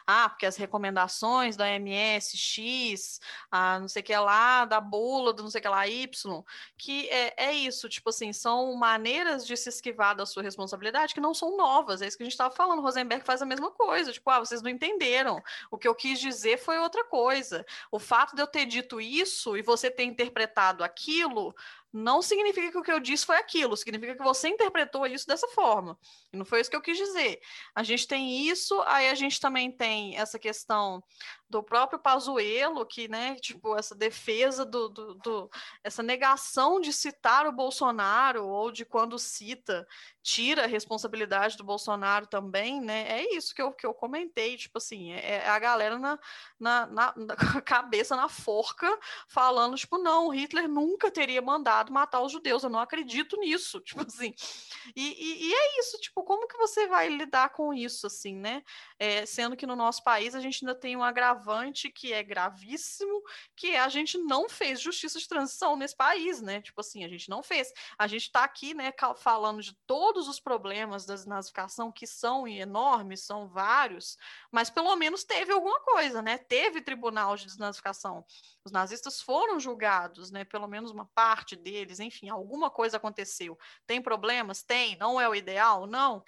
Ah, 0.05 0.29
porque 0.29 0.45
as 0.45 0.55
recomendações 0.55 1.57
da 1.57 1.65
OMS 1.65 2.37
X, 2.37 3.19
a 3.49 3.79
não 3.79 3.87
sei 3.87 4.03
o 4.03 4.05
que 4.05 4.15
lá, 4.15 4.65
da 4.65 4.79
bula, 4.79 5.33
do 5.33 5.41
não 5.41 5.49
sei 5.49 5.57
o 5.57 5.61
que 5.63 5.67
lá 5.67 5.87
Y, 5.87 6.43
que 6.77 7.09
é, 7.09 7.45
é 7.47 7.53
isso, 7.53 7.89
tipo 7.89 8.11
assim, 8.11 8.31
são 8.31 8.71
maneiras 8.75 9.47
de 9.47 9.57
se 9.57 9.69
esquivar 9.69 10.15
da 10.15 10.27
sua 10.27 10.43
responsabilidade 10.43 11.15
que 11.15 11.19
não 11.19 11.33
são 11.33 11.57
novas. 11.57 12.03
É 12.03 12.07
isso 12.07 12.15
que 12.15 12.21
a 12.21 12.25
gente 12.27 12.33
estava 12.33 12.53
falando. 12.53 12.83
Rosenberg 12.83 13.25
faz 13.25 13.41
a 13.41 13.47
mesma 13.47 13.71
coisa, 13.71 14.13
tipo, 14.13 14.29
ah, 14.29 14.37
vocês 14.37 14.61
não 14.61 14.69
entenderam. 14.69 15.41
O 15.71 15.77
que 15.79 15.86
que 15.87 15.89
eu 15.89 15.95
quis 15.95 16.19
dizer 16.19 16.57
foi 16.57 16.77
outra 16.77 17.05
coisa. 17.05 17.65
O 17.89 17.97
fato 17.97 18.35
de 18.35 18.41
eu 18.41 18.47
ter 18.47 18.65
dito 18.65 18.99
isso 18.99 19.55
e 19.55 19.61
você 19.61 19.89
ter 19.89 20.03
interpretado 20.03 20.83
aquilo 20.83 21.55
não 21.91 22.21
significa 22.21 22.71
que 22.71 22.77
o 22.77 22.83
que 22.83 22.91
eu 22.91 22.99
disse 22.99 23.25
foi 23.25 23.37
aquilo, 23.37 23.77
significa 23.77 24.15
que 24.15 24.23
você 24.23 24.49
interpretou 24.49 25.05
isso 25.07 25.25
dessa 25.25 25.47
forma. 25.49 25.97
E 26.31 26.37
não 26.37 26.45
foi 26.45 26.61
isso 26.61 26.69
que 26.69 26.75
eu 26.75 26.81
quis 26.81 26.97
dizer. 26.97 27.39
A 27.73 27.83
gente 27.83 28.07
tem 28.07 28.47
isso, 28.47 28.81
aí 28.85 29.09
a 29.09 29.15
gente 29.15 29.39
também 29.39 29.71
tem 29.71 30.17
essa 30.17 30.37
questão 30.37 31.01
do 31.49 31.63
próprio 31.63 31.97
Pazuello, 31.97 32.85
que, 32.85 33.07
né, 33.07 33.35
tipo, 33.35 33.77
essa 33.77 33.95
defesa 33.95 34.65
do, 34.65 34.89
do, 34.89 35.13
do, 35.15 35.49
essa 35.81 36.03
negação 36.03 36.79
de 36.79 36.91
citar 36.91 37.47
o 37.47 37.53
Bolsonaro, 37.53 38.45
ou 38.45 38.69
de 38.69 38.83
quando 38.83 39.17
cita, 39.17 39.87
tira 40.21 40.65
a 40.65 40.67
responsabilidade 40.67 41.55
do 41.55 41.63
Bolsonaro 41.63 42.27
também, 42.27 42.81
né, 42.81 43.07
é 43.07 43.33
isso 43.33 43.55
que 43.55 43.61
eu, 43.61 43.71
que 43.71 43.85
eu 43.85 43.93
comentei, 43.93 44.57
tipo 44.57 44.77
assim, 44.77 45.13
é, 45.13 45.37
é 45.37 45.49
a 45.49 45.57
galera 45.57 45.97
na, 45.97 46.19
na, 46.59 46.85
na, 46.87 47.13
na 47.15 47.61
cabeça 47.61 48.15
na 48.15 48.27
forca, 48.27 48.99
falando, 49.29 49.77
tipo, 49.77 49.97
não, 49.97 50.27
Hitler 50.29 50.67
nunca 50.67 51.09
teria 51.09 51.41
mandado 51.41 51.76
matar 51.89 52.21
os 52.21 52.31
judeus, 52.31 52.63
eu 52.63 52.69
não 52.69 52.79
acredito 52.79 53.37
nisso, 53.37 53.79
tipo 53.85 54.05
assim, 54.05 54.33
e, 54.95 55.01
e, 55.01 55.49
e 55.49 55.53
é 55.53 55.79
isso, 55.79 55.97
tipo, 55.99 56.23
como 56.23 56.47
que 56.47 56.57
você 56.57 56.87
vai 56.87 57.07
lidar 57.09 57.49
com 57.49 57.73
isso, 57.73 58.07
assim, 58.07 58.35
né, 58.35 58.63
é, 58.99 59.25
sendo 59.25 59.55
que 59.55 59.65
no 59.65 59.75
nosso 59.75 60.03
país 60.03 60.35
a 60.35 60.39
gente 60.39 60.65
ainda 60.65 60.75
tem 60.77 60.95
um 60.95 61.03
agravante 61.03 61.89
que 61.91 62.13
é 62.13 62.23
gravíssimo, 62.23 63.21
que 63.55 63.71
é 63.71 63.79
a 63.79 63.89
gente 63.89 64.17
não 64.17 64.49
fez 64.49 64.79
justiça 64.81 65.19
de 65.19 65.27
transição 65.27 65.75
nesse 65.75 65.95
país, 65.95 66.41
né? 66.41 66.61
Tipo 66.61 66.81
assim, 66.81 67.03
a 67.03 67.07
gente 67.07 67.29
não 67.29 67.43
fez. 67.43 67.71
A 67.97 68.07
gente 68.07 68.23
está 68.23 68.43
aqui, 68.43 68.73
né, 68.73 68.93
falando 69.17 69.61
de 69.61 69.73
todos 69.85 70.27
os 70.27 70.39
problemas 70.39 71.05
da 71.05 71.13
desnazificação, 71.15 71.91
que 71.91 72.07
são 72.07 72.47
enormes, 72.47 73.23
são 73.23 73.47
vários, 73.47 74.17
mas 74.51 74.69
pelo 74.69 74.95
menos 74.95 75.23
teve 75.23 75.51
alguma 75.51 75.79
coisa, 75.81 76.21
né? 76.21 76.37
Teve 76.37 76.81
tribunal 76.81 77.35
de 77.35 77.45
desnazificação. 77.45 78.25
Os 78.67 78.71
nazistas 78.73 79.21
foram 79.21 79.61
julgados, 79.61 80.29
né? 80.29 80.43
Pelo 80.43 80.67
menos 80.67 80.91
uma 80.91 81.05
parte 81.15 81.55
deles, 81.55 82.01
enfim, 82.01 82.27
alguma 82.27 82.69
coisa 82.69 82.97
aconteceu. 82.97 83.57
Tem 83.85 84.01
problemas? 84.01 84.61
Tem. 84.61 84.97
Não 84.97 85.21
é 85.21 85.29
o 85.29 85.33
ideal? 85.33 85.87
Não. 85.87 86.21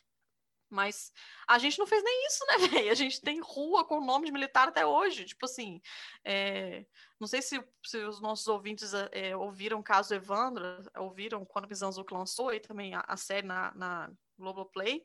Mas 0.70 1.12
a 1.50 1.58
gente 1.58 1.78
não 1.78 1.86
fez 1.86 2.02
nem 2.02 2.28
isso, 2.28 2.46
né, 2.46 2.58
velho? 2.70 2.92
A 2.92 2.96
gente 2.96 3.20
tem 3.20 3.42
rua 3.42 3.84
com 3.84 4.00
nome 4.00 4.28
de 4.28 4.32
militar 4.32 4.70
até 4.70 4.86
hoje. 4.86 5.26
Tipo 5.26 5.46
assim, 5.46 5.82
é... 6.24 6.86
não 7.20 7.28
sei 7.28 7.42
se, 7.42 7.62
se, 7.84 7.98
os 8.06 8.22
nossos 8.22 8.48
ouvintes 8.48 8.94
é, 9.12 9.36
ouviram 9.36 9.80
o 9.82 9.84
caso 9.84 10.14
Evandro, 10.14 10.64
ouviram 10.98 11.44
quando 11.44 11.66
o 11.66 11.68
Mizanzuki 11.68 12.14
lançou 12.14 12.54
e 12.54 12.62
também 12.62 12.96
a, 12.96 13.04
a 13.06 13.18
série 13.18 13.46
na, 13.46 13.74
na 13.76 14.10
Globoplay. 14.38 15.04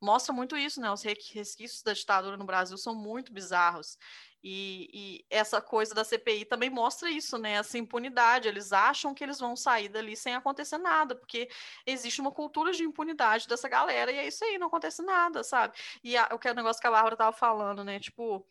Mostra 0.00 0.32
muito 0.32 0.56
isso, 0.56 0.80
né? 0.80 0.90
Os 0.90 1.02
resquícios 1.02 1.82
da 1.82 1.92
ditadura 1.92 2.38
no 2.38 2.46
Brasil 2.46 2.78
são 2.78 2.94
muito 2.94 3.30
bizarros. 3.30 3.98
E, 4.42 4.90
e, 4.92 5.26
essa 5.30 5.60
coisa 5.60 5.94
da 5.94 6.04
CPI 6.04 6.44
também 6.44 6.68
mostra 6.68 7.08
isso, 7.10 7.38
né? 7.38 7.52
Essa 7.52 7.78
impunidade. 7.78 8.48
Eles 8.48 8.72
acham 8.72 9.14
que 9.14 9.22
eles 9.22 9.38
vão 9.38 9.54
sair 9.54 9.88
dali 9.88 10.16
sem 10.16 10.34
acontecer 10.34 10.78
nada, 10.78 11.14
porque 11.14 11.48
existe 11.86 12.20
uma 12.20 12.32
cultura 12.32 12.72
de 12.72 12.82
impunidade 12.82 13.46
dessa 13.46 13.68
galera, 13.68 14.10
e 14.10 14.18
é 14.18 14.26
isso 14.26 14.44
aí, 14.44 14.58
não 14.58 14.66
acontece 14.66 15.02
nada, 15.02 15.44
sabe? 15.44 15.74
E 16.02 16.18
o 16.18 16.38
que 16.38 16.48
é 16.48 16.52
o 16.52 16.54
negócio 16.54 16.80
que 16.80 16.86
a 16.86 16.90
Bárbara 16.90 17.16
tava 17.16 17.32
falando, 17.36 17.84
né? 17.84 18.00
Tipo, 18.00 18.44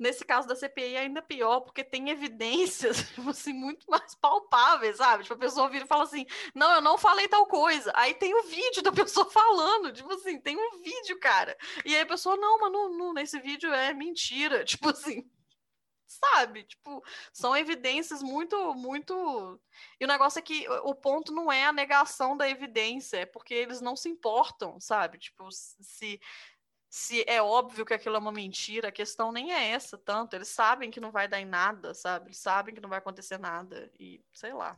Nesse 0.00 0.24
caso 0.24 0.48
da 0.48 0.56
CPI 0.56 0.94
é 0.94 1.00
ainda 1.00 1.20
pior, 1.20 1.60
porque 1.60 1.84
tem 1.84 2.08
evidências, 2.08 2.96
tipo 3.12 3.28
assim, 3.28 3.52
muito 3.52 3.84
mais 3.90 4.14
palpáveis, 4.14 4.96
sabe? 4.96 5.24
Tipo, 5.24 5.34
a 5.34 5.38
pessoa 5.38 5.68
vira 5.68 5.84
e 5.84 5.88
fala 5.88 6.04
assim, 6.04 6.24
não, 6.54 6.72
eu 6.72 6.80
não 6.80 6.96
falei 6.96 7.28
tal 7.28 7.46
coisa. 7.46 7.92
Aí 7.94 8.14
tem 8.14 8.34
o 8.34 8.44
vídeo 8.44 8.82
da 8.82 8.90
pessoa 8.92 9.30
falando, 9.30 9.92
tipo 9.92 10.10
assim, 10.14 10.40
tem 10.40 10.56
um 10.56 10.82
vídeo, 10.82 11.20
cara. 11.20 11.54
E 11.84 11.94
aí 11.94 12.00
a 12.00 12.06
pessoa, 12.06 12.34
não, 12.34 12.58
mas 12.58 12.72
não, 12.72 12.96
não, 12.96 13.12
nesse 13.12 13.38
vídeo 13.40 13.70
é 13.74 13.92
mentira. 13.92 14.64
Tipo 14.70 14.88
assim, 14.90 15.28
sabe? 16.06 16.64
Tipo, 16.64 17.04
são 17.32 17.54
evidências 17.54 18.22
muito, 18.22 18.74
muito. 18.74 19.60
E 20.00 20.04
o 20.04 20.08
negócio 20.08 20.38
é 20.38 20.42
que 20.42 20.66
o 20.84 20.94
ponto 20.94 21.30
não 21.32 21.52
é 21.52 21.66
a 21.66 21.72
negação 21.72 22.36
da 22.36 22.48
evidência, 22.48 23.18
é 23.18 23.26
porque 23.26 23.52
eles 23.52 23.82
não 23.82 23.94
se 23.94 24.08
importam, 24.08 24.80
sabe? 24.80 25.18
Tipo, 25.18 25.48
se 25.50 26.18
se 26.90 27.24
é 27.28 27.40
óbvio 27.40 27.86
que 27.86 27.94
aquilo 27.94 28.16
é 28.16 28.18
uma 28.18 28.32
mentira, 28.32 28.88
a 28.88 28.92
questão 28.92 29.30
nem 29.30 29.52
é 29.52 29.70
essa 29.70 29.96
tanto. 29.96 30.34
Eles 30.34 30.48
sabem 30.48 30.90
que 30.90 31.00
não 31.00 31.12
vai 31.12 31.28
dar 31.28 31.40
em 31.40 31.44
nada, 31.44 31.94
sabe? 31.94 32.26
Eles 32.26 32.38
sabem 32.38 32.74
que 32.74 32.80
não 32.80 32.88
vai 32.88 32.98
acontecer 32.98 33.38
nada 33.38 33.90
e 33.98 34.20
sei 34.32 34.52
lá. 34.52 34.76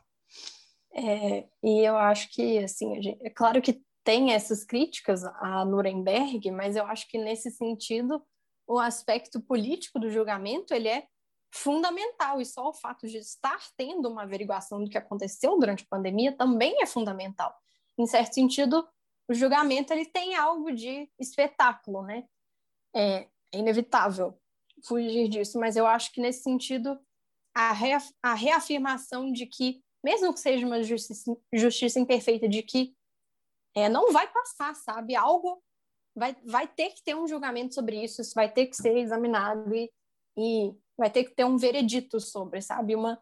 É, 0.93 1.49
e 1.63 1.79
eu 1.79 1.97
acho 1.97 2.29
que, 2.29 2.59
assim, 2.59 3.01
gente, 3.01 3.17
é 3.25 3.31
claro 3.31 3.59
que 3.63 3.81
tem 4.03 4.31
essas 4.31 4.63
críticas 4.63 5.23
a 5.23 5.65
Nuremberg, 5.65 6.51
mas 6.51 6.75
eu 6.75 6.85
acho 6.85 7.07
que 7.09 7.17
nesse 7.17 7.49
sentido 7.49 8.23
o 8.67 8.77
aspecto 8.77 9.41
político 9.41 9.99
do 9.99 10.09
julgamento 10.09 10.73
ele 10.73 10.87
é 10.87 11.07
fundamental 11.51 12.39
e 12.39 12.45
só 12.45 12.69
o 12.69 12.73
fato 12.73 13.07
de 13.07 13.17
estar 13.17 13.59
tendo 13.75 14.07
uma 14.07 14.23
averiguação 14.23 14.83
do 14.83 14.89
que 14.89 14.97
aconteceu 14.97 15.57
durante 15.57 15.83
a 15.83 15.87
pandemia 15.89 16.35
também 16.35 16.81
é 16.81 16.85
fundamental. 16.85 17.55
Em 17.97 18.05
certo 18.05 18.33
sentido, 18.33 18.87
o 19.27 19.33
julgamento 19.33 19.93
ele 19.93 20.05
tem 20.05 20.35
algo 20.35 20.71
de 20.71 21.09
espetáculo, 21.19 22.03
né? 22.03 22.25
É, 22.95 23.27
é 23.51 23.57
inevitável 23.57 24.37
fugir 24.85 25.29
disso, 25.29 25.59
mas 25.59 25.75
eu 25.75 25.85
acho 25.87 26.11
que 26.11 26.21
nesse 26.21 26.43
sentido 26.43 26.99
a, 27.53 27.71
reaf 27.71 28.11
a 28.21 28.33
reafirmação 28.33 29.31
de 29.31 29.45
que, 29.45 29.83
mesmo 30.03 30.33
que 30.33 30.39
seja 30.39 30.65
uma 30.65 30.83
justiça, 30.83 31.35
justiça 31.53 31.99
imperfeita, 31.99 32.49
de 32.49 32.63
que 32.63 32.95
é, 33.75 33.87
não 33.87 34.11
vai 34.11 34.31
passar, 34.31 34.75
sabe? 34.75 35.15
Algo 35.15 35.63
vai, 36.15 36.35
vai 36.43 36.67
ter 36.67 36.91
que 36.91 37.03
ter 37.03 37.15
um 37.15 37.27
julgamento 37.27 37.73
sobre 37.73 38.03
isso, 38.03 38.21
isso 38.21 38.33
vai 38.35 38.51
ter 38.51 38.67
que 38.67 38.75
ser 38.75 38.97
examinado 38.97 39.73
e, 39.73 39.91
e 40.37 40.75
vai 40.97 41.09
ter 41.09 41.23
que 41.23 41.33
ter 41.33 41.45
um 41.45 41.57
veredito 41.57 42.19
sobre, 42.19 42.61
sabe? 42.61 42.95
Uma, 42.95 43.21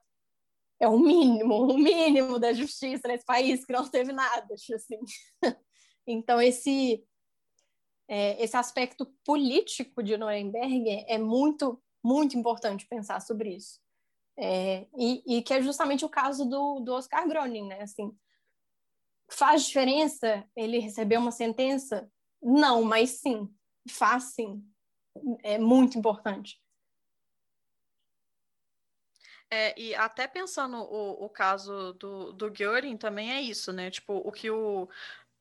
é 0.79 0.87
o 0.87 0.97
mínimo, 0.97 1.71
o 1.71 1.77
mínimo 1.77 2.39
da 2.39 2.53
justiça 2.53 3.07
nesse 3.07 3.25
país 3.25 3.65
que 3.65 3.73
não 3.73 3.87
teve 3.87 4.11
nada, 4.11 4.53
assim. 4.53 4.99
Então, 6.05 6.41
esse, 6.41 7.05
é, 8.07 8.41
esse 8.43 8.57
aspecto 8.57 9.05
político 9.25 10.01
de 10.03 10.17
Nuremberg 10.17 11.05
é 11.07 11.17
muito, 11.17 11.81
muito 12.03 12.37
importante 12.37 12.87
pensar 12.87 13.21
sobre 13.21 13.55
isso. 13.55 13.79
É, 14.37 14.87
e, 14.97 15.37
e, 15.37 15.41
que 15.43 15.53
é 15.53 15.61
justamente 15.61 16.03
o 16.03 16.09
caso 16.09 16.45
do, 16.45 16.79
do 16.79 16.93
Oscar 16.93 17.27
Groening, 17.27 17.67
né? 17.67 17.81
Assim, 17.81 18.17
faz 19.29 19.65
diferença 19.65 20.47
ele 20.55 20.79
receber 20.79 21.17
uma 21.17 21.31
sentença? 21.31 22.11
Não, 22.41 22.83
mas 22.83 23.11
sim, 23.11 23.53
faz 23.89 24.35
sim. 24.35 24.65
É 25.43 25.57
muito 25.57 25.97
importante. 25.97 26.61
É, 29.53 29.77
e 29.77 29.93
até 29.93 30.29
pensando 30.29 30.77
o, 30.77 31.25
o 31.25 31.29
caso 31.29 31.91
do, 31.93 32.31
do 32.31 32.49
Göring 32.49 32.95
também 32.95 33.33
é 33.33 33.41
isso, 33.41 33.73
né? 33.73 33.91
Tipo, 33.91 34.13
o 34.13 34.31
que 34.31 34.49
o, 34.49 34.87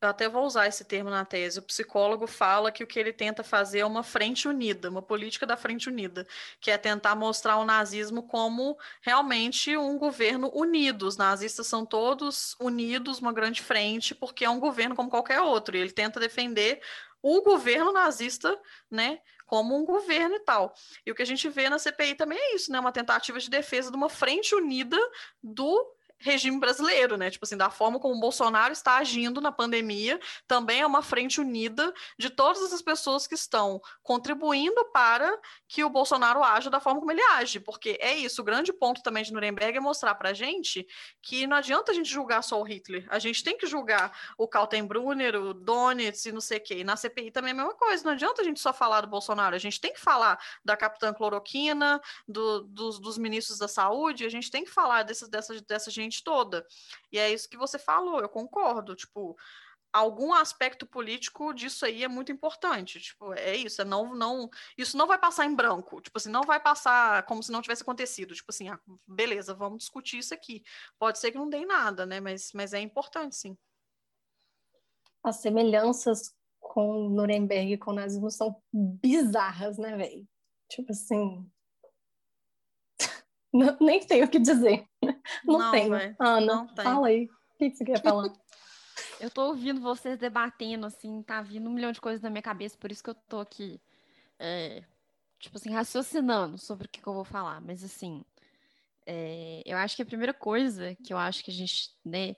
eu 0.03 0.09
até 0.09 0.29
vou 0.29 0.47
usar 0.47 0.67
esse 0.67 0.83
termo 0.85 1.11
na 1.11 1.25
tese. 1.25 1.59
O 1.59 1.63
psicólogo 1.63 2.27
fala 2.27 2.73
que 2.73 2.83
o 2.83 2.87
que 2.87 2.99
ele 2.99 3.13
tenta 3.13 3.45
fazer 3.45 3.81
é 3.81 3.85
uma 3.85 4.03
frente 4.03 4.49
unida, 4.49 4.89
uma 4.89 5.03
política 5.03 5.47
da 5.47 5.59
frente 5.59 5.89
unida, 5.91 6.27
que 6.59 6.71
é 6.71 6.79
tentar 6.79 7.15
mostrar 7.15 7.59
o 7.59 7.65
nazismo 7.67 8.23
como 8.23 8.79
realmente 9.03 9.77
um 9.77 9.99
governo 9.99 10.51
unido. 10.55 11.07
Os 11.07 11.19
nazistas 11.19 11.67
são 11.67 11.85
todos 11.85 12.57
unidos, 12.59 13.19
uma 13.19 13.33
grande 13.33 13.61
frente, 13.61 14.15
porque 14.15 14.45
é 14.45 14.51
um 14.51 14.59
governo 14.59 14.97
como 14.97 15.11
qualquer 15.11 15.43
outro. 15.43 15.77
E 15.77 15.81
ele 15.81 15.93
tenta 15.93 16.19
defender 16.19 16.81
o 17.23 17.43
governo 17.43 17.93
nazista, 17.93 18.59
né, 18.91 19.21
como 19.47 19.77
um 19.77 19.85
governo 19.85 20.37
e 20.37 20.41
tal. 20.41 20.75
E 21.05 21.11
o 21.11 21.15
que 21.15 21.23
a 21.23 21.27
gente 21.27 21.47
vê 21.51 21.69
na 21.69 21.79
CPI 21.79 22.15
também 22.15 22.39
é 22.39 22.55
isso, 22.55 22.73
né, 22.73 22.81
uma 22.81 22.93
tentativa 22.93 23.39
de 23.39 23.51
defesa 23.51 23.91
de 23.91 23.97
uma 23.97 24.09
frente 24.09 24.55
unida 24.55 24.97
do 25.43 25.95
regime 26.21 26.61
brasileiro, 26.61 27.17
né? 27.17 27.31
Tipo 27.31 27.45
assim, 27.45 27.57
da 27.57 27.71
forma 27.71 27.99
como 27.99 28.15
o 28.15 28.21
Bolsonaro 28.21 28.73
está 28.73 28.97
agindo 28.99 29.41
na 29.41 29.51
pandemia, 29.51 30.21
também 30.47 30.81
é 30.81 30.87
uma 30.87 31.03
frente 31.03 31.41
unida 31.41 31.93
de 32.19 32.31
todas 32.31 32.63
essas 32.63 32.83
pessoas 32.83 33.27
que 33.27 33.35
estão 33.35 33.81
contribuindo 34.03 34.85
para 34.93 35.31
que 35.67 35.83
o 35.83 35.91
Bolsonaro 35.91 36.43
haja 36.45 36.69
da 36.69 36.81
forma 36.81 37.01
como 37.01 37.11
ele 37.11 37.23
age, 37.23 37.61
porque 37.61 37.97
é 38.01 38.15
isso, 38.15 38.43
o 38.43 38.45
grande 38.45 38.73
ponto 38.73 39.03
também 39.03 39.23
de 39.23 39.33
Nuremberg 39.33 39.79
é 39.79 39.81
mostrar 39.81 40.15
pra 40.15 40.33
gente 40.33 40.87
que 41.23 41.47
não 41.47 41.57
adianta 41.57 41.93
a 41.93 41.95
gente 41.95 42.11
julgar 42.11 42.43
só 42.43 42.61
o 42.61 42.65
Hitler, 42.65 43.07
a 43.09 43.19
gente 43.19 43.43
tem 43.43 43.57
que 43.57 43.67
julgar 43.67 44.13
o 44.37 44.47
Kaltenbrunner, 44.47 45.37
o 45.37 45.55
Donitz 45.55 46.27
e 46.27 46.33
não 46.33 46.41
sei 46.41 46.59
o 46.59 46.63
quê. 46.63 46.79
E 46.79 46.85
na 46.85 46.97
CPI 46.97 47.31
também 47.31 47.51
é 47.51 47.55
a 47.55 47.57
mesma 47.57 47.75
coisa, 47.75 48.05
não 48.05 48.13
adianta 48.13 48.43
a 48.43 48.45
gente 48.45 48.61
só 48.61 48.73
falar 48.73 49.03
do 49.03 49.09
Bolsonaro, 49.09 49.55
a 49.55 49.59
gente 49.59 49.81
tem 49.81 49.93
que 49.93 50.01
falar 50.01 50.39
da 50.65 50.77
capitã 50.77 51.13
cloroquina, 51.15 52.01
do, 52.29 52.63
dos, 52.63 52.99
dos 52.99 53.17
ministros 53.17 53.59
da 53.59 53.69
saúde, 53.69 54.27
a 54.27 54.29
gente 54.29 54.51
tem 54.51 54.65
que 54.65 54.71
falar 54.71 55.03
dessa, 55.03 55.29
dessa, 55.29 55.61
dessa 55.63 55.91
gente 55.91 56.10
gente 56.11 56.25
toda. 56.25 56.67
E 57.13 57.19
é 57.19 57.33
isso 57.33 57.49
que 57.49 57.57
você 57.57 57.79
falou, 57.79 58.21
eu 58.21 58.29
concordo. 58.29 58.95
Tipo, 58.95 59.37
algum 59.93 60.33
aspecto 60.33 60.87
político 60.87 61.53
disso 61.53 61.85
aí 61.85 62.05
é 62.05 62.09
muito 62.09 62.33
importante. 62.33 63.01
Tipo, 63.01 63.33
é 63.35 63.57
isso, 63.57 63.83
é 63.83 63.85
não, 63.85 64.15
não, 64.15 64.49
isso 64.77 64.97
não 64.97 65.07
vai 65.07 65.19
passar 65.19 65.47
em 65.47 65.55
branco. 65.55 66.01
Tipo 66.01 66.19
assim, 66.19 66.31
não 66.31 66.43
vai 66.43 66.61
passar 66.61 67.25
como 67.25 67.43
se 67.43 67.53
não 67.53 67.63
tivesse 67.63 67.83
acontecido. 67.83 68.35
Tipo 68.35 68.51
assim, 68.51 68.69
ah, 68.69 68.81
beleza, 69.07 69.55
vamos 69.55 69.79
discutir 69.79 70.19
isso 70.19 70.35
aqui. 70.35 70.63
Pode 70.99 71.19
ser 71.19 71.33
que 71.33 71.39
não 71.39 71.49
dê 71.49 71.65
nada, 71.65 72.07
né? 72.07 72.21
Mas, 72.21 72.51
mas 72.55 72.73
é 72.73 72.81
importante, 72.81 73.37
sim. 73.37 73.57
As 75.23 75.37
semelhanças 75.37 76.35
com 76.61 77.09
Nuremberg 77.09 77.73
e 77.73 77.79
com 77.79 77.91
o 77.91 77.95
nazismo 77.95 78.31
são 78.31 78.63
bizarras, 78.73 79.77
né, 79.77 79.97
velho? 79.97 80.27
Tipo 80.69 80.93
assim, 80.93 81.51
não, 83.53 83.77
nem 83.81 84.01
sei 84.03 84.23
o 84.23 84.29
que 84.29 84.39
dizer. 84.39 84.87
Não, 85.45 85.59
não 85.59 85.71
tenho. 85.71 85.95
Ana, 86.19 86.41
não 86.41 86.67
tem. 86.67 86.85
fala 86.85 87.09
aí. 87.09 87.25
O 87.25 87.59
que, 87.59 87.71
você 87.71 87.85
quer 87.85 88.03
falar? 88.03 88.33
eu 89.21 89.31
tô 89.31 89.49
ouvindo 89.49 89.81
vocês 89.81 90.19
debatendo, 90.19 90.87
assim, 90.87 91.23
tá 91.23 91.43
vindo 91.43 91.69
um 91.69 91.73
milhão 91.73 91.93
de 91.93 92.01
coisas 92.01 92.23
na 92.23 92.31
minha 92.31 92.43
cabeça, 92.43 92.77
por 92.79 92.91
isso 92.91 93.03
que 93.03 93.11
eu 93.11 93.15
tô 93.15 93.41
aqui, 93.41 93.81
é, 94.39 94.83
tipo 95.39 95.57
assim, 95.57 95.71
raciocinando 95.71 96.59
sobre 96.59 96.87
o 96.87 96.91
que, 96.91 97.01
que 97.01 97.07
eu 97.07 97.15
vou 97.15 97.25
falar. 97.25 97.61
Mas, 97.61 97.83
assim, 97.85 98.25
é, 99.07 99.63
eu 99.67 99.77
acho 99.77 99.97
que 99.97 100.03
a 100.03 100.07
primeira 100.07 100.33
coisa 100.33 100.97
que 101.05 101.13
eu 101.13 101.19
acho 101.19 101.45
que 101.45 101.51
a 101.51 101.55
gente, 101.55 101.91
né, 102.05 102.35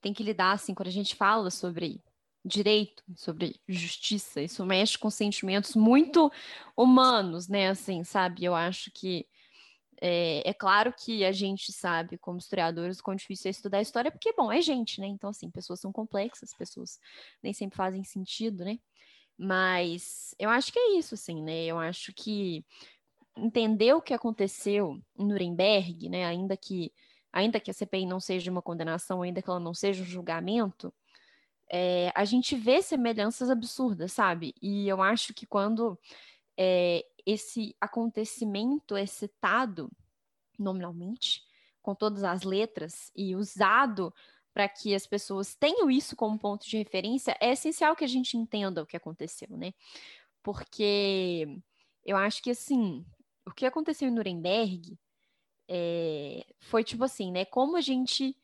tem 0.00 0.12
que 0.12 0.22
lidar, 0.22 0.52
assim, 0.52 0.74
quando 0.74 0.88
a 0.88 0.92
gente 0.92 1.14
fala 1.14 1.50
sobre 1.50 2.02
direito, 2.44 3.04
sobre 3.16 3.60
justiça, 3.68 4.42
isso 4.42 4.66
mexe 4.66 4.98
com 4.98 5.08
sentimentos 5.08 5.76
muito 5.76 6.30
humanos, 6.76 7.48
né, 7.48 7.68
assim, 7.68 8.02
sabe? 8.02 8.44
Eu 8.44 8.54
acho 8.54 8.90
que 8.92 9.26
é, 10.04 10.42
é, 10.50 10.52
claro 10.52 10.92
que 10.92 11.24
a 11.24 11.30
gente 11.30 11.72
sabe, 11.72 12.18
como 12.18 12.36
historiadores, 12.36 12.98
o 12.98 13.04
quão 13.04 13.14
difícil 13.14 13.48
é 13.48 13.52
estudar 13.52 13.80
história, 13.80 14.10
porque, 14.10 14.32
bom, 14.32 14.50
é 14.50 14.60
gente, 14.60 15.00
né? 15.00 15.06
Então, 15.06 15.30
assim, 15.30 15.48
pessoas 15.48 15.78
são 15.78 15.92
complexas, 15.92 16.52
pessoas 16.52 16.98
nem 17.40 17.52
sempre 17.52 17.76
fazem 17.76 18.02
sentido, 18.02 18.64
né? 18.64 18.80
Mas 19.38 20.34
eu 20.40 20.50
acho 20.50 20.72
que 20.72 20.78
é 20.80 20.98
isso, 20.98 21.14
assim, 21.14 21.40
né? 21.40 21.66
Eu 21.66 21.78
acho 21.78 22.12
que 22.14 22.66
entender 23.36 23.94
o 23.94 24.02
que 24.02 24.12
aconteceu 24.12 25.00
em 25.16 25.24
Nuremberg, 25.24 26.08
né? 26.08 26.26
Ainda 26.26 26.56
que, 26.56 26.92
ainda 27.32 27.60
que 27.60 27.70
a 27.70 27.74
CPI 27.74 28.04
não 28.04 28.18
seja 28.18 28.50
uma 28.50 28.60
condenação, 28.60 29.22
ainda 29.22 29.40
que 29.40 29.48
ela 29.48 29.60
não 29.60 29.72
seja 29.72 30.02
um 30.02 30.06
julgamento, 30.06 30.92
é, 31.70 32.10
a 32.12 32.24
gente 32.24 32.56
vê 32.56 32.82
semelhanças 32.82 33.48
absurdas, 33.48 34.12
sabe? 34.12 34.52
E 34.60 34.88
eu 34.88 35.00
acho 35.00 35.32
que 35.32 35.46
quando 35.46 35.96
é, 36.58 37.04
esse 37.24 37.76
acontecimento 37.80 38.96
é 38.96 39.06
citado 39.06 39.90
nominalmente, 40.58 41.44
com 41.80 41.94
todas 41.94 42.22
as 42.22 42.42
letras, 42.42 43.10
e 43.16 43.34
usado 43.34 44.14
para 44.52 44.68
que 44.68 44.94
as 44.94 45.06
pessoas 45.06 45.54
tenham 45.54 45.90
isso 45.90 46.14
como 46.14 46.38
ponto 46.38 46.68
de 46.68 46.76
referência, 46.76 47.36
é 47.40 47.52
essencial 47.52 47.96
que 47.96 48.04
a 48.04 48.08
gente 48.08 48.36
entenda 48.36 48.82
o 48.82 48.86
que 48.86 48.96
aconteceu, 48.96 49.48
né? 49.56 49.72
Porque 50.42 51.58
eu 52.04 52.16
acho 52.16 52.42
que, 52.42 52.50
assim, 52.50 53.04
o 53.46 53.50
que 53.50 53.66
aconteceu 53.66 54.08
em 54.08 54.12
Nuremberg 54.12 54.98
é, 55.68 56.44
foi 56.60 56.84
tipo 56.84 57.04
assim, 57.04 57.32
né? 57.32 57.44
Como 57.44 57.76
a 57.76 57.80
gente 57.80 58.36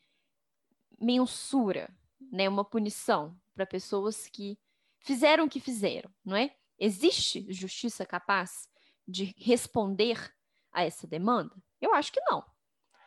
mensura 1.00 1.90
né, 2.20 2.48
uma 2.48 2.64
punição 2.64 3.38
para 3.54 3.66
pessoas 3.66 4.26
que 4.26 4.58
fizeram 5.00 5.44
o 5.44 5.48
que 5.48 5.60
fizeram, 5.60 6.10
não 6.24 6.36
é? 6.36 6.54
Existe 6.78 7.46
justiça 7.52 8.06
capaz 8.06 8.68
de 9.06 9.34
responder 9.36 10.32
a 10.72 10.84
essa 10.84 11.06
demanda? 11.06 11.54
Eu 11.80 11.94
acho 11.94 12.12
que 12.12 12.20
não. 12.22 12.44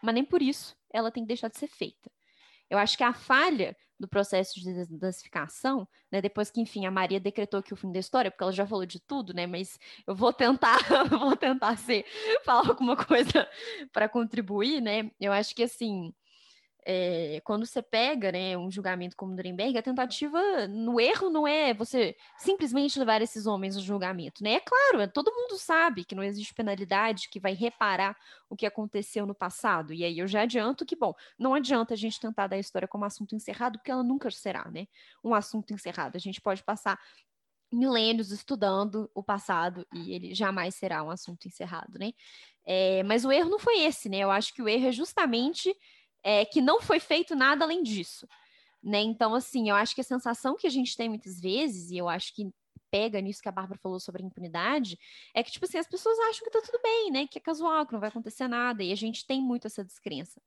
Mas 0.01 0.15
nem 0.15 0.25
por 0.25 0.41
isso 0.41 0.75
ela 0.91 1.11
tem 1.11 1.23
que 1.23 1.27
deixar 1.27 1.47
de 1.47 1.57
ser 1.57 1.67
feita. 1.67 2.11
Eu 2.69 2.77
acho 2.77 2.97
que 2.97 3.03
a 3.03 3.13
falha 3.13 3.75
do 3.99 4.07
processo 4.07 4.59
de 4.59 4.73
desnazificação, 4.73 5.87
né, 6.11 6.21
depois 6.21 6.49
que, 6.49 6.59
enfim, 6.59 6.85
a 6.85 6.91
Maria 6.91 7.19
decretou 7.19 7.61
que 7.61 7.73
o 7.73 7.77
fim 7.77 7.91
da 7.91 7.99
história, 7.99 8.31
porque 8.31 8.43
ela 8.43 8.51
já 8.51 8.65
falou 8.65 8.85
de 8.85 8.99
tudo, 8.99 9.33
né, 9.33 9.45
mas 9.45 9.77
eu 10.07 10.15
vou 10.15 10.33
tentar, 10.33 10.77
vou 11.09 11.35
tentar 11.35 11.77
ser, 11.77 12.03
falar 12.43 12.67
alguma 12.67 12.95
coisa 12.95 13.47
para 13.93 14.09
contribuir, 14.09 14.81
né, 14.81 15.11
eu 15.19 15.31
acho 15.31 15.53
que, 15.53 15.63
assim, 15.63 16.11
é, 16.83 17.41
quando 17.43 17.65
você 17.65 17.81
pega 17.81 18.31
né, 18.31 18.57
um 18.57 18.71
julgamento 18.71 19.15
como 19.15 19.35
Nuremberg, 19.35 19.77
a 19.77 19.83
tentativa 19.83 20.67
no 20.67 20.99
erro 20.99 21.29
não 21.29 21.47
é 21.47 21.73
você 21.73 22.15
simplesmente 22.37 22.97
levar 22.97 23.21
esses 23.21 23.45
homens 23.45 23.75
ao 23.75 23.83
julgamento. 23.83 24.43
Né? 24.43 24.53
É 24.53 24.59
claro, 24.59 25.07
todo 25.11 25.31
mundo 25.31 25.57
sabe 25.57 26.03
que 26.03 26.15
não 26.15 26.23
existe 26.23 26.53
penalidade 26.53 27.29
que 27.29 27.39
vai 27.39 27.53
reparar 27.53 28.17
o 28.49 28.55
que 28.55 28.65
aconteceu 28.65 29.25
no 29.25 29.35
passado. 29.35 29.93
E 29.93 30.03
aí 30.03 30.17
eu 30.17 30.27
já 30.27 30.41
adianto 30.41 30.85
que, 30.85 30.95
bom, 30.95 31.13
não 31.37 31.53
adianta 31.53 31.93
a 31.93 31.97
gente 31.97 32.19
tentar 32.19 32.47
dar 32.47 32.55
a 32.55 32.59
história 32.59 32.87
como 32.87 33.05
assunto 33.05 33.35
encerrado, 33.35 33.77
porque 33.77 33.91
ela 33.91 34.03
nunca 34.03 34.31
será 34.31 34.69
né, 34.71 34.87
um 35.23 35.35
assunto 35.35 35.73
encerrado. 35.73 36.15
A 36.15 36.19
gente 36.19 36.41
pode 36.41 36.63
passar 36.63 36.99
milênios 37.71 38.31
estudando 38.31 39.09
o 39.15 39.23
passado 39.23 39.87
e 39.93 40.13
ele 40.13 40.35
jamais 40.35 40.75
será 40.75 41.03
um 41.03 41.09
assunto 41.09 41.47
encerrado, 41.47 41.97
né? 41.97 42.11
É, 42.65 43.01
mas 43.03 43.23
o 43.23 43.31
erro 43.31 43.49
não 43.49 43.59
foi 43.59 43.79
esse, 43.79 44.09
né? 44.09 44.17
Eu 44.17 44.29
acho 44.29 44.53
que 44.53 44.61
o 44.61 44.67
erro 44.67 44.87
é 44.87 44.91
justamente 44.91 45.73
é, 46.23 46.45
que 46.45 46.61
não 46.61 46.81
foi 46.81 46.99
feito 46.99 47.35
nada 47.35 47.65
além 47.65 47.83
disso. 47.83 48.27
Né? 48.83 49.01
Então, 49.01 49.35
assim, 49.35 49.69
eu 49.69 49.75
acho 49.75 49.93
que 49.93 50.01
a 50.01 50.03
sensação 50.03 50.55
que 50.55 50.65
a 50.65 50.69
gente 50.69 50.95
tem 50.97 51.07
muitas 51.07 51.39
vezes, 51.39 51.91
e 51.91 51.97
eu 51.97 52.09
acho 52.09 52.33
que 52.33 52.49
pega 52.89 53.21
nisso 53.21 53.41
que 53.41 53.47
a 53.47 53.51
Bárbara 53.51 53.79
falou 53.81 53.99
sobre 53.99 54.23
impunidade, 54.23 54.99
é 55.33 55.41
que, 55.41 55.51
tipo 55.51 55.65
assim, 55.65 55.77
as 55.77 55.87
pessoas 55.87 56.17
acham 56.29 56.43
que 56.43 56.51
tá 56.51 56.61
tudo 56.61 56.79
bem, 56.81 57.11
né? 57.11 57.27
Que 57.27 57.37
é 57.37 57.41
casual, 57.41 57.85
que 57.85 57.93
não 57.93 57.99
vai 57.99 58.09
acontecer 58.09 58.47
nada, 58.47 58.83
e 58.83 58.91
a 58.91 58.95
gente 58.95 59.25
tem 59.25 59.41
muito 59.41 59.67
essa 59.67 59.83
descrença. 59.83 60.41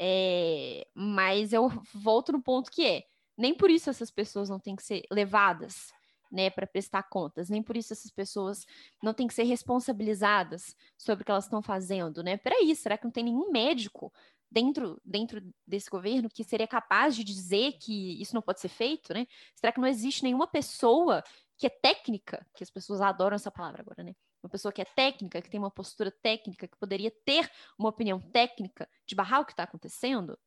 É, 0.00 0.86
mas 0.94 1.52
eu 1.52 1.68
volto 1.94 2.32
no 2.32 2.42
ponto 2.42 2.70
que 2.70 2.84
é, 2.84 3.04
nem 3.36 3.54
por 3.54 3.70
isso 3.70 3.90
essas 3.90 4.10
pessoas 4.10 4.48
não 4.48 4.58
têm 4.58 4.74
que 4.74 4.82
ser 4.82 5.02
levadas 5.10 5.92
né, 6.30 6.50
para 6.50 6.66
prestar 6.66 7.04
contas. 7.04 7.48
Nem 7.48 7.62
por 7.62 7.76
isso 7.76 7.92
essas 7.92 8.10
pessoas 8.10 8.66
não 9.02 9.14
têm 9.14 9.26
que 9.26 9.34
ser 9.34 9.44
responsabilizadas 9.44 10.76
sobre 10.96 11.22
o 11.22 11.24
que 11.24 11.30
elas 11.30 11.44
estão 11.44 11.62
fazendo, 11.62 12.22
né? 12.22 12.36
Peraí, 12.36 12.74
será 12.74 12.98
que 12.98 13.04
não 13.04 13.10
tem 13.10 13.24
nenhum 13.24 13.50
médico 13.50 14.12
dentro, 14.50 15.00
dentro 15.04 15.40
desse 15.66 15.90
governo 15.90 16.28
que 16.28 16.44
seria 16.44 16.66
capaz 16.66 17.14
de 17.14 17.24
dizer 17.24 17.72
que 17.80 18.20
isso 18.20 18.34
não 18.34 18.42
pode 18.42 18.60
ser 18.60 18.68
feito, 18.68 19.12
né? 19.12 19.26
Será 19.54 19.72
que 19.72 19.80
não 19.80 19.88
existe 19.88 20.22
nenhuma 20.22 20.46
pessoa 20.46 21.22
que 21.56 21.66
é 21.66 21.70
técnica, 21.70 22.46
que 22.54 22.62
as 22.62 22.70
pessoas 22.70 23.00
adoram 23.00 23.34
essa 23.34 23.50
palavra 23.50 23.82
agora, 23.82 24.02
né? 24.02 24.14
Uma 24.42 24.50
pessoa 24.50 24.72
que 24.72 24.80
é 24.80 24.84
técnica, 24.84 25.42
que 25.42 25.50
tem 25.50 25.58
uma 25.58 25.70
postura 25.70 26.10
técnica, 26.10 26.68
que 26.68 26.76
poderia 26.76 27.10
ter 27.24 27.50
uma 27.78 27.88
opinião 27.88 28.20
técnica 28.20 28.88
de 29.04 29.14
barrar 29.14 29.40
o 29.40 29.44
que 29.44 29.52
está 29.52 29.64
acontecendo? 29.64 30.38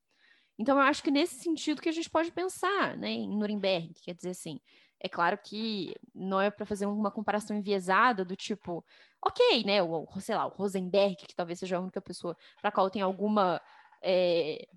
Então, 0.57 0.78
eu 0.78 0.84
acho 0.84 1.03
que 1.03 1.11
nesse 1.11 1.36
sentido 1.36 1.82
que 1.82 1.90
a 1.90 1.91
gente 1.91 2.10
pode 2.10 2.32
pensar, 2.32 2.95
né, 2.98 3.10
em 3.10 3.28
Nuremberg, 3.28 3.94
quer 4.03 4.14
dizer 4.14 4.30
assim, 4.30 4.60
é 4.99 5.10
claro 5.10 5.38
que 5.38 5.95
não 6.14 6.40
é 6.40 6.52
para 6.52 6.65
fazer 6.65 6.86
uma 6.86 7.10
comparação 7.10 7.57
enviesada 7.57 8.23
do 8.23 8.36
tipo, 8.36 8.86
ok, 9.26 9.64
né, 9.65 9.82
o, 9.82 10.07
sei 10.19 10.36
lá, 10.36 10.45
o 10.45 10.49
Rosenberg, 10.49 11.15
que 11.15 11.36
talvez 11.36 11.60
seja 11.60 11.78
a 11.78 11.82
única 11.82 11.99
pessoa 11.99 12.38
para 12.61 12.72
qual 12.72 12.90
tem 12.90 13.02
alguma 13.02 13.60
é, 14.02 14.68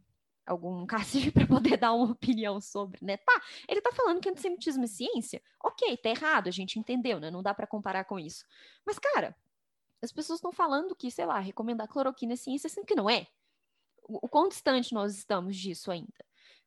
algum 0.47 0.85
cacife 0.87 1.31
para 1.31 1.47
poder 1.47 1.77
dar 1.77 1.93
uma 1.93 2.13
opinião 2.13 2.61
sobre, 2.61 3.05
né? 3.05 3.17
Tá, 3.17 3.43
ele 3.69 3.81
tá 3.81 3.93
falando 3.93 4.21
que 4.21 4.29
antissemitismo 4.29 4.85
é 4.85 4.87
ciência? 4.87 5.43
Ok, 5.63 5.97
tá 5.99 6.11
errado, 6.11 6.49
a 6.49 6.53
gente 6.53 6.79
entendeu, 6.79 7.19
né? 7.19 7.31
Não 7.31 7.43
dá 7.43 7.55
para 7.55 7.67
comparar 7.67 8.05
com 8.05 8.19
isso. 8.19 8.45
Mas, 8.85 8.99
cara, 8.99 9.37
as 10.03 10.13
pessoas 10.13 10.39
estão 10.39 10.53
falando 10.53 10.95
que, 10.95 11.11
sei 11.11 11.27
lá, 11.27 11.39
recomendar 11.39 11.89
cloroquina 11.89 12.35
é 12.35 12.37
ciência, 12.37 12.69
sendo 12.69 12.87
que 12.87 12.95
não 12.95 13.09
é. 13.09 13.27
O, 14.07 14.27
o 14.27 14.29
quão 14.29 14.49
distante 14.49 14.93
nós 14.93 15.17
estamos 15.17 15.57
disso 15.57 15.91
ainda? 15.91 16.13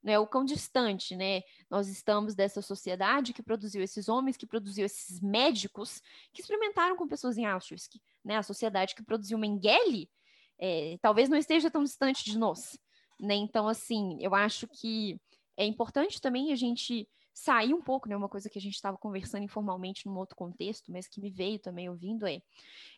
Né, 0.02 0.18
o 0.18 0.28
quão 0.28 0.46
distante 0.46 1.16
né, 1.16 1.42
nós 1.70 1.88
estamos 1.88 2.36
dessa 2.36 2.62
sociedade 2.62 3.34
que 3.34 3.42
produziu 3.42 3.82
esses 3.82 4.08
homens, 4.08 4.38
que 4.38 4.46
produziu 4.46 4.86
esses 4.86 5.20
médicos 5.20 6.02
que 6.32 6.42
experimentaram 6.42 6.96
com 6.96 7.08
pessoas 7.08 7.38
em 7.38 7.46
Auschwitz, 7.46 7.90
né, 8.24 8.38
a 8.38 8.44
sociedade 8.44 8.96
que 8.96 9.04
produziu 9.04 9.38
Mengele 9.38 10.10
é, 10.60 10.98
talvez 11.02 11.30
não 11.30 11.38
esteja 11.38 11.70
tão 11.70 11.84
distante 11.84 12.24
de 12.24 12.38
nós. 12.38 12.78
Né? 13.20 13.36
Então, 13.36 13.68
assim, 13.68 14.18
eu 14.20 14.36
acho 14.36 14.68
que 14.68 15.20
é 15.56 15.66
importante 15.66 16.22
também 16.22 16.52
a 16.52 16.56
gente 16.56 17.08
sair 17.38 17.72
um 17.72 17.82
pouco, 17.82 18.10
né? 18.10 18.18
Uma 18.18 18.28
coisa 18.28 18.50
que 18.50 18.58
a 18.58 18.62
gente 18.62 18.74
estava 18.74 18.98
conversando 18.98 19.44
informalmente 19.44 20.08
num 20.08 20.18
outro 20.18 20.36
contexto, 20.36 20.92
mas 20.92 21.08
que 21.08 21.22
me 21.22 21.30
veio 21.30 21.60
também 21.60 21.88
ouvindo 21.88 22.26
é. 22.26 22.42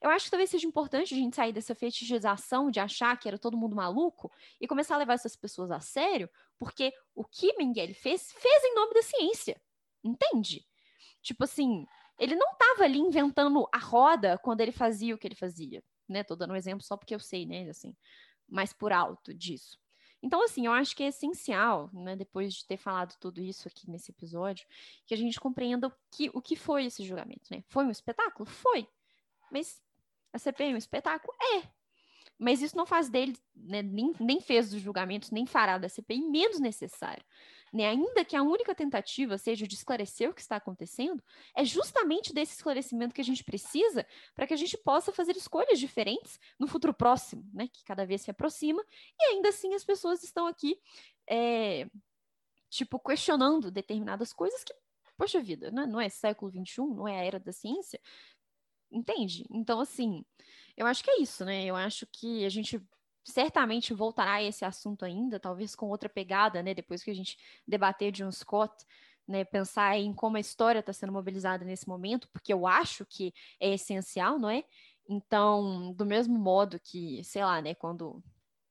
Eu 0.02 0.10
acho 0.10 0.26
que 0.26 0.32
talvez 0.32 0.50
seja 0.50 0.66
importante 0.66 1.14
a 1.14 1.18
gente 1.18 1.36
sair 1.36 1.52
dessa 1.52 1.76
fetichização 1.76 2.72
de 2.72 2.80
achar 2.80 3.20
que 3.20 3.28
era 3.28 3.38
todo 3.38 3.58
mundo 3.58 3.76
maluco 3.76 4.32
e 4.60 4.66
começar 4.66 4.96
a 4.96 4.98
levar 4.98 5.16
essas 5.16 5.36
pessoas 5.36 5.72
a 5.72 5.82
sério, 5.82 6.30
porque 6.58 6.94
o 7.14 7.26
que 7.26 7.54
Mengele 7.58 7.94
fez, 7.94 8.32
fez 8.32 8.64
em 8.64 8.76
nome 8.76 8.94
da 8.94 9.02
ciência. 9.02 9.62
Entende? 10.02 10.66
Tipo 11.22 11.44
assim, 11.44 11.86
ele 12.18 12.36
não 12.36 12.52
estava 12.54 12.86
ali 12.86 13.00
inventando 13.00 13.68
a 13.74 13.78
roda 13.78 14.38
quando 14.38 14.62
ele 14.62 14.72
fazia 14.72 15.14
o 15.14 15.18
que 15.18 15.28
ele 15.28 15.36
fazia, 15.36 15.84
né? 16.10 16.24
Tô 16.24 16.36
dando 16.36 16.54
um 16.54 16.56
exemplo 16.56 16.84
só 16.84 16.98
porque 16.98 17.16
eu 17.16 17.20
sei, 17.20 17.46
né? 17.46 17.70
Assim, 17.70 17.96
mais 18.48 18.74
por 18.74 18.92
alto 18.92 19.34
disso. 19.34 19.80
Então, 20.22 20.44
assim, 20.44 20.66
eu 20.66 20.74
acho 20.74 20.96
que 20.96 21.04
é 21.04 21.08
essencial, 21.08 21.90
né, 21.94 22.14
depois 22.14 22.54
de 22.54 22.66
ter 22.66 22.76
falado 22.76 23.16
tudo 23.20 23.40
isso 23.40 23.70
aqui 23.70 23.90
nesse 23.90 24.12
episódio, 24.12 24.68
que 25.06 25.14
a 25.14 25.18
gente 25.18 25.40
compreenda 25.40 25.88
o 25.88 25.94
que, 26.12 26.30
o 26.34 26.42
que 26.42 26.58
foi 26.58 26.86
esse 26.86 27.06
julgamento, 27.06 27.44
né? 27.50 27.64
Foi 27.70 27.86
um 27.86 27.92
espetáculo? 27.92 28.46
Foi. 28.46 28.86
Mas 29.50 29.82
a 30.34 30.38
CPI 30.38 30.72
é 30.72 30.74
um 30.74 30.78
espetáculo? 30.78 31.34
É. 31.56 31.64
Mas 32.38 32.62
isso 32.62 32.76
não 32.76 32.86
faz 32.86 33.10
dele, 33.10 33.38
né, 33.56 33.82
nem, 33.82 34.14
nem 34.20 34.42
fez 34.42 34.70
dos 34.72 34.82
julgamentos, 34.82 35.32
nem 35.32 35.46
fará 35.46 35.78
da 35.78 35.88
CPI 35.88 36.22
menos 36.22 36.60
necessário 36.60 37.24
né, 37.74 37.88
ainda 37.88 38.26
que 38.26 38.36
a 38.36 38.44
única 38.44 38.74
tentativa 38.74 39.38
seja 39.38 39.68
de 39.68 39.76
esclarecer 39.76 40.30
o 40.30 40.34
que 40.34 40.42
está 40.42 40.56
acontecendo, 40.56 41.24
é 41.56 41.64
justamente 41.64 42.34
desse 42.34 42.56
esclarecimento 42.56 43.14
que 43.14 43.22
a 43.22 43.24
gente 43.24 43.44
precisa 43.44 44.06
para 44.36 44.48
que 44.48 44.54
a 44.54 44.58
gente 44.58 44.78
possa 44.78 45.12
fazer 45.12 45.36
escolhas 45.36 45.80
diferentes 45.80 46.40
no 46.60 46.68
futuro 46.68 46.94
próximo, 46.94 47.44
né, 47.54 47.68
que 47.68 47.84
cada 47.84 48.06
vez 48.06 48.22
se 48.22 48.32
aproxima, 48.32 48.84
e 49.20 49.24
ainda 49.26 49.50
assim 49.50 49.74
as 49.74 49.84
pessoas 49.84 50.24
estão 50.24 50.48
aqui, 50.48 50.80
é, 51.30 51.88
tipo, 52.70 53.00
questionando 53.00 53.72
determinadas 53.72 54.34
coisas 54.34 54.64
que, 54.64 54.74
poxa 55.18 55.42
vida, 55.42 55.72
né, 55.72 55.86
não 55.86 56.00
é 56.00 56.10
século 56.10 56.52
XXI, 56.52 56.82
não 56.82 57.08
é 57.08 57.20
a 57.20 57.24
era 57.24 57.40
da 57.40 57.52
ciência, 57.52 58.00
entende? 58.92 59.46
Então, 59.52 59.80
assim, 59.80 60.26
eu 60.76 60.88
acho 60.88 61.04
que 61.04 61.12
é 61.12 61.22
isso, 61.22 61.46
né, 61.46 61.66
eu 61.66 61.76
acho 61.76 62.08
que 62.12 62.46
a 62.46 62.50
gente 62.50 62.82
certamente 63.24 63.94
voltará 63.94 64.34
a 64.34 64.44
esse 64.44 64.66
assunto 64.66 65.06
ainda, 65.06 65.40
talvez 65.40 65.76
com 65.76 65.88
outra 65.88 66.10
pegada, 66.10 66.64
né? 66.64 66.74
Depois 66.74 67.04
que 67.04 67.12
a 67.12 67.14
gente 67.14 67.38
debater 67.68 68.12
John 68.12 68.32
Scott, 68.32 68.74
né? 69.28 69.44
Pensar 69.46 69.98
em 69.98 70.14
como 70.14 70.38
a 70.38 70.40
história 70.40 70.80
está 70.80 70.92
sendo 70.94 71.14
mobilizada 71.14 71.64
nesse 71.64 71.88
momento, 71.88 72.28
porque 72.34 72.52
eu 72.54 72.66
acho 72.66 73.06
que 73.06 73.34
é 73.60 73.74
essencial, 73.74 74.40
não 74.40 74.50
é? 74.50 74.64
Então, 75.08 75.94
do 75.94 76.06
mesmo 76.06 76.38
modo 76.38 76.80
que, 76.80 77.24
sei 77.24 77.44
lá, 77.44 77.62
né? 77.62 77.76
Quando, 77.76 78.24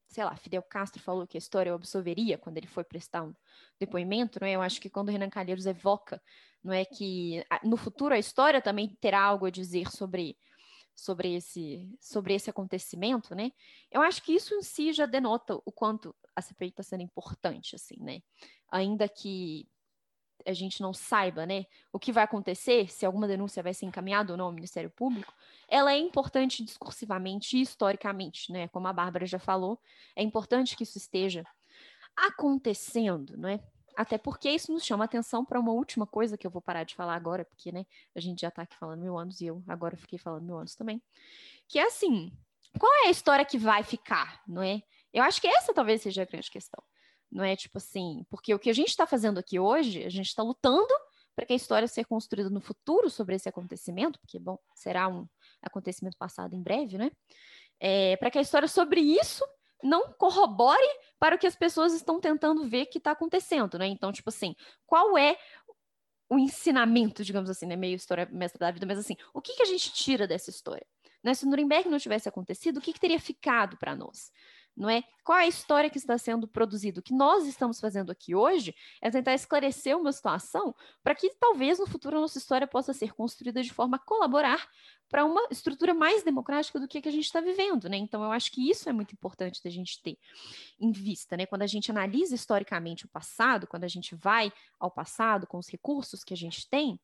sei 0.09 0.25
lá, 0.25 0.37
Fidel 0.37 0.62
Castro 0.62 1.03
falou 1.03 1.27
que 1.27 1.37
a 1.37 1.39
história 1.39 1.73
o 1.73 1.75
absolveria 1.75 2.39
quando 2.39 2.59
ele 2.59 2.66
foi 2.66 2.85
prestar 2.85 3.23
um 3.23 3.35
depoimento, 3.79 4.39
não 4.41 4.49
é? 4.49 4.53
Eu 4.53 4.62
acho 4.62 4.81
que 4.81 4.91
quando 4.91 5.11
Renan 5.11 5.31
Calheiros 5.31 5.66
evoca, 5.66 6.20
não 6.62 6.73
é 6.73 6.85
que 6.85 7.45
no 7.62 7.77
futuro 7.77 8.15
a 8.15 8.19
história 8.19 8.61
também 8.61 8.89
terá 9.01 9.20
algo 9.23 9.47
a 9.47 9.51
dizer 9.51 9.91
sobre 9.91 10.37
sobre 10.99 11.33
esse, 11.37 11.89
sobre 12.01 12.35
esse 12.35 12.51
acontecimento, 12.51 13.33
né? 13.33 13.53
Eu 13.89 14.03
acho 14.03 14.20
que 14.20 14.33
isso 14.33 14.53
em 14.57 14.62
si 14.62 14.93
já 14.93 15.07
denota 15.07 15.55
o 15.65 15.70
quanto 15.70 16.12
a 16.35 16.43
CPI 16.43 16.70
está 16.70 16.83
sendo 16.83 17.05
importante, 17.05 17.77
assim, 17.77 17.95
né? 18.01 18.20
Ainda 18.69 19.09
que 19.09 19.69
a 20.45 20.53
gente 20.53 20.81
não 20.81 20.93
saiba, 20.93 21.47
né, 21.47 21.66
o 21.93 21.99
que 21.99 22.11
vai 22.11 22.25
acontecer, 22.25 22.91
se 22.91 23.07
alguma 23.07 23.29
denúncia 23.29 23.62
vai 23.62 23.75
ser 23.75 23.87
encaminhada 23.87 24.33
ou 24.33 24.37
não 24.37 24.47
ao 24.47 24.53
Ministério 24.53 24.91
Público, 24.91 25.33
ela 25.69 25.93
é 25.93 25.99
importante 25.99 26.65
discursivamente 26.65 27.57
e 27.57 27.61
historicamente, 27.61 28.51
né? 28.51 28.66
Como 28.66 28.89
a 28.89 28.93
Bárbara 28.93 29.25
já 29.25 29.39
falou, 29.39 29.81
é 30.16 30.23
importante 30.23 30.77
que 30.77 30.83
isso 30.83 30.99
esteja 30.99 31.45
acontecendo, 32.16 33.37
não 33.37 33.49
é? 33.49 33.61
Até 33.99 34.16
porque 34.16 34.49
isso 34.49 34.73
nos 34.73 34.85
chama 34.85 35.05
atenção 35.05 35.45
para 35.45 35.59
uma 35.59 35.73
última 35.73 36.07
coisa 36.07 36.39
que 36.39 36.47
eu 36.47 36.51
vou 36.53 36.62
parar 36.62 36.85
de 36.85 36.95
falar 36.95 37.16
agora, 37.16 37.45
porque 37.45 37.73
né, 37.73 37.85
a 38.15 38.20
gente 38.20 38.43
já 38.43 38.47
está 38.47 38.62
aqui 38.62 38.77
falando 38.77 39.01
mil 39.01 39.19
anos 39.19 39.41
e 39.41 39.47
eu 39.47 39.61
agora 39.66 39.97
fiquei 39.97 40.16
falando 40.16 40.45
mil 40.45 40.57
anos 40.57 40.77
também. 40.77 41.03
Que 41.66 41.81
é 41.81 41.83
assim: 41.83 42.33
qual 42.79 42.93
é 43.03 43.09
a 43.09 43.11
história 43.11 43.45
que 43.45 43.59
vai 43.59 43.83
ficar, 43.83 44.41
não 44.47 44.62
é? 44.62 44.83
Eu 45.12 45.25
acho 45.25 45.41
que 45.41 45.49
essa 45.49 45.75
talvez 45.75 46.01
seja 46.01 46.23
a 46.23 46.25
grande 46.25 46.49
questão. 46.49 46.81
Não 47.29 47.43
é 47.43 47.57
tipo 47.57 47.79
assim, 47.79 48.25
porque 48.31 48.55
o 48.55 48.59
que 48.61 48.70
a 48.70 48.73
gente 48.73 48.91
está 48.91 49.05
fazendo 49.05 49.39
aqui 49.39 49.59
hoje, 49.59 50.05
a 50.05 50.09
gente 50.09 50.29
está 50.29 50.45
lutando 50.45 50.95
para 51.35 51.45
que 51.45 51.53
a 51.53 51.57
história 51.57 51.89
seja 51.89 52.07
construída 52.07 52.51
no 52.51 52.61
futuro 52.61 53.11
sobre 53.11 53.35
esse 53.35 53.49
acontecimento, 53.49 54.20
porque, 54.20 54.39
bom, 54.39 54.61
será 54.77 55.09
um 55.09 55.27
acontecimento 55.61 56.16
passado 56.16 56.55
em 56.55 56.62
breve, 56.62 56.99
né? 56.99 57.11
É, 57.81 58.16
para 58.19 58.31
que 58.31 58.39
a 58.39 58.43
história 58.43 58.69
sobre 58.69 59.01
isso 59.01 59.45
não 59.83 60.13
corrobore 60.13 60.89
para 61.19 61.37
o 61.37 61.39
que 61.39 61.47
as 61.47 61.57
pessoas 61.57 61.93
estão 61.93 62.21
tentando 62.21 62.69
ver 62.69 62.87
que 62.87 62.99
está 62.99 63.13
acontecendo, 63.13 63.79
né? 63.79 63.87
Então, 63.87 64.13
tipo 64.13 64.29
assim, 64.29 64.55
qual 64.87 65.17
é 65.17 65.37
o 66.31 66.39
ensinamento, 66.39 67.25
digamos 67.25 67.49
assim, 67.49 67.67
né? 67.67 67.77
Meio 67.77 67.97
história 67.97 68.29
mestra 68.31 68.59
da 68.59 68.71
vida, 68.71 68.87
mas 68.87 68.99
assim, 68.99 69.17
o 69.33 69.41
que, 69.41 69.55
que 69.55 69.63
a 69.63 69.67
gente 69.67 69.93
tira 69.93 70.27
dessa 70.27 70.51
história? 70.51 70.87
Né? 71.23 71.35
Se 71.35 71.47
Nuremberg 71.47 71.89
não 71.89 71.99
tivesse 71.99 72.29
acontecido, 72.29 72.79
o 72.79 72.81
que, 72.81 72.93
que 72.93 73.01
teria 73.01 73.19
ficado 73.19 73.77
para 73.77 73.97
nós? 73.97 74.31
Não 74.79 74.89
é? 74.89 75.03
Qual 75.25 75.37
é 75.37 75.43
a 75.43 75.49
história 75.49 75.91
que 75.91 75.99
está 75.99 76.17
sendo 76.17 76.47
produzida? 76.47 77.01
O 77.01 77.03
que 77.03 77.13
nós 77.13 77.47
estamos 77.47 77.81
fazendo 77.81 78.13
aqui 78.13 78.35
hoje 78.35 78.75
é 79.03 79.11
tentar 79.11 79.35
esclarecer 79.35 79.99
uma 79.99 80.13
situação 80.13 80.75
para 81.03 81.17
que 81.17 81.31
talvez 81.39 81.81
no 81.81 81.87
futuro 81.87 82.17
a 82.17 82.21
nossa 82.21 82.39
história 82.39 82.67
possa 82.67 82.95
ser 82.95 83.13
construída 83.13 83.61
de 83.61 83.73
forma 83.73 83.97
a 83.97 84.01
colaborar 84.01 84.69
para 85.09 85.25
uma 85.25 85.49
estrutura 85.51 85.93
mais 85.93 86.23
democrática 86.23 86.79
do 86.79 86.87
que 86.87 86.99
a 86.99 87.03
que 87.03 87.09
a 87.09 87.13
gente 87.13 87.25
está 87.25 87.41
vivendo, 87.41 87.89
né? 87.89 87.97
Então 87.97 88.23
eu 88.23 88.31
acho 88.31 88.53
que 88.53 88.71
isso 88.71 88.89
é 88.89 88.93
muito 88.93 89.13
importante 89.13 89.63
da 89.63 89.71
gente 89.71 90.01
ter 90.01 90.17
em 90.79 90.93
vista, 90.93 91.37
né? 91.37 91.45
Quando 91.45 91.63
a 91.63 91.67
gente 91.67 91.91
analisa 91.91 92.35
historicamente 92.35 93.05
o 93.05 93.09
passado, 93.09 93.67
quando 93.67 93.85
a 93.85 93.89
gente 93.89 94.15
vai 94.15 94.53
ao 94.79 94.91
passado 94.91 95.47
com 95.47 95.59
os 95.59 95.69
recursos 95.69 96.23
que 96.23 96.35
a 96.35 96.37
gente 96.37 96.69
tem, 96.69 97.01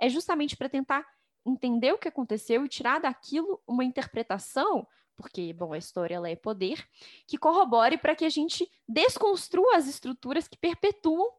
é 0.00 0.08
justamente 0.08 0.56
para 0.56 0.68
tentar 0.68 1.04
entender 1.44 1.92
o 1.92 1.98
que 1.98 2.08
aconteceu 2.08 2.64
e 2.64 2.68
tirar 2.68 3.00
daquilo 3.00 3.60
uma 3.66 3.84
interpretação 3.84 4.86
porque, 5.18 5.52
bom, 5.52 5.72
a 5.72 5.78
história 5.78 6.14
ela 6.14 6.30
é 6.30 6.36
poder, 6.36 6.88
que 7.26 7.36
corrobore 7.36 7.98
para 7.98 8.14
que 8.14 8.24
a 8.24 8.28
gente 8.28 8.70
desconstrua 8.88 9.76
as 9.76 9.88
estruturas 9.88 10.46
que 10.46 10.56
perpetuam 10.56 11.32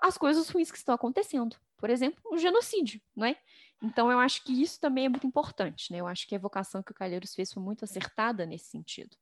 as 0.00 0.16
coisas 0.16 0.48
ruins 0.48 0.70
que 0.70 0.78
estão 0.78 0.94
acontecendo. 0.94 1.56
Por 1.76 1.90
exemplo, 1.90 2.22
o 2.30 2.38
genocídio, 2.38 3.00
não 3.16 3.26
é? 3.26 3.36
Então, 3.82 4.10
eu 4.10 4.20
acho 4.20 4.44
que 4.44 4.52
isso 4.62 4.80
também 4.80 5.06
é 5.06 5.08
muito 5.08 5.26
importante, 5.26 5.92
né? 5.92 5.98
Eu 5.98 6.06
acho 6.06 6.28
que 6.28 6.34
a 6.34 6.38
evocação 6.38 6.80
que 6.80 6.92
o 6.92 6.94
Calheiros 6.94 7.34
fez 7.34 7.52
foi 7.52 7.62
muito 7.62 7.84
acertada 7.84 8.46
nesse 8.46 8.66
sentido. 8.66 9.16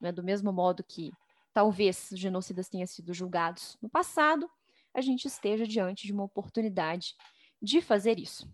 É? 0.00 0.12
Do 0.12 0.22
mesmo 0.22 0.52
modo 0.52 0.84
que 0.84 1.12
talvez 1.52 2.10
os 2.12 2.18
genocidas 2.18 2.68
tenham 2.68 2.86
sido 2.86 3.12
julgados 3.12 3.76
no 3.82 3.88
passado, 3.88 4.48
a 4.94 5.00
gente 5.00 5.26
esteja 5.26 5.66
diante 5.66 6.06
de 6.06 6.12
uma 6.12 6.24
oportunidade 6.24 7.16
de 7.60 7.80
fazer 7.80 8.20
isso. 8.20 8.48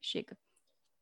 Chega 0.00 0.36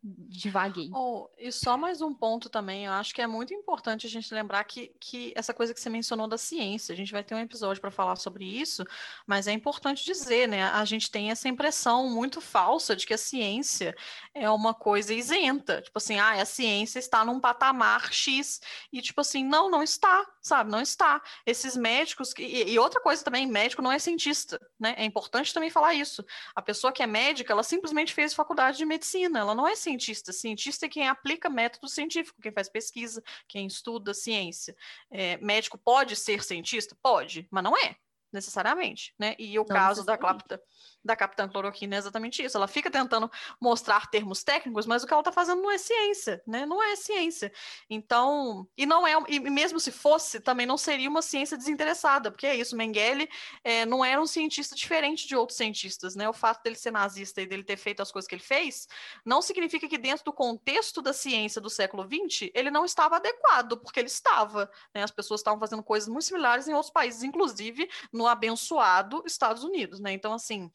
divaguei. 0.02 0.90
Oh, 0.94 1.28
e 1.36 1.50
só 1.50 1.76
mais 1.76 2.00
um 2.00 2.14
ponto 2.14 2.48
também, 2.48 2.86
eu 2.86 2.92
acho 2.92 3.12
que 3.12 3.20
é 3.20 3.26
muito 3.26 3.52
importante 3.52 4.06
a 4.06 4.10
gente 4.10 4.32
lembrar 4.32 4.62
que, 4.64 4.92
que 5.00 5.32
essa 5.34 5.52
coisa 5.52 5.74
que 5.74 5.80
você 5.80 5.90
mencionou 5.90 6.28
da 6.28 6.38
ciência, 6.38 6.92
a 6.92 6.96
gente 6.96 7.10
vai 7.10 7.24
ter 7.24 7.34
um 7.34 7.40
episódio 7.40 7.80
para 7.80 7.90
falar 7.90 8.14
sobre 8.14 8.44
isso, 8.44 8.84
mas 9.26 9.48
é 9.48 9.52
importante 9.52 10.04
dizer, 10.04 10.46
né? 10.46 10.64
A 10.64 10.84
gente 10.84 11.10
tem 11.10 11.30
essa 11.30 11.48
impressão 11.48 12.08
muito 12.08 12.40
falsa 12.40 12.94
de 12.94 13.06
que 13.06 13.14
a 13.14 13.18
ciência 13.18 13.94
é 14.32 14.48
uma 14.48 14.72
coisa 14.72 15.12
isenta, 15.12 15.82
tipo 15.82 15.98
assim, 15.98 16.18
ah, 16.18 16.40
a 16.40 16.44
ciência 16.44 17.00
está 17.00 17.24
num 17.24 17.40
patamar 17.40 18.12
X, 18.12 18.60
e 18.92 19.02
tipo 19.02 19.20
assim, 19.20 19.44
não, 19.44 19.68
não 19.68 19.82
está, 19.82 20.24
sabe? 20.40 20.70
Não 20.70 20.80
está. 20.80 21.20
Esses 21.44 21.76
médicos, 21.76 22.32
e, 22.38 22.70
e 22.70 22.78
outra 22.78 23.00
coisa 23.00 23.24
também, 23.24 23.46
médico 23.46 23.82
não 23.82 23.90
é 23.90 23.98
cientista, 23.98 24.60
né? 24.78 24.94
É 24.96 25.04
importante 25.04 25.52
também 25.52 25.70
falar 25.70 25.94
isso. 25.94 26.24
A 26.54 26.62
pessoa 26.62 26.92
que 26.92 27.02
é 27.02 27.06
médica, 27.06 27.52
ela 27.52 27.64
simplesmente 27.64 28.14
fez 28.14 28.32
faculdade 28.32 28.78
de 28.78 28.84
medicina, 28.84 29.40
ela 29.40 29.56
não 29.56 29.66
é 29.66 29.74
cientista 29.74 29.87
cientista. 29.88 30.32
Cientista 30.32 30.86
é 30.86 30.88
quem 30.88 31.08
aplica 31.08 31.48
método 31.48 31.88
científico, 31.88 32.40
quem 32.42 32.52
faz 32.52 32.68
pesquisa, 32.68 33.22
quem 33.46 33.66
estuda 33.66 34.12
ciência. 34.12 34.76
É, 35.10 35.38
médico 35.38 35.78
pode 35.78 36.14
ser 36.14 36.42
cientista? 36.42 36.96
Pode, 37.02 37.46
mas 37.50 37.64
não 37.64 37.76
é 37.76 37.96
necessariamente, 38.32 39.14
né? 39.18 39.34
E 39.38 39.58
o 39.58 39.62
não 39.62 39.66
caso 39.68 40.04
da 40.04 40.16
Clapta 40.16 40.60
da 41.04 41.16
Capitã 41.16 41.48
Cloroquina 41.48 41.96
é 41.96 41.98
exatamente 41.98 42.42
isso. 42.42 42.56
Ela 42.56 42.68
fica 42.68 42.90
tentando 42.90 43.30
mostrar 43.60 44.08
termos 44.10 44.44
técnicos, 44.44 44.84
mas 44.84 45.02
o 45.02 45.06
que 45.06 45.12
ela 45.12 45.20
está 45.20 45.32
fazendo 45.32 45.62
não 45.62 45.70
é 45.70 45.78
ciência, 45.78 46.42
né? 46.46 46.66
Não 46.66 46.82
é 46.82 46.94
ciência. 46.96 47.50
Então, 47.88 48.68
e 48.76 48.84
não 48.84 49.06
é, 49.06 49.14
e 49.28 49.40
mesmo 49.40 49.80
se 49.80 49.90
fosse, 49.90 50.40
também 50.40 50.66
não 50.66 50.76
seria 50.76 51.08
uma 51.08 51.22
ciência 51.22 51.56
desinteressada, 51.56 52.30
porque 52.30 52.46
é 52.46 52.54
isso, 52.54 52.76
Mengele 52.76 53.28
é, 53.64 53.86
não 53.86 54.04
era 54.04 54.20
um 54.20 54.26
cientista 54.26 54.74
diferente 54.74 55.26
de 55.26 55.34
outros 55.34 55.56
cientistas, 55.56 56.14
né? 56.14 56.28
O 56.28 56.32
fato 56.32 56.62
dele 56.62 56.76
ser 56.76 56.90
nazista 56.90 57.40
e 57.40 57.46
dele 57.46 57.64
ter 57.64 57.76
feito 57.76 58.02
as 58.02 58.12
coisas 58.12 58.28
que 58.28 58.34
ele 58.34 58.42
fez, 58.42 58.86
não 59.24 59.40
significa 59.40 59.88
que 59.88 59.96
dentro 59.96 60.24
do 60.24 60.32
contexto 60.32 61.00
da 61.00 61.12
ciência 61.12 61.60
do 61.60 61.70
século 61.70 62.04
XX, 62.04 62.50
ele 62.54 62.70
não 62.70 62.84
estava 62.84 63.16
adequado, 63.16 63.78
porque 63.78 64.00
ele 64.00 64.08
estava, 64.08 64.70
né? 64.94 65.02
As 65.02 65.10
pessoas 65.10 65.40
estavam 65.40 65.58
fazendo 65.58 65.82
coisas 65.82 66.08
muito 66.08 66.24
similares 66.24 66.68
em 66.68 66.74
outros 66.74 66.92
países, 66.92 67.22
inclusive 67.22 67.88
no 68.18 68.26
abençoado 68.26 69.22
Estados 69.24 69.62
Unidos, 69.62 70.00
né? 70.00 70.12
Então, 70.12 70.32
assim, 70.32 70.68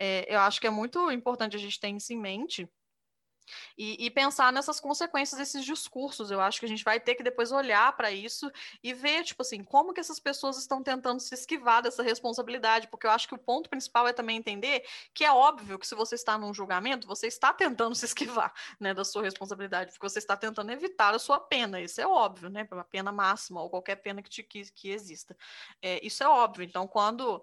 é, 0.00 0.26
eu 0.28 0.40
acho 0.40 0.60
que 0.60 0.66
é 0.66 0.70
muito 0.70 1.12
importante 1.12 1.54
a 1.54 1.58
gente 1.58 1.78
ter 1.78 1.88
isso 1.90 2.12
em 2.12 2.18
mente, 2.18 2.68
E, 3.76 4.06
e, 4.06 4.10
pensar 4.10 4.52
nessas 4.52 4.80
consequências 4.80 5.38
desses 5.38 5.64
discursos. 5.64 6.30
Eu 6.30 6.40
acho 6.40 6.58
que 6.60 6.66
a 6.66 6.68
gente 6.68 6.84
vai 6.84 7.00
ter 7.00 7.14
que 7.14 7.22
depois 7.22 7.52
olhar 7.52 7.94
para 7.96 8.10
isso 8.10 8.50
e 8.82 8.92
ver, 8.92 9.24
tipo 9.24 9.42
assim, 9.42 9.62
como 9.64 9.92
que 9.92 10.00
essas 10.00 10.20
pessoas 10.20 10.58
estão 10.58 10.82
tentando 10.82 11.20
se 11.20 11.34
esquivar 11.34 11.82
dessa 11.82 12.02
responsabilidade, 12.02 12.88
porque 12.88 13.06
eu 13.06 13.10
acho 13.10 13.28
que 13.28 13.34
o 13.34 13.38
ponto 13.38 13.68
principal 13.68 14.06
é 14.06 14.12
também 14.12 14.36
entender 14.36 14.84
que 15.14 15.24
é 15.24 15.32
óbvio 15.32 15.78
que 15.78 15.86
se 15.86 15.94
você 15.94 16.14
está 16.14 16.38
num 16.38 16.54
julgamento, 16.54 17.06
você 17.06 17.26
está 17.26 17.52
tentando 17.52 17.94
se 17.96 18.04
esquivar, 18.04 18.52
né, 18.78 18.94
da 18.94 19.04
sua 19.04 19.22
responsabilidade, 19.22 19.92
porque 19.92 20.08
você 20.08 20.18
está 20.18 20.36
tentando 20.36 20.70
evitar 20.70 21.14
a 21.14 21.18
sua 21.18 21.40
pena, 21.40 21.80
isso 21.80 22.00
é 22.00 22.06
óbvio, 22.06 22.48
né, 22.48 22.66
uma 22.70 22.84
pena 22.84 23.12
máxima 23.12 23.62
ou 23.62 23.70
qualquer 23.70 23.96
pena 23.96 24.22
que, 24.22 24.30
te, 24.30 24.42
que, 24.42 24.70
que 24.72 24.90
exista. 24.90 25.36
É, 25.80 26.04
isso 26.04 26.22
é 26.22 26.28
óbvio. 26.28 26.64
Então, 26.64 26.86
quando 26.86 27.42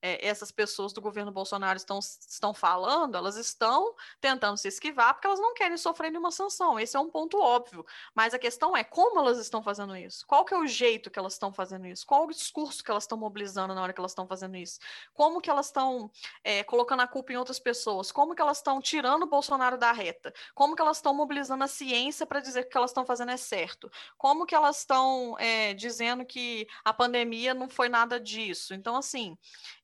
é, 0.00 0.26
essas 0.26 0.50
pessoas 0.50 0.92
do 0.92 1.00
governo 1.00 1.32
Bolsonaro 1.32 1.76
estão, 1.76 1.98
estão 1.98 2.54
falando, 2.54 3.16
elas 3.16 3.36
estão 3.36 3.94
tentando 4.20 4.56
se 4.56 4.68
esquivar 4.68 5.14
porque 5.14 5.26
elas 5.26 5.40
não 5.40 5.54
querem 5.54 5.76
sofrer 5.76 6.10
nenhuma 6.10 6.30
sanção. 6.30 6.78
Esse 6.78 6.96
é 6.96 7.00
um 7.00 7.10
ponto 7.10 7.38
óbvio. 7.40 7.84
Mas 8.14 8.34
a 8.34 8.38
questão 8.38 8.76
é 8.76 8.84
como 8.84 9.18
elas 9.18 9.38
estão 9.38 9.62
fazendo 9.62 9.96
isso? 9.96 10.26
Qual 10.26 10.44
que 10.44 10.54
é 10.54 10.58
o 10.58 10.66
jeito 10.66 11.10
que 11.10 11.18
elas 11.18 11.32
estão 11.32 11.52
fazendo 11.52 11.86
isso? 11.86 12.06
Qual 12.06 12.24
o 12.24 12.30
discurso 12.30 12.82
que 12.82 12.90
elas 12.90 13.04
estão 13.04 13.18
mobilizando 13.18 13.74
na 13.74 13.82
hora 13.82 13.92
que 13.92 14.00
elas 14.00 14.12
estão 14.12 14.26
fazendo 14.26 14.56
isso? 14.56 14.78
Como 15.12 15.40
que 15.40 15.50
elas 15.50 15.66
estão 15.66 16.10
é, 16.44 16.62
colocando 16.62 17.00
a 17.00 17.06
culpa 17.06 17.32
em 17.32 17.36
outras 17.36 17.58
pessoas? 17.58 18.12
Como 18.12 18.34
que 18.34 18.42
elas 18.42 18.58
estão 18.58 18.80
tirando 18.80 19.22
o 19.24 19.26
Bolsonaro 19.26 19.76
da 19.76 19.92
reta? 19.92 20.32
Como 20.54 20.76
que 20.76 20.82
elas 20.82 20.98
estão 20.98 21.14
mobilizando 21.14 21.64
a 21.64 21.68
ciência 21.68 22.26
para 22.26 22.40
dizer 22.40 22.62
que 22.62 22.68
o 22.68 22.70
que 22.70 22.78
elas 22.78 22.90
estão 22.90 23.04
fazendo 23.04 23.32
é 23.32 23.36
certo? 23.36 23.90
Como 24.16 24.46
que 24.46 24.54
elas 24.54 24.78
estão 24.78 25.36
é, 25.38 25.74
dizendo 25.74 26.24
que 26.24 26.66
a 26.84 26.92
pandemia 26.92 27.54
não 27.54 27.68
foi 27.68 27.88
nada 27.88 28.20
disso? 28.20 28.74
Então, 28.74 28.96
assim, 28.96 29.36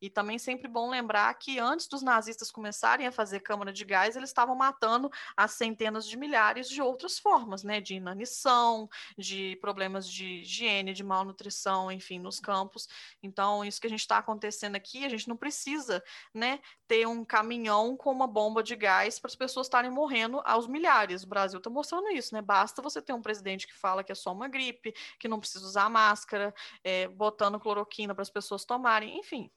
e 0.05 0.11
também 0.11 0.39
sempre 0.39 0.69
bom 0.69 0.91
lembrar 0.91 1.33
que 1.33 1.59
antes 1.59 1.89
dos 1.89 2.03
nazistas 2.03 2.51
começarem 2.51 3.07
a 3.07 3.13
fazer 3.13 3.41
câmara 3.41 3.73
de 3.73 3.87
gás, 3.87 4.15
eles 4.17 4.29
estavam 4.29 4.55
matando 4.55 5.11
as 5.35 5.53
centenas 5.53 6.07
de 6.07 6.15
milhares 6.15 6.69
de 6.69 6.83
outras 6.83 7.19
formas, 7.19 7.65
né? 7.65 7.81
De 7.81 7.95
inanição, 7.95 8.87
de 9.17 9.57
problemas 9.63 10.07
de 10.07 10.43
higiene, 10.43 10.93
de 10.93 11.03
malnutrição, 11.03 11.91
enfim, 11.91 12.19
nos 12.19 12.39
campos. 12.39 12.87
Então, 13.23 13.65
isso 13.65 13.81
que 13.81 13.87
a 13.87 13.91
gente 13.91 14.01
está 14.01 14.19
acontecendo 14.19 14.77
aqui, 14.77 15.07
a 15.07 15.09
gente 15.09 15.27
não 15.27 15.39
precisa, 15.39 16.05
né, 16.35 16.61
ter 16.87 17.07
um 17.09 17.25
caminhão 17.25 17.97
com 17.97 18.13
uma 18.13 18.27
bomba 18.27 18.63
de 18.63 18.77
gás 18.77 19.19
para 19.19 19.29
as 19.29 19.35
pessoas 19.35 19.67
estarem 19.69 19.91
morrendo 19.91 20.43
aos 20.45 20.67
milhares. 20.67 21.23
O 21.23 21.29
Brasil 21.29 21.57
está 21.57 21.71
mostrando 21.71 22.11
isso, 22.11 22.35
né? 22.35 22.43
Basta 22.43 22.83
você 22.83 23.01
ter 23.01 23.15
um 23.15 23.23
presidente 23.23 23.67
que 23.67 23.75
fala 23.75 24.05
que 24.05 24.13
é 24.13 24.15
só 24.15 24.33
uma 24.33 24.49
gripe, 24.49 24.93
que 25.19 25.29
não 25.29 25.41
precisa 25.41 25.65
usar 25.65 25.89
máscara, 25.89 26.55
é, 26.83 27.09
botando 27.09 27.59
cloroquina 27.59 28.15
para 28.15 28.23
as 28.23 28.31
pessoas 28.31 28.67
tomarem, 28.67 29.19
enfim. 29.19 29.51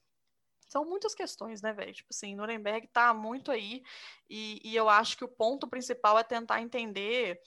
São 0.67 0.85
muitas 0.85 1.15
questões, 1.15 1.61
né, 1.61 1.71
velho? 1.73 1.93
Tipo 1.93 2.09
assim, 2.11 2.35
Nuremberg 2.35 2.87
tá 2.87 3.13
muito 3.13 3.51
aí, 3.51 3.83
e, 4.29 4.59
e 4.63 4.75
eu 4.75 4.89
acho 4.89 5.17
que 5.17 5.23
o 5.23 5.27
ponto 5.27 5.67
principal 5.67 6.19
é 6.19 6.23
tentar 6.23 6.61
entender 6.61 7.41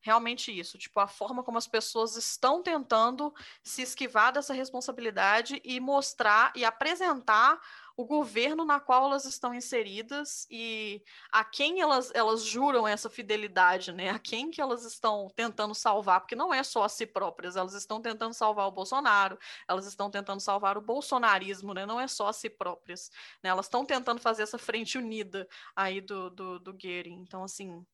realmente 0.00 0.56
isso, 0.56 0.78
tipo, 0.78 1.00
a 1.00 1.08
forma 1.08 1.42
como 1.42 1.58
as 1.58 1.66
pessoas 1.66 2.16
estão 2.16 2.62
tentando 2.62 3.34
se 3.62 3.82
esquivar 3.82 4.32
dessa 4.32 4.54
responsabilidade 4.54 5.60
e 5.64 5.80
mostrar 5.80 6.52
e 6.54 6.64
apresentar 6.64 7.60
o 7.98 8.04
governo 8.04 8.64
na 8.64 8.78
qual 8.78 9.06
elas 9.06 9.24
estão 9.24 9.52
inseridas 9.52 10.46
e 10.48 11.02
a 11.32 11.44
quem 11.44 11.80
elas, 11.80 12.12
elas 12.14 12.44
juram 12.44 12.86
essa 12.86 13.10
fidelidade, 13.10 13.92
né? 13.92 14.10
A 14.10 14.20
quem 14.20 14.52
que 14.52 14.60
elas 14.60 14.84
estão 14.84 15.26
tentando 15.34 15.74
salvar, 15.74 16.20
porque 16.20 16.36
não 16.36 16.54
é 16.54 16.62
só 16.62 16.84
a 16.84 16.88
si 16.88 17.04
próprias, 17.04 17.56
elas 17.56 17.74
estão 17.74 18.00
tentando 18.00 18.32
salvar 18.32 18.68
o 18.68 18.70
Bolsonaro, 18.70 19.36
elas 19.66 19.84
estão 19.84 20.08
tentando 20.08 20.38
salvar 20.38 20.78
o 20.78 20.80
bolsonarismo, 20.80 21.74
né? 21.74 21.84
Não 21.84 21.98
é 21.98 22.06
só 22.06 22.28
a 22.28 22.32
si 22.32 22.48
próprias, 22.48 23.10
né? 23.42 23.50
Elas 23.50 23.66
estão 23.66 23.84
tentando 23.84 24.20
fazer 24.20 24.44
essa 24.44 24.58
frente 24.58 24.96
unida 24.96 25.48
aí 25.74 26.00
do, 26.00 26.30
do, 26.30 26.60
do. 26.60 26.78
Então, 26.80 27.42
assim, 27.42 27.84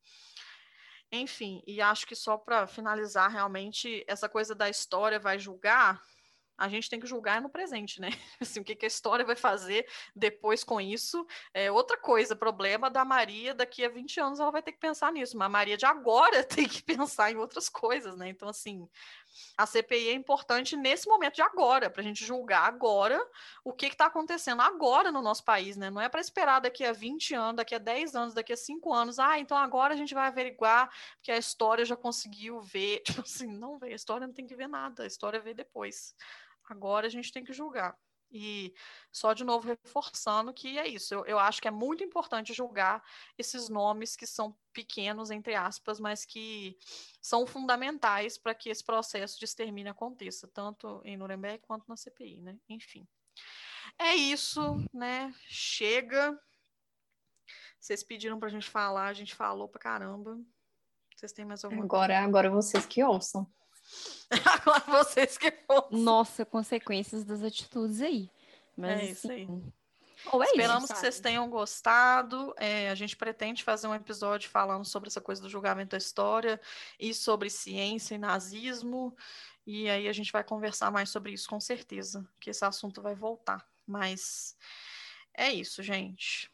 enfim, 1.10 1.62
e 1.66 1.80
acho 1.80 2.06
que 2.06 2.14
só 2.14 2.36
para 2.36 2.66
finalizar, 2.66 3.30
realmente, 3.30 4.04
essa 4.06 4.28
coisa 4.28 4.54
da 4.54 4.68
história 4.68 5.18
vai 5.18 5.38
julgar, 5.38 5.98
a 6.56 6.68
gente 6.68 6.88
tem 6.88 7.00
que 7.00 7.06
julgar 7.06 7.40
no 7.40 7.48
presente, 7.48 8.00
né? 8.00 8.10
Assim, 8.40 8.60
o 8.60 8.64
que, 8.64 8.74
que 8.74 8.86
a 8.86 8.88
história 8.88 9.24
vai 9.24 9.36
fazer 9.36 9.86
depois 10.14 10.62
com 10.62 10.80
isso 10.80 11.26
é 11.52 11.70
outra 11.70 11.96
coisa. 11.96 12.36
Problema 12.36 12.90
da 12.90 13.04
Maria, 13.04 13.54
daqui 13.54 13.84
a 13.84 13.88
20 13.88 14.20
anos 14.20 14.40
ela 14.40 14.50
vai 14.50 14.62
ter 14.62 14.72
que 14.72 14.78
pensar 14.78 15.12
nisso, 15.12 15.36
mas 15.36 15.46
a 15.46 15.48
Maria 15.48 15.76
de 15.76 15.86
agora 15.86 16.42
tem 16.44 16.68
que 16.68 16.82
pensar 16.82 17.30
em 17.32 17.36
outras 17.36 17.68
coisas, 17.68 18.16
né? 18.16 18.28
Então, 18.28 18.48
assim, 18.48 18.88
a 19.56 19.66
CPI 19.66 20.08
é 20.08 20.12
importante 20.12 20.76
nesse 20.76 21.08
momento 21.08 21.34
de 21.34 21.42
agora, 21.42 21.90
para 21.90 22.00
a 22.00 22.04
gente 22.04 22.24
julgar 22.24 22.66
agora 22.66 23.20
o 23.64 23.72
que 23.72 23.86
está 23.86 24.06
acontecendo 24.06 24.62
agora 24.62 25.10
no 25.10 25.22
nosso 25.22 25.44
país, 25.44 25.76
né? 25.76 25.90
Não 25.90 26.00
é 26.00 26.08
para 26.08 26.20
esperar 26.20 26.60
daqui 26.60 26.84
a 26.84 26.92
20 26.92 27.34
anos, 27.34 27.56
daqui 27.56 27.74
a 27.74 27.78
10 27.78 28.14
anos, 28.14 28.34
daqui 28.34 28.52
a 28.52 28.56
5 28.56 28.92
anos, 28.92 29.18
ah, 29.18 29.38
então 29.38 29.56
agora 29.56 29.94
a 29.94 29.96
gente 29.96 30.14
vai 30.14 30.26
averiguar, 30.28 30.90
porque 31.16 31.32
a 31.32 31.36
história 31.36 31.84
já 31.84 31.96
conseguiu 31.96 32.60
ver. 32.60 33.02
Tipo 33.14 33.22
assim, 33.22 33.46
não 33.46 33.78
vê, 33.78 33.92
a 33.92 33.96
história 33.96 34.26
não 34.26 34.34
tem 34.34 34.46
que 34.46 34.56
ver 34.56 34.68
nada, 34.68 35.04
a 35.04 35.06
história 35.06 35.40
vê 35.40 35.54
depois. 35.54 36.14
Agora 36.68 37.06
a 37.06 37.10
gente 37.10 37.32
tem 37.32 37.44
que 37.44 37.52
julgar. 37.52 37.96
E 38.30 38.74
só 39.12 39.32
de 39.32 39.44
novo 39.44 39.68
reforçando 39.68 40.52
que 40.52 40.76
é 40.76 40.88
isso. 40.88 41.14
Eu, 41.14 41.24
eu, 41.24 41.38
acho 41.38 41.62
que 41.62 41.68
é 41.68 41.70
muito 41.70 42.02
importante 42.02 42.52
julgar 42.52 43.00
esses 43.38 43.68
nomes 43.68 44.16
que 44.16 44.26
são 44.26 44.56
pequenos, 44.72 45.30
entre 45.30 45.54
aspas, 45.54 46.00
mas 46.00 46.24
que 46.24 46.76
são 47.22 47.46
fundamentais 47.46 48.36
para 48.36 48.52
que 48.52 48.70
esse 48.70 48.82
processo 48.82 49.38
de 49.38 49.44
extermínio 49.44 49.92
aconteça, 49.92 50.48
tanto 50.48 51.00
em 51.04 51.16
Nuremberg 51.16 51.60
quanto 51.60 51.88
na 51.88 51.96
CPI, 51.96 52.40
né? 52.40 52.58
Enfim. 52.68 53.06
É 53.96 54.14
isso, 54.16 54.84
né? 54.92 55.32
Chega. 55.46 56.36
Vocês 57.78 58.02
pediram 58.02 58.38
para 58.38 58.48
a 58.48 58.50
gente 58.50 58.68
falar, 58.68 59.06
a 59.06 59.12
gente 59.12 59.34
falou 59.34 59.68
para 59.68 59.80
caramba. 59.80 60.40
Vocês 61.14 61.32
têm 61.32 61.44
mais 61.44 61.64
alguma 61.64 61.84
agora, 61.84 62.14
coisa? 62.14 62.26
Agora 62.26 62.50
vocês 62.50 62.84
que 62.84 63.04
ouçam. 63.04 63.46
Agora 64.44 65.04
vocês 65.04 65.38
que 65.38 65.52
ouçam. 65.68 65.98
Nossa, 65.98 66.44
consequências 66.44 67.24
das 67.24 67.42
atitudes 67.42 68.00
aí. 68.00 68.30
Mas, 68.76 69.00
é 69.00 69.04
isso 69.04 69.30
aí. 69.30 69.42
É 69.44 70.44
Esperamos 70.46 70.84
isso, 70.84 70.94
que 70.94 71.00
vocês 71.00 71.20
tenham 71.20 71.48
gostado. 71.50 72.54
É, 72.56 72.90
a 72.90 72.94
gente 72.94 73.16
pretende 73.16 73.62
fazer 73.62 73.86
um 73.86 73.94
episódio 73.94 74.48
falando 74.48 74.84
sobre 74.84 75.08
essa 75.08 75.20
coisa 75.20 75.42
do 75.42 75.50
julgamento 75.50 75.90
da 75.90 75.98
história 75.98 76.60
e 76.98 77.12
sobre 77.12 77.50
ciência 77.50 78.14
e 78.14 78.18
nazismo. 78.18 79.14
E 79.66 79.88
aí 79.88 80.08
a 80.08 80.12
gente 80.12 80.32
vai 80.32 80.42
conversar 80.42 80.90
mais 80.90 81.10
sobre 81.10 81.32
isso 81.32 81.48
com 81.48 81.60
certeza, 81.60 82.26
que 82.40 82.50
esse 82.50 82.64
assunto 82.64 83.02
vai 83.02 83.14
voltar. 83.14 83.66
Mas 83.86 84.56
é 85.34 85.52
isso, 85.52 85.82
gente. 85.82 86.50